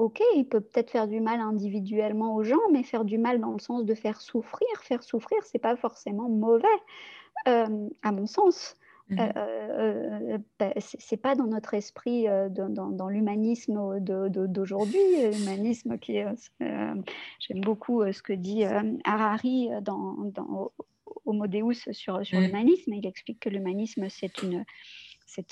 ok, 0.02 0.20
il 0.34 0.44
peut 0.46 0.60
peut-être 0.60 0.90
faire 0.90 1.06
du 1.06 1.20
mal 1.20 1.40
individuellement 1.40 2.34
aux 2.34 2.42
gens, 2.42 2.60
mais 2.72 2.82
faire 2.82 3.04
du 3.04 3.18
mal 3.18 3.40
dans 3.40 3.52
le 3.52 3.60
sens 3.60 3.84
de 3.84 3.94
faire 3.94 4.20
souffrir, 4.20 4.68
faire 4.80 5.02
souffrir, 5.04 5.38
c'est 5.44 5.60
pas 5.60 5.76
forcément 5.76 6.28
mauvais, 6.28 6.66
euh, 7.46 7.88
à 8.02 8.10
mon 8.10 8.26
sens. 8.26 8.76
Mmh 9.10 9.18
euh, 9.20 9.32
euh, 9.36 10.38
bah, 10.58 10.72
c'est 10.76 11.16
pas 11.16 11.34
dans 11.36 11.46
notre 11.46 11.74
esprit, 11.74 12.26
dans, 12.50 13.08
l'humanisme 13.08 14.00
d'aujourd'hui, 14.00 15.00
l'humanisme 15.32 15.98
qui 15.98 16.14
j'aime 16.18 17.60
beaucoup 17.60 18.02
ce 18.12 18.22
que 18.22 18.32
dit 18.32 18.64
Harari 19.04 19.70
dans, 19.82 20.16
dans 20.32 20.72
Homo 21.26 21.46
Deus 21.46 21.92
sur, 21.92 22.24
sur 22.26 22.38
mmh. 22.38 22.42
l'humanisme. 22.42 22.94
Il 22.94 23.06
explique 23.06 23.38
que 23.38 23.50
l'humanisme, 23.50 24.08
c'est 24.08 24.42
une, 24.42 24.64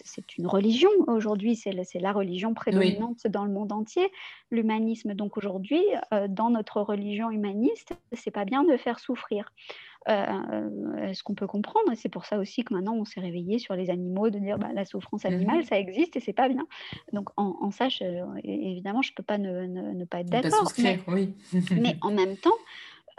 c'est 0.05 0.37
une 0.37 0.47
religion 0.47 0.91
aujourd'hui, 1.07 1.57
c'est 1.57 1.73
la 1.73 2.13
religion 2.13 2.55
prédominante 2.55 3.27
dans 3.27 3.45
le 3.45 3.53
monde 3.53 3.73
entier. 3.73 4.11
L'humanisme, 4.51 5.15
donc 5.15 5.37
aujourd'hui, 5.37 5.83
euh, 6.13 6.29
dans 6.29 6.51
notre 6.51 6.81
religion 6.81 7.31
humaniste, 7.31 7.93
c'est 8.13 8.31
pas 8.31 8.45
bien 8.45 8.65
de 8.65 8.77
faire 8.77 8.99
souffrir. 8.99 9.53
Euh, 10.09 11.13
ce 11.13 11.23
qu'on 11.23 11.35
peut 11.35 11.47
comprendre, 11.47 11.93
c'est 11.95 12.09
pour 12.09 12.25
ça 12.25 12.39
aussi 12.39 12.65
que 12.65 12.73
maintenant 12.73 12.95
on 12.95 13.05
s'est 13.05 13.21
réveillé 13.21 13.59
sur 13.59 13.75
les 13.75 13.91
animaux, 13.91 14.31
de 14.31 14.39
dire 14.39 14.59
bah, 14.59 14.71
la 14.75 14.87
souffrance 14.87 15.27
animale, 15.27 15.59
mhm. 15.59 15.65
ça 15.65 15.79
existe 15.79 16.17
et 16.17 16.21
c'est 16.21 16.33
pas 16.33 16.49
bien. 16.49 16.67
Donc 17.13 17.29
en, 17.37 17.71
ça, 17.71 17.89
évidemment, 18.43 19.03
je 19.03 19.13
peux 19.13 19.23
pas 19.23 19.39
ne, 19.39 20.05
pas 20.07 20.21
être 20.21 20.31
d'accord. 20.31 20.73
Mais, 20.79 21.01
oui. 21.07 21.35
mais 21.73 21.97
en 22.01 22.13
même 22.13 22.37
temps, 22.37 22.51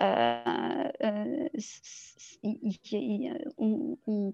euh, 0.02 1.48
on, 3.58 4.34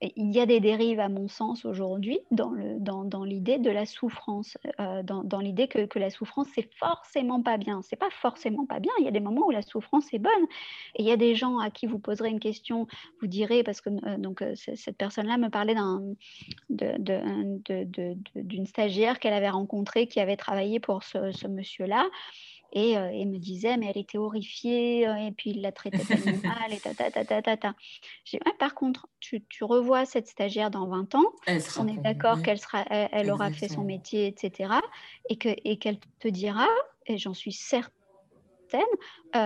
il 0.00 0.32
y 0.32 0.40
a 0.40 0.46
des 0.46 0.60
dérives, 0.60 1.00
à 1.00 1.08
mon 1.08 1.28
sens, 1.28 1.64
aujourd'hui, 1.64 2.18
dans, 2.30 2.52
l'idée 3.24 3.58
de 3.58 3.70
la 3.70 3.86
souffrance, 3.86 4.58
euh, 4.80 5.02
dans, 5.02 5.38
l'idée 5.38 5.68
que, 5.68 5.98
la 5.98 6.10
souffrance, 6.10 6.48
c'est 6.54 6.68
forcément 6.74 7.42
pas 7.42 7.56
bien. 7.56 7.80
C'est 7.82 7.96
pas 7.96 8.10
forcément 8.10 8.66
pas 8.66 8.80
bien. 8.80 8.92
Il 8.98 9.04
y 9.04 9.08
a 9.08 9.12
des 9.12 9.20
moments 9.20 9.46
où 9.46 9.50
la 9.50 9.62
souffrance 9.62 10.12
est 10.12 10.18
bonne. 10.18 10.32
Et 10.96 11.02
il 11.02 11.06
y 11.06 11.12
a 11.12 11.16
des 11.16 11.34
gens 11.34 11.58
à 11.58 11.70
qui 11.70 11.86
vous 11.86 11.98
poserez 11.98 12.28
une 12.28 12.40
question, 12.40 12.86
vous 13.20 13.26
direz, 13.26 13.62
parce 13.62 13.80
que 13.80 13.90
euh, 13.90 14.18
donc, 14.18 14.42
euh, 14.42 14.54
cette 14.56 14.96
personne-là 14.96 15.38
me 15.38 15.48
parlait 15.48 15.76
d'une 16.68 18.66
stagiaire 18.66 19.18
qu'elle 19.20 19.34
avait 19.34 19.50
rencontrée 19.50 20.06
qui 20.06 20.20
avait 20.20 20.36
travaillé 20.36 20.80
pour 20.80 21.02
ce 21.02 21.46
monsieur-là 21.46 22.08
et, 22.74 22.98
euh, 22.98 23.24
me 23.24 23.38
disait 23.38 23.76
mais 23.76 23.86
elle 23.86 23.98
était 23.98 24.18
horrifiée 24.18 25.08
euh, 25.08 25.14
et 25.16 25.32
puis 25.32 25.50
il 25.50 25.62
la 25.62 25.72
traitait 25.72 25.98
mal 26.44 26.72
et 26.72 26.78
ta 26.78 26.94
ta 26.94 27.10
ta 27.10 27.24
ta 27.24 27.42
ta, 27.42 27.56
ta. 27.56 27.74
J'ai 28.24 28.38
par 28.58 28.74
contre 28.74 29.08
tu, 29.20 29.44
tu, 29.48 29.64
revois 29.64 30.04
cette 30.04 30.28
stagiaire 30.28 30.70
dans 30.70 30.86
20 30.86 31.14
ans 31.14 31.32
on 31.78 31.88
est 31.88 32.02
d'accord 32.02 32.42
qu'elle 32.42 32.58
sera 32.58 32.84
elle, 32.88 33.30
aura 33.30 33.50
fait 33.50 33.68
son 33.68 33.84
métier 33.84 34.26
etc 34.26 34.74
et 35.30 35.38
et 35.64 35.78
qu'elle 35.78 35.98
te 36.18 36.28
dira 36.28 36.68
et 37.06 37.16
j'en 37.18 37.34
suis 37.34 37.52
certaine 37.52 38.03
euh, 39.36 39.38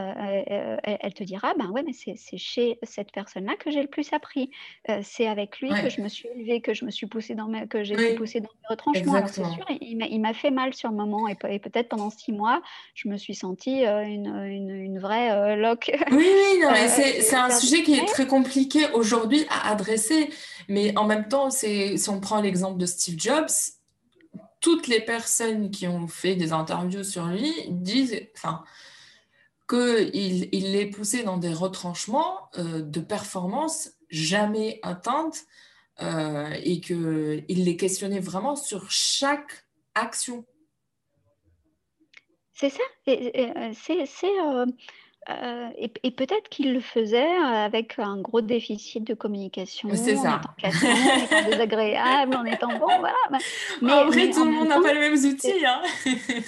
euh, 0.51 0.76
elle, 0.83 1.14
te 1.14 1.24
dira, 1.24 1.55
ben 1.59 1.70
ouais, 1.70 1.83
mais 1.83 1.93
c'est 1.93 2.37
chez 2.37 2.79
cette 2.83 3.11
personne-là 3.12 3.55
que 3.57 3.70
j'ai 3.70 3.81
le 3.81 3.89
plus 3.89 4.12
appris. 4.12 4.51
Euh, 4.91 5.01
c'est 5.03 5.26
avec 5.26 5.61
lui 5.61 5.70
que 5.70 5.89
je 5.89 6.01
me 6.01 6.09
suis 6.09 6.29
élevée, 6.29 6.61
que 6.61 6.74
je 6.74 6.85
me 6.85 6.91
suis 6.91 7.07
poussée 7.07 7.35
dans 7.35 7.47
mes, 7.47 7.66
que 7.66 7.85
j'ai 7.85 8.14
poussé 8.14 8.41
dans 8.41 8.49
mes 8.49 8.68
retranchements. 8.68 9.14
Alors 9.14 9.29
c'est 9.29 9.45
sûr, 9.45 9.64
il 9.81 10.20
m'a 10.20 10.35
fait 10.35 10.51
mal 10.51 10.74
sur 10.74 10.91
le 10.91 10.97
moment 10.97 11.26
et, 11.29 11.37
peut-être 11.37 11.89
pendant 11.89 12.11
six 12.11 12.33
mois, 12.33 12.61
je 12.95 13.09
me 13.09 13.16
suis 13.16 13.35
sentie 13.35 13.85
une, 13.85 14.26
une, 14.26 14.70
une, 14.70 14.99
vraie 14.99 15.57
loque. 15.57 15.91
Oui, 16.11 16.29
oui, 16.29 16.64
c'est 16.89 17.35
un 17.35 17.51
sujet 17.51 17.83
qui 17.83 17.95
est 17.95 18.05
très 18.05 18.26
compliqué 18.26 18.81
aujourd'hui 18.93 19.47
à 19.49 19.70
adresser. 19.70 20.31
Mais 20.68 20.97
en 20.99 21.07
même 21.07 21.29
temps, 21.29 21.51
si 21.51 21.97
on 22.09 22.20
prend 22.20 22.41
l'exemple 22.41 22.79
de 22.79 22.87
Steve 22.87 23.18
Jobs, 23.18 23.49
toutes 24.61 24.89
les 24.89 25.01
personnes 25.01 25.70
qui 25.70 25.87
ont 25.87 26.09
fait 26.09 26.35
des 26.35 26.53
interviews 26.53 27.05
sur 27.05 27.26
lui 27.26 27.53
disent, 27.68 28.20
enfin, 28.37 28.64
qu'il 29.69 30.49
il 30.53 30.73
les 30.73 30.87
poussait 30.87 31.23
dans 31.23 31.37
des 31.37 31.53
retranchements 31.53 32.51
euh, 32.59 32.83
de 32.83 33.01
performance 33.01 33.91
jamais 34.09 34.81
atteintes 34.83 35.45
euh, 36.01 36.51
et 36.62 36.81
qu'il 36.81 37.45
les 37.49 37.77
questionnait 37.77 38.21
vraiment 38.21 38.57
sur 38.57 38.91
chaque 38.91 39.66
action. 39.95 40.45
C'est 42.53 42.71
ça. 42.71 42.83
C'est 43.05 44.07
Euh, 45.31 45.68
et, 45.76 46.11
peut-être 46.11 46.49
qu'il 46.49 46.72
le 46.72 46.81
faisait 46.81 47.37
avec 47.37 47.99
un 47.99 48.18
gros 48.18 48.41
déficit 48.41 49.05
de 49.05 49.12
communication, 49.12 49.91
c'est 49.93 50.16
ça. 50.16 50.41
en 50.41 50.68
étant 50.68 50.87
en 50.87 51.24
étant 51.24 51.51
désagréable, 51.51 52.35
en 52.35 52.45
étant 52.47 52.79
bon, 52.79 52.87
voilà. 52.87 53.14
Mais, 53.83 53.93
en 53.93 54.07
vrai, 54.07 54.31
tout 54.31 54.45
le 54.45 54.53
monde 54.53 54.68
n'a 54.68 54.81
pas 54.81 54.95
les 54.95 55.01
mêmes 55.01 55.22
outils. 55.22 55.66
Hein. 55.66 55.83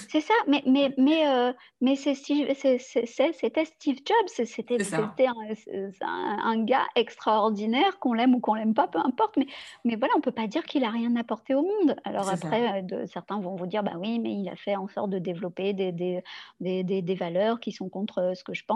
C'est 0.09 0.21
ça, 0.21 0.33
mais, 0.47 0.63
mais, 0.65 0.95
mais, 0.97 1.27
euh, 1.27 1.53
mais 1.79 1.95
c'était 1.95 3.65
Steve 3.65 3.97
Jobs, 3.97 4.45
c'était 4.45 5.27
un, 5.27 6.39
un, 6.43 6.63
gars 6.63 6.87
extraordinaire, 6.95 7.99
qu'on 7.99 8.13
l'aime 8.13 8.33
ou 8.33 8.39
qu'on 8.39 8.55
l'aime 8.55 8.73
pas, 8.73 8.87
peu 8.87 8.99
importe. 8.99 9.37
Mais, 9.37 9.45
mais 9.85 9.95
voilà, 9.95 10.15
on 10.15 10.19
ne 10.19 10.23
peut 10.23 10.31
pas 10.31 10.47
dire 10.47 10.63
qu'il 10.63 10.81
n'a 10.81 10.89
rien 10.89 11.15
apporté 11.17 11.53
au 11.53 11.61
monde. 11.61 11.95
Alors 12.03 12.29
après, 12.29 12.79
euh, 12.79 12.81
de, 12.81 13.05
certains 13.05 13.39
vont 13.39 13.55
vous 13.55 13.67
dire, 13.67 13.83
bah 13.83 13.93
oui, 13.99 14.17
mais 14.17 14.33
il 14.33 14.49
a 14.49 14.55
fait 14.55 14.75
en 14.75 14.87
sorte 14.87 15.11
de 15.11 15.19
développer 15.19 15.73
des, 15.73 15.91
des, 15.91 16.23
des, 16.59 16.83
des 16.83 17.15
valeurs 17.15 17.59
qui 17.59 17.71
sont 17.71 17.87
contre 17.87 18.33
ce 18.35 18.43
que 18.43 18.55
je 18.55 18.63
pense. 18.65 18.70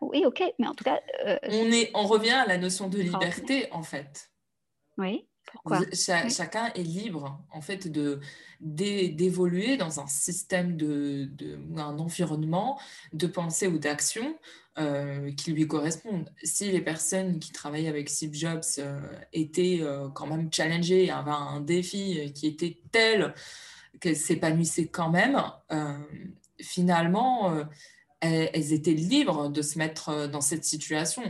Oui, 0.00 0.24
ok, 0.26 0.42
mais 0.58 0.66
en 0.66 0.74
tout 0.74 0.84
cas... 0.84 1.00
Euh, 1.26 1.38
on, 1.48 1.70
est, 1.70 1.90
on 1.94 2.06
revient 2.06 2.30
à 2.30 2.46
la 2.46 2.58
notion 2.58 2.88
de 2.88 2.98
liberté, 2.98 3.68
en 3.72 3.82
fait. 3.82 4.30
Oui. 4.98 5.26
Pourquoi 5.52 5.80
Chacun 5.92 6.66
est 6.74 6.82
libre 6.82 7.42
en 7.50 7.60
fait 7.60 7.88
de 7.88 8.20
d'évoluer 8.60 9.76
dans 9.76 9.98
un 9.98 10.06
système 10.06 10.76
de, 10.76 11.28
de, 11.32 11.58
un 11.76 11.98
environnement 11.98 12.78
de 13.12 13.26
pensée 13.26 13.66
ou 13.66 13.78
d'action 13.78 14.38
euh, 14.78 15.32
qui 15.32 15.52
lui 15.52 15.66
correspondent. 15.66 16.30
Si 16.44 16.70
les 16.70 16.82
personnes 16.82 17.40
qui 17.40 17.52
travaillaient 17.52 17.88
avec 17.88 18.10
Steve 18.10 18.34
Jobs 18.34 18.62
euh, 18.78 19.00
étaient 19.32 19.82
quand 20.14 20.26
même 20.26 20.52
challengées, 20.52 21.10
avaient 21.10 21.30
un 21.30 21.60
défi 21.60 22.32
qui 22.32 22.46
était 22.46 22.78
tel 22.92 23.34
qu'elles 24.00 24.16
s'épanouissaient 24.16 24.88
quand 24.88 25.10
même, 25.10 25.42
finalement 26.60 27.64
elles, 28.20 28.72
étaient 28.72 28.92
libres 28.92 29.48
de 29.48 29.62
se 29.62 29.78
mettre 29.78 30.10
euh, 30.10 30.28
dans 30.28 30.40
cette 30.40 30.64
situation. 30.64 31.22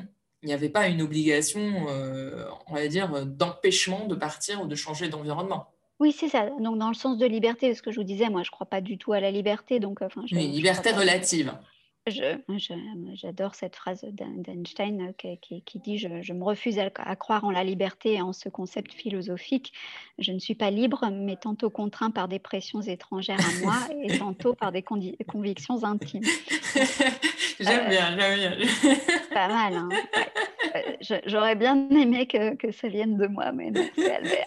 Il 0.43 0.47
n'y 0.47 0.53
avait 0.53 0.71
pas 0.71 0.89
une 0.89 1.03
obligation, 1.03 1.87
euh, 1.89 2.47
on 2.67 2.75
va 2.75 2.89
dire, 2.89 3.27
d'empêchement 3.27 4.07
de 4.07 4.15
partir 4.15 4.63
ou 4.63 4.67
de 4.67 4.75
changer 4.75 5.09
d'environnement. 5.09 5.69
Oui, 5.99 6.13
c'est 6.13 6.29
ça. 6.29 6.49
Donc, 6.61 6.79
dans 6.79 6.89
le 6.89 6.95
sens 6.95 7.19
de 7.19 7.27
liberté, 7.27 7.75
ce 7.75 7.83
que 7.83 7.91
je 7.91 7.97
vous 7.97 8.05
disais, 8.05 8.31
moi, 8.31 8.43
je 8.43 8.49
ne 8.49 8.53
crois 8.53 8.67
pas 8.67 8.81
du 8.81 8.97
tout 8.97 9.13
à 9.13 9.21
la 9.21 9.31
liberté. 9.31 9.81
Donc, 9.81 10.01
enfin, 10.01 10.23
je, 10.25 10.35
liberté 10.35 10.93
relative 10.93 11.53
j'adore 12.07 13.55
cette 13.55 13.77
phrase 13.77 14.05
d'Einstein 14.05 15.13
euh, 15.25 15.37
qui, 15.41 15.79
dit 15.79 15.99
je, 15.99 16.33
me 16.33 16.43
refuse 16.43 16.79
à, 16.79 17.17
croire 17.17 17.45
en 17.45 17.51
la 17.51 17.63
liberté 17.63 18.15
et 18.15 18.23
en 18.23 18.33
ce 18.33 18.49
concept 18.49 18.93
philosophique. 18.93 19.73
Je 20.19 20.33
ne 20.33 20.39
suis 20.39 20.55
pas 20.55 20.71
libre, 20.71 21.09
mais 21.13 21.37
tantôt 21.37 21.71
contraint 21.71 22.11
par 22.11 22.29
des 22.29 22.39
pressions 22.39 22.81
étrangères 22.81 23.41
à 23.41 23.65
moi 23.65 23.77
et 24.03 24.19
tantôt 24.19 24.55
par 24.55 24.73
des 24.73 24.83
convictions 24.83 25.85
intimes. 25.85 26.25
j'aime 27.61 27.89
bien, 27.89 28.19
j'aime 28.19 28.57
bien. 28.57 28.97
pas 29.33 29.49
mal. 29.49 29.75
Hein 29.75 29.89
euh, 30.75 31.19
J'aurais 31.27 31.55
bien 31.55 31.89
aimé 31.91 32.27
que, 32.27 32.55
que, 32.55 32.73
ça 32.73 32.89
vienne 32.89 33.17
de 33.17 33.27
moi, 33.27 33.53
mais 33.53 33.71
non, 33.71 33.87
c'est 33.95 34.11
Albert. 34.11 34.47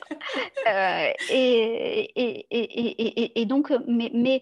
Euh, 0.67 1.11
et, 1.29 2.11
et, 2.15 2.47
et, 2.49 3.41
et, 3.41 3.45
donc, 3.45 3.71
mais, 3.87 4.11
mais 4.13 4.41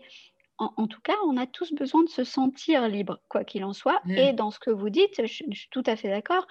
en, 0.62 0.88
tout 0.88 1.02
cas, 1.02 1.16
on 1.26 1.38
a 1.38 1.48
tous 1.48 1.74
besoin 1.74 2.04
de 2.04 2.10
se 2.10 2.24
sentir 2.24 2.88
libre, 2.88 3.20
quoi 3.30 3.44
qu'il 3.44 3.64
en 3.64 3.74
soit. 3.74 4.00
Mm. 4.06 4.12
Et 4.12 4.34
dans 4.34 4.52
ce 4.52 4.60
que 4.60 4.70
vous 4.70 4.90
dites, 4.90 5.20
je, 5.20 5.26
suis 5.26 5.70
tout 5.72 5.84
à 5.88 5.96
fait 5.96 6.10
d'accord. 6.10 6.46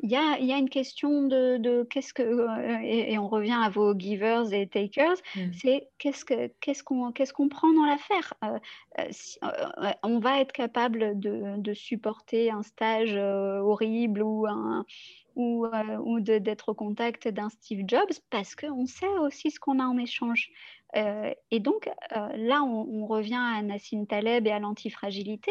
Il 0.00 0.10
y 0.10 0.16
a, 0.16 0.58
une 0.58 0.68
question 0.68 1.28
de, 1.28 1.86
qu'est-ce 1.90 2.12
que 2.12 2.22
euh, 2.22 2.78
et, 2.82 3.16
on 3.18 3.28
revient 3.28 3.58
à 3.62 3.68
vos 3.68 3.96
givers 3.96 4.52
et 4.52 4.66
takers. 4.66 5.16
Mm. 5.36 5.52
C'est 5.52 5.88
qu'est-ce 5.98 6.24
que 6.24 6.50
qu'est-ce 6.60 6.82
qu'on 6.82 7.12
qu'est-ce 7.12 7.32
qu'on 7.32 7.48
prend 7.48 7.72
dans 7.72 7.84
l'affaire. 7.84 8.34
Euh, 8.44 8.58
euh, 8.98 9.92
on 10.02 10.18
va 10.18 10.40
être 10.40 10.52
capable 10.52 11.18
de, 11.20 11.72
supporter 11.74 12.50
un 12.50 12.62
stage 12.62 13.14
horrible 13.14 14.22
ou 14.22 14.46
un 14.46 14.84
ou, 15.36 15.66
ou 16.04 16.20
d'être 16.20 16.70
au 16.70 16.74
contact 16.74 17.28
d'un 17.28 17.48
Steve 17.48 17.84
Jobs 17.86 18.12
parce 18.30 18.54
qu'on 18.54 18.86
sait 18.86 19.06
aussi 19.20 19.50
ce 19.50 19.60
qu'on 19.60 19.78
a 19.78 19.84
en 19.84 19.98
échange. 19.98 20.50
Euh, 20.96 21.32
et 21.50 21.60
donc, 21.60 21.88
euh, 21.88 22.28
là, 22.36 22.62
on, 22.62 23.06
revient 23.06 23.34
à 23.34 23.62
Nassim 23.62 24.06
Taleb 24.06 24.46
et 24.46 24.50
à 24.50 24.58
l'antifragilité. 24.58 25.50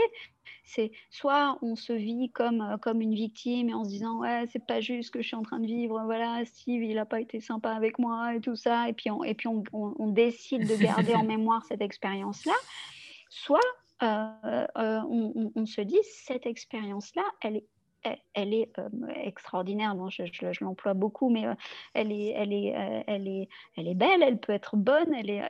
C'est 0.64 0.92
soit 1.10 1.58
on 1.62 1.76
se 1.76 1.94
vit 1.94 2.30
comme, 2.32 2.62
euh, 2.62 2.78
comme 2.78 3.02
une 3.02 3.14
victime 3.14 3.70
et 3.70 3.74
en 3.74 3.84
se 3.84 3.90
disant 3.90 4.20
ouais 4.20 4.46
c'est 4.52 4.66
pas 4.66 4.80
juste 4.80 5.08
ce 5.08 5.12
que 5.12 5.22
je 5.22 5.28
suis 5.28 5.36
en 5.36 5.42
train 5.42 5.60
de 5.60 5.66
vivre 5.66 6.02
voilà 6.06 6.46
Steve 6.46 6.84
il 6.84 6.96
n'a 6.96 7.06
pas 7.06 7.20
été 7.20 7.40
sympa 7.40 7.72
avec 7.72 8.00
moi 8.00 8.36
et 8.36 8.42
tout 8.42 8.56
ça 8.56 8.88
et 8.88 8.94
puis 8.94 9.12
on, 9.12 9.24
et 9.24 9.34
puis 9.34 9.48
on, 9.48 9.64
on, 9.74 10.08
décide 10.08 10.68
de 10.68 10.76
garder 10.76 11.14
en 11.14 11.24
mémoire 11.26 11.66
cette 11.66 11.82
expérience 11.82 12.46
là 12.46 12.54
soit 13.30 13.60
on, 14.02 15.52
on, 15.56 15.66
se 15.66 15.82
dit 15.82 16.00
cette 16.04 16.46
expérience 16.46 17.14
là 17.16 17.24
elle 17.42 17.58
est 17.58 17.66
elle, 18.34 18.54
est 18.54 18.70
euh, 18.80 18.90
extraordinaire. 19.24 19.96
je, 20.10 20.64
l'emploie 20.64 20.94
beaucoup, 20.94 21.30
mais 21.30 21.46
euh, 21.46 21.54
elle, 21.94 22.12
est, 22.12 22.34
elle, 22.36 22.54
est, 22.54 22.76
euh, 22.76 23.04
elle, 23.08 23.28
est, 23.28 23.50
elle 23.78 23.88
est 23.88 23.96
belle, 23.96 24.24
elle 24.24 24.40
peut 24.40 24.54
être 24.54 24.76
bonne. 24.76 25.14
Elle 25.14 25.30
est, 25.30 25.48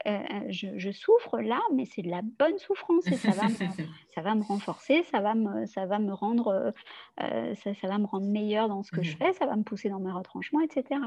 je, 0.50 0.92
souffre 0.92 1.40
là, 1.40 1.60
mais 1.74 1.86
c'est 1.86 2.02
de 2.02 2.10
la 2.10 2.22
bonne 2.22 2.58
souffrance 2.58 3.08
et 3.08 3.16
ça 3.16 3.32
va 3.32 3.44
me, 3.48 3.86
ça 4.14 4.22
va 4.22 4.36
me 4.36 4.44
renforcer, 4.44 5.04
ça 5.04 5.22
va 5.22 5.34
me, 5.34 5.66
ça 5.66 5.86
va 5.86 6.00
me 6.00 6.14
rendre, 6.14 6.74
ça, 7.18 7.74
ça, 7.74 7.88
va 7.88 7.98
me 7.98 8.06
rendre 8.06 8.28
meilleur 8.28 8.68
dans 8.68 8.84
ce 8.84 8.92
que 8.92 9.02
je 9.02 9.16
fais, 9.16 9.34
ça 9.34 9.46
va 9.46 9.56
me 9.56 9.64
pousser 9.64 9.90
dans 9.90 10.00
mes 10.00 10.12
retranchements, 10.12 10.62
etc. 10.62 11.00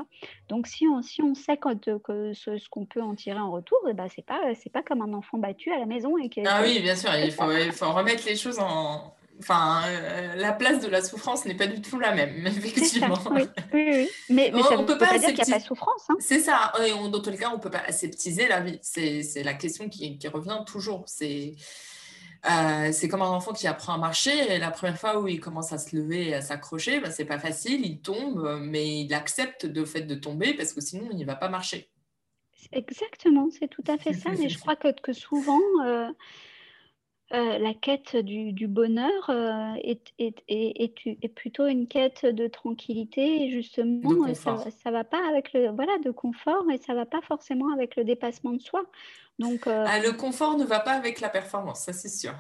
Donc, 0.49 0.67
si 0.67 0.87
on, 0.87 1.03
si 1.03 1.23
on 1.23 1.35
sait 1.35 1.57
que, 1.57 2.33
ce, 2.33 2.69
qu'on 2.69 2.87
peut 2.87 3.03
en 3.03 3.15
tirer 3.15 3.39
en 3.39 3.51
retour, 3.51 3.79
eh 3.89 3.93
ben, 3.93 4.09
c'est 4.09 4.25
pas, 4.25 4.55
c'est 4.55 4.71
pas 4.71 4.83
comme 4.83 5.03
un 5.03 5.13
enfant 5.13 5.39
battu 5.39 5.71
à 5.71 5.79
la 5.79 5.87
maison 5.87 6.17
et 6.19 6.31
Ah 6.47 6.61
oui, 6.63 6.81
bien 6.81 6.97
sûr, 6.97 7.11
il 7.17 7.31
faut, 7.31 7.51
il 7.53 7.73
faut 7.73 7.93
remettre 7.93 8.25
les 8.27 8.37
choses 8.37 8.59
en 8.59 9.15
Enfin, 9.41 9.83
euh, 9.87 10.37
la 10.37 10.53
place 10.53 10.81
de 10.81 10.89
la 10.89 11.03
souffrance 11.03 11.45
n'est 11.45 11.57
pas 11.57 11.67
du 11.67 11.81
tout 11.83 11.99
la 11.99 12.15
même, 12.15 12.47
effectivement. 12.47 13.19
oui, 13.33 13.43
oui, 13.73 14.09
Mais, 14.29 14.53
ça 14.63 14.77
ne 14.77 14.85
peut, 14.85 14.97
pas, 14.97 15.19
dire 15.19 15.29
qu'il 15.29 15.45
n'y 15.45 15.53
a 15.53 15.57
pas 15.57 15.59
de 15.59 15.65
souffrance. 15.65 16.03
Hein. 16.09 16.17
C'est 16.21 16.41
ça. 16.41 16.73
Et 16.87 16.91
dans 16.91 17.21
tous 17.21 17.31
les 17.31 17.37
cas, 17.37 17.51
on 17.51 17.57
ne 17.57 17.61
peut 17.61 17.71
pas 17.71 17.83
aseptiser 17.87 18.47
la 18.49 18.61
vie. 18.61 18.79
C'est 18.83 19.43
la 19.43 19.55
question 19.55 19.89
qui, 19.89 20.19
revient 20.33 20.61
toujours. 20.67 21.05
Euh, 22.47 22.93
c'est 22.93 23.09
comme 23.09 23.23
un 23.23 23.29
enfant 23.29 23.53
qui 23.53 23.67
apprend 23.67 23.95
à 23.95 23.99
marcher. 23.99 24.55
Et 24.55 24.59
la 24.59 24.71
première 24.71 24.99
fois 24.99 25.19
où 25.21 25.27
il 25.27 25.41
commence 25.41 25.73
à 25.73 25.79
se 25.79 25.97
lever 25.97 26.29
et 26.29 26.35
à 26.35 26.41
s'accrocher, 26.41 27.01
ben, 27.01 27.11
c'est 27.11 27.25
pas 27.25 27.39
facile. 27.39 27.85
Il 27.85 28.01
tombe, 28.01 28.61
mais 28.63 29.01
il 29.01 29.13
accepte 29.15 29.65
le 29.65 29.85
fait 29.85 30.03
de 30.03 30.15
tomber 30.15 30.55
parce 30.55 30.73
que 30.73 30.81
sinon, 30.81 31.09
il 31.11 31.19
ne 31.19 31.25
va 31.25 31.35
pas 31.35 31.49
marcher. 31.49 31.91
Exactement, 32.73 33.49
c'est 33.51 33.69
tout 33.69 33.85
à 33.89 33.99
fait 33.99 34.13
ça. 34.13 34.31
Mais 34.39 34.49
je 34.49 34.59
crois 34.59 34.77
que, 34.77 34.93
que 35.01 35.13
souvent... 35.13 35.61
Euh, 35.85 36.09
euh, 37.35 37.59
la 37.59 37.75
quête 37.75 38.17
du, 38.17 38.69
bonheur 38.69 39.29
euh, 39.29 39.75
est, 39.83 40.15
est, 40.19 41.35
plutôt 41.35 41.67
une 41.67 41.89
quête 41.89 42.25
de 42.25 42.47
tranquillité 42.47 43.43
et 43.43 43.51
justement 43.51 44.33
ça, 44.35 44.59
ça 44.71 44.91
va 44.93 45.03
pas 45.03 45.21
avec 45.29 45.53
le 45.53 45.71
voilà 45.71 45.99
de 46.05 46.13
confort 46.13 46.65
et 46.71 46.79
ça 46.79 46.95
va 46.95 47.07
pas 47.07 47.21
forcément 47.23 47.73
avec 47.73 47.97
le 47.97 48.05
dépassement 48.05 48.53
de 48.53 48.61
soi. 48.61 48.85
Donc 49.41 49.67
euh, 49.67 49.85
ah, 49.89 49.99
le 49.99 50.13
confort 50.13 50.57
ne 50.59 50.65
va 50.65 50.79
pas 50.79 50.93
avec 50.93 51.21
la 51.21 51.29
performance, 51.29 51.81
ça 51.81 51.93
c'est 51.93 52.09
sûr. 52.09 52.35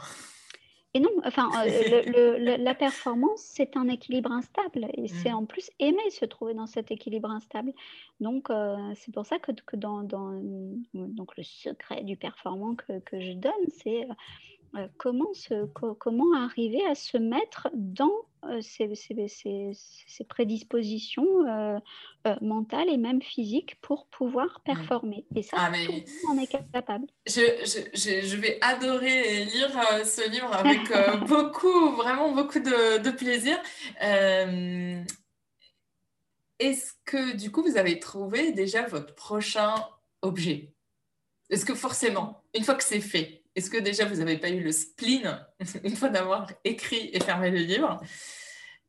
Et 0.97 1.01
non, 1.01 1.11
enfin, 1.24 1.51
le, 1.66 2.57
la 2.57 2.74
performance, 2.76 3.40
c'est 3.40 3.76
un 3.76 3.88
équilibre 3.88 4.30
instable. 4.30 4.86
Et 4.95 5.09
c'est 5.09 5.30
mmh. 5.30 5.36
en 5.36 5.45
plus 5.45 5.68
aimer 5.80 6.09
se 6.11 6.24
trouver 6.24 6.55
dans 6.55 6.68
cet 6.68 6.92
équilibre 6.92 7.28
instable. 7.32 7.72
Donc, 8.20 8.47
c'est 8.95 9.12
pour 9.12 9.26
ça 9.26 9.40
que, 9.40 9.51
que 9.51 9.74
dans, 9.74 10.05
dans, 10.05 10.40
donc, 10.95 11.36
le 11.36 11.42
secret 11.42 12.05
du 12.05 12.16
performant 12.16 12.76
que, 12.76 13.01
que 13.01 13.18
je 13.18 13.32
donne, 13.32 13.53
c'est 13.82 14.07
euh, 14.77 14.89
comment, 14.99 15.31
comment 16.01 16.35
arriver 16.37 16.85
à 16.87 16.97
se 16.97 17.16
mettre 17.16 17.68
dans 17.75 18.12
euh, 18.45 18.61
ces, 18.61 18.89
prédispositions 20.29 21.47
euh, 21.47 21.79
mentales 22.41 22.89
et 22.89 22.97
même 22.97 23.22
physiques 23.22 23.81
pour 23.81 24.09
pouvoir 24.09 24.62
performer? 24.64 25.27
Et 25.37 25.43
ça, 25.43 25.57
ah, 25.61 25.70
on 26.29 26.39
est 26.39 26.51
capable. 26.72 27.07
Je, 27.27 28.37
vais 28.37 28.59
adorer 28.62 29.45
lire 29.45 29.70
ce 30.05 30.29
livre 30.29 30.53
avec 30.53 30.81
beaucoup, 31.29 31.91
vraiment 31.93 32.33
beaucoup 32.33 32.59
de, 32.59 33.11
plaisir. 33.11 33.57
Est-ce 36.59 36.95
que 37.05 37.37
du 37.37 37.53
coup, 37.53 37.62
vous 37.62 37.77
avez 37.77 38.01
trouvé 38.01 38.51
déjà 38.51 38.87
votre 38.87 39.14
prochain 39.14 39.75
objet? 40.22 40.72
Est-ce 41.51 41.64
que 41.64 41.75
forcément, 41.75 42.43
une 42.55 42.64
fois 42.64 42.75
que 42.75 42.83
c'est 42.83 43.01
fait, 43.01 43.43
est-ce 43.57 43.70
que 43.70 43.78
déjà 43.78 44.05
vous 44.05 44.16
n'avez 44.16 44.38
pas 44.38 44.50
eu 44.50 44.61
le 44.61 44.72
spleen 44.72 45.46
une 45.84 45.96
fois 45.96 46.09
d'avoir 46.09 46.48
écrit 46.64 47.11
et 47.12 47.20
fermé 47.20 47.50
le 47.50 47.59
livre? 47.59 48.00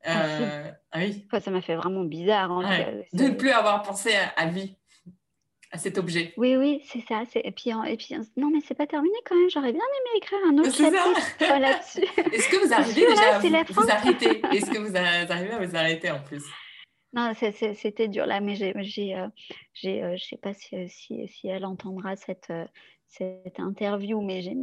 Euh, 0.07 0.71
ah 0.91 0.99
oui. 0.99 1.27
Ça 1.39 1.51
m'a 1.51 1.61
fait 1.61 1.75
vraiment 1.75 2.03
bizarre. 2.03 2.51
Hein, 2.51 3.03
de 3.13 3.23
ne 3.23 3.29
plus 3.31 3.51
avoir 3.51 3.83
pensé 3.83 4.11
à, 4.35 4.45
lui, 4.45 4.75
à 5.71 5.77
cet 5.77 5.97
objet. 5.97 6.33
Oui, 6.37 6.55
oui, 6.55 6.81
c'est 6.85 7.01
ça. 7.01 7.23
Et 7.35 7.51
puis, 7.51 7.71
et 7.87 7.97
puis, 7.97 8.15
non, 8.37 8.49
mais 8.51 8.59
c'est 8.61 8.75
pas 8.75 8.87
terminé 8.87 9.15
quand 9.25 9.35
même. 9.35 9.49
J'aurais 9.49 9.71
bien 9.71 9.81
aimé 9.81 10.17
écrire 10.17 10.39
un 10.47 10.57
autre 10.57 10.75
chapitre 10.75 11.39
là-dessus. 11.59 12.33
Est-ce 12.33 12.49
que 12.49 12.65
vous 12.65 12.73
arrivez 12.73 13.07
déjà 13.07 13.35
à 13.35 13.39
vous, 13.39 13.89
arrêter? 13.89 14.41
Est-ce 14.51 14.71
que 14.71 14.79
vous 14.79 14.95
arrivez 14.95 15.51
à 15.51 15.65
vous 15.65 15.75
arrêter 15.75 16.11
en 16.11 16.21
plus? 16.21 16.43
Non, 17.13 17.31
c'était 17.33 18.09
dur 18.09 18.25
là, 18.25 18.41
mais 18.41 18.55
j'ai, 18.55 18.73
j'ai, 18.81 19.15
euh, 19.15 19.27
euh, 19.85 20.17
je 20.17 20.25
sais 20.25 20.35
pas 20.35 20.53
si, 20.53 20.89
si, 20.89 21.25
si, 21.29 21.47
elle 21.47 21.63
entendra 21.63 22.17
cette, 22.17 22.51
cette 23.07 23.59
interview, 23.59 24.21
mais 24.21 24.41
j'ai 24.41 24.55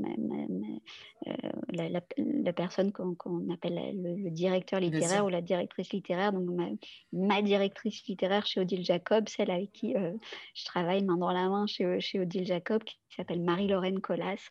euh, 1.26 1.32
la, 1.70 2.52
personne 2.52 2.92
qu'on 2.92 3.50
appelle 3.50 3.80
le, 3.94 4.30
directeur 4.30 4.80
littéraire 4.80 5.24
ou 5.24 5.28
la 5.28 5.40
directrice 5.40 5.92
littéraire, 5.92 6.32
donc 6.32 6.78
ma, 7.12 7.42
directrice 7.42 8.06
littéraire 8.06 8.46
chez 8.46 8.60
Odile 8.60 8.84
Jacob, 8.84 9.28
celle 9.28 9.50
avec 9.50 9.72
qui 9.72 9.96
euh, 9.96 10.12
je 10.54 10.64
travaille 10.64 11.04
main 11.04 11.16
dans 11.16 11.32
la 11.32 11.48
main 11.48 11.66
chez, 11.66 12.00
chez 12.00 12.20
Odile 12.20 12.46
Jacob, 12.46 12.82
qui 12.84 12.98
s'appelle 13.16 13.40
Marie-Lorraine 13.40 14.00
Collas. 14.00 14.48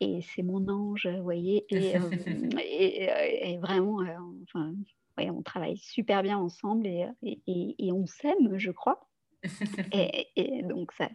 Et 0.00 0.20
c'est 0.22 0.42
mon 0.42 0.66
ange, 0.68 1.06
vous 1.06 1.22
voyez, 1.22 1.66
et, 1.70 1.96
euh, 1.96 2.10
et, 3.42 3.58
vraiment, 3.58 4.00
enfin, 4.42 4.74
on 5.18 5.42
travaille 5.42 5.76
super 5.76 6.22
bien 6.22 6.38
ensemble 6.38 6.86
et, 6.86 7.06
et 7.46 7.92
on 7.92 8.06
s'aime, 8.06 8.56
je 8.56 8.70
crois. 8.70 9.10
et, 9.92 10.62
donc, 10.62 10.92
ça, 10.92 11.08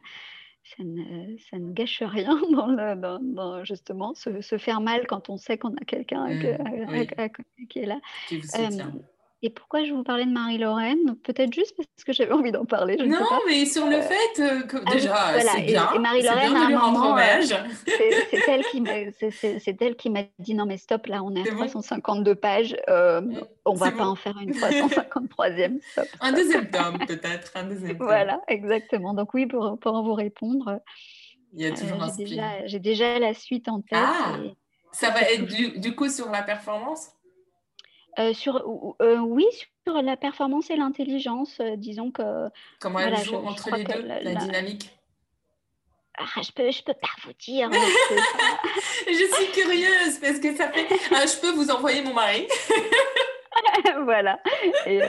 ça 0.66 0.84
ne, 0.84 1.38
ça 1.38 1.60
ne, 1.60 1.72
gâche 1.72 2.02
rien 2.02 2.40
dans, 2.52 2.68
le, 2.68 2.96
dans, 3.36 3.64
justement 3.64 4.14
se, 4.16 4.42
se, 4.42 4.58
faire 4.58 4.82
mal 4.82 5.06
quand 5.08 5.30
on 5.30 5.38
sait 5.38 5.58
qu'on 5.58 5.76
a 5.76 5.86
quelqu'un 5.86 6.28
mmh, 6.28 7.68
qui 7.70 7.80
est 7.80 7.86
là. 7.86 8.00
Qui 8.28 8.38
vous 8.40 8.48
et 9.46 9.52
pourquoi 9.52 9.84
je 9.84 9.94
vous 9.94 10.02
parlais 10.02 10.26
de 10.26 10.32
Marie-Lorraine? 10.32 11.18
Peut-être 11.24 11.54
juste 11.54 11.76
parce 11.78 12.04
que 12.04 12.14
j'avais 12.14 12.32
envie 12.32 12.52
d'en 12.52 12.66
parler. 12.66 12.98
non, 12.98 13.20
mais 13.46 13.66
sur 13.68 13.86
le 13.86 13.98
euh, 13.98 14.02
fait 14.02 14.42
euh, 14.42 14.62
que 14.64 14.78
ah 14.84 14.92
déjà, 14.92 15.16
c'est 15.40 15.62
bien. 15.62 15.94
Et, 15.94 16.00
Marie-Lorraine, 16.00 16.56
à 16.56 16.66
un 16.66 16.70
moment, 16.70 17.16
euh, 17.16 17.22
c'est 18.32 19.80
elle 19.80 19.96
qui 19.96 20.10
m'a 20.10 20.24
dit 20.40 20.56
non 20.56 20.66
mais 20.66 20.78
stop, 20.78 21.06
là 21.06 21.22
on 21.22 21.36
est 21.36 21.48
à 21.48 21.54
352 21.54 22.34
pages, 22.34 22.76
euh, 22.90 23.22
on 23.66 23.76
va 23.76 23.92
pas 23.92 24.08
en 24.08 24.16
faire 24.16 24.36
une 24.42 24.52
353e. 24.52 25.80
un 26.22 26.32
deuxième 26.32 26.72
tome 26.72 26.98
peut-être, 27.06 27.52
un 27.54 27.66
deuxième 27.66 27.98
tome. 28.00 28.08
Voilà, 28.08 28.42
exactement. 28.48 29.14
Donc 29.14 29.36
oui, 29.36 29.46
pour, 29.46 29.78
pour 29.80 30.02
vous 30.02 30.16
répondre, 30.16 30.80
il 31.54 31.62
y 31.62 31.68
a 31.68 31.72
toujours 31.72 32.02
un 32.02 32.12
J'ai 32.66 32.80
déjà, 32.80 33.20
la 33.20 33.36
suite 33.36 33.68
en 33.68 33.82
tête. 33.82 34.00
Ah, 34.02 34.38
ça 34.92 35.12
va 35.12 35.22
être 35.22 35.46
du, 35.46 35.78
du 35.78 35.94
coup 35.94 36.10
sur 36.10 36.32
la 36.32 36.42
performance? 36.42 37.10
Euh, 38.20 38.34
sur, 38.34 38.96
euh, 39.02 39.18
oui, 39.18 39.46
sur 39.86 40.02
la 40.02 40.16
performance 40.16 40.70
et 40.70 40.76
l'intelligence, 40.76 41.60
euh, 41.60 41.76
disons 41.76 42.12
que. 42.12 42.50
Comment 42.80 43.00
elle 43.00 43.18
joue 43.18 43.36
entre 43.36 43.76
les 43.76 43.84
deux, 43.84 44.02
la, 44.02 44.36
dynamique? 44.36 44.92
Ah, 46.18 46.42
je 46.42 46.52
peux, 46.52 46.72
je 46.72 46.82
peux 46.82 46.94
pas 46.94 47.10
vous 47.26 47.34
dire. 47.40 47.70
je 49.08 49.36
suis 49.36 49.52
curieuse 49.52 50.20
parce 50.22 50.40
que 50.40 50.56
ça 50.56 50.72
fait. 50.72 50.88
Ah, 51.12 51.26
je 51.26 51.40
peux 51.42 51.52
vous 51.52 51.70
envoyer 51.70 52.02
mon 52.02 52.14
mari. 52.14 52.48
voilà. 54.04 54.40
Et, 54.86 55.02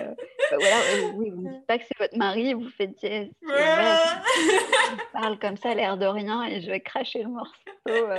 euh, 0.52 0.56
bah, 0.56 0.56
voilà. 0.60 0.77
Euh, 0.77 1.12
oui, 1.14 1.31
vous 1.31 1.43
ne 1.43 1.52
dites 1.52 1.66
pas 1.66 1.78
que 1.78 1.85
c'est 1.86 1.98
votre 1.98 2.16
mari, 2.16 2.55
vous 2.55 2.68
faites. 2.70 2.98
je 3.02 3.28
parle 5.12 5.39
comme 5.39 5.56
ça, 5.56 5.74
l'air 5.74 5.97
de 5.97 6.06
rien, 6.06 6.44
et 6.44 6.60
je 6.60 6.70
vais 6.70 6.81
cracher 6.81 7.23
le 7.23 7.28
morceau. 7.28 7.52
Euh, 7.89 8.18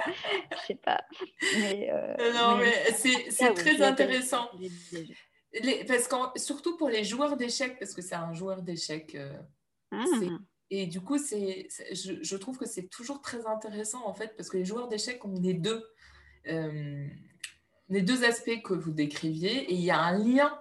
je 0.51 0.65
sais 0.67 0.75
pas. 0.75 1.01
Mais, 1.59 1.89
non, 2.33 2.57
mais, 2.57 2.73
c'est 2.93 3.53
très 3.53 3.81
intéressant. 3.81 4.49
parce 5.87 6.07
que 6.07 6.39
surtout 6.39 6.77
pour 6.77 6.89
les 6.89 7.03
joueurs 7.03 7.37
d'échecs, 7.37 7.77
parce 7.79 7.93
que 7.93 8.01
c'est 8.01 8.15
un 8.15 8.33
joueur 8.33 8.61
d'échecs. 8.61 9.17
Ah. 9.91 10.03
Et 10.69 10.85
du 10.85 10.99
coup, 10.99 11.17
c'est, 11.17 11.69
je, 11.93 12.21
je, 12.21 12.35
trouve 12.35 12.57
que 12.57 12.65
c'est 12.65 12.89
toujours 12.89 13.21
très 13.21 13.45
intéressant 13.45 14.05
en 14.05 14.13
fait, 14.13 14.35
parce 14.35 14.49
que 14.49 14.57
les 14.57 14.65
joueurs 14.65 14.89
d'échecs 14.89 15.23
ont 15.23 15.33
les 15.39 15.53
deux 15.53 15.85
les 17.89 18.01
deux 18.01 18.23
aspects 18.23 18.61
que 18.63 18.73
vous 18.73 18.91
décriviez 18.91 19.71
et 19.71 19.73
il 19.73 19.81
y 19.81 19.91
a 19.91 19.99
un 19.99 20.17
lien. 20.17 20.59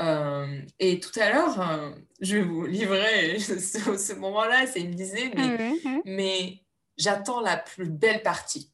Euh, 0.00 0.60
et 0.78 1.00
tout 1.00 1.18
à 1.18 1.30
l'heure, 1.30 1.60
euh, 1.60 1.90
je 2.20 2.36
vais 2.36 2.42
vous 2.42 2.66
livrer 2.66 3.38
ce, 3.40 3.58
ce 3.58 4.12
moment-là, 4.14 4.66
c'est 4.66 4.80
il 4.80 4.88
me 4.88 4.94
disait, 4.94 5.30
mais, 6.04 6.62
j'attends 6.96 7.40
la 7.40 7.56
plus 7.56 7.86
belle 7.86 8.22
partie. 8.22 8.70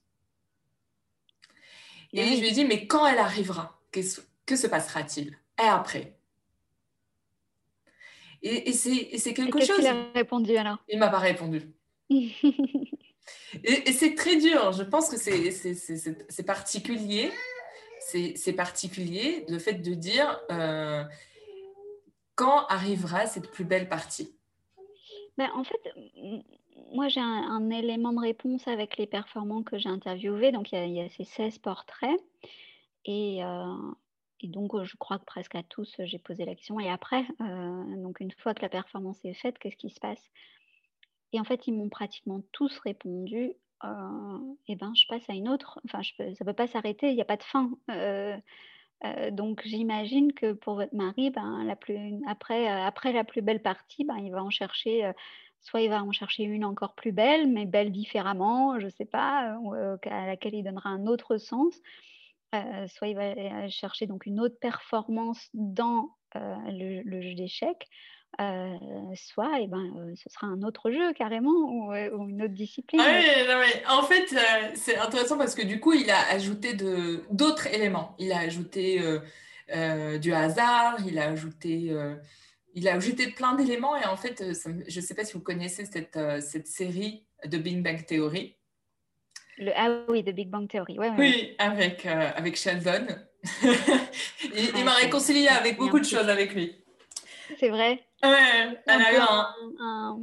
Et 2.12 2.36
je 2.36 2.40
lui 2.40 2.48
ai 2.48 2.52
dit, 2.52 2.64
mais 2.64 2.86
quand 2.86 3.06
elle 3.06 3.18
arrivera, 3.18 3.80
que, 3.90 4.00
que 4.46 4.56
se 4.56 4.66
passera-t-il? 4.66 5.36
Et 5.58 5.66
après 5.66 6.16
Et, 8.42 8.68
et 8.68 8.72
c'est 8.72 9.34
quelque 9.34 9.60
chose. 9.60 9.76
Qu'est-ce 9.76 9.88
a 9.88 10.12
répondu 10.14 10.56
alors? 10.56 10.78
Il 10.88 10.98
m'a 10.98 11.08
pas 11.08 11.18
répondu. 11.18 11.62
et, 12.10 12.28
et 13.62 13.92
c'est 13.92 14.14
très 14.14 14.36
dur. 14.36 14.72
Je 14.72 14.82
pense 14.82 15.08
que 15.08 15.16
c'est 15.16 16.42
particulier 16.44 17.30
c'est 18.04 18.52
particulier, 18.52 19.44
le 19.48 19.58
fait 19.58 19.74
de 19.74 19.94
dire 19.94 20.40
euh, 20.50 21.04
quand 22.34 22.66
arrivera 22.66 23.26
cette 23.26 23.50
plus 23.50 23.64
belle 23.64 23.88
partie? 23.88 24.36
Ben, 25.36 25.50
En 25.54 25.64
fait, 25.64 25.80
moi 26.92 27.08
j'ai 27.08 27.20
un, 27.20 27.70
élément 27.70 28.12
de 28.12 28.20
réponse 28.20 28.66
avec 28.68 28.96
les 28.96 29.06
performants 29.06 29.62
que 29.62 29.78
j'ai 29.78 29.88
interviewés. 29.88 30.52
Donc 30.52 30.72
il 30.72 30.92
y, 30.92 31.00
a 31.00 31.08
ces 31.10 31.24
16 31.24 31.58
portraits. 31.58 32.20
Et, 33.04 33.44
euh, 33.44 33.92
et, 34.40 34.48
donc 34.48 34.82
je 34.82 34.96
crois 34.96 35.18
que 35.18 35.24
presque 35.24 35.54
à 35.54 35.62
tous 35.62 35.94
j'ai 35.98 36.18
posé 36.18 36.44
la 36.44 36.54
question. 36.54 36.78
Et 36.80 36.90
après, 36.90 37.24
euh, 37.40 37.96
donc 37.96 38.20
une 38.20 38.32
fois 38.32 38.54
que 38.54 38.62
la 38.62 38.68
performance 38.68 39.18
est 39.24 39.34
faite, 39.34 39.58
qu'est-ce 39.58 39.76
qui 39.76 39.90
se 39.90 40.00
passe? 40.00 40.30
Et 41.32 41.40
en 41.40 41.44
fait, 41.44 41.66
ils 41.66 41.72
m'ont 41.72 41.88
pratiquement 41.88 42.42
tous 42.52 42.78
répondu 42.78 43.54
euh, 43.84 44.38
et 44.68 44.76
ben, 44.76 44.92
je 44.94 45.06
passe 45.08 45.28
à 45.28 45.34
une 45.34 45.48
autre. 45.48 45.80
Enfin, 45.84 46.02
je 46.02 46.12
ça 46.16 46.24
ne 46.24 46.44
peut 46.44 46.52
pas 46.52 46.66
s'arrêter, 46.66 47.10
il 47.10 47.14
n'y 47.14 47.22
a 47.22 47.26
pas 47.26 47.36
de 47.36 47.42
fin. 47.42 47.70
Euh, 47.90 48.36
euh, 49.04 49.30
donc 49.30 49.62
j'imagine 49.64 50.32
que 50.32 50.52
pour 50.52 50.74
votre 50.74 50.94
mari, 50.94 51.30
ben, 51.30 51.68
après, 52.26 53.12
la 53.12 53.24
plus 53.24 53.42
belle 53.42 53.62
partie, 53.62 54.04
ben, 54.04 54.16
il 54.18 54.30
va 54.30 54.42
en 54.42 54.50
chercher, 54.50 55.10
soit 55.60 55.82
il 55.82 55.90
va 55.90 56.02
en 56.02 56.12
chercher 56.12 56.44
une 56.44 56.64
encore 56.64 56.94
plus 56.94 57.12
belle, 57.12 57.50
mais 57.50 57.66
belle 57.66 57.92
différemment, 57.92 58.78
je 58.80 58.86
ne 58.86 58.90
sais 58.90 59.04
pas, 59.04 59.58
à 60.10 60.26
laquelle 60.26 60.54
il 60.54 60.64
donnera 60.64 60.90
un 60.90 61.06
autre 61.06 61.36
sens. 61.36 61.74
soit 62.86 63.08
il 63.08 63.16
va 63.16 63.68
chercher 63.68 64.06
donc 64.06 64.26
une 64.26 64.40
autre 64.40 64.58
performance 64.60 65.50
dans 65.52 66.10
le, 66.34 67.20
jeu 67.20 67.34
d'échecs, 67.34 67.88
euh, 68.40 69.14
soit 69.14 69.60
eh 69.60 69.66
ben, 69.66 69.92
euh, 69.96 70.14
ce 70.16 70.28
sera 70.28 70.46
un 70.46 70.62
autre 70.62 70.90
jeu 70.90 71.12
carrément 71.12 71.50
ou, 71.50 71.92
euh, 71.92 72.10
une 72.28 72.42
autre 72.42 72.54
discipline. 72.54 73.00
Ah 73.00 73.98
en 73.98 74.02
fait, 74.02 74.34
c'est 74.74 74.96
intéressant 74.96 75.38
parce 75.38 75.54
que 75.54 75.62
du 75.62 75.80
coup, 75.80 75.92
il 75.92 76.10
a 76.10 76.28
ajouté 76.30 76.74
d'autres 77.30 77.66
éléments. 77.68 78.14
Il 78.18 78.32
a 78.32 78.38
ajouté 78.38 79.00
du 80.20 80.32
hasard, 80.32 80.98
il 81.06 81.18
a 81.18 81.28
ajouté, 81.28 81.92
il 82.74 82.88
a 82.88 82.94
ajouté 82.94 83.28
plein 83.28 83.54
d'éléments 83.54 83.96
et 83.96 84.06
en 84.06 84.16
fait, 84.16 84.42
je 84.88 85.00
ne 85.00 85.04
sais 85.04 85.14
pas 85.14 85.24
si 85.24 85.34
vous 85.34 85.40
connaissez 85.40 85.84
cette, 85.84 86.18
cette 86.40 86.66
série 86.66 87.24
de 87.44 87.58
Big 87.58 87.82
Bang 87.82 88.04
Theory. 88.04 88.56
Le, 89.58 89.70
ah 89.76 90.04
oui, 90.08 90.24
de 90.24 90.32
Big 90.32 90.48
Bang 90.48 90.68
Theory. 90.68 90.98
Ouais, 90.98 91.12
oui, 91.16 91.54
avec, 91.58 92.04
avec 92.06 92.56
Sheldon. 92.56 93.06
il, 93.62 94.78
il 94.78 94.84
m'a 94.84 94.94
réconcilié 94.94 95.48
avec 95.48 95.76
beaucoup 95.76 96.00
de 96.00 96.04
choses 96.04 96.28
avec 96.28 96.54
lui. 96.54 96.84
C'est 97.58 97.68
vrai. 97.68 98.00
Ouais, 98.24 98.80
elle 98.86 99.02
a 99.02 99.12
eu 99.12 99.18
un... 99.78 100.16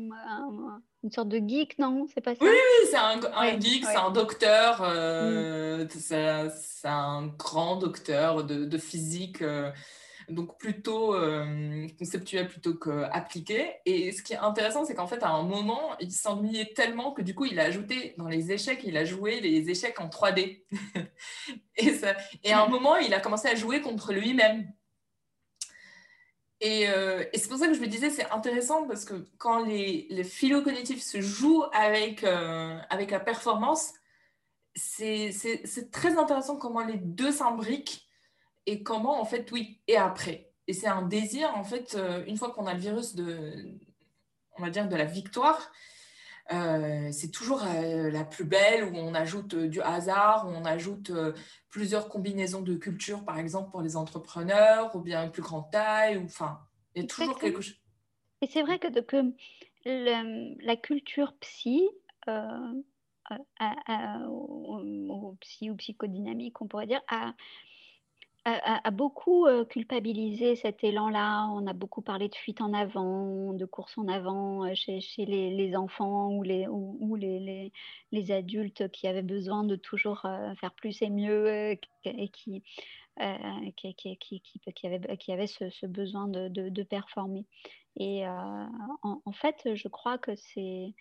une 1.03 1.11
sorte 1.11 1.29
de 1.29 1.37
geek, 1.37 1.77
non? 1.79 2.07
C'est 2.13 2.21
pas 2.21 2.35
ça? 2.35 2.43
Oui, 2.43 2.49
oui, 2.49 2.87
c'est 2.89 2.97
un, 2.97 3.59
geek, 3.59 3.85
c'est 3.85 3.95
un 3.95 4.11
docteur, 4.11 4.81
euh, 4.81 5.85
mm. 5.85 5.89
c'est 5.89 6.87
un 6.87 7.27
grand 7.37 7.75
docteur 7.75 8.43
de, 8.43 8.65
de 8.65 8.77
physique, 8.77 9.41
euh, 9.41 9.71
donc 10.29 10.57
plutôt 10.57 11.13
euh, 11.15 11.87
conceptuel 11.99 12.47
plutôt 12.47 12.73
qu'appliqué. 12.75 13.73
Et 13.85 14.11
ce 14.11 14.23
qui 14.23 14.33
est 14.33 14.37
intéressant, 14.37 14.85
c'est 14.85 14.95
qu'en 14.95 15.07
fait, 15.07 15.23
à 15.23 15.29
un 15.29 15.43
moment, 15.43 15.95
il 15.99 16.11
s'ennuyait 16.11 16.73
tellement 16.73 17.11
que 17.11 17.21
du 17.21 17.35
coup, 17.35 17.45
il 17.45 17.59
a 17.59 17.63
ajouté 17.63 18.15
dans 18.17 18.27
les 18.27 18.51
échecs, 18.51 18.81
il 18.83 18.97
a 18.97 19.05
joué 19.05 19.39
les 19.39 19.69
échecs 19.69 19.99
en 19.99 20.07
3D. 20.07 20.63
et, 21.75 21.93
ça, 21.93 22.15
et 22.43 22.51
à 22.51 22.63
un 22.63 22.67
moment, 22.67 22.95
il 22.97 23.13
a 23.13 23.19
commencé 23.19 23.47
à 23.47 23.55
jouer 23.55 23.81
contre 23.81 24.13
lui-même. 24.13 24.71
Euh, 26.63 27.25
et, 27.33 27.37
c'est 27.37 27.49
pour 27.49 27.57
ça 27.57 27.67
que 27.67 27.73
je 27.73 27.81
me 27.81 27.87
disais, 27.87 28.09
c'est 28.09 28.29
intéressant 28.31 28.87
parce 28.87 29.05
que 29.05 29.25
quand 29.37 29.63
les, 29.65 30.07
les 30.09 30.23
philo-cognitifs 30.23 31.01
se 31.01 31.19
jouent 31.21 31.63
avec, 31.73 32.23
euh, 32.23 32.77
avec 32.89 33.11
la 33.11 33.19
performance, 33.19 33.93
c'est 34.75 35.31
très 35.91 36.17
intéressant 36.17 36.55
comment 36.57 36.85
les 36.85 36.97
deux 36.97 37.31
s'imbriquent 37.31 38.07
et 38.67 38.83
comment, 38.83 39.19
en 39.19 39.25
fait, 39.25 39.51
oui, 39.51 39.81
et 39.87 39.97
après. 39.97 40.51
Et 40.67 40.73
c'est 40.73 40.87
un 40.87 41.01
désir, 41.01 41.51
en 41.55 41.63
fait, 41.63 41.95
euh, 41.95 42.23
une 42.27 42.37
fois 42.37 42.51
qu'on 42.51 42.67
a 42.67 42.73
le 42.73 42.79
virus 42.79 43.15
de, 43.15 43.53
on 44.57 44.61
va 44.61 44.69
dire, 44.69 44.87
de 44.87 44.95
la 44.95 45.05
victoire, 45.05 45.71
euh, 46.53 47.11
c'est 47.11 47.31
toujours 47.31 47.63
euh, 47.63 48.09
la 48.11 48.23
plus 48.23 48.45
belle 48.45 48.83
où 48.85 48.95
on 48.95 49.13
ajoute 49.13 49.53
euh, 49.53 49.67
du 49.67 49.81
hasard, 49.81 50.47
où 50.47 50.51
on 50.51 50.65
ajoute 50.65 51.11
plusieurs 51.69 52.09
combinaisons 52.09 52.61
de 52.61 52.75
culture, 52.75 53.23
par 53.23 53.39
exemple 53.39 53.71
pour 53.71 53.81
les 53.81 53.95
entrepreneurs, 53.95 54.95
ou 54.95 54.99
bien 54.99 55.23
une 55.23 55.31
plus 55.31 55.41
grande 55.41 55.71
taille, 55.71 56.17
ou 56.17 56.25
enfin, 56.25 56.59
il 56.95 57.03
y 57.03 57.05
a 57.05 57.07
toujours 57.07 57.39
quelque 57.39 57.61
chose. 57.61 57.79
Et 58.41 58.47
c'est 58.47 58.63
vrai 58.63 58.79
que, 58.79 58.87
que 58.87 59.33
la 60.65 60.75
culture 60.75 61.33
psy, 61.39 61.87
ou, 62.27 62.83
psy 65.39 65.69
ou 65.69 65.75
psychodynamique, 65.75 66.61
on 66.61 66.67
pourrait 66.67 66.87
dire, 66.87 67.01
a, 67.07 67.33
a, 68.45 68.91
beaucoup 68.91 69.47
culpabilisé 69.69 70.55
cet 70.55 70.83
élan-là. 70.83 71.47
On 71.53 71.67
a 71.67 71.73
beaucoup 71.73 72.01
parlé 72.01 72.27
de 72.27 72.35
fuite 72.35 72.61
en 72.61 72.73
avant, 72.73 73.53
de 73.53 73.65
course 73.65 73.97
en 73.97 74.07
avant 74.07 74.73
chez, 74.73 74.99
les, 75.25 75.75
enfants 75.75 76.29
ou, 76.31 76.43
les, 76.43 76.67
ou, 76.67 77.15
les, 77.15 77.71
les, 78.11 78.31
adultes 78.31 78.89
qui 78.91 79.07
avaient 79.07 79.21
besoin 79.21 79.63
de 79.63 79.75
toujours 79.75 80.21
faire 80.59 80.73
plus 80.75 81.01
et 81.01 81.09
mieux 81.09 81.71
et 81.73 81.79
qui, 82.29 82.63
qui, 83.77 84.17
qui, 84.17 84.41
qui, 84.75 84.87
avaient, 84.87 85.17
qui 85.17 85.31
avaient 85.31 85.47
ce, 85.47 85.85
besoin 85.85 86.27
de, 86.27 86.47
de, 86.47 86.83
performer. 86.83 87.45
Et 87.97 88.23
en, 88.27 89.31
fait, 89.33 89.75
je 89.75 89.87
crois 89.87 90.17
que 90.17 90.35
c'est 90.35 90.93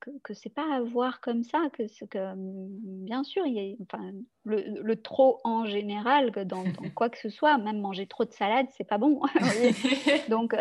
que, 0.00 0.10
que 0.22 0.34
c'est 0.34 0.52
pas 0.52 0.74
à 0.74 0.80
voir 0.80 1.20
comme 1.20 1.42
ça, 1.42 1.68
que, 1.72 1.82
que 2.06 2.34
bien 2.36 3.24
sûr, 3.24 3.46
il 3.46 3.54
y 3.54 3.72
a, 3.72 3.76
enfin, 3.82 4.12
le, 4.44 4.94
trop 4.94 5.40
en 5.44 5.66
général, 5.66 6.32
que 6.32 6.40
dans, 6.40 6.64
quoi 6.94 7.10
que 7.10 7.18
ce 7.18 7.30
soit, 7.30 7.58
même 7.58 7.80
manger 7.80 8.06
trop 8.06 8.24
de 8.24 8.32
salade, 8.32 8.66
c'est 8.76 8.84
pas 8.84 8.98
bon. 8.98 9.20
donc, 10.28 10.56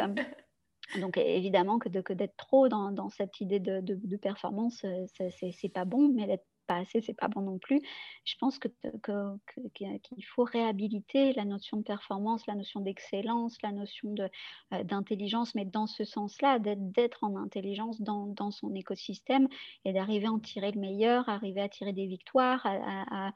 donc 0.99 1.17
évidemment 1.17 1.79
que, 1.79 1.89
que 1.89 2.13
d'être 2.13 2.37
trop 2.37 2.67
dans, 2.67 2.91
dans, 2.91 3.09
cette 3.09 3.39
idée 3.41 3.59
de, 3.59 3.81
de, 3.81 3.99
de 4.01 4.17
performance, 4.17 4.85
c'est 5.17 5.73
pas 5.73 5.85
bon, 5.85 6.09
mais 6.13 6.27
d'être 6.27 6.45
pas 6.67 6.77
assez, 6.77 7.01
c'est 7.01 7.13
pas 7.13 7.27
bon 7.27 7.41
non 7.41 7.57
plus. 7.57 7.81
Je 8.25 8.35
pense 8.39 8.59
que, 8.59 8.67
qu'il 9.73 10.25
faut 10.25 10.43
réhabiliter 10.43 11.33
la 11.33 11.45
notion 11.45 11.77
de 11.77 11.83
performance, 11.83 12.45
la 12.47 12.55
notion 12.55 12.81
d'excellence, 12.81 13.57
la 13.63 13.71
notion 13.71 14.13
de, 14.13 14.29
euh, 14.73 14.83
d'intelligence, 14.83 15.55
mais 15.55 15.65
dans 15.65 15.87
ce 15.87 16.03
sens-là, 16.03 16.59
d'être, 16.59 17.23
en 17.23 17.35
intelligence 17.37 18.01
dans, 18.01 18.27
dans, 18.27 18.51
son 18.51 18.73
écosystème 18.75 19.47
et 19.85 19.93
d'arriver 19.93 20.27
à 20.27 20.31
en 20.31 20.39
tirer 20.39 20.71
le 20.71 20.79
meilleur, 20.79 21.27
arriver 21.29 21.61
à 21.61 21.69
tirer 21.69 21.93
des 21.93 22.07
victoires, 22.07 22.65
à, 22.65 23.31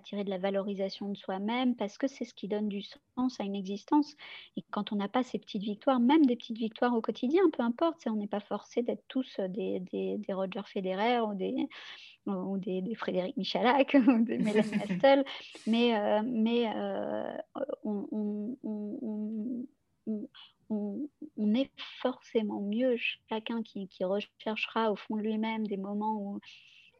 tirer 0.00 0.24
de 0.24 0.30
la 0.30 0.38
valorisation 0.38 1.08
de 1.08 1.16
soi-même, 1.16 1.76
parce 1.76 1.98
que 1.98 2.06
c'est 2.06 2.24
ce 2.24 2.34
qui 2.34 2.48
donne 2.48 2.68
du 2.68 2.82
sens 3.16 3.40
à 3.40 3.44
une 3.44 3.54
existence. 3.54 4.14
Et 4.56 4.64
quand 4.70 4.92
on 4.92 4.96
n'a 4.96 5.08
pas 5.08 5.22
ces 5.22 5.38
petites 5.38 5.62
victoires, 5.62 6.00
même 6.00 6.26
des 6.26 6.36
petites 6.36 6.58
victoires 6.58 6.94
au 6.94 7.00
quotidien, 7.00 7.42
peu 7.52 7.62
importe, 7.62 8.02
on 8.06 8.16
n'est 8.16 8.26
pas 8.26 8.40
forcé 8.40 8.82
d'être 8.82 9.04
tous 9.08 9.40
des, 9.48 9.80
des, 9.80 10.18
des 10.18 10.32
Roger 10.32 10.62
Federer 10.66 11.20
ou 11.20 11.34
des 11.34 11.68
ou 12.26 12.56
des, 12.58 12.94
Frédéric 12.94 13.36
Michalak 13.36 13.94
ou 14.06 14.24
des 14.24 14.38
Mélanie 14.38 14.74
Astel, 14.88 15.24
mais, 15.66 15.96
euh, 15.96 16.22
mais 16.24 16.70
euh, 16.74 17.36
on, 17.84 18.06
on, 18.12 19.66
on, 20.06 20.28
on, 20.70 21.54
est 21.54 21.70
forcément 22.00 22.60
mieux, 22.60 22.96
chacun 23.28 23.62
qui, 23.62 23.88
qui 23.88 24.04
recherchera 24.04 24.90
au 24.92 24.96
fond 24.96 25.16
de 25.16 25.22
lui-même 25.22 25.66
des 25.66 25.76
moments 25.76 26.16
où, 26.16 26.40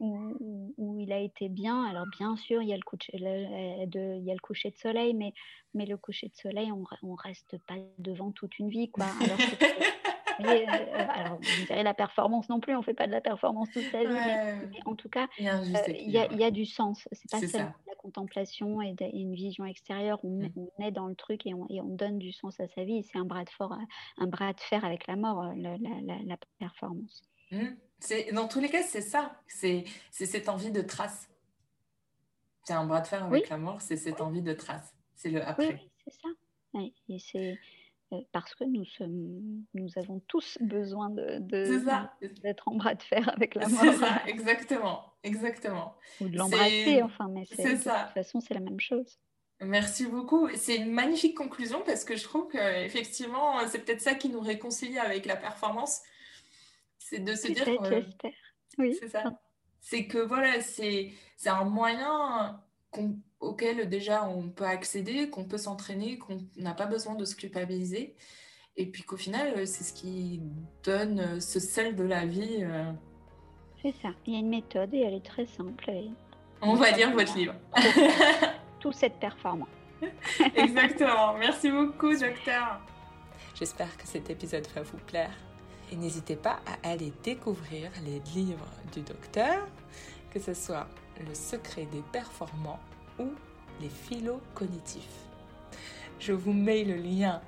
où, 0.03 0.75
où, 0.77 0.99
il 0.99 1.13
a 1.13 1.19
été 1.19 1.49
bien. 1.49 1.85
Alors 1.85 2.07
bien 2.19 2.37
sûr, 2.37 2.61
il 2.61 2.69
y 2.69 2.73
a 2.73 2.77
le, 2.77 2.83
coucher, 2.83 3.13
de, 3.17 4.19
il 4.19 4.25
y 4.25 4.31
a 4.31 4.35
le 4.35 4.41
coucher 4.41 4.71
de 4.71 4.77
soleil, 4.77 5.15
mais, 5.15 5.33
mais 5.75 5.87
le 5.87 5.97
coucher 5.97 6.29
de 6.29 6.35
soleil, 6.35 6.71
on 6.73 6.85
ne 7.03 7.17
reste 7.17 7.57
pas 7.67 7.77
devant 7.99 8.33
toute 8.33 8.59
une 8.59 8.69
vie. 8.69 8.91
Quoi. 8.91 9.07
Alors, 9.21 9.39
Euh, 10.41 10.67
alors, 11.09 11.39
vous 11.39 11.67
direz 11.67 11.83
la 11.83 11.95
performance 11.95 12.49
non 12.49 12.61
plus, 12.61 12.75
on 12.75 12.79
ne 12.79 12.85
fait 12.85 12.95
pas 12.95 13.07
de 13.07 13.13
la 13.13 13.21
performance 13.21 13.71
toute 13.71 13.85
sa 13.85 14.01
vie, 14.01 14.13
mais, 14.13 14.81
en 14.85 14.95
tout 14.95 15.09
cas, 15.09 15.29
il 15.39 15.45
y, 16.11 16.19
a, 16.19 16.33
y, 16.33 16.45
a 16.45 16.51
du 16.51 16.65
sens. 16.65 17.09
C'est 17.13 17.31
pas 17.31 17.47
seulement 17.47 17.75
la 17.87 17.95
contemplation 17.97 18.83
et, 18.83 18.95
une 19.13 19.35
vision 19.35 19.65
extérieure 19.65 20.19
où 20.25 20.43
mmh. 20.43 20.49
on, 20.57 20.83
est 20.83 20.91
dans 20.91 21.07
le 21.07 21.15
truc 21.15 21.47
et 21.47 21.55
on, 21.55 21.67
et 21.69 21.81
on, 21.81 21.89
donne 21.89 22.19
du 22.19 22.33
sens 22.33 22.59
à 22.61 22.69
sa 22.69 22.85
vie. 22.85 23.03
C'est 23.05 23.19
un 23.19 23.25
bras 23.25 23.45
de 23.45 23.51
fort, 23.51 23.77
un 24.19 24.27
bras 24.27 24.53
de 24.53 24.61
fer 24.61 24.85
avec 24.85 25.07
la 25.07 25.17
mort, 25.17 25.43
euh, 25.43 25.53
la, 25.57 25.77
la, 25.79 26.17
la, 26.25 26.37
performance. 26.59 27.23
Mmh. 27.53 28.35
Dans 28.35 28.49
tous 28.49 28.61
les 28.61 28.69
cas, 28.69 28.83
c'est 28.83 29.01
ça. 29.01 29.41
C'est 29.47 29.85
cette 30.11 30.49
envie 30.49 30.73
de 30.73 30.83
trace. 30.83 31.29
C'est 32.65 32.73
un 32.73 32.87
bras 32.87 33.01
de 33.01 33.07
fer 33.07 33.25
avec 33.25 33.49
la 33.49 33.59
mort, 33.59 33.81
c'est 33.81 33.97
cette 33.97 34.21
envie 34.21 34.43
de 34.43 34.53
trace. 34.53 34.95
C'est 35.15 35.31
le 35.31 35.47
après. 35.47 35.75
Oui, 35.75 35.91
c'est 36.05 36.15
ça. 36.21 36.29
et 37.09 37.19
c'est 37.19 37.59
euh, 38.13 38.21
parce 38.33 38.55
que 38.55 38.65
nous, 38.65 38.85
sommes, 38.85 39.65
nous 39.75 39.89
avons 39.97 40.21
tous 40.29 40.59
besoin 40.61 41.11
de, 41.11 41.39
d'être 42.43 42.69
en 42.69 42.75
bras 42.75 42.95
de 42.95 43.03
fer 43.03 43.29
avec 43.29 43.55
la 43.55 43.69
mort. 43.69 43.81
C'est 43.81 43.93
ça, 43.95 44.23
exactement, 44.27 45.15
exactement. 45.23 45.97
Ou 46.21 46.29
de 46.29 46.37
l'embrasser, 46.37 47.03
enfin, 47.03 47.29
mais 47.29 47.45
c'est, 47.47 47.63
de 47.63 47.71
toute 47.77 48.15
façon, 48.15 48.41
c'est 48.41 48.55
la 48.55 48.61
même 48.61 48.81
chose. 48.81 49.19
Merci 49.61 50.07
beaucoup. 50.07 50.49
C'est 50.57 50.77
une 50.77 50.91
magnifique 50.91 51.37
conclusion 51.37 51.83
parce 51.87 52.05
que 52.05 52.17
je 52.17 52.25
trouve 52.25 52.49
qu'effectivement, 52.49 53.67
c'est 53.69 53.79
peut-être 53.79 54.01
ça 54.01 54.15
qui 54.15 54.29
nous 54.29 54.41
réconcilie 54.41 54.99
avec 54.99 55.25
la 55.25 55.37
performance. 55.37 56.03
C'est 57.13 57.21
de 57.21 57.35
se 57.35 57.49
dire. 57.49 57.65
j'espère. 57.67 58.31
Oui. 58.79 58.97
C'est 58.99 59.09
ça. 59.09 59.25
C'est 59.81 60.07
que 60.07 60.17
voilà, 60.17 60.63
c'est, 60.63 61.13
c'est 61.37 61.51
un 61.51 61.65
moyen 61.65 62.59
auquel 63.39 63.89
déjà 63.91 64.25
on 64.27 64.49
peut 64.49 64.65
accéder, 64.65 65.29
qu'on 65.29 65.45
peut 65.45 65.59
s'entraîner, 65.59 66.17
qu'on 66.17 66.39
n'a 66.57 66.73
pas 66.73 66.87
besoin 66.87 67.15
de 67.15 67.27
se 67.27 67.37
culpabiliser. 67.37 68.17
Et 68.77 68.87
puis 68.87 69.03
qu'au 69.03 69.19
final, 69.19 69.67
c'est 69.67 69.85
ce 69.85 69.93
qui 69.93 70.41
donne 70.83 71.21
euh, 71.21 71.41
ce 71.41 71.61
sel 71.61 71.95
de 71.97 72.05
la 72.05 72.25
vie. 72.25 72.61
Euh. 72.63 72.91
C'est 73.83 73.95
ça. 74.01 74.09
Il 74.27 74.33
y 74.33 74.37
a 74.37 74.39
une 74.39 74.49
méthode 74.49 74.95
et 74.95 75.01
elle 75.01 75.15
est 75.15 75.25
très 75.25 75.45
simple. 75.45 75.91
On 76.63 76.75
va 76.75 76.93
lire 76.93 77.13
votre 77.13 77.37
livre. 77.37 77.55
Tout 78.81 78.93
cette 78.93 79.19
performance. 79.21 79.69
Exactement. 80.57 81.35
Merci 81.35 81.71
beaucoup, 81.71 82.17
docteur. 82.17 82.81
J'espère 83.55 83.95
que 83.99 84.07
cet 84.07 84.31
épisode 84.31 84.67
va 84.75 84.83
vous 84.83 84.99
plaire. 84.99 85.37
Et 85.93 85.97
n'hésitez 85.97 86.37
pas 86.37 86.61
à 86.67 86.89
aller 86.89 87.13
découvrir 87.23 87.91
les 88.07 88.21
livres 88.35 88.67
du 88.95 89.03
docteur, 89.03 89.69
que 90.31 90.41
ce 90.41 90.55
soit 90.55 90.89
Le 91.29 91.35
secret 91.35 91.87
des 91.93 92.01
performants 92.11 92.81
ou 93.19 93.29
les 93.79 93.91
philo-cognitifs. 93.91 95.27
Je 96.19 96.33
vous 96.33 96.55
mets 96.55 96.85
le 96.85 96.97
lien 96.97 97.43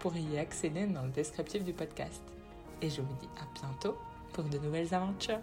pour 0.00 0.16
y 0.16 0.36
accéder 0.36 0.86
dans 0.86 1.04
le 1.04 1.10
descriptif 1.10 1.62
du 1.62 1.72
podcast. 1.72 2.20
Et 2.82 2.90
je 2.90 3.02
vous 3.02 3.14
dis 3.20 3.28
à 3.40 3.46
bientôt 3.60 3.96
pour 4.32 4.42
de 4.44 4.58
nouvelles 4.58 4.92
aventures. 4.92 5.40